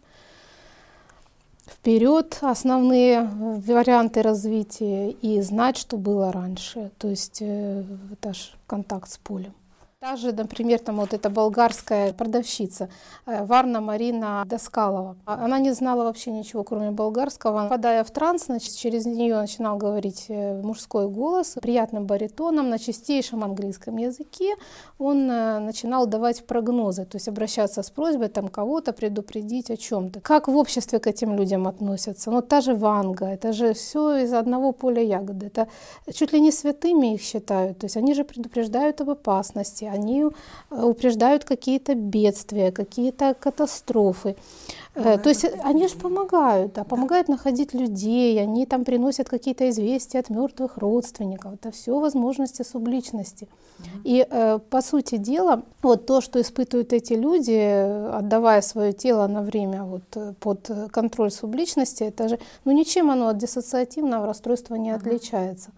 [1.65, 6.91] вперед основные варианты развития и знать, что было раньше.
[6.97, 9.53] То есть это же контакт с полем.
[10.01, 12.87] Та же, например, там вот эта болгарская продавщица
[13.25, 15.17] э, Варна Марина Доскалова.
[15.25, 17.63] А она не знала вообще ничего, кроме болгарского.
[17.63, 23.43] Попадая в транс, значит, через нее начинал говорить э, мужской голос приятным баритоном на чистейшем
[23.43, 24.55] английском языке.
[24.99, 30.21] Он э, начинал давать прогнозы, то есть обращаться с просьбой там кого-то предупредить о чем-то.
[30.21, 32.31] Как в обществе к этим людям относятся?
[32.31, 35.47] Ну, та же Ванга, это же все из одного поля ягоды.
[35.47, 35.67] Это
[36.13, 37.79] чуть ли не святыми их считают.
[37.79, 44.35] То есть они же предупреждают об опасности, они э, упреждают какие-то бедствия, какие-то катастрофы.
[44.93, 49.69] Помогают э, То есть они же помогают, да, помогают находить людей, они там приносят какие-то
[49.69, 51.53] известия от мертвых родственников.
[51.53, 53.47] Это все возможности субличности.
[54.03, 59.41] И э, по сути дела, вот то, что испытывают эти люди, отдавая свое тело на
[59.41, 65.71] время вот под контроль субличности, это же, ну ничем оно от диссоциативного расстройства не отличается.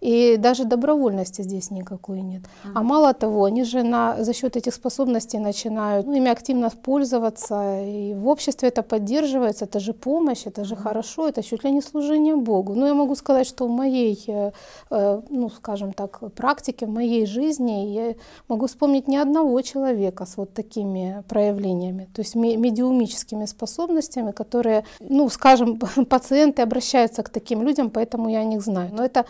[0.00, 2.42] И даже добровольности здесь никакой нет.
[2.42, 2.72] Mm-hmm.
[2.74, 7.82] А мало того, они же на, за счет этих способностей начинают ну, ими активно пользоваться,
[7.82, 10.82] и в обществе это поддерживается, это же помощь, это же mm-hmm.
[10.82, 12.74] хорошо, это чуть ли не служение Богу.
[12.74, 14.52] Но я могу сказать, что в моей, э,
[14.90, 18.14] э, ну, скажем так, практике, в моей жизни я
[18.48, 25.28] могу вспомнить ни одного человека с вот такими проявлениями, то есть медиумическими способностями, которые, ну,
[25.28, 28.90] скажем, пациенты обращаются к таким людям, поэтому я о них знаю.
[28.92, 29.24] Но это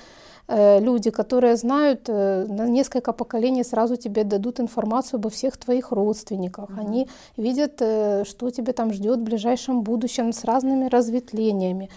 [0.49, 6.71] люди, которые знают э, на несколько поколений, сразу тебе дадут информацию обо всех твоих родственниках.
[6.71, 6.81] Mm-hmm.
[6.81, 11.91] Они видят, э, что тебе там ждет в ближайшем будущем с разными разветвлениями.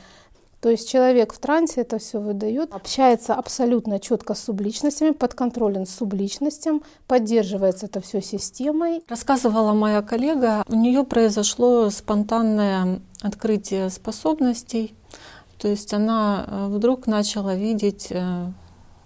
[0.62, 6.84] То есть человек в трансе это все выдает, общается абсолютно четко с субличностями, подконтролен субличностям,
[7.08, 9.02] поддерживается это все системой.
[9.08, 14.94] Рассказывала моя коллега, у нее произошло спонтанное открытие способностей
[15.60, 18.46] то есть она э, вдруг начала видеть э,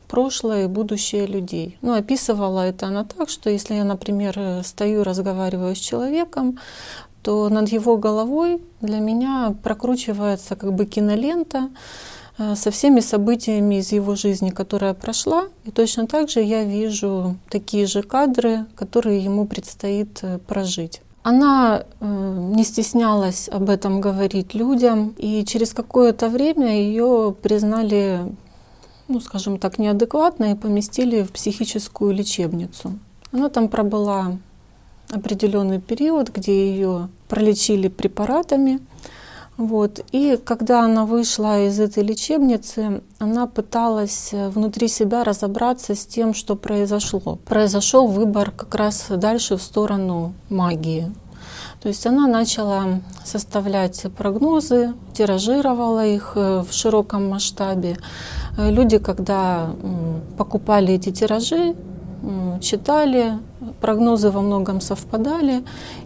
[0.07, 1.77] прошлое и будущее людей.
[1.81, 6.59] Ну, описывала это она так, что если я, например, э, стою, разговариваю с человеком,
[7.23, 11.69] то над его головой для меня прокручивается как бы кинолента
[12.55, 15.45] со всеми событиями из его жизни, которая прошла.
[15.63, 21.01] И точно так же я вижу такие же кадры, которые ему предстоит прожить.
[21.23, 28.19] Она э, не стеснялась об этом говорить людям, и через какое-то время ее признали,
[29.07, 32.99] ну, скажем так, неадекватно и поместили в психическую лечебницу.
[33.31, 34.37] Она там пробыла
[35.11, 38.81] определенный период, где ее пролечили препаратами,
[39.57, 40.03] вот.
[40.11, 46.33] И когда она вышла из этой лечебницы, она пыталась э, внутри себя разобраться с тем,
[46.33, 47.37] что произошло.
[47.45, 51.11] Произошел выбор как раз дальше в сторону магии.
[51.81, 57.97] То есть она начала составлять прогнозы, тиражировала их э, в широком масштабе.
[58.57, 59.69] Э, люди, когда
[60.35, 61.75] покупали эти тиражи,
[62.61, 63.33] читали,
[63.81, 65.63] прогнозы во многом совпадали,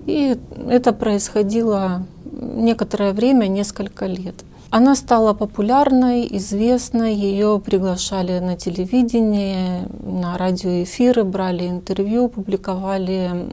[0.07, 4.35] и это происходило некоторое время, несколько лет.
[4.69, 13.49] Она стала популярной, известной, ее приглашали на телевидение, на радиоэфиры, брали интервью, публиковали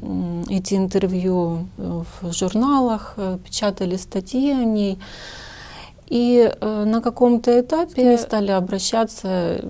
[0.51, 4.99] эти интервью в журналах, э, печатали статьи о ней.
[6.09, 9.61] И э, на каком-то этапе стали обращаться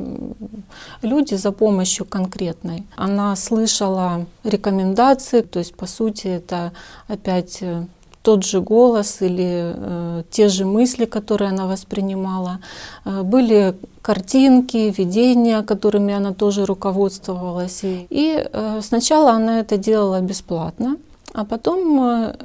[1.03, 2.85] люди за помощью конкретной.
[2.97, 6.73] Она слышала рекомендации, то есть по сути это
[7.07, 7.85] опять э,
[8.25, 12.59] тот же голос или э, те же мысли, которые она воспринимала.
[13.05, 17.81] Э, были картинки, видения, которыми она тоже руководствовалась.
[17.85, 20.97] И э, сначала она это делала бесплатно,
[21.35, 22.37] а потом э,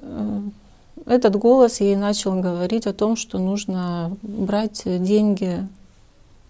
[1.06, 5.66] этот голос ей начал говорить о том, что нужно брать деньги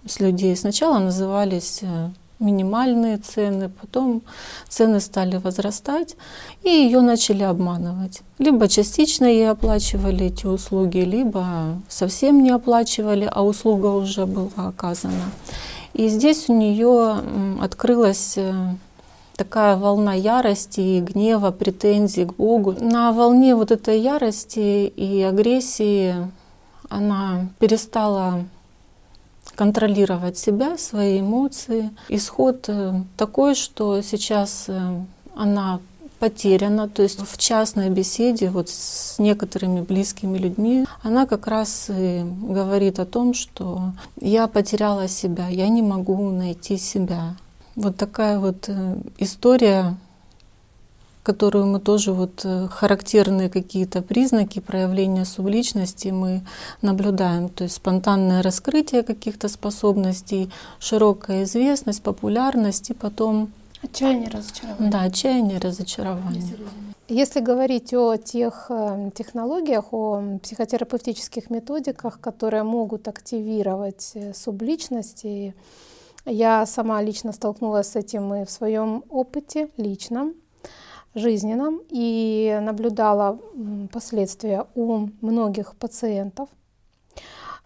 [0.07, 0.55] с людей.
[0.55, 2.09] Сначала назывались э,
[2.39, 4.21] минимальные цены, потом
[4.67, 6.15] цены стали возрастать,
[6.63, 8.21] и ее начали обманывать.
[8.37, 15.31] Либо частично ей оплачивали эти услуги, либо совсем не оплачивали, а услуга уже была оказана.
[15.93, 17.17] И здесь у нее
[17.61, 18.53] открылась э,
[19.35, 22.75] такая волна ярости и гнева, претензий к Богу.
[22.79, 26.15] На волне вот этой ярости и агрессии
[26.89, 28.45] она перестала
[29.59, 31.89] контролировать себя, свои эмоции.
[32.07, 35.01] Исход э, такой, что сейчас э,
[35.35, 35.81] она
[36.17, 42.23] потеряна, то есть в частной беседе вот с некоторыми близкими людьми, она как раз и
[42.23, 47.35] говорит о том, что я потеряла себя, я не могу найти себя.
[47.75, 49.97] Вот такая вот э, история,
[51.23, 56.41] которую мы тоже вот э, характерные какие-то признаки проявления субличности мы
[56.81, 57.49] наблюдаем.
[57.49, 60.49] То есть спонтанное раскрытие каких-то способностей,
[60.79, 64.91] широкая известность, популярность и потом Отчаяние, разочарование.
[64.91, 66.43] Да, отчаяние, разочарование.
[67.07, 75.25] Если говорить о тех э, технологиях, о психотерапевтических методиках, которые могут активировать субличность,
[76.25, 80.35] я сама лично столкнулась с этим и в своем опыте личном,
[81.15, 83.39] жизненном, и наблюдала
[83.91, 86.49] последствия у многих пациентов,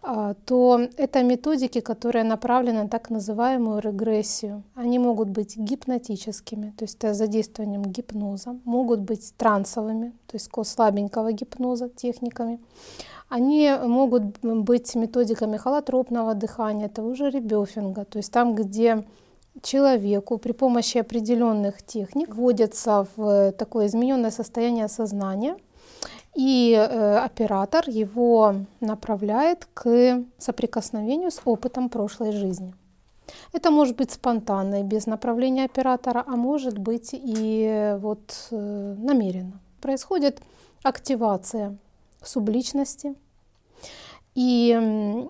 [0.06, 4.64] а, то это методики, которые направлены на так называемую регрессию.
[4.76, 11.32] Они могут быть гипнотическими, то есть это задействованием гипноза, могут быть трансовыми, то есть слабенького
[11.32, 12.60] гипноза техниками.
[13.30, 19.06] Они могут быть методиками холотропного дыхания, того же ребёфинга, то есть там, где
[19.62, 25.58] человеку при помощи определенных техник вводится в такое измененное состояние сознания,
[26.36, 32.74] и э, оператор его направляет к соприкосновению с опытом прошлой жизни.
[33.54, 39.60] Это может быть спонтанно, без направления оператора, а может быть и вот э, намеренно.
[39.80, 40.42] Происходит
[40.82, 41.78] активация
[42.24, 43.16] субличности,
[44.36, 45.30] и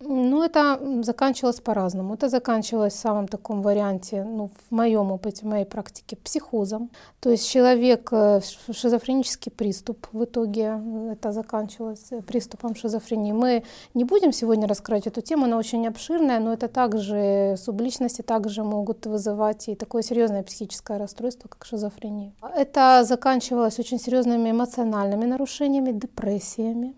[0.00, 2.14] ну, это заканчивалось по-разному.
[2.14, 6.90] Это заканчивалось в самом таком варианте, ну, в моем опыте, в моей практике, психозом.
[7.20, 8.40] То есть человек, э,
[8.72, 10.80] шизофренический приступ в итоге,
[11.12, 13.32] это заканчивалось э, приступом шизофрении.
[13.32, 13.62] Мы
[13.94, 19.06] не будем сегодня раскрывать эту тему, она очень обширная, но это также, субличности также могут
[19.06, 22.32] вызывать и такое серьезное психическое расстройство, как шизофрения.
[22.54, 26.94] Это заканчивалось очень серьезными эмоциональными нарушениями, депрессиями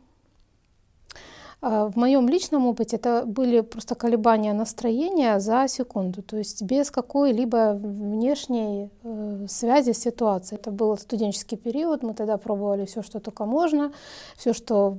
[1.60, 7.74] в моем личном опыте это были просто колебания настроения за секунду, то есть без какой-либо
[7.74, 10.60] внешней э, связи с ситуацией.
[10.60, 13.92] Это был студенческий период, мы тогда пробовали все, что только можно,
[14.36, 14.98] все, что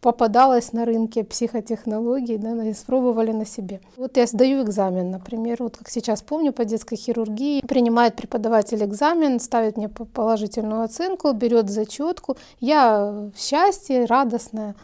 [0.00, 3.80] попадалось на рынке психотехнологий, да, испробовали на себе.
[3.96, 9.40] Вот я сдаю экзамен, например, вот как сейчас помню по детской хирургии, принимает преподаватель экзамен,
[9.40, 14.74] ставит мне положительную оценку, берет зачетку, я в счастье, радостная,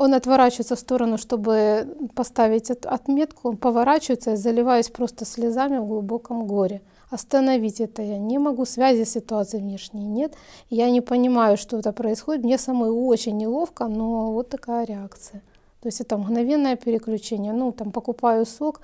[0.00, 6.80] он отворачивается в сторону, чтобы поставить отметку, он поворачивается, заливаюсь просто слезами в глубоком горе.
[7.10, 10.32] Остановить это я не могу, связи с ситуацией внешней нет.
[10.70, 12.44] Я не понимаю, что это происходит.
[12.44, 15.42] Мне самой очень неловко, но вот такая реакция.
[15.82, 17.52] То есть это мгновенное переключение.
[17.52, 18.80] Ну, там покупаю сок,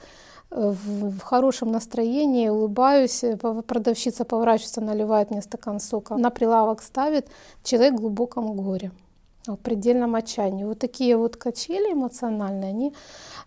[0.50, 6.82] э, в, в хорошем настроении, улыбаюсь, э, продавщица поворачивается, наливает мне стакан сока, на прилавок
[6.82, 7.26] ставит,
[7.62, 8.90] человек в глубоком горе
[9.46, 10.64] в предельном отчаянии.
[10.64, 12.94] Вот такие вот качели эмоциональные, они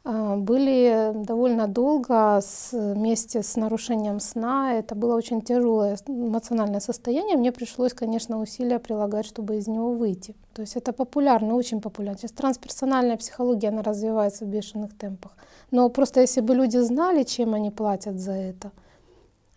[0.04, 4.74] а, были довольно долго с, вместе с нарушением сна.
[4.74, 7.38] Это было очень тяжелое эмоциональное состояние.
[7.38, 10.36] Мне пришлось, конечно, усилия прилагать, чтобы из него выйти.
[10.54, 12.18] То есть это популярно, очень популярно.
[12.20, 15.32] Сейчас трансперсональная психология, она развивается в бешеных темпах.
[15.72, 18.72] Но просто если бы люди знали, чем они платят за это–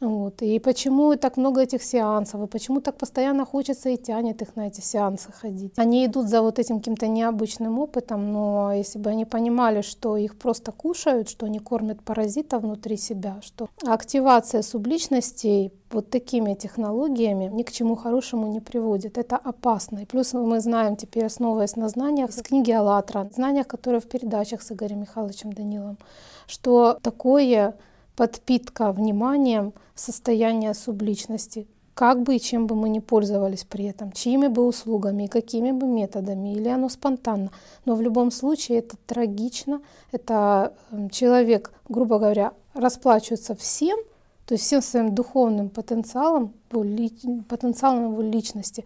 [0.02, 0.42] вот.
[0.42, 4.66] И почему так много этих сеансов, и почему так постоянно хочется и тянет их на
[4.66, 5.72] эти сеансы ходить.
[5.76, 10.36] Они идут за вот этим каким-то необычным опытом, но если бы они понимали, что их
[10.36, 17.62] просто кушают, что они кормят паразитов внутри себя, что активация субличностей вот такими технологиями ни
[17.62, 19.18] к чему хорошему не приводит.
[19.18, 20.00] Это опасно.
[20.00, 24.62] И плюс мы знаем теперь, основываясь на знаниях с книги «АЛЛАТРА», знаниях, которые в передачах
[24.62, 25.98] с Игорем Михайловичем Даниловым,
[26.46, 27.76] что такое
[28.16, 34.46] подпитка вниманием состояния субличности, как бы и чем бы мы ни пользовались при этом, чьими
[34.46, 37.50] бы услугами, какими бы методами, или оно спонтанно.
[37.84, 43.98] Но в любом случае это трагично, это эм, человек, грубо говоря, расплачивается всем,
[44.46, 48.84] то есть всем своим духовным потенциалом, потенциалом его личности,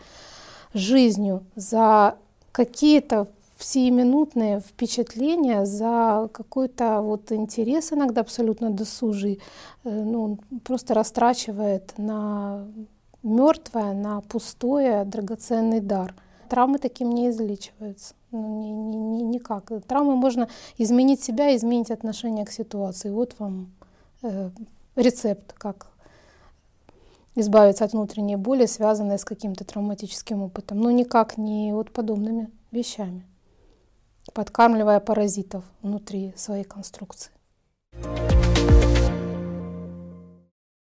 [0.75, 2.17] жизнью за
[2.53, 3.29] какие-то
[3.65, 9.41] сиюминутные впечатления за какой-то вот интерес иногда абсолютно досужий,
[9.85, 12.67] э, ну, просто растрачивает на
[13.23, 16.15] мертвое, на пустое драгоценный дар.
[16.49, 18.15] Травмы таким не излечиваются.
[18.31, 19.73] Ну, ни, ни, ни, никак.
[19.87, 23.11] Травмы можно изменить себя, изменить отношение к ситуации.
[23.11, 23.73] Вот вам
[24.23, 24.51] э,
[24.97, 25.89] рецепт, как
[27.37, 33.25] избавиться от внутренней боли, связанной с каким-то травматическим опытом, но никак не вот подобными вещами,
[34.37, 37.31] подкармливая паразитов внутри своей конструкции.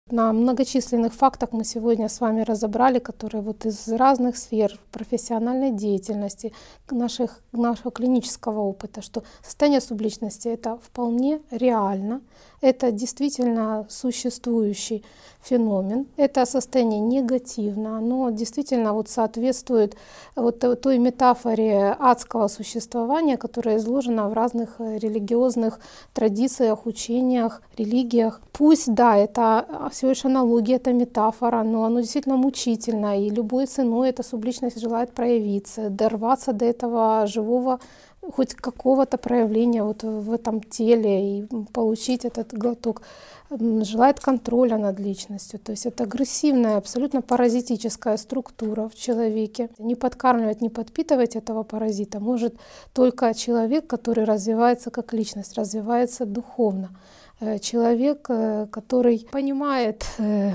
[0.09, 6.53] На многочисленных фактах мы сегодня с вами разобрали, которые вот из разных сфер профессиональной деятельности,
[6.89, 12.21] наших, нашего клинического опыта, что состояние субличности это вполне реально,
[12.61, 15.03] это действительно существующий
[15.41, 16.05] феномен.
[16.17, 19.97] Это состояние негативно, оно действительно вот соответствует
[20.35, 25.79] вот той метафоре адского существования, которая изложена в разных религиозных
[26.13, 28.41] традициях, учениях, религиях.
[28.51, 34.09] Пусть, да, это всего лишь аналогия, это метафора, но оно действительно мучительно, и любой ценой
[34.09, 37.79] эта субличность желает проявиться, дорваться до этого живого
[38.21, 43.01] хоть какого-то проявления вот в этом теле и получить этот глоток,
[43.49, 45.59] желает контроля над личностью.
[45.59, 49.69] То есть это агрессивная, абсолютно паразитическая структура в человеке.
[49.77, 52.55] Не подкармливать, не подпитывать этого паразита может
[52.93, 56.91] только человек, который развивается как личность, развивается духовно.
[57.39, 60.51] Э, человек, э, который понимает э,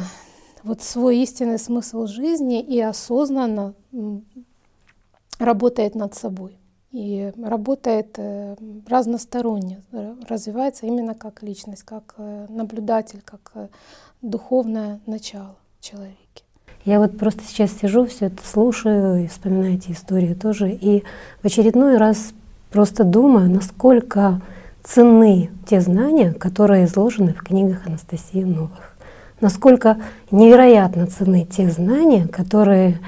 [0.62, 3.74] вот свой истинный смысл жизни и осознанно
[5.38, 6.58] работает над собой
[6.92, 8.56] и работает э,
[8.88, 13.70] разносторонне, э, развивается именно как личность, как э, наблюдатель, как
[14.22, 16.16] духовное начало в человеке.
[16.84, 21.02] Я вот просто сейчас сижу, все это слушаю и вспоминаю эти истории тоже, и
[21.42, 22.32] в очередной раз
[22.70, 24.40] просто думаю, насколько
[24.84, 28.96] ценны те знания, которые изложены в книгах Анастасии Новых.
[29.40, 29.98] Насколько
[30.30, 33.00] невероятно ценны те знания, которые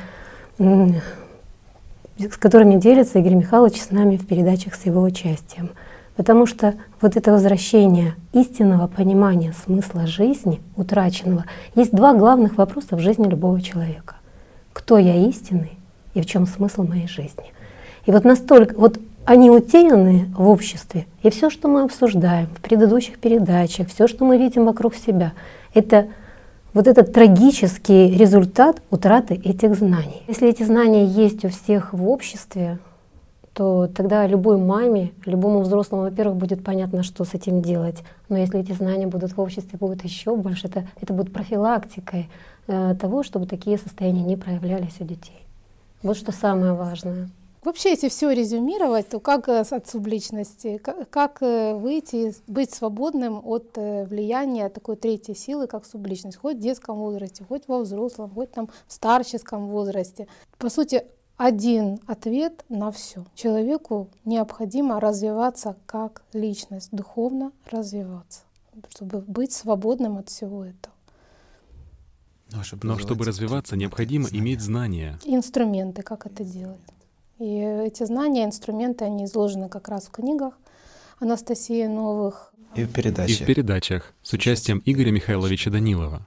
[2.19, 5.71] с которыми делится Игорь Михайлович с нами в передачах с его участием.
[6.17, 11.45] Потому что вот это возвращение истинного понимания смысла жизни, утраченного,
[11.77, 14.17] есть два главных вопроса в жизни любого человека.
[14.73, 15.79] Кто я истинный
[16.15, 17.53] и в чем смысл моей жизни?
[18.05, 23.19] И вот настолько, вот они утеряны в обществе, и все, что мы обсуждаем в предыдущих
[23.19, 25.35] передачах, все, что мы видим вокруг себя,
[25.73, 26.09] это
[26.75, 30.23] вот этот трагический результат утраты этих знаний.
[30.29, 32.79] Если эти знания есть у всех в обществе,
[33.53, 38.05] то тогда любой маме, любому взрослому, во-первых, будет понятно, что с этим делать.
[38.29, 42.29] Но если эти знания будут в обществе, будут еще больше, это, это будет профилактикой
[42.69, 45.43] э, того, чтобы такие состояния не проявлялись у детей.
[46.05, 47.31] Вот что самое важное.
[47.62, 53.77] Вообще, если все резюмировать, то как э, от субличности, как э, выйти, быть свободным от
[53.77, 58.53] э, влияния такой третьей силы, как субличность, хоть в детском возрасте, хоть во взрослом, хоть
[58.53, 60.28] там в старческом возрасте.
[60.59, 61.05] По сути,
[61.37, 63.25] один ответ на все.
[63.35, 68.43] Человеку необходимо развиваться как личность, духовно развиваться,
[68.89, 70.95] чтобы быть свободным от всего этого.
[72.51, 75.19] Но чтобы, Но чтобы развиваться, необходимо иметь знания.
[75.25, 76.81] Инструменты, как это делать.
[77.39, 80.55] И эти знания, инструменты, они изложены как раз в книгах
[81.20, 82.52] Анастасии Новых.
[82.75, 83.41] И в передачах.
[83.41, 86.26] И в передачах с участием Игоря Михайловича Данилова.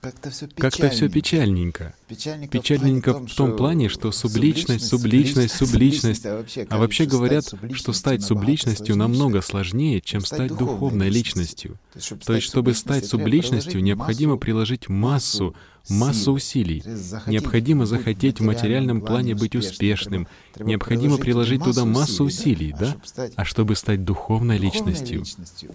[0.00, 0.62] Как-то все печальненько.
[0.62, 1.94] Как-то все печальненько.
[2.08, 6.24] Печальненько, печальненько в, том плане, что субличность, субличность, субличность.
[6.24, 11.78] А вообще, а вообще говорят, что стать субличностью намного сложнее, чем стать духовной личностью.
[12.24, 15.54] То есть, чтобы стать субличностью, необходимо приложить массу,
[15.88, 16.82] массу усилий.
[17.26, 20.26] Необходимо захотеть в материальном плане быть успешным.
[20.58, 22.96] Необходимо приложить туда массу усилий, да?
[23.36, 25.24] А чтобы стать духовной личностью,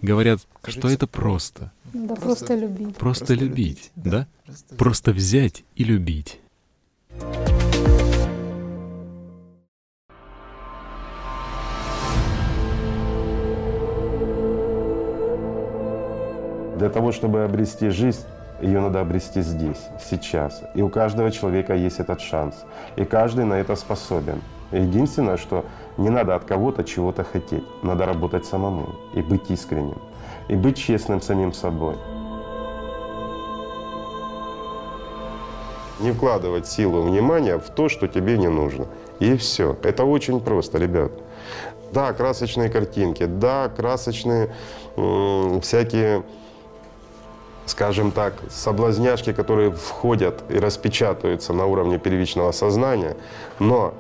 [0.02, 1.72] говорят, что это просто.
[1.94, 2.96] Да, просто любить.
[2.98, 4.28] Просто любить, да?
[4.78, 6.40] Просто взять и любить.
[16.78, 18.20] Для того, чтобы обрести жизнь,
[18.66, 20.64] ее надо обрести здесь, сейчас.
[20.74, 22.56] И у каждого человека есть этот шанс.
[22.96, 24.42] И каждый на это способен.
[24.72, 25.66] Единственное, что
[25.98, 27.64] не надо от кого-то чего-то хотеть.
[27.84, 30.02] Надо работать самому и быть искренним.
[30.48, 31.96] И быть честным самим собой.
[36.00, 38.88] Не вкладывать силу внимания в то, что тебе не нужно.
[39.20, 39.78] И все.
[39.84, 41.12] Это очень просто, ребят.
[41.94, 44.54] Да, красочные картинки, да, красочные
[45.62, 46.24] всякие
[47.66, 53.16] скажем так, соблазняшки, которые входят и распечатываются на уровне первичного сознания,
[53.60, 53.94] но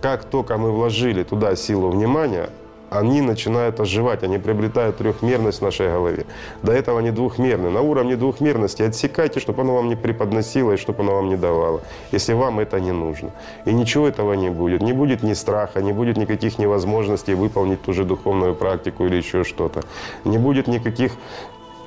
[0.00, 2.50] как только мы вложили туда силу внимания,
[2.90, 6.26] они начинают оживать, они приобретают трехмерность в нашей голове.
[6.62, 7.70] До этого они двухмерны.
[7.70, 11.80] На уровне двухмерности отсекайте, чтобы оно вам не преподносило и чтобы оно вам не давало,
[12.12, 13.30] если вам это не нужно.
[13.64, 14.82] И ничего этого не будет.
[14.82, 19.42] Не будет ни страха, не будет никаких невозможностей выполнить ту же духовную практику или еще
[19.42, 19.80] что-то.
[20.24, 21.12] Не будет никаких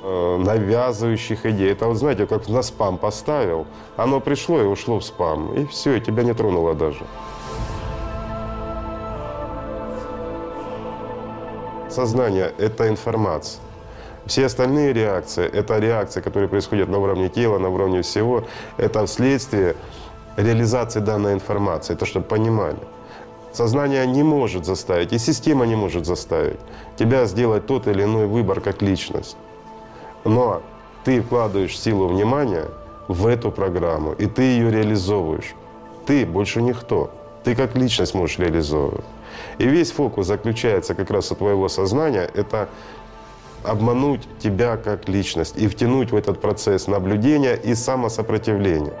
[0.02, 1.72] навязывающих идей.
[1.72, 5.96] Это вот знаете, как на спам поставил, оно пришло и ушло в спам, и все,
[5.96, 7.04] и тебя не тронуло даже.
[11.90, 13.60] Сознание– это информация.
[14.26, 18.44] Все остальные реакции– это реакции, которые происходят на уровне тела, на уровне всего.
[18.76, 19.74] Это вследствие
[20.36, 22.78] реализации данной информации, это чтобы понимали.
[23.52, 26.60] Сознание не может заставить, и система не может заставить
[26.96, 29.36] тебя сделать тот или иной выбор как личность.
[30.28, 30.60] Но
[31.04, 32.66] ты вкладываешь силу внимания
[33.08, 35.54] в эту программу, и ты ее реализовываешь.
[36.04, 37.10] Ты больше никто.
[37.44, 39.06] Ты как личность можешь реализовывать.
[39.56, 42.68] И весь фокус заключается как раз у твоего сознания– это
[43.64, 48.92] обмануть тебя как личность и втянуть в этот процесс наблюдения и самосопротивления.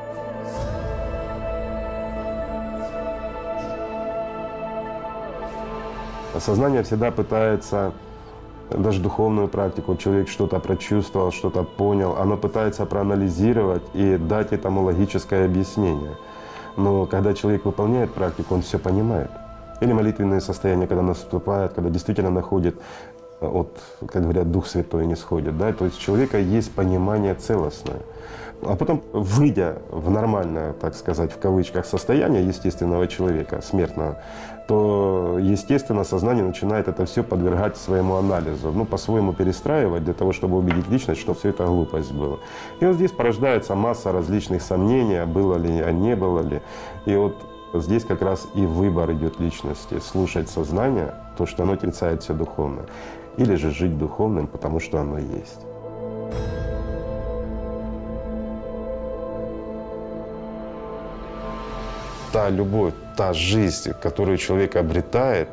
[6.40, 7.92] Сознание всегда пытается
[8.70, 15.44] даже духовную практику, человек что-то прочувствовал, что-то понял, оно пытается проанализировать и дать этому логическое
[15.44, 16.16] объяснение.
[16.76, 19.30] Но когда человек выполняет практику, он все понимает.
[19.80, 22.76] Или молитвенные состояния, когда наступает, когда действительно находит
[23.40, 25.56] от, как говорят, Дух Святой не сходит.
[25.56, 25.72] Да?
[25.72, 28.00] То есть у человека есть понимание целостное.
[28.62, 34.18] А потом, выйдя в нормальное, так сказать, в кавычках, состояние естественного человека, смертного,
[34.68, 40.58] то, естественно, сознание начинает это все подвергать своему анализу, ну, по-своему перестраивать для того, чтобы
[40.58, 42.36] убедить личность, что все это глупость была.
[42.78, 46.60] И вот здесь порождается масса различных сомнений, было ли, а не было ли.
[47.06, 47.34] И вот
[47.72, 52.84] здесь как раз и выбор идет личности, слушать сознание, то, что оно отрицает все духовное,
[53.38, 55.64] или же жить духовным, потому что оно есть.
[62.32, 65.48] Та любовь, та жизнь, которую человек обретает,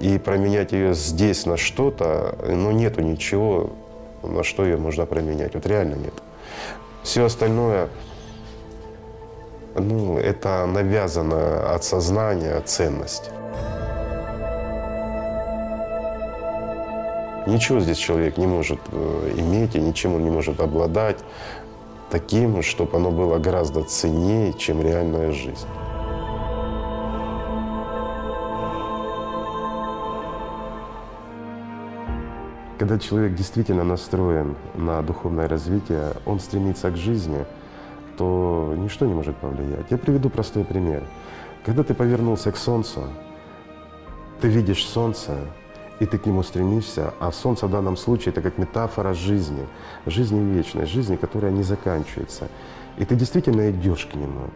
[0.00, 3.70] и променять ее здесь на что-то, ну, нету ничего,
[4.22, 5.54] на что ее можно променять.
[5.54, 6.14] Вот реально нет.
[7.02, 7.88] Все остальное,
[9.74, 13.30] ну, это навязано от сознания ценность.
[17.46, 21.16] Ничего здесь человек не может э, иметь и ничем он не может обладать
[22.10, 25.66] таким, чтобы оно было гораздо ценнее, чем реальная жизнь.
[32.78, 37.44] Когда человек действительно настроен на духовное развитие, он стремится к жизни,
[38.16, 39.86] то ничто не может повлиять.
[39.90, 41.02] Я приведу простой пример.
[41.64, 43.02] Когда ты повернулся к Солнцу,
[44.40, 45.36] ты видишь Солнце,
[46.00, 49.66] и ты к нему стремишься, а солнце в данном случае это как метафора жизни,
[50.06, 52.48] жизни вечной, жизни, которая не заканчивается.
[52.96, 54.48] И ты действительно идешь к нему,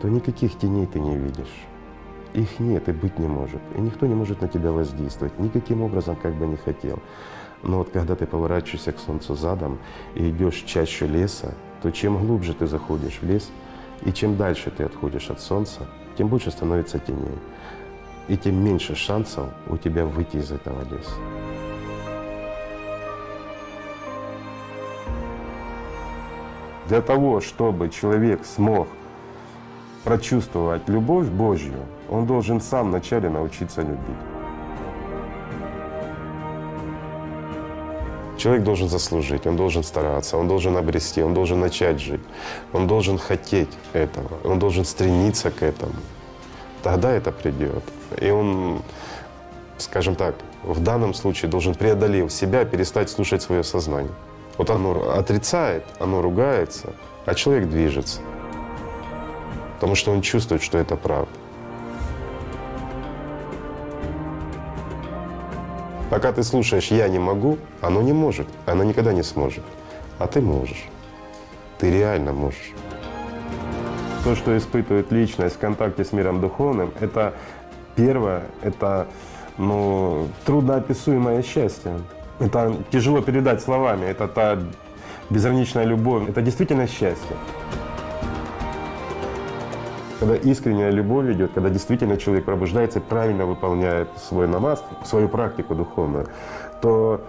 [0.00, 1.66] то никаких теней ты не видишь.
[2.34, 3.60] Их нет и быть не может.
[3.76, 7.00] И никто не может на тебя воздействовать, никаким образом, как бы не хотел.
[7.62, 9.78] Но вот когда ты поворачиваешься к солнцу задом
[10.14, 13.50] и идешь чаще леса, то чем глубже ты заходишь в лес,
[14.02, 17.38] и чем дальше ты отходишь от солнца, тем больше становится теней
[18.30, 21.10] и тем меньше шансов у тебя выйти из этого леса.
[26.86, 28.86] Для того, чтобы человек смог
[30.04, 34.22] прочувствовать любовь Божью, он должен сам вначале научиться любить.
[38.38, 42.22] Человек должен заслужить, он должен стараться, он должен обрести, он должен начать жить,
[42.72, 45.94] он должен хотеть этого, он должен стремиться к этому.
[46.82, 47.82] Тогда это придет.
[48.18, 48.82] И он,
[49.78, 54.12] скажем так, в данном случае должен, преодолев себя, перестать слушать свое сознание.
[54.58, 56.92] Вот оно отрицает, оно ругается,
[57.24, 58.20] а человек движется.
[59.74, 61.30] Потому что он чувствует, что это правда.
[66.10, 69.62] Пока ты слушаешь «я не могу», оно не может, оно никогда не сможет.
[70.18, 70.84] А ты можешь.
[71.78, 72.72] Ты реально можешь.
[74.24, 77.32] То, что испытывает личность в контакте с миром духовным, это
[77.96, 79.06] первое, это
[79.58, 81.92] ну, трудноописуемое счастье.
[82.38, 84.58] Это тяжело передать словами, это та
[85.28, 87.36] безграничная любовь, это действительно счастье.
[90.18, 95.74] Когда искренняя любовь идет, когда действительно человек пробуждается и правильно выполняет свой намаз, свою практику
[95.74, 96.26] духовную,
[96.82, 97.22] то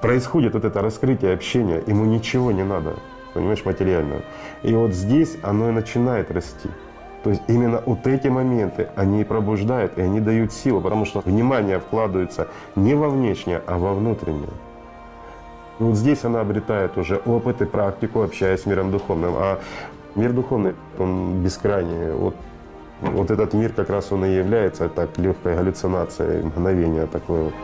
[0.00, 2.94] происходит вот это раскрытие общения, ему ничего не надо
[3.38, 4.22] понимаешь, материального.
[4.62, 6.68] И вот здесь оно и начинает расти.
[7.28, 11.78] То есть именно вот эти моменты, они пробуждают, и они дают силу, потому что внимание
[11.78, 14.48] вкладывается не во внешнее, а во внутреннее.
[15.78, 19.34] И вот здесь она обретает уже опыт и практику, общаясь с миром духовным.
[19.36, 19.58] А
[20.14, 22.12] мир духовный, он бескрайний.
[22.12, 22.34] Вот,
[23.02, 27.54] вот этот мир как раз он и является так легкой галлюцинацией, мгновение такое вот.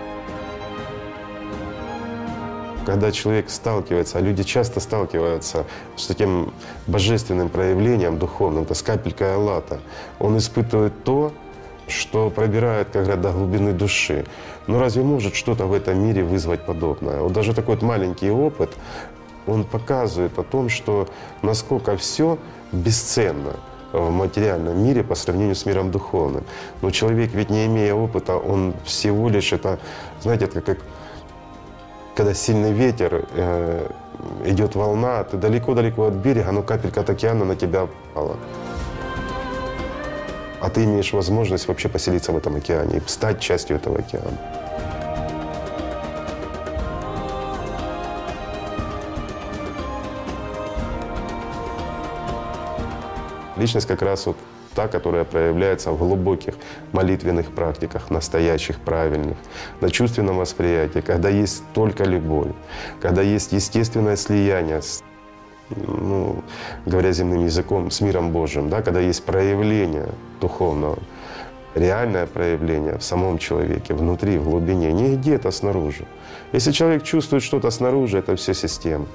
[2.85, 5.65] Когда человек сталкивается, а люди часто сталкиваются
[5.97, 6.53] с таким
[6.87, 9.81] божественным проявлением духовным, это с капелькой Аллата,
[10.19, 11.33] он испытывает то,
[11.89, 14.25] что пробирает, как говорят, до глубины души.
[14.67, 17.21] Но разве может что-то в этом мире вызвать подобное?
[17.21, 18.71] Вот даже такой вот маленький опыт,
[19.47, 21.09] он показывает о том, что
[21.43, 22.39] насколько все
[22.73, 23.57] бесценно
[23.93, 26.45] в материальном мире по сравнению с миром духовным.
[26.83, 29.79] Но человек, ведь не имея опыта, он всего лишь это,
[30.21, 30.79] знаете, это как
[32.15, 33.91] когда сильный ветер, э,
[34.45, 38.37] идет волна, ты далеко-далеко от берега, но капелька от океана на тебя пала.
[40.61, 44.39] А ты имеешь возможность вообще поселиться в этом океане и стать частью этого океана.
[53.57, 54.37] Личность как раз вот
[54.75, 56.55] та, которая проявляется в глубоких
[56.93, 59.37] молитвенных практиках, настоящих, правильных,
[59.81, 62.53] на чувственном восприятии, когда есть только любовь,
[63.01, 65.03] когда есть естественное слияние с
[65.71, 66.43] ну,
[66.87, 70.09] говоря земным языком, с миром Божьим, да, когда есть проявление
[70.41, 70.99] духовного,
[71.75, 76.07] реальное проявление в самом человеке, внутри, в глубине, не где-то снаружи.
[76.53, 79.07] Если человек чувствует что-то снаружи, это все система.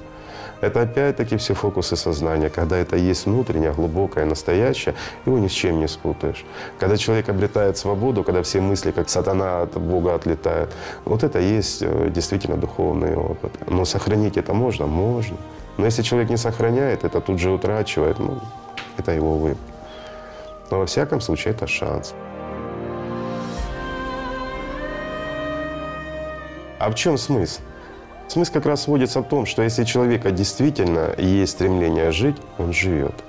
[0.60, 2.50] Это опять-таки все фокусы сознания.
[2.50, 4.94] Когда это есть внутреннее, глубокое, настоящее,
[5.26, 6.44] его ни с чем не спутаешь.
[6.78, 10.70] Когда человек обретает свободу, когда все мысли, как сатана от Бога отлетают,
[11.04, 13.52] вот это есть э, действительно духовный опыт.
[13.66, 14.86] Но сохранить это можно?
[14.86, 15.36] Можно.
[15.78, 18.38] Но если человек не сохраняет, это тут же утрачивает, ну,
[18.98, 19.64] это его выбор.
[20.70, 22.14] Но во всяком случае это шанс.
[26.78, 27.60] А в чем смысл?
[28.30, 33.24] Смысл как раз сводится в том, что если человека действительно есть стремление жить, он живет.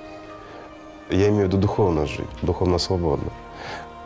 [1.10, 3.32] Я имею в виду духовно жить, духовно свободно.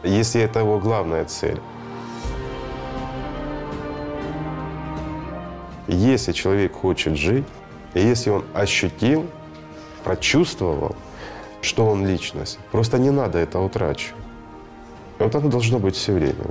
[0.03, 1.61] Если это его главная цель.
[5.87, 7.45] Если человек хочет жить,
[7.93, 9.27] если он ощутил,
[10.03, 10.97] прочувствовал,
[11.61, 14.15] что он личность, просто не надо это утрачивать.
[15.19, 16.47] Вот оно должно быть все время.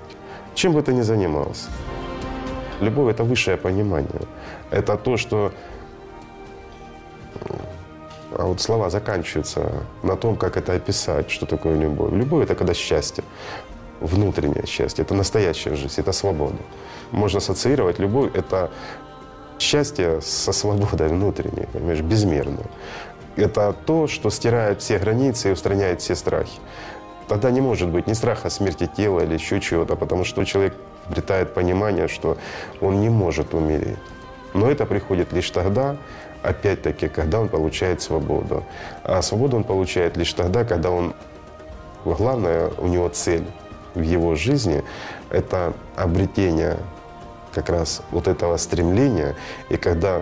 [0.54, 1.68] Чем бы ты ни занимался.
[2.82, 4.22] Любовь— это высшее понимание.
[4.72, 5.52] Это то, что...
[8.38, 9.72] А вот слова заканчиваются
[10.04, 12.12] на том, как это описать, что такое любовь.
[12.12, 13.24] Любовь— это когда счастье,
[14.02, 16.58] внутреннее счастье, это настоящая жизнь, это свобода.
[17.12, 18.72] Можно ассоциировать любовь— это
[19.58, 22.60] счастье со свободой внутренней, понимаешь, безмерно.
[23.38, 26.60] Это то, что стирает все границы и устраняет все страхи.
[27.28, 30.76] Тогда не может быть ни страха смерти тела или еще чего-то, потому что человек
[31.08, 32.38] обретает понимание, что
[32.82, 33.98] он не может умереть.
[34.53, 35.98] Но это приходит лишь тогда,
[36.42, 38.64] опять-таки, когда он получает свободу.
[39.03, 41.14] А свободу он получает лишь тогда, когда он,
[42.06, 43.45] главное, у него цель
[43.93, 44.84] в его жизни–
[45.30, 46.77] это обретение
[47.53, 49.35] как раз вот этого стремления,
[49.69, 50.22] и когда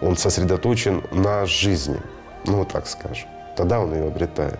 [0.00, 2.00] он сосредоточен на жизни,
[2.46, 4.58] ну вот так скажем, тогда он ее обретает.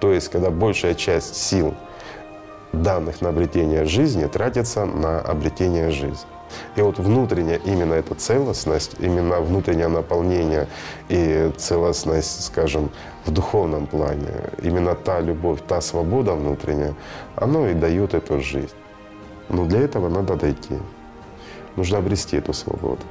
[0.00, 1.74] То есть, когда большая часть сил–
[2.72, 6.28] данных на обретение жизни тратится на обретение жизни.
[6.76, 10.68] И вот внутренняя именно эта целостность, именно внутреннее наполнение
[11.08, 12.90] и целостность, скажем,
[13.24, 16.94] в духовном плане, именно та любовь, та свобода внутренняя,
[17.36, 18.74] оно и дает эту жизнь.
[19.48, 20.78] Но для этого надо дойти.
[21.76, 23.02] Нужно обрести эту свободу.